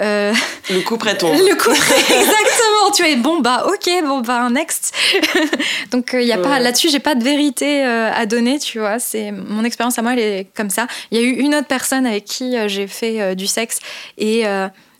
euh, 0.00 0.32
Le 0.70 0.80
coup 0.82 0.96
près 0.98 1.16
tombe. 1.16 1.32
le 1.38 1.54
coup 1.56 1.70
exactement. 1.70 2.90
Tu 2.94 3.02
vois, 3.02 3.10
et 3.10 3.16
bon 3.16 3.40
bah 3.40 3.66
ok, 3.66 3.88
bon 4.04 4.20
bah 4.20 4.48
next. 4.50 4.94
Donc 5.90 6.10
il 6.12 6.22
y 6.26 6.32
a 6.32 6.38
pas 6.38 6.58
là-dessus, 6.58 6.90
j'ai 6.90 7.00
pas 7.00 7.14
de 7.14 7.24
vérité 7.24 7.82
à 7.84 8.26
donner, 8.26 8.58
tu 8.58 8.78
vois. 8.78 8.98
C'est 8.98 9.32
mon 9.32 9.64
expérience 9.64 9.98
à 9.98 10.02
moi, 10.02 10.12
elle 10.12 10.18
est 10.18 10.46
comme 10.54 10.70
ça. 10.70 10.86
Il 11.10 11.18
y 11.18 11.20
a 11.20 11.24
eu 11.24 11.32
une 11.32 11.54
autre 11.54 11.66
personne 11.68 12.06
avec 12.06 12.24
qui 12.24 12.56
j'ai 12.68 12.86
fait 12.86 13.34
du 13.34 13.46
sexe 13.46 13.78
et 14.18 14.44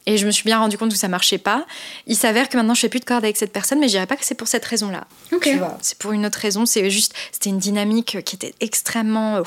et 0.07 0.17
je 0.17 0.27
me 0.27 0.31
suis 0.31 0.45
bien 0.45 0.59
rendu 0.59 0.79
compte 0.79 0.91
que 0.91 0.97
ça 0.97 1.09
marchait 1.09 1.39
pas. 1.39 1.67
Il 2.07 2.17
s'avère 2.17 2.49
que 2.49 2.57
maintenant 2.57 2.75
je 2.75 2.81
fais 2.81 2.89
plus 2.89 3.01
de 3.01 3.05
cordes 3.05 3.25
avec 3.25 3.37
cette 3.37 3.53
personne, 3.53 3.79
mais 3.81 3.87
je 3.89 3.93
dirais 3.93 4.07
pas 4.07 4.17
que 4.17 4.25
c'est 4.25 4.35
pour 4.35 4.49
cette 4.49 4.65
raison-là. 4.65 5.07
Ok. 5.33 5.43
Tu 5.43 5.59
vois, 5.59 5.77
c'est 5.83 5.99
pour 5.99 6.13
une 6.13 6.25
autre 6.27 6.39
raison. 6.39 6.65
C'est 6.67 6.91
juste, 6.91 7.15
c'était 7.33 7.51
une 7.51 7.59
dynamique 7.59 8.23
qui 8.25 8.37
était 8.37 8.55
extrêmement 8.61 9.37
euh, 9.37 9.43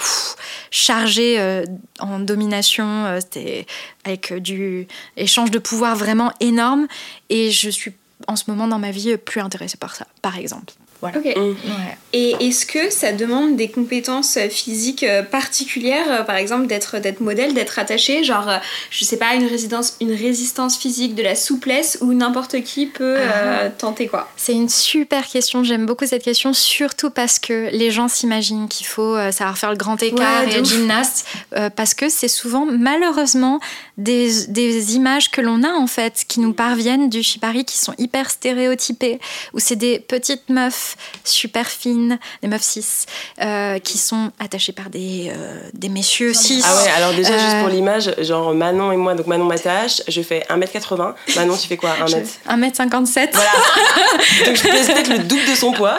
chargée 0.71 1.39
euh, 1.39 1.65
en 1.99 2.19
domination. 2.19 3.05
euh, 3.05 3.19
C'était 3.19 3.65
avec 4.05 4.33
du 4.33 4.87
échange 5.17 5.51
de 5.51 5.59
pouvoir 5.59 5.95
vraiment 5.95 6.31
énorme. 6.39 6.87
Et 7.29 7.51
je 7.51 7.69
suis 7.69 7.93
en 8.27 8.35
ce 8.35 8.43
moment 8.47 8.67
dans 8.67 8.79
ma 8.79 8.91
vie 8.91 9.17
plus 9.17 9.41
intéressée 9.41 9.77
par 9.77 9.95
ça, 9.95 10.07
par 10.21 10.37
exemple. 10.37 10.73
Voilà. 11.03 11.19
Mm. 11.19 11.23
Ouais. 11.23 11.97
Et 12.13 12.47
est-ce 12.47 12.65
que 12.65 12.89
ça 12.89 13.11
demande 13.11 13.57
des 13.57 13.67
compétences 13.67 14.39
physiques 14.49 15.03
euh, 15.03 15.21
particulières, 15.21 16.05
euh, 16.09 16.23
par 16.23 16.37
exemple 16.37 16.67
d'être 16.67 16.99
d'être 16.99 17.19
modèle, 17.19 17.53
d'être 17.53 17.77
attaché, 17.77 18.23
genre 18.23 18.47
euh, 18.47 18.57
je 18.89 19.03
sais 19.03 19.17
pas 19.17 19.33
une 19.33 19.45
résistance 19.45 19.97
une 19.99 20.13
résistance 20.13 20.77
physique, 20.77 21.13
de 21.13 21.23
la 21.23 21.35
souplesse 21.35 21.97
ou 21.99 22.13
n'importe 22.13 22.61
qui 22.61 22.85
peut 22.85 23.17
euh, 23.17 23.69
tenter 23.77 24.07
quoi? 24.07 24.29
C'est 24.37 24.53
une 24.53 24.69
super 24.69 25.27
question. 25.27 25.65
J'aime 25.65 25.85
beaucoup 25.85 26.05
cette 26.05 26.23
question, 26.23 26.53
surtout 26.53 27.09
parce 27.09 27.37
que 27.37 27.69
les 27.73 27.91
gens 27.91 28.07
s'imaginent 28.07 28.69
qu'il 28.69 28.87
faut 28.87 29.17
savoir 29.31 29.57
faire 29.57 29.71
le 29.71 29.77
grand 29.77 30.01
écart 30.01 30.43
Ouais, 30.43 30.47
de 30.47 30.51
et 30.51 30.59
être 30.59 30.65
gymnaste, 30.65 31.25
euh, 31.55 31.69
parce 31.69 31.93
que 31.93 32.09
c'est 32.09 32.27
souvent, 32.27 32.65
malheureusement, 32.65 33.59
des, 33.97 34.47
des 34.47 34.95
images 34.95 35.29
que 35.29 35.41
l'on 35.41 35.63
a 35.63 35.71
en 35.73 35.87
fait, 35.87 36.23
qui 36.27 36.39
nous 36.39 36.53
parviennent 36.53 37.09
du 37.09 37.21
shibari, 37.23 37.65
qui 37.65 37.77
sont 37.77 37.93
hyper 37.97 38.29
stéréotypées, 38.29 39.19
où 39.53 39.59
c'est 39.59 39.75
des 39.75 39.99
petites 39.99 40.49
meufs 40.49 40.95
super 41.23 41.67
fines, 41.67 42.17
des 42.41 42.47
meufs 42.47 42.63
cis, 42.63 43.05
euh, 43.41 43.79
qui 43.79 43.97
sont 43.97 44.31
attachées 44.39 44.71
par 44.71 44.89
des, 44.89 45.31
euh, 45.35 45.59
des 45.73 45.89
messieurs 45.89 46.33
cis. 46.33 46.61
Ah 46.65 46.75
ouais, 46.83 46.91
alors 46.91 47.13
déjà, 47.13 47.37
juste 47.37 47.53
Euh, 47.55 47.59
pour 47.61 47.69
l'image, 47.69 48.13
genre 48.19 48.53
Manon 48.53 48.91
et 48.91 48.97
moi, 48.97 49.13
donc 49.13 49.27
Manon 49.27 49.45
m'attache, 49.45 50.01
je 50.07 50.21
fais 50.21 50.43
1m80. 50.49 51.13
Manon, 51.35 51.55
tu 51.57 51.67
fais 51.67 51.77
quoi 51.77 51.91
1m 52.05 52.25
1m57. 52.49 53.29
Voilà. 53.33 53.49
Donc 54.45 54.55
je 54.55 54.63
pèse 54.63 54.87
peut-être 54.87 55.09
le 55.09 55.19
double 55.19 55.45
de 55.49 55.55
son 55.55 55.71
poids. 55.71 55.97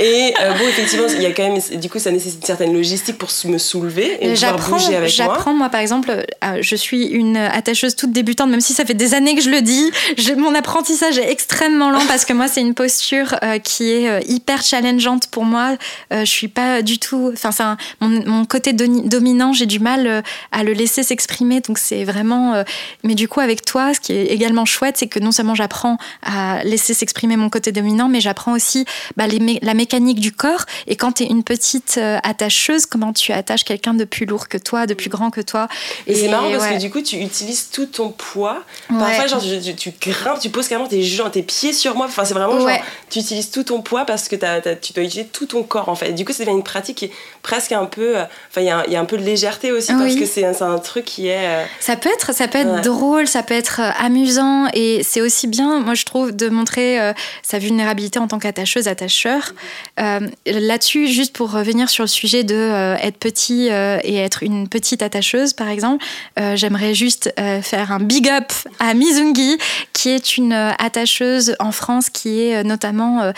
Et 0.00 0.34
euh, 0.40 0.52
bon, 0.54 0.68
effectivement, 0.68 1.06
il 1.08 1.22
y 1.22 1.26
a 1.26 1.32
quand 1.32 1.42
même, 1.42 1.60
du 1.80 1.88
coup, 1.90 1.98
ça 1.98 2.10
nécessite 2.10 2.40
une 2.40 2.46
certaine 2.46 2.72
logistique 2.72 3.18
pour 3.18 3.30
me 3.46 3.58
soulever 3.58 4.18
et 4.20 4.34
pouvoir 4.34 4.56
bouger 4.58 4.96
avec 4.96 5.00
moi. 5.00 5.06
j'apprends 5.08 5.54
moi 5.54 5.68
par 5.68 5.80
exemple, 5.80 6.10
euh, 6.10 6.58
je 6.60 6.76
suis 6.76 6.83
une 6.92 7.36
attacheuse 7.36 7.96
toute 7.96 8.12
débutante, 8.12 8.50
même 8.50 8.60
si 8.60 8.72
ça 8.72 8.84
fait 8.84 8.94
des 8.94 9.14
années 9.14 9.34
que 9.34 9.42
je 9.42 9.50
le 9.50 9.62
dis. 9.62 9.90
Mon 10.36 10.54
apprentissage 10.54 11.18
est 11.18 11.30
extrêmement 11.30 11.90
lent 11.90 12.04
parce 12.06 12.24
que 12.24 12.32
moi 12.32 12.48
c'est 12.48 12.60
une 12.60 12.74
posture 12.74 13.36
euh, 13.42 13.58
qui 13.58 13.90
est 13.90 14.08
euh, 14.08 14.20
hyper 14.26 14.62
challengeante 14.62 15.28
pour 15.28 15.44
moi. 15.44 15.76
Euh, 16.12 16.20
je 16.20 16.30
suis 16.30 16.48
pas 16.48 16.82
du 16.82 16.98
tout, 16.98 17.32
enfin 17.44 17.76
mon, 18.00 18.08
mon 18.26 18.44
côté 18.44 18.72
dominant, 18.72 19.52
j'ai 19.52 19.66
du 19.66 19.78
mal 19.78 20.22
à 20.52 20.64
le 20.64 20.72
laisser 20.72 21.02
s'exprimer, 21.02 21.60
donc 21.60 21.78
c'est 21.78 22.04
vraiment. 22.04 22.64
mais 23.02 23.14
du 23.14 23.28
coup 23.28 23.40
avec 23.40 23.64
toi, 23.64 23.94
ce 23.94 24.00
qui 24.00 24.12
est 24.12 24.26
également 24.26 24.64
chouette, 24.64 24.96
c'est 24.98 25.06
que 25.06 25.18
non 25.18 25.32
seulement 25.32 25.54
j'apprends 25.54 25.98
à 26.22 26.62
laisser 26.64 26.94
s'exprimer 26.94 27.36
mon 27.36 27.50
côté 27.50 27.72
dominant, 27.72 28.08
mais 28.08 28.20
j'apprends 28.20 28.52
aussi 28.52 28.84
bah, 29.16 29.26
les 29.26 29.38
mé- 29.38 29.58
la 29.62 29.74
mécanique 29.74 30.20
du 30.20 30.32
corps. 30.32 30.64
Et 30.86 30.96
quand 30.96 31.12
tu 31.12 31.22
es 31.24 31.26
une 31.26 31.44
petite 31.44 31.98
attacheuse, 32.22 32.86
comment 32.86 33.12
tu 33.12 33.32
attaches 33.32 33.64
quelqu'un 33.64 33.94
de 33.94 34.04
plus 34.04 34.26
lourd 34.26 34.48
que 34.48 34.58
toi, 34.58 34.86
de 34.86 34.94
plus 34.94 35.10
grand 35.10 35.30
que 35.30 35.40
toi? 35.40 35.68
Et 36.06 36.14
c'est 36.14 36.28
marrant 36.28 36.50
parce 36.50 36.64
ouais. 36.64 36.73
Que 36.74 36.80
du 36.80 36.90
coup, 36.90 37.00
tu 37.02 37.16
utilises 37.16 37.70
tout 37.70 37.86
ton 37.86 38.10
poids. 38.10 38.62
Ouais. 38.90 38.98
Parfois, 38.98 39.26
genre, 39.26 39.42
tu, 39.76 39.92
grimpes, 40.00 40.40
tu 40.40 40.50
poses 40.50 40.68
carrément 40.68 40.88
tes, 40.88 41.02
tes 41.32 41.42
pieds 41.42 41.72
sur 41.72 41.94
moi. 41.96 42.06
Enfin, 42.06 42.24
c'est 42.24 42.34
vraiment 42.34 42.56
genre, 42.58 42.66
Ouais. 42.66 42.82
tu 43.10 43.18
utilises 43.20 43.50
tout 43.50 43.64
ton 43.64 43.82
poids 43.82 44.04
parce 44.04 44.28
que 44.28 44.36
tu 44.36 44.92
dois 44.92 45.04
utiliser 45.04 45.26
tout 45.26 45.46
ton 45.46 45.62
corps 45.62 45.88
en 45.88 45.94
fait. 45.94 46.12
Du 46.12 46.24
coup, 46.24 46.32
ça 46.32 46.44
devient 46.44 46.56
une 46.56 46.62
pratique 46.62 46.96
qui 46.98 47.04
est 47.06 47.12
presque 47.42 47.72
un 47.72 47.86
peu. 47.86 48.18
euh, 48.18 48.24
Enfin, 48.50 48.60
il 48.60 48.66
y, 48.66 48.70
a 48.70 48.78
un- 48.78 48.84
il 48.86 48.92
y 48.92 48.96
a 48.96 49.00
un 49.00 49.04
peu 49.04 49.16
de 49.18 49.22
légèreté 49.24 49.72
aussi 49.72 49.92
parce 49.92 50.04
Oui. 50.14 50.18
que 50.20 50.26
c'est 50.26 50.44
un, 50.44 50.52
c'est 50.52 50.82
truc 50.82 51.04
qui 51.04 51.28
est. 51.28 51.46
euh, 51.48 51.64
Ça 51.80 51.96
peut 51.96 52.08
être, 52.08 52.32
ça 52.34 52.46
peut 52.48 52.58
être 52.58 52.74
Ouais. 52.76 52.80
drôle, 52.82 53.26
ça 53.26 53.42
peut 53.42 53.54
être 53.54 53.80
euh, 53.80 53.90
amusant 53.98 54.66
et 54.72 55.02
c'est 55.02 55.20
aussi 55.20 55.46
bien, 55.46 55.80
moi 55.80 55.94
je 55.94 56.04
trouve, 56.04 56.32
de 56.32 56.48
montrer 56.48 57.00
euh, 57.00 57.12
sa 57.42 57.58
vulnérabilité 57.58 58.18
en 58.18 58.28
tant 58.28 58.38
qu'attacheuse, 58.38 58.86
attacheur. 58.88 59.52
Euh, 60.00 60.20
Là-dessus, 60.46 61.08
juste 61.08 61.32
pour 61.34 61.50
revenir 61.50 61.88
sur 61.90 62.04
le 62.04 62.08
sujet 62.08 62.44
de 62.44 62.54
euh, 62.54 62.96
être 62.96 63.16
petit 63.18 63.66
et 63.68 64.16
être 64.16 64.42
une 64.42 64.68
petite 64.68 65.02
attacheuse, 65.02 65.52
par 65.52 65.68
exemple, 65.68 66.04
euh, 66.38 66.56
j'aimerais 66.64 66.94
juste 66.94 67.30
euh, 67.38 67.60
faire 67.60 67.92
un 67.92 68.00
big 68.00 68.26
up 68.26 68.50
à 68.78 68.94
Mizungi, 68.94 69.58
qui 69.92 70.08
est 70.08 70.38
une 70.38 70.54
euh, 70.54 70.70
attacheuse 70.78 71.56
en 71.58 71.72
France 71.72 72.08
qui 72.08 72.40
est 72.40 72.56
euh, 72.56 72.62
notamment 72.62 73.32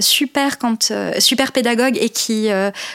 super 0.00 0.58
quand 0.58 0.92
super 1.18 1.52
pédagogue 1.52 1.96
et 1.98 2.10
qui 2.10 2.48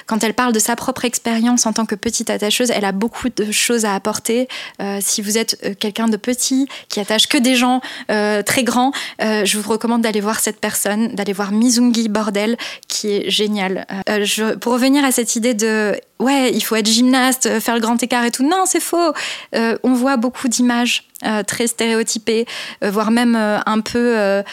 quand 0.06 0.24
elle 0.24 0.34
parle 0.34 0.54
de 0.54 0.60
sa 0.60 0.76
propre 0.76 1.06
expérience 1.06 1.66
en 1.66 1.74
tant 1.74 1.86
que 1.86 1.96
petite 1.96 2.30
attacheuse, 2.30 2.72
elle 2.72 2.86
a 2.86 2.92
beaucoup 2.92 3.30
de 3.30 3.52
choses 3.52 3.86
à 3.86 3.96
apporter. 3.96 4.48
Si 5.00 5.22
vous 5.22 5.38
êtes 5.38 5.78
quelqu'un 5.80 6.08
de 6.08 6.18
petit 6.18 6.68
qui 6.90 7.00
attache 7.00 7.28
que 7.28 7.38
des 7.38 7.56
gens 7.56 7.82
très 8.08 8.64
grands, 8.64 8.92
je 9.20 9.58
vous 9.58 9.70
recommande 9.70 10.02
d'aller 10.02 10.22
voir 10.22 10.40
cette 10.40 10.60
personne, 10.60 11.10
d'aller 11.16 11.34
voir 11.34 11.52
Mizungi 11.52 12.10
Bordel, 12.10 12.58
qui 12.88 13.08
est 13.16 13.30
génial. 13.30 13.88
Pour 14.62 14.74
revenir 14.74 15.04
à 15.04 15.12
cette 15.12 15.36
idée 15.36 15.54
de 15.54 16.00
ouais, 16.20 16.52
il 16.54 16.62
faut 16.62 16.76
être 16.76 16.88
gymnaste, 16.88 17.60
faire 17.60 17.76
le 17.76 17.82
grand 17.82 18.02
écart 18.04 18.26
et 18.26 18.32
tout, 18.32 18.44
non, 18.44 18.64
c'est 18.66 18.82
faux. 18.82 19.14
Euh, 19.56 19.78
on 19.84 19.94
voit 19.94 20.18
beaucoup 20.18 20.48
d'images. 20.48 21.09
Euh, 21.26 21.44
très 21.44 21.68
stéréotypées, 21.68 22.46
euh, 22.84 22.92
voire 22.92 23.12
même 23.12 23.36
euh, 23.36 23.60
un 23.66 23.80
peu 23.82 24.44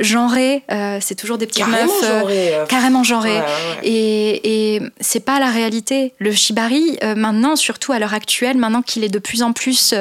genrées. 0.00 0.62
C'est 1.00 1.14
toujours 1.14 1.38
des 1.38 1.46
petites 1.46 1.64
carrément 1.64 1.92
meufs 2.02 2.68
carrément 2.68 3.04
genrées. 3.04 3.30
ouais, 3.30 3.40
ouais. 3.40 3.88
Et, 3.88 4.74
et 4.74 4.82
c'est 5.00 5.24
pas 5.24 5.38
la 5.38 5.50
réalité. 5.50 6.14
Le 6.18 6.32
shibari, 6.32 6.98
maintenant, 7.16 7.56
surtout 7.56 7.92
à 7.92 7.98
l'heure 7.98 8.14
actuelle, 8.14 8.56
maintenant 8.56 8.82
qu'il 8.82 9.04
est 9.04 9.08
de 9.08 9.18
plus 9.18 9.42
en 9.42 9.52
plus 9.52 9.94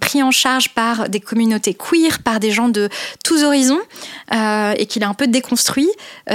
pris 0.00 0.22
en 0.22 0.30
charge 0.30 0.70
par 0.70 1.08
des 1.08 1.20
communautés 1.20 1.74
queer, 1.74 2.18
par 2.22 2.40
des 2.40 2.50
gens 2.50 2.68
de 2.68 2.88
tous 3.24 3.44
horizons, 3.44 3.80
et 4.32 4.86
qu'il 4.86 5.02
est 5.02 5.06
un 5.06 5.14
peu 5.14 5.26
déconstruit, 5.26 5.90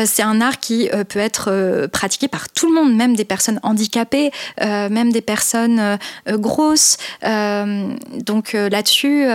c'est 0.06 0.24
un 0.24 0.42
art 0.42 0.60
qui 0.60 0.90
peut 1.10 1.20
être 1.20 1.88
pratiqué 1.92 2.28
par 2.28 2.50
tout 2.50 2.68
le 2.68 2.74
monde, 2.74 2.96
même 2.96 3.16
des 3.16 3.26
personnes 3.26 3.36
personnes 3.36 3.60
handicapées, 3.64 4.32
même 4.62 5.12
des 5.12 5.22
personnes 5.22 5.98
grosses. 6.28 6.98
donc 7.22 8.45
là-dessus, 8.54 9.26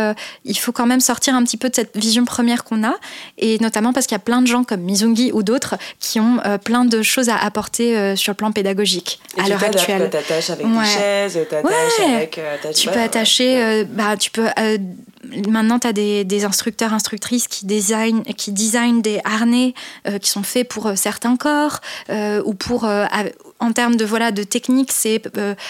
il 0.44 0.58
faut 0.58 0.72
quand 0.72 0.86
même 0.86 1.00
sortir 1.00 1.34
un 1.34 1.44
petit 1.44 1.56
peu 1.56 1.68
de 1.68 1.74
cette 1.74 1.96
vision 1.96 2.24
première 2.24 2.64
qu'on 2.64 2.84
a, 2.84 2.94
et 3.38 3.58
notamment 3.58 3.92
parce 3.92 4.06
qu'il 4.06 4.14
y 4.14 4.16
a 4.16 4.20
plein 4.20 4.42
de 4.42 4.46
gens 4.46 4.64
comme 4.64 4.80
Mizungi 4.80 5.30
ou 5.32 5.42
d'autres 5.42 5.76
qui 5.98 6.20
ont 6.20 6.38
plein 6.64 6.84
de 6.84 7.02
choses 7.02 7.28
à 7.28 7.36
apporter 7.36 8.16
sur 8.16 8.32
le 8.32 8.36
plan 8.36 8.52
pédagogique 8.52 9.20
à 9.38 9.48
l'heure 9.48 9.62
actuelle. 9.62 10.04
Tu 10.04 10.10
t'attaches 10.10 10.50
avec 10.50 10.66
des 10.66 10.84
chaises, 10.86 11.38
t'attaches 11.48 12.00
avec... 12.00 12.40
tu 12.74 12.88
peux 12.88 13.00
attacher, 13.00 13.84
bah, 13.84 14.16
tu 14.16 14.30
peux 14.30 14.46
maintenant, 15.48 15.78
tu 15.78 15.86
as 15.86 15.92
des, 15.92 16.44
instructeurs, 16.44 16.92
instructrices 16.92 17.48
qui 17.48 17.66
designent, 17.66 18.22
qui 18.22 18.52
designent 18.52 19.02
des 19.02 19.20
harnais 19.24 19.74
euh, 20.08 20.18
qui 20.18 20.30
sont 20.30 20.42
faits 20.42 20.68
pour 20.68 20.86
euh, 20.86 20.94
certains 20.96 21.36
corps 21.36 21.80
euh, 22.08 22.42
ou 22.44 22.54
pour, 22.54 22.88
en 23.60 23.72
termes 23.72 23.96
de, 23.96 24.04
voilà, 24.04 24.32
de 24.32 24.42
technique, 24.42 24.92
c'est 24.92 25.22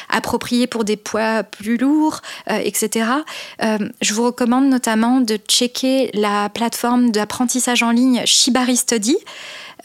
approprié 0.09 0.67
pour 0.67 0.85
des 0.85 0.97
poids 0.97 1.43
plus 1.43 1.77
lourds, 1.77 2.21
etc. 2.49 3.11
je 3.61 4.15
vous 4.15 4.25
recommande 4.25 4.69
notamment 4.69 5.21
de 5.21 5.37
checker 5.37 6.11
la 6.15 6.49
plateforme 6.49 7.11
d'apprentissage 7.11 7.83
en 7.83 7.91
ligne 7.91 8.23
Shibari 8.25 8.77
Study. 8.77 9.17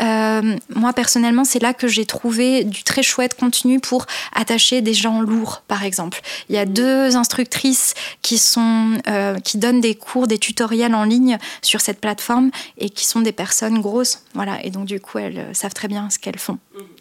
Euh, 0.02 0.58
moi, 0.74 0.94
personnellement, 0.94 1.44
c'est 1.44 1.62
là 1.62 1.74
que 1.74 1.88
j'ai 1.88 2.06
trouvé 2.06 2.64
du 2.64 2.84
très 2.84 3.04
chouette 3.04 3.36
contenu 3.36 3.80
pour 3.80 4.06
attacher 4.34 4.82
des 4.82 4.94
gens 4.94 5.22
lourds, 5.22 5.64
par 5.68 5.84
exemple. 5.84 6.22
Il 6.50 6.56
y 6.56 6.58
a 6.58 6.66
deux 6.66 7.16
instructrices 7.16 7.94
qui, 8.22 8.38
sont, 8.38 8.98
euh, 9.08 9.40
qui 9.40 9.58
donnent 9.58 9.82
des 9.82 9.96
cours, 9.96 10.28
des 10.28 10.38
tutoriels 10.38 10.96
en 10.96 11.04
ligne 11.04 11.38
sur 11.62 11.82
cette 11.82 12.02
plateforme 12.02 12.52
et 12.78 12.90
qui 12.90 13.06
sont 13.06 13.22
des 13.22 13.32
personnes 13.32 13.82
grosses. 13.82 14.24
Voilà. 14.34 14.64
Et 14.66 14.70
donc, 14.70 14.86
du 14.86 15.00
coup, 15.00 15.18
elles 15.18 15.40
euh, 15.40 15.54
savent 15.54 15.74
très 15.74 15.88
bien 15.88 16.10
ce 16.10 16.20
qu'elles 16.20 16.40
font. 16.40 16.58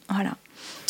Voilà. 0.09 0.33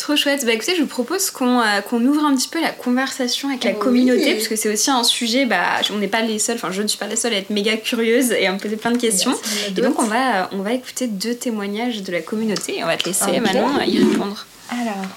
Trop 0.05 0.15
chouette. 0.15 0.45
Bah 0.45 0.53
écoutez, 0.53 0.75
je 0.75 0.81
vous 0.83 0.87
propose 0.87 1.31
qu'on 1.31 1.63
qu'on 1.89 2.05
ouvre 2.05 2.23
un 2.25 2.35
petit 2.35 2.47
peu 2.47 2.61
la 2.61 2.69
conversation 2.69 3.49
avec 3.49 3.63
la 3.63 3.73
communauté, 3.73 4.35
parce 4.35 4.47
que 4.47 4.55
c'est 4.55 4.71
aussi 4.71 4.91
un 4.91 5.03
sujet, 5.03 5.47
bah, 5.47 5.81
on 5.91 5.97
n'est 5.97 6.07
pas 6.07 6.21
les 6.21 6.37
seuls, 6.37 6.57
enfin 6.57 6.69
je 6.69 6.83
ne 6.83 6.87
suis 6.87 6.99
pas 6.99 7.07
la 7.07 7.15
seule 7.15 7.33
à 7.33 7.37
être 7.37 7.49
méga 7.49 7.75
curieuse 7.75 8.31
et 8.31 8.45
à 8.45 8.53
me 8.53 8.59
poser 8.59 8.75
plein 8.75 8.91
de 8.91 8.99
questions. 8.99 9.33
et 9.67 9.71
donc 9.71 9.99
on 9.99 10.05
va, 10.05 10.47
on 10.51 10.59
va 10.59 10.73
écouter 10.73 11.07
deux 11.07 11.33
témoignages 11.33 12.03
de 12.03 12.11
la 12.11 12.21
communauté 12.21 12.77
et 12.77 12.83
on 12.83 12.85
va 12.85 12.97
te 12.97 13.05
laisser 13.05 13.39
maintenant 13.39 13.81
y 13.81 13.97
répondre. 13.97 14.45
Alors. 14.69 15.07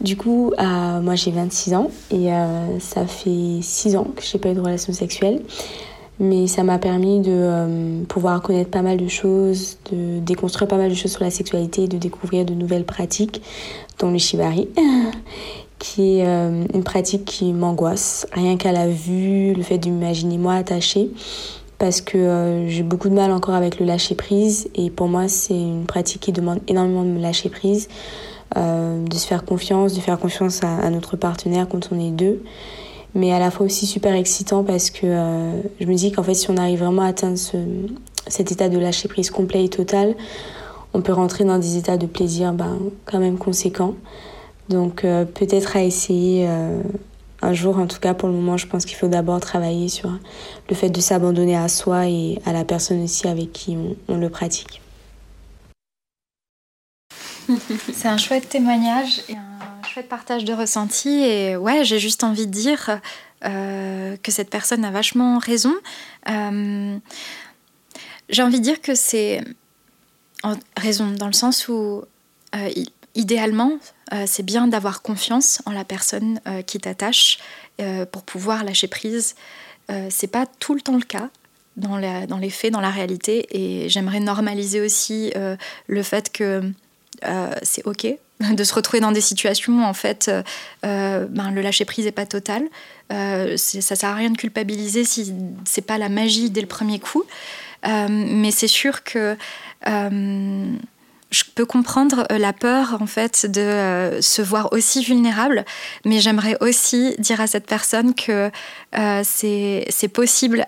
Du 0.00 0.16
coup, 0.16 0.52
euh, 0.58 1.00
moi 1.00 1.14
j'ai 1.14 1.30
26 1.30 1.74
ans 1.74 1.92
et 2.10 2.32
euh, 2.32 2.80
ça 2.80 3.06
fait 3.06 3.60
6 3.62 3.94
ans 3.94 4.08
que 4.16 4.22
j'ai 4.24 4.38
pas 4.38 4.48
eu 4.48 4.54
de 4.54 4.60
relation 4.60 4.92
sexuelle 4.92 5.40
mais 6.20 6.46
ça 6.46 6.62
m'a 6.62 6.78
permis 6.78 7.20
de 7.20 7.32
euh, 7.32 8.04
pouvoir 8.04 8.42
connaître 8.42 8.70
pas 8.70 8.82
mal 8.82 8.96
de 8.96 9.08
choses, 9.08 9.78
de 9.90 10.18
déconstruire 10.18 10.68
pas 10.68 10.76
mal 10.76 10.90
de 10.90 10.94
choses 10.94 11.12
sur 11.12 11.24
la 11.24 11.30
sexualité, 11.30 11.88
de 11.88 11.98
découvrir 11.98 12.44
de 12.44 12.54
nouvelles 12.54 12.84
pratiques, 12.84 13.42
dont 13.98 14.10
le 14.10 14.18
shibari, 14.18 14.68
qui 15.78 16.18
est 16.18 16.26
euh, 16.26 16.64
une 16.74 16.84
pratique 16.84 17.24
qui 17.24 17.52
m'angoisse, 17.52 18.26
rien 18.32 18.56
qu'à 18.56 18.72
la 18.72 18.88
vue, 18.88 19.54
le 19.54 19.62
fait 19.62 19.78
de 19.78 19.88
m'imaginer 19.88 20.38
moi 20.38 20.54
attachée, 20.54 21.10
parce 21.78 22.00
que 22.00 22.18
euh, 22.18 22.68
j'ai 22.68 22.82
beaucoup 22.82 23.08
de 23.08 23.14
mal 23.14 23.32
encore 23.32 23.54
avec 23.54 23.80
le 23.80 23.86
lâcher 23.86 24.14
prise, 24.14 24.68
et 24.74 24.90
pour 24.90 25.08
moi 25.08 25.28
c'est 25.28 25.58
une 25.58 25.86
pratique 25.86 26.20
qui 26.20 26.32
demande 26.32 26.60
énormément 26.68 27.02
de 27.02 27.08
me 27.08 27.20
lâcher 27.20 27.48
prise, 27.48 27.88
de 28.54 29.14
se 29.14 29.26
faire 29.26 29.46
confiance, 29.46 29.94
de 29.94 30.00
faire 30.00 30.18
confiance 30.18 30.62
à 30.62 30.90
notre 30.90 31.16
partenaire 31.16 31.66
quand 31.66 31.88
on 31.90 31.98
est 31.98 32.10
deux 32.10 32.42
mais 33.14 33.32
à 33.32 33.38
la 33.38 33.50
fois 33.50 33.66
aussi 33.66 33.86
super 33.86 34.14
excitant 34.14 34.64
parce 34.64 34.90
que 34.90 35.06
euh, 35.06 35.62
je 35.80 35.86
me 35.86 35.94
dis 35.94 36.12
qu'en 36.12 36.22
fait 36.22 36.34
si 36.34 36.50
on 36.50 36.56
arrive 36.56 36.80
vraiment 36.80 37.02
à 37.02 37.08
atteindre 37.08 37.38
ce, 37.38 37.56
cet 38.26 38.52
état 38.52 38.68
de 38.68 38.78
lâcher 38.78 39.08
prise 39.08 39.30
complet 39.30 39.64
et 39.64 39.68
total, 39.68 40.14
on 40.94 41.02
peut 41.02 41.12
rentrer 41.12 41.44
dans 41.44 41.58
des 41.58 41.76
états 41.76 41.96
de 41.96 42.06
plaisir 42.06 42.52
ben, 42.52 42.78
quand 43.04 43.18
même 43.18 43.38
conséquents. 43.38 43.94
Donc 44.68 45.04
euh, 45.04 45.24
peut-être 45.24 45.76
à 45.76 45.82
essayer 45.82 46.46
euh, 46.48 46.82
un 47.42 47.52
jour, 47.52 47.78
en 47.78 47.86
tout 47.86 47.98
cas 47.98 48.14
pour 48.14 48.28
le 48.28 48.34
moment, 48.34 48.56
je 48.56 48.66
pense 48.66 48.84
qu'il 48.84 48.96
faut 48.96 49.08
d'abord 49.08 49.40
travailler 49.40 49.88
sur 49.88 50.10
le 50.68 50.74
fait 50.74 50.90
de 50.90 51.00
s'abandonner 51.00 51.56
à 51.56 51.68
soi 51.68 52.08
et 52.08 52.38
à 52.46 52.52
la 52.52 52.64
personne 52.64 53.02
aussi 53.02 53.26
avec 53.26 53.52
qui 53.52 53.76
on, 53.76 53.96
on 54.14 54.16
le 54.16 54.30
pratique. 54.30 54.80
C'est 57.92 58.08
un 58.08 58.16
chouette 58.16 58.48
témoignage 58.48 59.22
et 59.28 59.34
un 59.34 59.51
chouette 59.92 60.08
partage 60.08 60.46
de 60.46 60.54
ressenti 60.54 61.10
et 61.10 61.54
ouais, 61.54 61.84
j'ai 61.84 61.98
juste 61.98 62.24
envie 62.24 62.46
de 62.46 62.50
dire 62.50 62.98
euh, 63.44 64.16
que 64.22 64.32
cette 64.32 64.48
personne 64.48 64.86
a 64.86 64.90
vachement 64.90 65.38
raison. 65.38 65.74
Euh, 66.30 66.96
j'ai 68.30 68.42
envie 68.42 68.58
de 68.58 68.64
dire 68.64 68.80
que 68.80 68.94
c'est 68.94 69.44
raison 70.78 71.10
dans 71.10 71.26
le 71.26 71.34
sens 71.34 71.68
où 71.68 72.04
euh, 72.54 72.70
idéalement, 73.14 73.72
c'est 74.26 74.42
bien 74.42 74.66
d'avoir 74.66 75.02
confiance 75.02 75.60
en 75.66 75.72
la 75.72 75.84
personne 75.84 76.40
qui 76.66 76.78
t'attache 76.78 77.38
pour 78.12 78.22
pouvoir 78.22 78.64
lâcher 78.64 78.88
prise. 78.88 79.34
c'est 80.10 80.26
pas 80.26 80.46
tout 80.46 80.74
le 80.74 80.82
temps 80.82 80.96
le 80.96 81.02
cas 81.02 81.30
dans, 81.76 81.98
dans 82.26 82.38
les 82.38 82.50
faits, 82.50 82.72
dans 82.72 82.80
la 82.80 82.90
réalité, 82.90 83.46
et 83.50 83.88
j'aimerais 83.88 84.20
normaliser 84.20 84.82
aussi 84.82 85.32
le 85.86 86.02
fait 86.02 86.30
que 86.30 86.72
c'est 87.62 87.86
ok 87.86 88.06
de 88.54 88.64
se 88.64 88.74
retrouver 88.74 89.00
dans 89.00 89.12
des 89.12 89.20
situations 89.20 89.80
où 89.80 89.82
en 89.82 89.94
fait 89.94 90.28
euh, 90.28 90.42
euh, 90.84 91.26
ben, 91.28 91.50
le 91.50 91.62
lâcher 91.62 91.84
prise 91.84 92.04
n'est 92.04 92.12
pas 92.12 92.26
total. 92.26 92.64
Euh, 93.12 93.56
ça 93.56 93.96
sert 93.96 94.10
à 94.10 94.14
rien 94.14 94.30
de 94.30 94.36
culpabiliser 94.36 95.04
si 95.04 95.34
c'est 95.64 95.86
pas 95.86 95.98
la 95.98 96.08
magie 96.08 96.50
dès 96.50 96.60
le 96.60 96.66
premier 96.66 96.98
coup. 96.98 97.24
Euh, 97.86 98.06
mais 98.08 98.50
c'est 98.50 98.68
sûr 98.68 99.02
que 99.04 99.36
je 99.84 101.44
peux 101.54 101.64
comprendre 101.64 102.26
la 102.30 102.52
peur 102.52 102.98
en 103.00 103.06
fait 103.06 103.46
de 103.46 104.20
se 104.20 104.42
voir 104.42 104.72
aussi 104.72 105.02
vulnérable, 105.02 105.64
mais 106.04 106.20
j'aimerais 106.20 106.56
aussi 106.60 107.16
dire 107.18 107.40
à 107.40 107.46
cette 107.46 107.66
personne 107.66 108.14
que 108.14 108.50
c'est 109.24 110.12
possible 110.12 110.66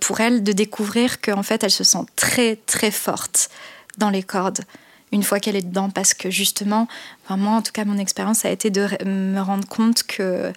pour 0.00 0.20
elle 0.20 0.42
de 0.42 0.52
découvrir 0.52 1.20
qu'en 1.20 1.42
fait 1.42 1.62
elle 1.62 1.70
se 1.70 1.84
sent 1.84 2.04
très 2.16 2.56
très 2.66 2.90
forte 2.90 3.50
dans 3.98 4.10
les 4.10 4.22
cordes 4.22 4.64
une 5.12 5.22
fois 5.22 5.40
qu'elle 5.40 5.56
est 5.56 5.62
dedans, 5.62 5.90
parce 5.90 6.14
que 6.14 6.30
justement, 6.30 6.88
moi 7.30 7.52
en 7.52 7.62
tout 7.62 7.72
cas 7.72 7.84
mon 7.84 7.98
expérience 7.98 8.44
a 8.44 8.50
été 8.50 8.70
de 8.70 8.88
me 9.04 9.40
rendre 9.40 9.66
compte 9.66 10.02
que 10.02 10.52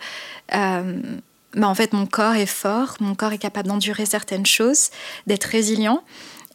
euh, 0.56 1.02
bah, 1.56 1.68
en 1.68 1.76
fait 1.76 1.94
mon 1.94 2.06
corps 2.06 2.36
est 2.36 2.46
fort, 2.46 2.96
mon 3.00 3.16
corps 3.16 3.34
est 3.34 3.38
capable 3.38 3.70
d'endurer 3.70 4.06
certaines 4.06 4.46
choses, 4.46 4.90
d'être 5.28 5.46
résilient. 5.46 6.04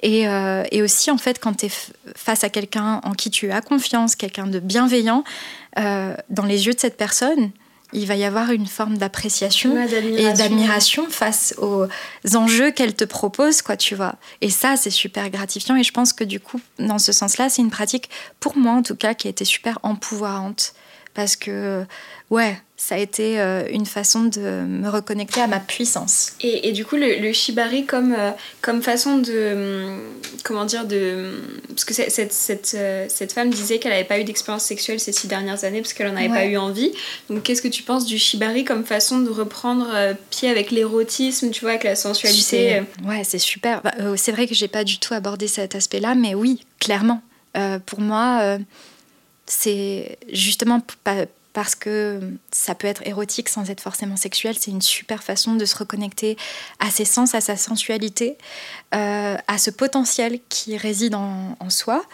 Et, 0.02 0.28
euh, 0.28 0.64
aussi, 0.82 1.10
en 1.10 1.16
fait, 1.16 1.38
quand 1.38 1.54
tu 1.54 1.66
es 1.66 1.70
face 2.14 2.44
à 2.44 2.50
quelqu'un 2.50 3.00
en 3.04 3.12
qui 3.12 3.30
tu 3.30 3.50
as 3.50 3.62
confiance, 3.62 4.16
quelqu'un 4.16 4.46
de 4.46 4.58
bienveillant, 4.58 5.24
euh, 5.78 6.14
dans 6.28 6.44
les 6.44 6.66
yeux 6.66 6.74
de 6.74 6.80
cette 6.80 6.98
personne, 6.98 7.52
il 7.94 8.06
va 8.06 8.16
y 8.16 8.24
avoir 8.24 8.50
une 8.50 8.66
forme 8.66 8.98
d'appréciation 8.98 9.76
et 9.76 10.32
d'admiration 10.34 11.08
face 11.08 11.54
aux 11.58 11.86
enjeux 12.34 12.70
qu'elle 12.70 12.94
te 12.94 13.04
propose, 13.04 13.62
quoi, 13.62 13.76
tu 13.76 13.94
vois. 13.94 14.16
Et 14.40 14.50
ça, 14.50 14.76
c'est 14.76 14.90
super 14.90 15.30
gratifiant. 15.30 15.76
Et 15.76 15.84
je 15.84 15.92
pense 15.92 16.12
que 16.12 16.24
du 16.24 16.40
coup, 16.40 16.60
dans 16.78 16.98
ce 16.98 17.12
sens-là, 17.12 17.48
c'est 17.48 17.62
une 17.62 17.70
pratique, 17.70 18.10
pour 18.40 18.56
moi 18.56 18.72
en 18.72 18.82
tout 18.82 18.96
cas, 18.96 19.14
qui 19.14 19.28
a 19.28 19.30
été 19.30 19.44
super 19.44 19.78
empouvoirante. 19.82 20.74
Parce 21.14 21.36
que, 21.36 21.84
ouais, 22.30 22.60
ça 22.76 22.96
a 22.96 22.98
été 22.98 23.40
euh, 23.40 23.62
une 23.70 23.86
façon 23.86 24.24
de 24.24 24.40
me 24.40 24.88
reconnecter 24.88 25.40
à 25.40 25.46
ma 25.46 25.60
puissance. 25.60 26.32
Et, 26.40 26.68
et 26.68 26.72
du 26.72 26.84
coup, 26.84 26.96
le, 26.96 27.32
shibari 27.32 27.86
comme, 27.86 28.12
euh, 28.12 28.32
comme 28.62 28.82
façon 28.82 29.18
de... 29.18 29.52
Hum, 29.54 30.00
comment 30.42 30.64
dire 30.64 30.84
de 30.84 31.28
hum, 31.28 31.60
Parce 31.68 31.84
que 31.84 31.94
cette, 31.94 32.32
cette, 32.32 32.74
euh, 32.74 33.06
cette 33.08 33.32
femme 33.32 33.50
disait 33.50 33.78
qu'elle 33.78 33.92
n'avait 33.92 34.04
pas 34.04 34.18
eu 34.18 34.24
d'expérience 34.24 34.64
sexuelle 34.64 34.98
ces 34.98 35.12
six 35.12 35.28
dernières 35.28 35.62
années 35.62 35.82
parce 35.82 35.92
qu'elle 35.92 36.08
n'en 36.08 36.16
avait 36.16 36.28
pas 36.28 36.46
eu 36.46 36.56
envie. 36.56 36.92
Donc 37.30 37.44
qu'est-ce 37.44 37.62
que 37.62 37.68
tu 37.68 37.84
penses 37.84 38.06
du 38.06 38.18
shibari 38.18 38.64
comme 38.64 38.84
façon 38.84 39.20
de 39.20 39.30
reprendre 39.30 39.88
pied 40.30 40.48
avec 40.50 40.72
l'érotisme, 40.72 41.50
tu 41.50 41.60
vois, 41.60 41.70
avec 41.70 41.84
la 41.84 41.94
sensualité 41.94 42.82
Ouais, 43.04 43.22
c'est 43.24 43.38
super. 43.38 43.82
Bah, 43.82 43.94
c'est 44.16 44.32
vrai 44.32 44.48
que 44.48 44.54
j'ai 44.54 44.68
pas 44.68 44.84
du 44.84 44.98
tout 44.98 45.14
abordé 45.14 45.46
cet 45.46 45.76
aspect-là, 45.76 46.16
mais 46.16 46.34
oui, 46.34 46.64
clairement. 46.80 47.22
pour 47.86 48.00
moi, 48.00 48.58
c'est 49.46 50.18
justement 50.32 50.82
pas 51.04 51.26
parce 51.54 51.76
que 51.76 52.20
ça 52.50 52.74
peut 52.74 52.88
être 52.88 53.06
érotique 53.06 53.48
sans 53.48 53.70
être 53.70 53.80
forcément 53.80 54.16
sexuel. 54.16 54.56
C'est 54.58 54.72
une 54.72 54.82
super 54.82 55.22
façon 55.22 55.54
de 55.54 55.64
se 55.64 55.76
reconnecter 55.76 56.36
à 56.80 56.90
ses 56.90 57.06
sens, 57.06 57.34
à 57.34 57.40
sa 57.40 57.56
sensualité, 57.56 58.36
euh, 58.94 59.36
à 59.46 59.58
ce 59.58 59.70
potentiel 59.70 60.40
qui 60.48 60.76
réside 60.76 61.14
en, 61.14 61.70
soi, 61.70 62.04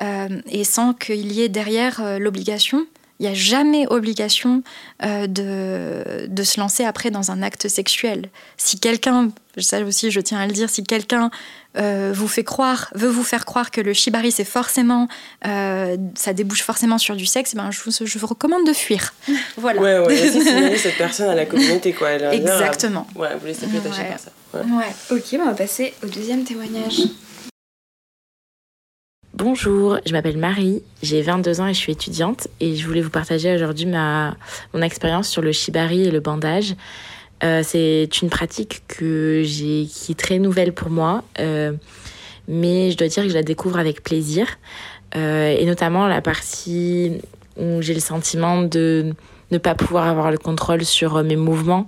euh, 0.00 0.40
et 0.46 0.64
sans 0.64 0.92
qu'il 0.92 1.32
y 1.32 1.40
ait 1.40 1.48
derrière 1.48 2.00
euh, 2.00 2.18
l'obligation. 2.18 2.86
Il 3.20 3.26
n'y 3.26 3.28
a 3.28 3.34
jamais 3.34 3.86
obligation 3.86 4.62
de, 5.02 6.26
de, 6.26 6.42
se 6.42 6.58
lancer 6.58 6.84
après 6.84 7.10
dans 7.10 7.30
un 7.30 7.42
acte 7.42 7.68
sexuel. 7.68 8.30
Si 8.56 8.80
quelqu'un, 8.80 9.28
ça 9.58 9.80
aussi 9.82 10.10
je 10.10 10.20
tiens 10.20 10.38
à 10.38 10.46
le 10.46 10.52
dire, 10.52 10.70
si 10.70 10.82
quelqu'un 10.82 11.30
euh, 11.76 12.10
vous 12.12 12.26
fait 12.26 12.42
croire, 12.42 12.90
veut 12.96 13.08
vous 13.08 13.22
faire 13.22 13.44
croire 13.44 13.70
que 13.70 13.80
le 13.80 13.92
shibari 13.92 14.32
c'est 14.32 14.44
forcément, 14.44 15.06
euh, 15.46 15.96
ça 16.16 16.32
débouche 16.32 16.62
forcément 16.62 16.98
sur 16.98 17.14
du 17.14 17.26
sexe, 17.26 17.54
ben 17.54 17.70
je, 17.70 17.80
vous, 17.80 17.92
je 18.04 18.18
vous 18.18 18.26
recommande 18.26 18.66
de 18.66 18.72
fuir. 18.72 19.14
voilà. 19.56 19.80
Ouais, 19.80 19.98
ouais, 20.00 20.16
c'est 20.16 20.76
cette 20.78 20.98
personne 20.98 21.28
à 21.28 21.36
la 21.36 21.46
communauté 21.46 21.92
quoi. 21.92 22.10
Elle 22.10 22.34
Exactement. 22.34 23.06
ouais, 23.14 23.36
vous 23.38 23.46
laissez 23.46 23.66
plus 23.68 23.78
attacher 23.78 24.02
par 24.02 24.18
ça. 24.18 24.30
Ouais. 24.54 25.16
Ok, 25.16 25.38
on 25.40 25.44
va 25.44 25.54
passer 25.54 25.94
au 26.02 26.06
deuxième 26.06 26.42
témoignage. 26.42 27.02
Bonjour, 29.42 29.98
je 30.04 30.12
m'appelle 30.12 30.36
Marie, 30.36 30.82
j'ai 31.02 31.22
22 31.22 31.62
ans 31.62 31.66
et 31.66 31.72
je 31.72 31.78
suis 31.78 31.92
étudiante 31.92 32.48
et 32.60 32.76
je 32.76 32.86
voulais 32.86 33.00
vous 33.00 33.08
partager 33.08 33.54
aujourd'hui 33.54 33.86
ma 33.86 34.36
mon 34.74 34.82
expérience 34.82 35.30
sur 35.30 35.40
le 35.40 35.50
shibari 35.50 36.02
et 36.02 36.10
le 36.10 36.20
bandage. 36.20 36.74
Euh, 37.42 37.62
c'est 37.64 38.20
une 38.20 38.28
pratique 38.28 38.82
que 38.86 39.40
j'ai 39.42 39.86
qui 39.90 40.12
est 40.12 40.14
très 40.14 40.38
nouvelle 40.38 40.74
pour 40.74 40.90
moi, 40.90 41.24
euh, 41.38 41.72
mais 42.48 42.90
je 42.90 42.98
dois 42.98 43.08
dire 43.08 43.22
que 43.22 43.30
je 43.30 43.34
la 43.34 43.42
découvre 43.42 43.78
avec 43.78 44.02
plaisir 44.02 44.46
euh, 45.16 45.56
et 45.58 45.64
notamment 45.64 46.06
la 46.06 46.20
partie 46.20 47.12
où 47.56 47.80
j'ai 47.80 47.94
le 47.94 48.00
sentiment 48.00 48.60
de 48.60 49.14
ne 49.52 49.56
pas 49.56 49.74
pouvoir 49.74 50.06
avoir 50.06 50.30
le 50.30 50.36
contrôle 50.36 50.84
sur 50.84 51.24
mes 51.24 51.36
mouvements 51.36 51.86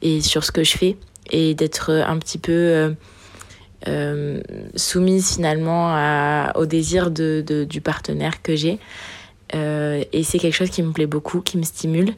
et 0.00 0.22
sur 0.22 0.44
ce 0.44 0.50
que 0.50 0.64
je 0.64 0.78
fais 0.78 0.96
et 1.28 1.54
d'être 1.54 1.90
un 1.90 2.16
petit 2.16 2.38
peu 2.38 2.94
euh, 3.88 4.40
soumise 4.74 5.34
finalement 5.34 5.94
au 6.54 6.66
désir 6.66 7.10
de, 7.10 7.66
du 7.68 7.80
partenaire 7.80 8.42
que 8.42 8.56
j'ai. 8.56 8.78
Euh, 9.54 10.02
et 10.12 10.24
c'est 10.24 10.38
quelque 10.38 10.54
chose 10.54 10.70
qui 10.70 10.82
me 10.82 10.92
plaît 10.92 11.06
beaucoup, 11.06 11.40
qui 11.40 11.56
me 11.56 11.62
stimule. 11.62 12.14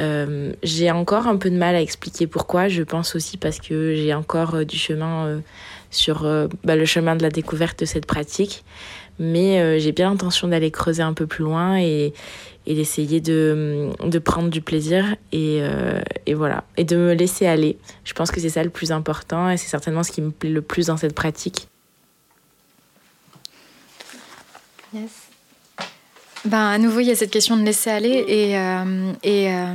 Euh, 0.00 0.52
j'ai 0.62 0.90
encore 0.90 1.26
un 1.26 1.36
peu 1.36 1.50
de 1.50 1.56
mal 1.56 1.74
à 1.74 1.80
expliquer 1.82 2.26
pourquoi. 2.26 2.68
Je 2.68 2.82
pense 2.82 3.14
aussi 3.14 3.36
parce 3.36 3.58
que 3.58 3.94
j'ai 3.94 4.14
encore 4.14 4.64
du 4.64 4.76
chemin 4.76 5.42
sur 5.90 6.22
bah, 6.64 6.76
le 6.76 6.86
chemin 6.86 7.16
de 7.16 7.22
la 7.22 7.30
découverte 7.30 7.80
de 7.80 7.84
cette 7.84 8.06
pratique. 8.06 8.64
Mais 9.18 9.78
j'ai 9.78 9.92
bien 9.92 10.10
l'intention 10.10 10.48
d'aller 10.48 10.70
creuser 10.70 11.02
un 11.02 11.12
peu 11.12 11.26
plus 11.26 11.44
loin 11.44 11.78
et, 11.78 12.12
et 12.66 12.74
d'essayer 12.74 13.20
de, 13.20 13.90
de, 14.04 14.18
prendre 14.18 14.48
du 14.48 14.60
plaisir 14.60 15.16
et, 15.32 15.58
euh, 15.60 16.00
et, 16.26 16.34
voilà. 16.34 16.64
Et 16.76 16.84
de 16.84 16.96
me 16.96 17.12
laisser 17.12 17.46
aller. 17.46 17.76
Je 18.04 18.12
pense 18.12 18.30
que 18.30 18.40
c'est 18.40 18.50
ça 18.50 18.62
le 18.62 18.70
plus 18.70 18.92
important 18.92 19.50
et 19.50 19.56
c'est 19.56 19.68
certainement 19.68 20.02
ce 20.02 20.12
qui 20.12 20.22
me 20.22 20.30
plaît 20.30 20.50
le 20.50 20.62
plus 20.62 20.86
dans 20.86 20.96
cette 20.96 21.14
pratique. 21.14 21.66
Yes. 24.94 25.10
ben, 26.44 26.68
à 26.68 26.78
nouveau 26.78 27.00
il 27.00 27.06
y 27.06 27.10
a 27.10 27.16
cette 27.16 27.30
question 27.30 27.56
de 27.56 27.62
laisser 27.62 27.88
aller 27.88 28.24
et, 28.28 28.58
euh, 28.58 29.12
et 29.22 29.50
euh, 29.50 29.74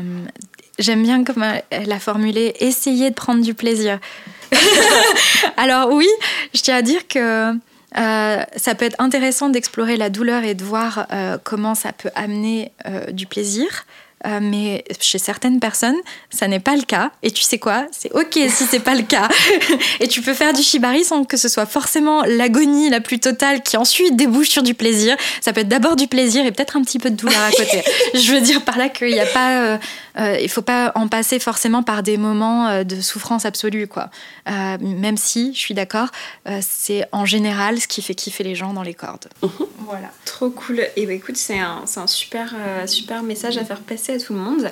j'aime 0.77 1.01
bien 1.01 1.23
comme 1.23 1.43
elle 1.71 1.91
a 1.91 1.99
formulé 1.99 2.53
essayer 2.59 3.09
de 3.09 3.15
prendre 3.15 3.43
du 3.43 3.55
plaisir. 3.55 3.99
Alors 5.57 5.91
oui 5.91 6.07
je 6.53 6.61
tiens 6.61 6.75
à 6.75 6.81
dire 6.83 7.07
que 7.07 7.51
euh, 7.95 8.43
ça 8.55 8.75
peut 8.75 8.85
être 8.85 8.99
intéressant 8.99 9.49
d'explorer 9.49 9.97
la 9.97 10.09
douleur 10.09 10.43
et 10.43 10.55
de 10.55 10.63
voir 10.63 11.07
euh, 11.11 11.37
comment 11.43 11.75
ça 11.75 11.93
peut 11.93 12.11
amener 12.15 12.71
euh, 12.85 13.11
du 13.11 13.25
plaisir. 13.25 13.85
Mais 14.41 14.83
chez 14.99 15.19
certaines 15.19 15.61
personnes, 15.61 15.95
ça 16.29 16.49
n'est 16.49 16.59
pas 16.59 16.75
le 16.75 16.81
cas. 16.81 17.11
Et 17.23 17.31
tu 17.31 17.43
sais 17.43 17.59
quoi? 17.59 17.85
C'est 17.91 18.11
ok 18.11 18.33
si 18.49 18.65
c'est 18.65 18.81
pas 18.81 18.95
le 18.95 19.03
cas. 19.03 19.29
et 20.01 20.09
tu 20.09 20.21
peux 20.21 20.33
faire 20.33 20.51
du 20.51 20.61
shibari 20.61 21.05
sans 21.05 21.23
que 21.23 21.37
ce 21.37 21.47
soit 21.47 21.67
forcément 21.67 22.23
l'agonie 22.23 22.89
la 22.89 22.99
plus 22.99 23.19
totale 23.19 23.61
qui 23.61 23.77
ensuite 23.77 24.17
débouche 24.17 24.49
sur 24.49 24.63
du 24.63 24.73
plaisir. 24.73 25.15
Ça 25.39 25.53
peut 25.53 25.61
être 25.61 25.69
d'abord 25.69 25.95
du 25.95 26.07
plaisir 26.07 26.45
et 26.45 26.51
peut-être 26.51 26.75
un 26.75 26.81
petit 26.81 26.99
peu 26.99 27.09
de 27.09 27.15
douleur 27.15 27.39
à 27.41 27.51
côté. 27.51 27.81
Je 28.15 28.33
veux 28.33 28.41
dire 28.41 28.65
par 28.65 28.77
là 28.77 28.89
qu'il 28.89 29.13
n'y 29.13 29.19
a 29.19 29.27
pas, 29.27 29.79
euh, 30.19 30.27
euh, 30.27 30.39
il 30.39 30.49
faut 30.49 30.61
pas 30.61 30.91
en 30.95 31.07
passer 31.07 31.39
forcément 31.39 31.83
par 31.83 32.03
des 32.03 32.17
moments 32.17 32.67
euh, 32.67 32.83
de 32.83 33.01
souffrance 33.01 33.45
absolue, 33.45 33.87
quoi. 33.87 34.09
Euh, 34.49 34.77
même 34.79 35.17
si, 35.17 35.53
je 35.53 35.59
suis 35.59 35.73
d'accord, 35.73 36.09
c'est 36.61 37.05
en 37.11 37.25
général 37.25 37.79
ce 37.79 37.87
qui 37.87 38.01
fait 38.01 38.15
kiffer 38.15 38.43
les 38.43 38.55
gens 38.55 38.73
dans 38.73 38.83
les 38.83 38.93
cordes. 38.93 39.27
Mmh. 39.41 39.47
Voilà. 39.79 40.09
Trop 40.25 40.49
cool. 40.49 40.81
Et 40.95 41.05
bah 41.05 41.13
écoute, 41.13 41.37
c'est 41.37 41.59
un, 41.59 41.83
un 41.95 42.07
super, 42.07 42.53
super 42.85 43.23
message 43.23 43.57
à 43.57 43.63
faire 43.63 43.79
passer 43.79 44.15
à 44.15 44.19
tout 44.19 44.33
le 44.33 44.39
monde. 44.39 44.69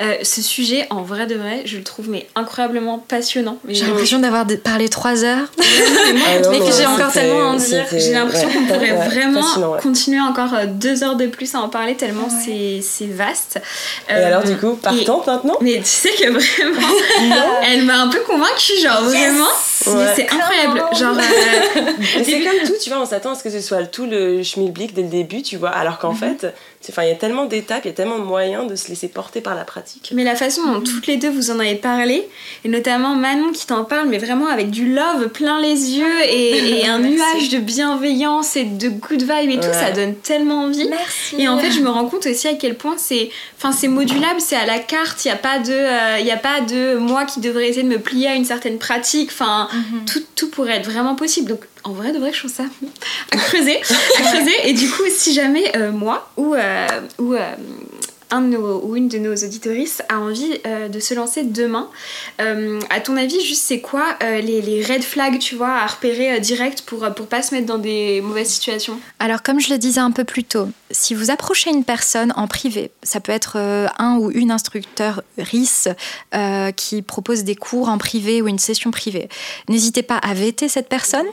Euh, 0.00 0.16
ce 0.22 0.42
sujet, 0.42 0.86
en 0.90 1.02
vrai 1.02 1.26
de 1.26 1.34
vrai, 1.34 1.62
je 1.64 1.76
le 1.76 1.82
trouve 1.82 2.08
mais 2.10 2.26
incroyablement 2.34 2.98
passionnant. 2.98 3.58
J'ai 3.68 3.86
l'impression 3.86 4.18
d'avoir 4.18 4.46
parlé 4.62 4.88
trois 4.88 5.24
heures, 5.24 5.48
ah 5.58 6.48
mais 6.50 6.58
que 6.58 6.72
j'ai 6.76 6.86
encore 6.86 7.12
tellement 7.12 7.50
à 7.50 7.52
en 7.52 7.56
dire. 7.56 7.86
J'ai 7.90 8.12
l'impression 8.12 8.48
ouais, 8.48 8.54
qu'on 8.54 8.64
pourrait 8.66 8.92
ouais, 8.92 9.08
vraiment 9.08 9.72
ouais. 9.72 9.80
continuer 9.80 10.20
encore 10.20 10.54
euh, 10.54 10.66
deux 10.66 11.02
heures 11.04 11.16
de 11.16 11.26
plus 11.26 11.54
à 11.54 11.60
en 11.60 11.68
parler 11.68 11.96
tellement 11.96 12.28
c'est 12.30 13.06
vaste. 13.06 13.60
Et 14.08 14.12
euh, 14.12 14.26
alors 14.26 14.44
du 14.44 14.56
coup, 14.56 14.78
partons 14.82 15.22
et, 15.22 15.26
maintenant 15.26 15.56
Mais 15.60 15.76
tu 15.78 15.84
sais 15.84 16.10
que 16.10 16.30
vraiment, 16.30 17.60
elle 17.62 17.84
m'a 17.84 18.02
un 18.02 18.08
peu 18.08 18.20
convaincue, 18.20 18.78
genre 18.82 19.02
yes 19.02 19.12
vraiment. 19.12 19.48
Ouais. 19.86 20.12
C'est 20.14 20.28
incroyable. 20.30 20.84
Genre, 20.98 21.16
euh, 21.16 21.92
c'est 22.24 22.40
comme 22.40 22.66
tout, 22.66 22.74
tu 22.82 22.90
vois, 22.90 23.00
on 23.00 23.06
s'attend 23.06 23.32
à 23.32 23.34
ce 23.34 23.42
que 23.42 23.50
ce 23.50 23.60
soit 23.60 23.84
tout 23.86 24.06
le 24.06 24.42
schmilblick 24.42 24.92
dès 24.92 25.02
le 25.02 25.08
début, 25.08 25.42
tu 25.42 25.56
vois, 25.56 25.70
alors 25.70 25.98
qu'en 25.98 26.12
mm 26.12 26.16
-hmm. 26.16 26.38
fait, 26.38 26.54
Enfin, 26.88 27.02
il 27.02 27.08
y 27.08 27.12
a 27.12 27.16
tellement 27.16 27.44
d'étapes, 27.44 27.82
il 27.84 27.88
y 27.88 27.90
a 27.90 27.94
tellement 27.94 28.18
de 28.18 28.24
moyens 28.24 28.66
de 28.66 28.74
se 28.74 28.88
laisser 28.88 29.08
porter 29.08 29.42
par 29.42 29.54
la 29.54 29.64
pratique. 29.64 30.10
Mais 30.14 30.24
la 30.24 30.34
façon 30.34 30.64
dont 30.64 30.80
toutes 30.80 31.06
les 31.06 31.18
deux 31.18 31.28
vous 31.28 31.50
en 31.50 31.58
avez 31.60 31.74
parlé, 31.74 32.26
et 32.64 32.68
notamment 32.68 33.14
Manon 33.14 33.52
qui 33.52 33.66
t'en 33.66 33.84
parle, 33.84 34.08
mais 34.08 34.16
vraiment 34.18 34.48
avec 34.48 34.70
du 34.70 34.92
love 34.92 35.28
plein 35.28 35.60
les 35.60 35.98
yeux 35.98 36.24
et, 36.24 36.80
et 36.80 36.88
un 36.94 36.98
nuage 36.98 37.50
de 37.50 37.58
bienveillance 37.58 38.56
et 38.56 38.64
de 38.64 38.88
good 38.88 39.20
vibe 39.20 39.30
et 39.30 39.56
ouais. 39.56 39.56
tout, 39.56 39.72
ça 39.72 39.92
donne 39.92 40.14
tellement 40.16 40.64
envie. 40.64 40.88
Merci. 40.88 41.36
Et 41.38 41.48
en 41.48 41.58
fait, 41.58 41.70
je 41.70 41.80
me 41.80 41.90
rends 41.90 42.06
compte 42.06 42.26
aussi 42.26 42.48
à 42.48 42.54
quel 42.54 42.74
point 42.76 42.96
c'est, 42.96 43.28
enfin, 43.58 43.72
c'est 43.72 43.88
modulable, 43.88 44.40
c'est 44.40 44.56
à 44.56 44.64
la 44.64 44.78
carte. 44.78 45.24
Il 45.24 45.28
n'y 45.28 45.34
a 45.34 45.36
pas 45.36 45.58
de, 45.58 45.72
il 45.72 45.72
euh, 45.72 46.18
y 46.20 46.30
a 46.30 46.38
pas 46.38 46.62
de 46.62 46.96
moi 46.96 47.24
qui 47.26 47.40
devrais 47.40 47.68
essayer 47.68 47.82
de 47.84 47.88
me 47.88 47.98
plier 47.98 48.28
à 48.28 48.34
une 48.34 48.46
certaine 48.46 48.78
pratique. 48.78 49.30
Enfin, 49.32 49.68
mm 49.72 49.78
-hmm. 49.78 50.12
tout, 50.12 50.24
tout 50.34 50.48
pourrait 50.50 50.76
être 50.76 50.90
vraiment 50.90 51.14
possible. 51.14 51.50
Donc 51.50 51.60
en 51.84 51.92
vrai 51.92 52.12
de 52.12 52.18
vrai 52.18 52.32
je 52.32 52.38
trouve 52.38 52.52
ça 52.52 52.64
à 53.32 53.36
creuser 53.36 53.80
à 54.18 54.22
creuser. 54.22 54.54
Et 54.64 54.72
du 54.72 54.88
coup 54.90 55.02
si 55.10 55.32
jamais 55.32 55.76
euh, 55.76 55.92
moi 55.92 56.30
ou 56.36 56.54
euh, 56.54 56.86
ou 57.18 57.34
euh, 57.34 57.54
un 58.30 58.42
de 58.42 58.48
nos, 58.48 58.80
ou 58.80 58.96
une 58.96 59.08
de 59.08 59.18
nos 59.18 59.34
auditorices 59.34 60.02
a 60.08 60.18
envie 60.18 60.60
euh, 60.66 60.88
de 60.88 61.00
se 61.00 61.14
lancer 61.14 61.44
demain, 61.44 61.88
euh, 62.40 62.80
à 62.90 63.00
ton 63.00 63.16
avis, 63.16 63.40
juste 63.44 63.62
c'est 63.62 63.80
quoi 63.80 64.16
euh, 64.22 64.40
les, 64.40 64.82
red 64.82 65.02
flags, 65.02 65.38
tu 65.38 65.54
vois, 65.56 65.74
à 65.74 65.86
repérer 65.86 66.40
direct 66.40 66.82
pour, 66.82 67.08
pour 67.14 67.26
pas 67.26 67.42
se 67.42 67.54
mettre 67.54 67.66
dans 67.66 67.78
des 67.78 68.20
mauvaises 68.20 68.48
situations? 68.48 68.98
Alors, 69.18 69.42
comme 69.42 69.60
je 69.60 69.70
le 69.70 69.78
disais 69.78 70.00
un 70.00 70.10
peu 70.10 70.24
plus 70.24 70.44
tôt, 70.44 70.68
si 70.90 71.14
vous 71.14 71.30
approchez 71.30 71.70
une 71.70 71.84
personne 71.84 72.32
en 72.36 72.46
privé, 72.46 72.90
ça 73.02 73.20
peut 73.20 73.32
être 73.32 73.56
un 73.98 74.16
ou 74.16 74.30
une 74.30 74.50
instructeur 74.50 75.22
RIS 75.38 75.88
qui 76.76 77.02
propose 77.02 77.44
des 77.44 77.54
cours 77.54 77.88
en 77.88 77.98
privé 77.98 78.42
ou 78.42 78.48
une 78.48 78.58
session 78.58 78.90
privée, 78.90 79.28
n'hésitez 79.68 80.02
pas 80.02 80.16
à 80.16 80.34
vêter 80.34 80.68
cette 80.68 80.88
personne. 80.88 81.26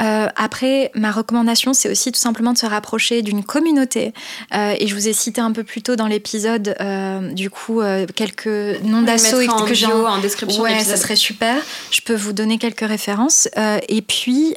Euh, 0.00 0.28
après, 0.36 0.90
ma 0.94 1.10
recommandation, 1.10 1.72
c'est 1.72 1.90
aussi 1.90 2.10
tout 2.10 2.18
simplement 2.18 2.52
de 2.52 2.58
se 2.58 2.66
rapprocher 2.66 3.22
d'une 3.22 3.44
communauté. 3.44 4.12
Euh, 4.54 4.74
et 4.78 4.86
je 4.86 4.94
vous 4.94 5.08
ai 5.08 5.12
cité 5.12 5.40
un 5.40 5.52
peu 5.52 5.64
plus 5.64 5.82
tôt 5.82 5.96
dans 5.96 6.06
l'épisode, 6.06 6.74
euh, 6.80 7.32
du 7.32 7.50
coup, 7.50 7.80
quelques 8.14 8.46
noms 8.82 9.02
d'assaut 9.02 9.38
que 9.66 9.74
j'ai 9.74 9.86
en... 9.86 10.04
en 10.04 10.18
description. 10.18 10.62
Ouais, 10.62 10.80
ça 10.80 10.96
serait 10.96 11.16
super. 11.16 11.56
Je 11.90 12.00
peux 12.00 12.14
vous 12.14 12.32
donner 12.32 12.58
quelques 12.58 12.86
références. 12.86 13.48
Et 13.88 14.02
puis, 14.02 14.54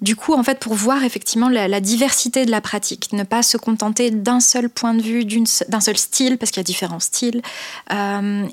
du 0.00 0.16
coup, 0.16 0.34
en 0.34 0.42
fait, 0.42 0.58
pour 0.58 0.74
voir 0.74 1.04
effectivement 1.04 1.48
la, 1.48 1.68
la, 1.68 1.80
diversité 1.80 2.46
de 2.46 2.50
la 2.50 2.60
pratique, 2.60 3.12
ne 3.12 3.24
pas 3.24 3.42
se 3.42 3.56
contenter 3.56 4.10
d'un 4.10 4.40
seul 4.40 4.68
point 4.68 4.94
de 4.94 5.02
vue, 5.02 5.24
d'un 5.24 5.80
seul 5.80 5.96
style, 5.96 6.38
parce 6.38 6.50
qu'il 6.50 6.60
y 6.60 6.64
a 6.64 6.64
différents 6.64 7.00
styles. 7.00 7.42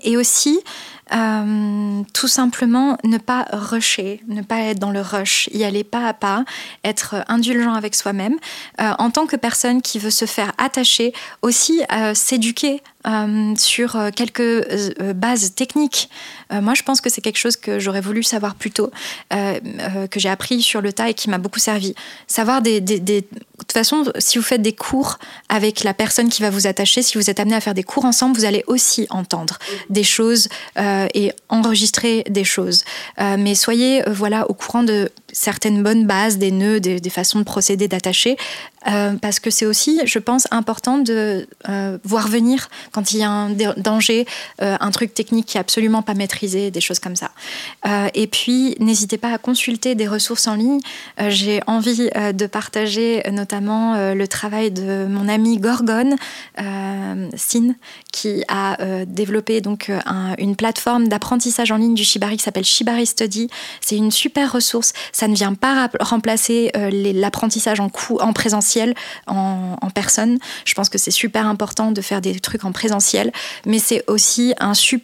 et 0.03 0.17
aussi, 0.17 0.59
euh, 1.13 2.03
tout 2.13 2.27
simplement 2.27 2.97
ne 3.03 3.17
pas 3.17 3.45
rusher, 3.51 4.21
ne 4.27 4.41
pas 4.41 4.59
être 4.59 4.79
dans 4.79 4.91
le 4.91 5.01
rush, 5.01 5.49
y 5.53 5.63
aller 5.63 5.83
pas 5.83 6.07
à 6.07 6.13
pas, 6.13 6.45
être 6.83 7.23
indulgent 7.27 7.73
avec 7.73 7.95
soi-même. 7.95 8.35
Euh, 8.79 8.91
en 8.99 9.09
tant 9.09 9.25
que 9.25 9.35
personne 9.35 9.81
qui 9.81 9.99
veut 9.99 10.09
se 10.09 10.25
faire 10.25 10.51
attacher, 10.57 11.13
aussi 11.41 11.81
euh, 11.91 12.13
s'éduquer 12.13 12.81
euh, 13.07 13.53
sur 13.55 13.97
quelques 14.13 14.41
euh, 14.41 15.13
bases 15.13 15.55
techniques. 15.55 16.09
Euh, 16.51 16.59
moi, 16.59 16.73
je 16.73 16.83
pense 16.83 16.99
que 16.99 17.09
c'est 17.09 17.21
quelque 17.21 17.37
chose 17.37 17.55
que 17.55 17.79
j'aurais 17.79 18.01
voulu 18.01 18.23
savoir 18.23 18.55
plus 18.55 18.71
tôt, 18.71 18.91
que 19.29 20.19
j'ai 20.19 20.27
appris 20.27 20.61
sur 20.61 20.81
le 20.81 20.91
tas 20.91 21.09
et 21.09 21.13
qui 21.13 21.29
m'a 21.29 21.37
beaucoup 21.37 21.59
servi. 21.59 21.95
Savoir 22.27 22.61
des, 22.61 22.81
des, 22.81 22.99
De 22.99 23.21
toute 23.57 23.71
façon, 23.71 24.03
si 24.17 24.37
vous 24.37 24.43
faites 24.43 24.61
des 24.61 24.73
cours 24.73 25.17
avec 25.47 25.83
la 25.85 25.93
personne 25.93 26.27
qui 26.27 26.41
va 26.41 26.49
vous 26.49 26.67
attacher, 26.67 27.01
si 27.01 27.17
vous 27.17 27.29
êtes 27.29 27.39
amené 27.39 27.55
à 27.55 27.61
faire 27.61 27.73
des 27.73 27.83
cours 27.83 28.03
ensemble, 28.03 28.35
vous 28.35 28.45
allez 28.45 28.65
aussi 28.67 29.07
entendre 29.11 29.59
des 29.89 30.03
choses 30.03 30.49
et 30.77 31.31
enregistrer 31.47 32.23
des 32.29 32.43
choses. 32.43 32.83
mais 33.17 33.55
soyez 33.55 34.03
voilà 34.07 34.49
au 34.49 34.53
courant 34.53 34.83
de 34.83 35.09
certaines 35.31 35.83
bonnes 35.83 36.05
bases, 36.05 36.37
des 36.37 36.51
nœuds, 36.51 36.79
des, 36.79 36.99
des 36.99 37.09
façons 37.09 37.39
de 37.39 37.43
procéder, 37.43 37.87
d'attacher, 37.87 38.37
euh, 38.87 39.13
parce 39.21 39.39
que 39.39 39.49
c'est 39.49 39.65
aussi, 39.65 39.99
je 40.05 40.19
pense, 40.19 40.47
important 40.51 40.99
de 40.99 41.47
euh, 41.67 41.97
voir 42.03 42.27
venir 42.27 42.69
quand 42.91 43.11
il 43.11 43.19
y 43.19 43.23
a 43.23 43.29
un 43.29 43.49
danger, 43.77 44.25
euh, 44.61 44.77
un 44.79 44.91
truc 44.91 45.13
technique 45.13 45.47
qui 45.47 45.57
est 45.57 45.59
absolument 45.59 46.01
pas 46.01 46.13
maîtrisé, 46.13 46.71
des 46.71 46.81
choses 46.81 46.99
comme 46.99 47.15
ça. 47.15 47.31
Et 48.13 48.27
puis, 48.27 48.75
n'hésitez 48.79 49.17
pas 49.17 49.33
à 49.33 49.37
consulter 49.37 49.95
des 49.95 50.07
ressources 50.07 50.47
en 50.47 50.55
ligne. 50.55 50.79
J'ai 51.27 51.61
envie 51.67 52.09
de 52.09 52.45
partager 52.45 53.23
notamment 53.31 54.13
le 54.13 54.27
travail 54.27 54.71
de 54.71 55.05
mon 55.05 55.27
ami 55.27 55.57
Gorgone, 55.57 56.15
Sin, 57.35 57.75
qui 58.11 58.43
a 58.47 59.05
développé 59.05 59.61
donc 59.61 59.89
un, 60.05 60.35
une 60.37 60.55
plateforme 60.55 61.07
d'apprentissage 61.07 61.71
en 61.71 61.77
ligne 61.77 61.95
du 61.95 62.03
Shibari 62.03 62.37
qui 62.37 62.43
s'appelle 62.43 62.65
Shibari 62.65 63.05
Study. 63.05 63.49
C'est 63.81 63.95
une 63.97 64.11
super 64.11 64.51
ressource. 64.51 64.93
Ça 65.11 65.27
ne 65.29 65.35
vient 65.35 65.53
pas 65.53 65.89
remplacer 65.99 66.71
euh, 66.75 66.89
l'apprentissage 67.13 67.79
en, 67.79 67.89
en 68.19 68.33
présentiel, 68.33 68.93
en, 69.27 69.75
personne. 69.93 70.37
Je 70.65 70.73
pense 70.75 70.89
que 70.89 70.97
c'est 70.97 71.11
super 71.11 71.45
important 71.47 71.91
de 71.91 72.01
faire 72.01 72.21
des 72.21 72.39
trucs 72.39 72.63
en 72.63 72.71
présentiel, 72.71 73.31
mais 73.65 73.79
c'est 73.79 74.03
aussi 74.07 74.53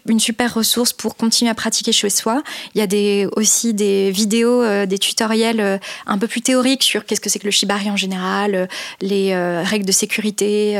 une 0.08 0.20
super 0.20 0.54
ressource 0.54 0.94
pour 0.94 1.16
continuer 1.16 1.50
à 1.50 1.56
pratiquer 1.56 1.92
chez 1.92 2.10
soi. 2.10 2.44
Il 2.76 2.82
y 2.82 2.84
a 2.84 3.30
aussi 3.36 3.74
des 3.74 4.12
vidéos, 4.12 4.62
euh, 4.62 4.86
des 4.86 5.00
tutoriels 5.00 5.60
euh, 5.60 5.78
un 6.06 6.18
peu 6.18 6.28
plus 6.28 6.42
théoriques 6.42 6.84
sur 6.84 7.06
qu'est-ce 7.06 7.22
que 7.22 7.30
c'est 7.30 7.40
que 7.40 7.46
le 7.46 7.52
shibari 7.52 7.90
en 7.90 7.98
général, 7.98 8.68
les 9.02 9.36
règles 9.64 9.86
de 9.86 9.92
sécurité, 9.92 10.80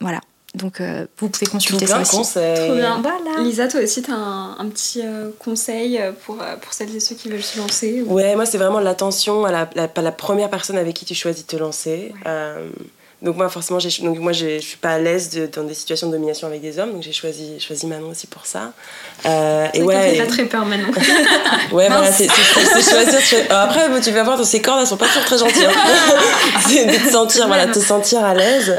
voilà. 0.00 0.20
Donc 0.54 0.80
euh, 0.82 1.06
vous 1.18 1.28
pouvez 1.30 1.46
Tout 1.46 1.52
consulter 1.52 1.86
plein 1.86 1.94
ça 1.96 2.02
aussi. 2.02 2.16
conseils. 2.16 2.54
Trop 2.68 2.74
bien. 2.76 3.00
Voilà. 3.02 3.42
Lisa, 3.42 3.68
toi 3.68 3.80
aussi, 3.80 4.02
t'as 4.02 4.12
un, 4.12 4.56
un 4.58 4.68
petit 4.68 5.00
euh, 5.02 5.30
conseil 5.38 5.98
euh, 5.98 6.12
pour, 6.26 6.42
euh, 6.42 6.56
pour 6.60 6.74
celles 6.74 6.94
et 6.94 7.00
ceux 7.00 7.14
qui 7.14 7.30
veulent 7.30 7.42
se 7.42 7.58
lancer 7.58 8.02
ou- 8.06 8.12
Ouais, 8.14 8.36
moi 8.36 8.44
c'est 8.44 8.58
vraiment 8.58 8.80
l'attention 8.80 9.46
à 9.46 9.50
la, 9.50 9.68
la, 9.74 9.88
la 10.02 10.12
première 10.12 10.50
personne 10.50 10.76
avec 10.76 10.94
qui 10.94 11.06
tu 11.06 11.14
choisis 11.14 11.46
de 11.46 11.50
te 11.50 11.56
lancer. 11.56 12.12
Euh, 12.26 12.68
donc 13.22 13.36
moi 13.36 13.48
forcément, 13.48 13.78
j'ai- 13.78 14.02
donc 14.02 14.18
moi 14.18 14.32
je 14.32 14.58
suis 14.58 14.76
pas 14.76 14.90
à 14.90 14.98
l'aise 14.98 15.30
de- 15.30 15.46
dans 15.46 15.62
des 15.62 15.72
situations 15.74 16.08
de 16.08 16.12
domination 16.12 16.48
avec 16.48 16.60
des 16.60 16.78
hommes, 16.78 16.92
donc 16.92 17.02
j'ai 17.02 17.12
choisi, 17.12 17.58
choisi 17.58 17.86
Manon 17.86 18.10
aussi 18.10 18.26
pour 18.26 18.44
ça. 18.44 18.72
Euh, 19.24 19.66
et 19.72 19.80
ouais, 19.82 20.10
fait 20.16 20.18
pas 20.24 20.26
très 20.26 20.44
peur 20.44 20.66
maintenant. 20.66 20.88
ouais 21.72 21.86
voilà, 21.88 22.12
c'est 22.12 22.26
choisir. 22.28 23.20
tu. 23.26 23.36
Alors 23.48 23.62
Après, 23.70 23.88
tu 24.02 24.10
vas 24.10 24.22
voir, 24.24 24.44
ces 24.44 24.60
cordes 24.60 24.80
elles 24.82 24.86
sont 24.86 24.98
pas 24.98 25.06
toujours 25.06 25.24
très 25.24 25.38
gentilles. 25.38 25.64
hein. 25.64 26.18
c'est 26.68 26.84
de 26.84 27.06
te 27.06 27.10
sentir, 27.10 27.46
voilà, 27.46 27.68
te 27.68 27.78
sentir 27.78 28.22
à 28.22 28.34
l'aise. 28.34 28.76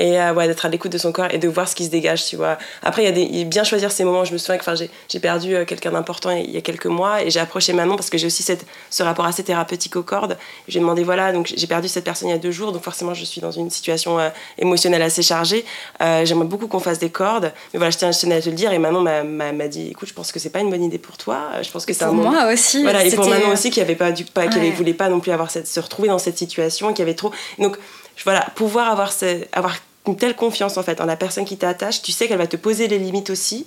Euh, 0.00 0.02
et 0.02 0.20
euh, 0.20 0.32
ouais, 0.34 0.46
d'être 0.46 0.64
à 0.64 0.68
l'écoute 0.68 0.92
de 0.92 0.98
son 0.98 1.12
corps 1.12 1.28
et 1.30 1.38
de 1.38 1.48
voir 1.48 1.68
ce 1.68 1.74
qui 1.74 1.84
se 1.84 1.90
dégage, 1.90 2.24
tu 2.26 2.36
vois. 2.36 2.58
Après, 2.82 3.02
il 3.02 3.04
y 3.04 3.08
a 3.08 3.12
des, 3.12 3.22
il 3.22 3.36
y 3.36 3.42
a 3.42 3.44
bien 3.44 3.64
choisir 3.64 3.90
ces 3.92 4.04
moments. 4.04 4.24
Je 4.24 4.32
me 4.32 4.38
souviens 4.38 4.56
que 4.56 4.62
enfin, 4.62 4.74
j'ai, 4.74 4.90
j'ai 5.08 5.20
perdu 5.20 5.54
euh, 5.54 5.64
quelqu'un 5.64 5.90
d'important 5.92 6.30
il 6.30 6.50
y 6.50 6.56
a 6.56 6.60
quelques 6.60 6.86
mois 6.86 7.22
et 7.22 7.30
j'ai 7.30 7.40
approché 7.40 7.72
Manon 7.72 7.96
parce 7.96 8.10
que 8.10 8.18
j'ai 8.18 8.26
aussi 8.26 8.42
cette, 8.42 8.64
ce 8.90 9.02
rapport 9.02 9.24
assez 9.26 9.42
thérapeutique 9.44 9.96
aux 9.96 10.02
cordes. 10.02 10.36
J'ai 10.68 10.80
demandé, 10.80 11.02
voilà, 11.04 11.32
donc 11.32 11.52
j'ai 11.54 11.66
perdu 11.66 11.88
cette 11.88 12.04
personne 12.04 12.28
il 12.28 12.32
y 12.32 12.34
a 12.34 12.38
deux 12.38 12.50
jours, 12.52 12.72
donc 12.72 12.82
forcément 12.82 13.14
je 13.14 13.24
suis 13.24 13.40
dans 13.40 13.50
une 13.52 13.70
situation 13.70 14.18
euh, 14.18 14.28
émotionnelle 14.58 15.02
assez 15.02 15.22
chargée. 15.22 15.64
Euh, 16.02 16.24
j'aimerais 16.24 16.46
beaucoup 16.46 16.66
qu'on 16.68 16.80
fasse 16.80 16.98
des 16.98 17.10
cordes, 17.10 17.52
mais 17.72 17.78
voilà, 17.78 17.90
je 17.90 17.98
tenais 17.98 18.34
à 18.36 18.40
te 18.40 18.48
le 18.48 18.54
dire. 18.56 18.72
Et 18.72 18.78
Manon 18.78 19.00
m'a, 19.02 19.68
dit, 19.68 19.88
écoute, 19.90 20.08
je 20.08 20.14
pense 20.14 20.32
que 20.32 20.38
c'est 20.38 20.50
pas 20.50 20.60
une 20.60 20.70
bonne 20.70 20.82
idée 20.84 20.98
pour 20.98 21.16
toi. 21.16 21.62
Je 21.62 21.70
pense 21.70 21.86
que 21.86 21.92
c'est 21.92 22.04
Pour 22.04 22.14
un 22.14 22.16
moment- 22.16 22.30
moi 22.32 22.52
aussi. 22.52 22.82
voilà, 22.82 23.04
et 23.04 23.10
pour 23.14 23.28
Manon 23.28 23.52
aussi 23.52 23.70
qui 23.70 23.80
avait 23.80 23.94
pas 23.94 24.12
du 24.12 24.24
pas 24.24 24.46
qui 24.46 24.58
avait- 24.58 24.70
voulait 24.70 24.94
pas 24.94 25.08
non 25.08 25.20
plus 25.20 25.32
avoir 25.32 25.50
cette, 25.50 25.66
se 25.66 25.80
retrouver 25.80 26.08
dans 26.08 26.18
cette 26.18 26.38
situation, 26.38 26.92
qui 26.92 27.02
avait 27.02 27.14
trop. 27.14 27.30
Donc 27.58 27.76
voilà, 28.24 28.46
pouvoir 28.54 28.90
avoir 28.90 29.12
ce- 29.12 29.44
avoir 29.52 29.74
une 30.06 30.16
telle 30.16 30.34
confiance 30.34 30.78
en 30.78 30.82
fait 30.82 31.00
en 31.00 31.06
la 31.06 31.14
personne 31.16 31.44
qui 31.44 31.56
t'attache, 31.56 32.02
tu 32.02 32.10
sais 32.10 32.26
qu'elle 32.26 32.38
va 32.38 32.48
te 32.48 32.56
poser 32.56 32.88
les 32.88 32.98
limites 32.98 33.30
aussi, 33.30 33.66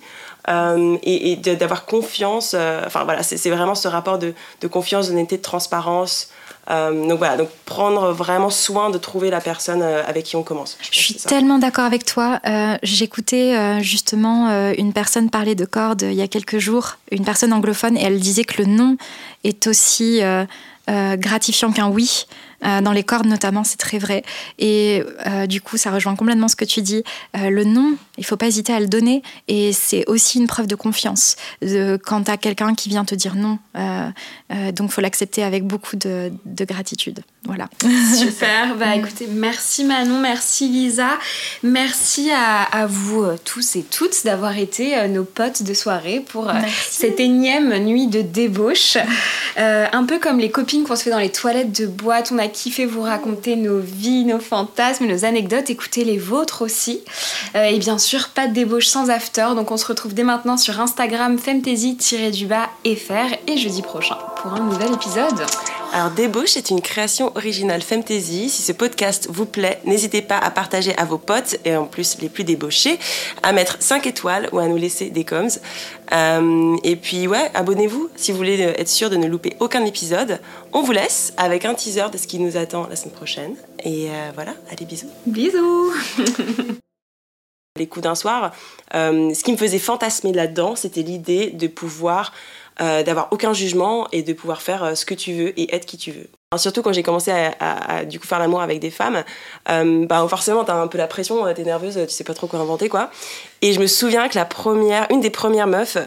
euh, 0.49 0.97
et, 1.03 1.37
d'avoir 1.37 1.85
confiance. 1.85 2.51
euh, 2.53 2.83
Enfin 2.85 3.03
voilà, 3.05 3.23
c'est 3.23 3.49
vraiment 3.49 3.73
ce 3.75 3.87
rapport 3.87 4.19
de, 4.19 4.33
de 4.61 4.67
confiance, 4.67 5.07
d'honnêteté, 5.07 5.37
de 5.37 5.41
transparence. 5.41 6.29
Euh, 6.69 7.07
donc 7.07 7.19
voilà, 7.19 7.37
donc 7.37 7.49
prendre 7.65 8.11
vraiment 8.11 8.49
soin 8.49 8.89
de 8.89 8.97
trouver 8.97 9.29
la 9.29 9.39
personne 9.39 9.81
avec 9.81 10.25
qui 10.25 10.35
on 10.35 10.43
commence. 10.43 10.77
Je 10.91 10.99
suis 10.99 11.13
tellement 11.13 11.57
d'accord 11.59 11.85
avec 11.85 12.05
toi. 12.05 12.39
J'écoutais 12.83 13.81
justement 13.81 14.71
une 14.73 14.91
personne 14.91 15.29
parler 15.29 15.55
de 15.55 15.65
cordes 15.65 16.01
il 16.01 16.15
y 16.15 16.21
a 16.23 16.27
quelques 16.27 16.57
jours, 16.57 16.97
une 17.11 17.23
personne 17.23 17.53
anglophone, 17.53 17.97
et 17.97 18.03
elle 18.03 18.19
disait 18.19 18.43
que 18.43 18.61
le 18.61 18.67
non 18.67 18.97
est 19.43 19.67
aussi 19.67 20.21
gratifiant 20.87 21.71
qu'un 21.71 21.87
oui. 21.87 22.25
Euh, 22.63 22.81
dans 22.81 22.91
les 22.91 23.03
cordes 23.03 23.27
notamment, 23.27 23.63
c'est 23.63 23.77
très 23.77 23.97
vrai. 23.97 24.23
Et 24.59 25.03
euh, 25.25 25.45
du 25.47 25.61
coup, 25.61 25.77
ça 25.77 25.91
rejoint 25.91 26.15
complètement 26.15 26.47
ce 26.47 26.55
que 26.55 26.65
tu 26.65 26.81
dis. 26.81 27.03
Euh, 27.37 27.49
le 27.49 27.63
non, 27.63 27.95
il 28.17 28.25
faut 28.25 28.37
pas 28.37 28.47
hésiter 28.47 28.73
à 28.73 28.79
le 28.79 28.87
donner. 28.87 29.23
Et 29.47 29.73
c'est 29.73 30.07
aussi 30.07 30.39
une 30.39 30.47
preuve 30.47 30.67
de 30.67 30.75
confiance 30.75 31.35
de, 31.61 31.99
quand 32.03 32.23
tu 32.23 32.31
as 32.31 32.37
quelqu'un 32.37 32.75
qui 32.75 32.89
vient 32.89 33.05
te 33.05 33.15
dire 33.15 33.35
non. 33.35 33.59
Donc, 34.73 34.91
faut 34.91 35.01
l'accepter 35.01 35.43
avec 35.43 35.65
beaucoup 35.65 35.95
de, 35.95 36.31
de 36.45 36.65
gratitude. 36.65 37.21
Voilà. 37.43 37.69
Super, 38.15 38.75
bah 38.79 38.95
écoutez, 38.95 39.27
merci 39.27 39.83
Manon, 39.83 40.19
merci 40.19 40.67
Lisa, 40.67 41.19
merci 41.61 42.31
à, 42.31 42.63
à 42.63 42.87
vous 42.87 43.25
tous 43.43 43.75
et 43.75 43.83
toutes 43.83 44.23
d'avoir 44.23 44.57
été 44.57 45.07
nos 45.07 45.23
potes 45.23 45.63
de 45.63 45.73
soirée 45.73 46.23
pour 46.27 46.51
cette 46.89 47.19
énième 47.19 47.77
nuit 47.79 48.07
de 48.07 48.21
débauche. 48.21 48.97
Euh, 49.57 49.85
un 49.91 50.03
peu 50.05 50.19
comme 50.19 50.39
les 50.39 50.51
copines 50.51 50.83
qu'on 50.83 50.95
se 50.95 51.03
fait 51.03 51.09
dans 51.09 51.19
les 51.19 51.31
toilettes 51.31 51.79
de 51.79 51.87
boîte, 51.87 52.31
on 52.33 52.37
a 52.37 52.47
kiffé 52.47 52.85
vous 52.85 53.01
raconter 53.01 53.55
nos 53.55 53.79
vies, 53.79 54.25
nos 54.25 54.39
fantasmes, 54.39 55.05
nos 55.05 55.25
anecdotes, 55.25 55.69
écoutez 55.69 56.03
les 56.03 56.17
vôtres 56.17 56.61
aussi. 56.61 57.01
Euh, 57.55 57.65
et 57.65 57.79
bien 57.79 57.97
sûr, 57.97 58.29
pas 58.29 58.47
de 58.47 58.53
débauche 58.53 58.87
sans 58.87 59.09
after, 59.09 59.47
donc 59.55 59.71
on 59.71 59.77
se 59.77 59.85
retrouve 59.85 60.13
dès 60.13 60.23
maintenant 60.23 60.57
sur 60.57 60.79
Instagram 60.79 61.37
femtasy-du-bas 61.37 62.69
fr 62.85 63.35
et 63.47 63.57
jeudi 63.57 63.81
prochain 63.81 64.17
pour 64.45 64.53
un 64.53 64.59
nouvel 64.59 64.93
épisode. 64.93 65.41
Alors 65.91 66.11
Débauche 66.11 66.55
est 66.55 66.69
une 66.69 66.79
création 66.79 67.35
originale 67.35 67.81
Femtasy. 67.81 68.51
Si 68.51 68.61
ce 68.61 68.73
podcast 68.73 69.27
vous 69.31 69.47
plaît, 69.47 69.79
n'hésitez 69.85 70.21
pas 70.21 70.37
à 70.37 70.51
partager 70.51 70.95
à 70.97 71.05
vos 71.05 71.17
potes 71.17 71.57
et 71.65 71.75
en 71.75 71.85
plus 71.85 72.19
les 72.21 72.29
plus 72.29 72.43
débauchés, 72.43 72.99
à 73.41 73.53
mettre 73.53 73.77
5 73.79 74.05
étoiles 74.05 74.47
ou 74.51 74.59
à 74.59 74.67
nous 74.67 74.77
laisser 74.77 75.09
des 75.09 75.23
coms. 75.23 75.47
Euh, 76.11 76.77
et 76.83 76.95
puis 76.95 77.27
ouais, 77.27 77.49
abonnez-vous 77.55 78.09
si 78.15 78.31
vous 78.31 78.37
voulez 78.37 78.61
être 78.61 78.87
sûr 78.87 79.09
de 79.09 79.15
ne 79.15 79.25
louper 79.25 79.55
aucun 79.59 79.83
épisode. 79.83 80.39
On 80.73 80.83
vous 80.83 80.91
laisse 80.91 81.33
avec 81.37 81.65
un 81.65 81.73
teaser 81.73 82.11
de 82.13 82.19
ce 82.19 82.27
qui 82.27 82.37
nous 82.37 82.55
attend 82.55 82.85
la 82.87 82.95
semaine 82.95 83.15
prochaine. 83.15 83.55
Et 83.83 84.09
euh, 84.11 84.29
voilà, 84.35 84.53
allez 84.69 84.85
bisous. 84.85 85.09
Bisous 85.25 85.91
Les 87.77 87.87
coups 87.87 88.03
d'un 88.03 88.15
soir, 88.15 88.53
euh, 88.93 89.33
ce 89.33 89.43
qui 89.43 89.51
me 89.51 89.57
faisait 89.57 89.79
fantasmer 89.79 90.31
là-dedans, 90.31 90.77
c'était 90.77 91.01
l'idée 91.01 91.49
de 91.49 91.67
pouvoir 91.67 92.31
euh, 92.81 93.03
d'avoir 93.03 93.27
aucun 93.31 93.53
jugement 93.53 94.07
et 94.11 94.21
de 94.23 94.33
pouvoir 94.33 94.61
faire 94.61 94.83
euh, 94.83 94.95
ce 94.95 95.05
que 95.05 95.13
tu 95.13 95.33
veux 95.33 95.59
et 95.59 95.73
être 95.75 95.85
qui 95.85 95.97
tu 95.97 96.11
veux. 96.11 96.27
Surtout 96.57 96.81
quand 96.81 96.93
j'ai 96.93 97.03
commencé 97.03 97.31
à, 97.31 97.53
à- 97.59 97.95
à, 97.97 98.05
du 98.05 98.17
coup 98.17 98.27
faire 98.27 98.39
l'amour 98.39 98.61
avec 98.61 98.79
des 98.79 98.89
femmes, 98.91 99.23
euh, 99.69 100.05
bah 100.05 100.25
forcément 100.29 100.63
t'as 100.63 100.75
un 100.75 100.87
peu 100.87 100.97
la 100.97 101.07
pression, 101.07 101.45
euh, 101.45 101.53
t'es 101.53 101.63
nerveuse, 101.63 101.99
tu 102.07 102.13
sais 102.13 102.23
pas 102.23 102.33
trop 102.33 102.47
quoi 102.47 102.59
inventer 102.59 102.87
quoi. 102.87 103.09
Et 103.61 103.73
je 103.73 103.79
me 103.81 103.87
souviens 103.87 104.29
que 104.29 104.35
la 104.35 104.45
première, 104.45 105.05
une 105.09 105.19
des 105.19 105.31
premières 105.31 105.67
meufs, 105.67 105.97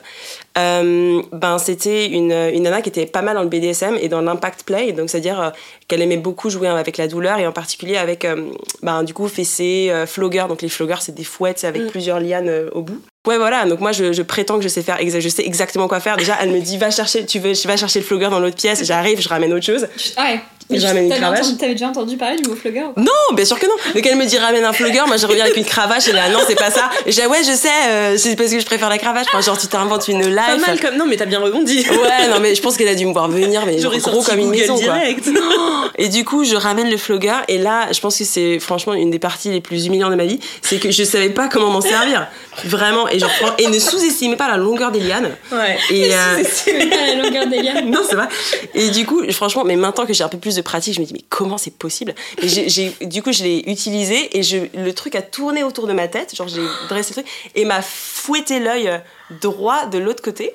euh, 0.56 1.22
ben 1.32 1.58
c'était 1.58 2.06
une, 2.06 2.32
une 2.32 2.62
nana 2.62 2.80
qui 2.82 2.88
était 2.88 3.06
pas 3.06 3.20
mal 3.22 3.34
dans 3.36 3.42
le 3.42 3.48
BDSM 3.48 3.96
et 4.00 4.08
dans 4.08 4.20
l'impact 4.22 4.62
play, 4.64 4.92
donc 4.92 5.10
c'est-à-dire 5.10 5.40
euh, 5.40 5.50
qu'elle 5.86 6.00
aimait 6.02 6.16
beaucoup 6.16 6.48
jouer 6.50 6.68
avec 6.68 6.96
la 6.96 7.08
douleur 7.08 7.38
et 7.38 7.46
en 7.46 7.52
particulier 7.52 7.96
avec 7.96 8.24
euh, 8.24 8.50
ben, 8.82 9.02
du 9.02 9.12
coup 9.14 9.28
fessé, 9.28 9.88
euh, 9.90 10.06
flogger, 10.06 10.46
donc 10.48 10.62
les 10.62 10.68
floggers 10.68 11.00
c'est 11.00 11.14
des 11.14 11.24
fouettes 11.24 11.64
avec 11.64 11.82
Mm. 11.82 11.86
plusieurs 11.88 12.20
lianes 12.20 12.48
euh, 12.48 12.70
au 12.72 12.80
bout. 12.82 13.00
Ouais 13.28 13.36
voilà, 13.36 13.66
donc 13.66 13.80
moi 13.80 13.92
je, 13.92 14.22
prétends 14.22 14.56
que 14.56 14.62
je 14.62 14.68
sais 14.68 14.82
faire, 14.82 14.96
je 15.02 15.28
sais 15.28 15.44
exactement 15.44 15.86
quoi 15.86 16.00
faire. 16.00 16.16
Déjà 16.16 16.38
elle 16.40 16.50
me 16.50 16.60
dit 16.60 16.78
va 16.78 16.90
chercher, 16.90 17.26
tu 17.26 17.38
veux, 17.38 17.52
va 17.66 17.76
chercher 17.76 17.98
le 17.98 18.06
flogger 18.06 18.30
dans 18.30 18.40
l'autre 18.40 18.56
pièce, 18.56 18.82
j'arrive, 18.84 19.20
je 19.20 19.28
ramène 19.28 19.52
autre 19.52 19.66
chose. 19.66 19.86
Ouais. 20.16 20.40
Et 20.70 20.78
je 20.78 20.86
ramène 20.86 21.04
une 21.04 21.14
cravache. 21.14 21.46
T'avais 21.58 21.72
déjà 21.72 21.88
entendu 21.88 22.16
parler 22.16 22.36
du 22.36 22.48
mot 22.48 22.54
flogger 22.54 22.84
ou 22.84 22.92
pas 22.92 23.00
Non, 23.00 23.34
bien 23.34 23.44
sûr 23.44 23.58
que 23.58 23.66
non. 23.66 23.72
Donc 23.94 24.06
elle 24.06 24.16
me 24.16 24.26
dit 24.26 24.38
ramène 24.38 24.64
un 24.64 24.72
flogger, 24.72 25.02
moi 25.06 25.16
je 25.16 25.26
reviens 25.26 25.44
avec 25.44 25.56
une 25.56 25.64
cravache 25.64 26.08
et 26.08 26.12
là 26.12 26.28
non 26.28 26.40
c'est 26.46 26.54
pas 26.54 26.70
ça. 26.70 26.90
Et 27.06 27.12
j'ai 27.12 27.26
ouais 27.26 27.42
je 27.42 27.52
sais, 27.52 27.68
euh, 27.88 28.16
c'est 28.18 28.36
parce 28.36 28.50
que 28.50 28.60
je 28.60 28.66
préfère 28.66 28.88
la 28.88 28.98
cravache. 28.98 29.26
Enfin, 29.28 29.40
genre 29.40 29.58
tu 29.58 29.66
t'inventes 29.66 30.08
une 30.08 30.22
life. 30.22 30.36
Pas 30.36 30.56
mal 30.66 30.80
comme. 30.80 30.96
Non, 30.96 31.06
mais 31.06 31.16
t'as 31.16 31.26
bien 31.26 31.40
rebondi. 31.40 31.86
Ouais, 31.88 32.28
non 32.28 32.40
mais 32.40 32.54
je 32.54 32.60
pense 32.62 32.76
qu'elle 32.76 32.88
a 32.88 32.94
dû 32.94 33.06
me 33.06 33.12
voir 33.12 33.28
venir, 33.28 33.64
mais 33.66 33.76
gros 33.76 33.98
sorti 33.98 34.30
comme 34.30 34.38
une 34.40 34.46
Google 34.46 34.58
maison 34.58 34.74
quoi. 34.74 34.82
direct. 34.82 35.28
Et 36.00 36.08
du 36.08 36.24
coup, 36.24 36.44
je 36.44 36.54
ramène 36.54 36.90
le 36.90 36.96
flogger 36.96 37.34
et 37.48 37.58
là, 37.58 37.88
je 37.92 37.98
pense 38.00 38.16
que 38.18 38.24
c'est 38.24 38.60
franchement 38.60 38.94
une 38.94 39.10
des 39.10 39.18
parties 39.18 39.50
les 39.50 39.60
plus 39.60 39.86
humiliantes 39.86 40.12
de 40.12 40.16
ma 40.16 40.26
vie, 40.26 40.38
c'est 40.62 40.78
que 40.78 40.92
je 40.92 41.02
savais 41.02 41.30
pas 41.30 41.48
comment 41.48 41.70
m'en 41.70 41.80
servir. 41.80 42.28
Vraiment, 42.64 43.08
et 43.08 43.18
genre 43.18 43.30
et 43.58 43.66
ne 43.66 43.78
sous-estimez 43.78 44.36
pas 44.36 44.48
la 44.48 44.56
longueur 44.56 44.92
des 44.92 45.00
lianes. 45.00 45.36
Ouais. 45.50 45.76
Et 45.90 46.14
euh, 46.14 46.42
pas 46.90 47.06
la 47.06 47.22
longueur 47.22 47.46
des 47.46 47.62
lianes. 47.62 47.90
non, 47.90 48.00
c'est 48.08 48.14
vrai. 48.14 48.28
Et 48.74 48.90
du 48.90 49.06
coup, 49.06 49.22
franchement, 49.32 49.64
mais 49.64 49.76
maintenant 49.76 50.06
que 50.06 50.12
j'ai 50.12 50.24
un 50.24 50.28
peu 50.28 50.38
plus 50.38 50.57
de 50.58 50.62
pratique, 50.62 50.94
je 50.94 51.00
me 51.00 51.06
dis, 51.06 51.12
mais 51.14 51.24
comment 51.28 51.56
c'est 51.58 51.72
possible? 51.76 52.14
Et 52.42 52.48
j'ai, 52.48 52.68
j'ai- 52.68 52.92
Du 53.06 53.22
coup, 53.22 53.32
je 53.32 53.42
l'ai 53.42 53.58
utilisé 53.70 54.36
et 54.38 54.42
je, 54.42 54.58
le 54.74 54.92
truc 54.92 55.14
a 55.14 55.22
tourné 55.22 55.62
autour 55.62 55.86
de 55.86 55.92
ma 55.94 56.08
tête. 56.08 56.34
Genre, 56.36 56.48
j'ai 56.48 56.60
dressé 56.88 57.14
le 57.16 57.22
truc 57.22 57.26
et 57.54 57.64
m'a 57.64 57.80
fouetté 57.82 58.60
l'œil 58.60 59.00
droit 59.40 59.86
de 59.86 59.98
l'autre 59.98 60.22
côté. 60.22 60.52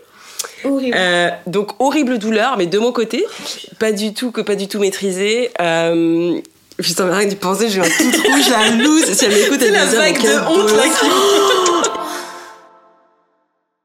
Horrible. 0.65 0.95
Euh, 0.97 1.29
donc, 1.47 1.71
horrible 1.79 2.19
douleur, 2.19 2.57
mais 2.57 2.65
de 2.67 2.77
mon 2.77 2.91
côté. 2.91 3.25
Pas 3.79 3.91
du 3.91 4.13
tout, 4.13 4.31
que 4.31 4.41
pas 4.41 4.55
du 4.55 4.67
tout 4.67 4.79
maîtrisé. 4.79 5.49
Euh, 5.61 6.39
Putain, 6.81 7.05
rien 7.15 7.25
que 7.25 7.29
d'y 7.29 7.35
penser, 7.35 7.69
j'ai 7.69 7.79
un 7.81 7.83
tout 7.83 8.11
rouge, 8.31 8.49
la 8.49 8.69
loose. 8.71 9.05
Si 9.13 9.25
elle 9.25 9.31
m'écoute, 9.33 9.59
elle 9.61 9.73
la 9.73 9.85
se 9.85 9.91
dire, 9.91 9.99
vague 9.99 10.21
de 10.21 10.39
honte, 10.49 10.71
là, 10.75 10.83
qui- 10.83 11.62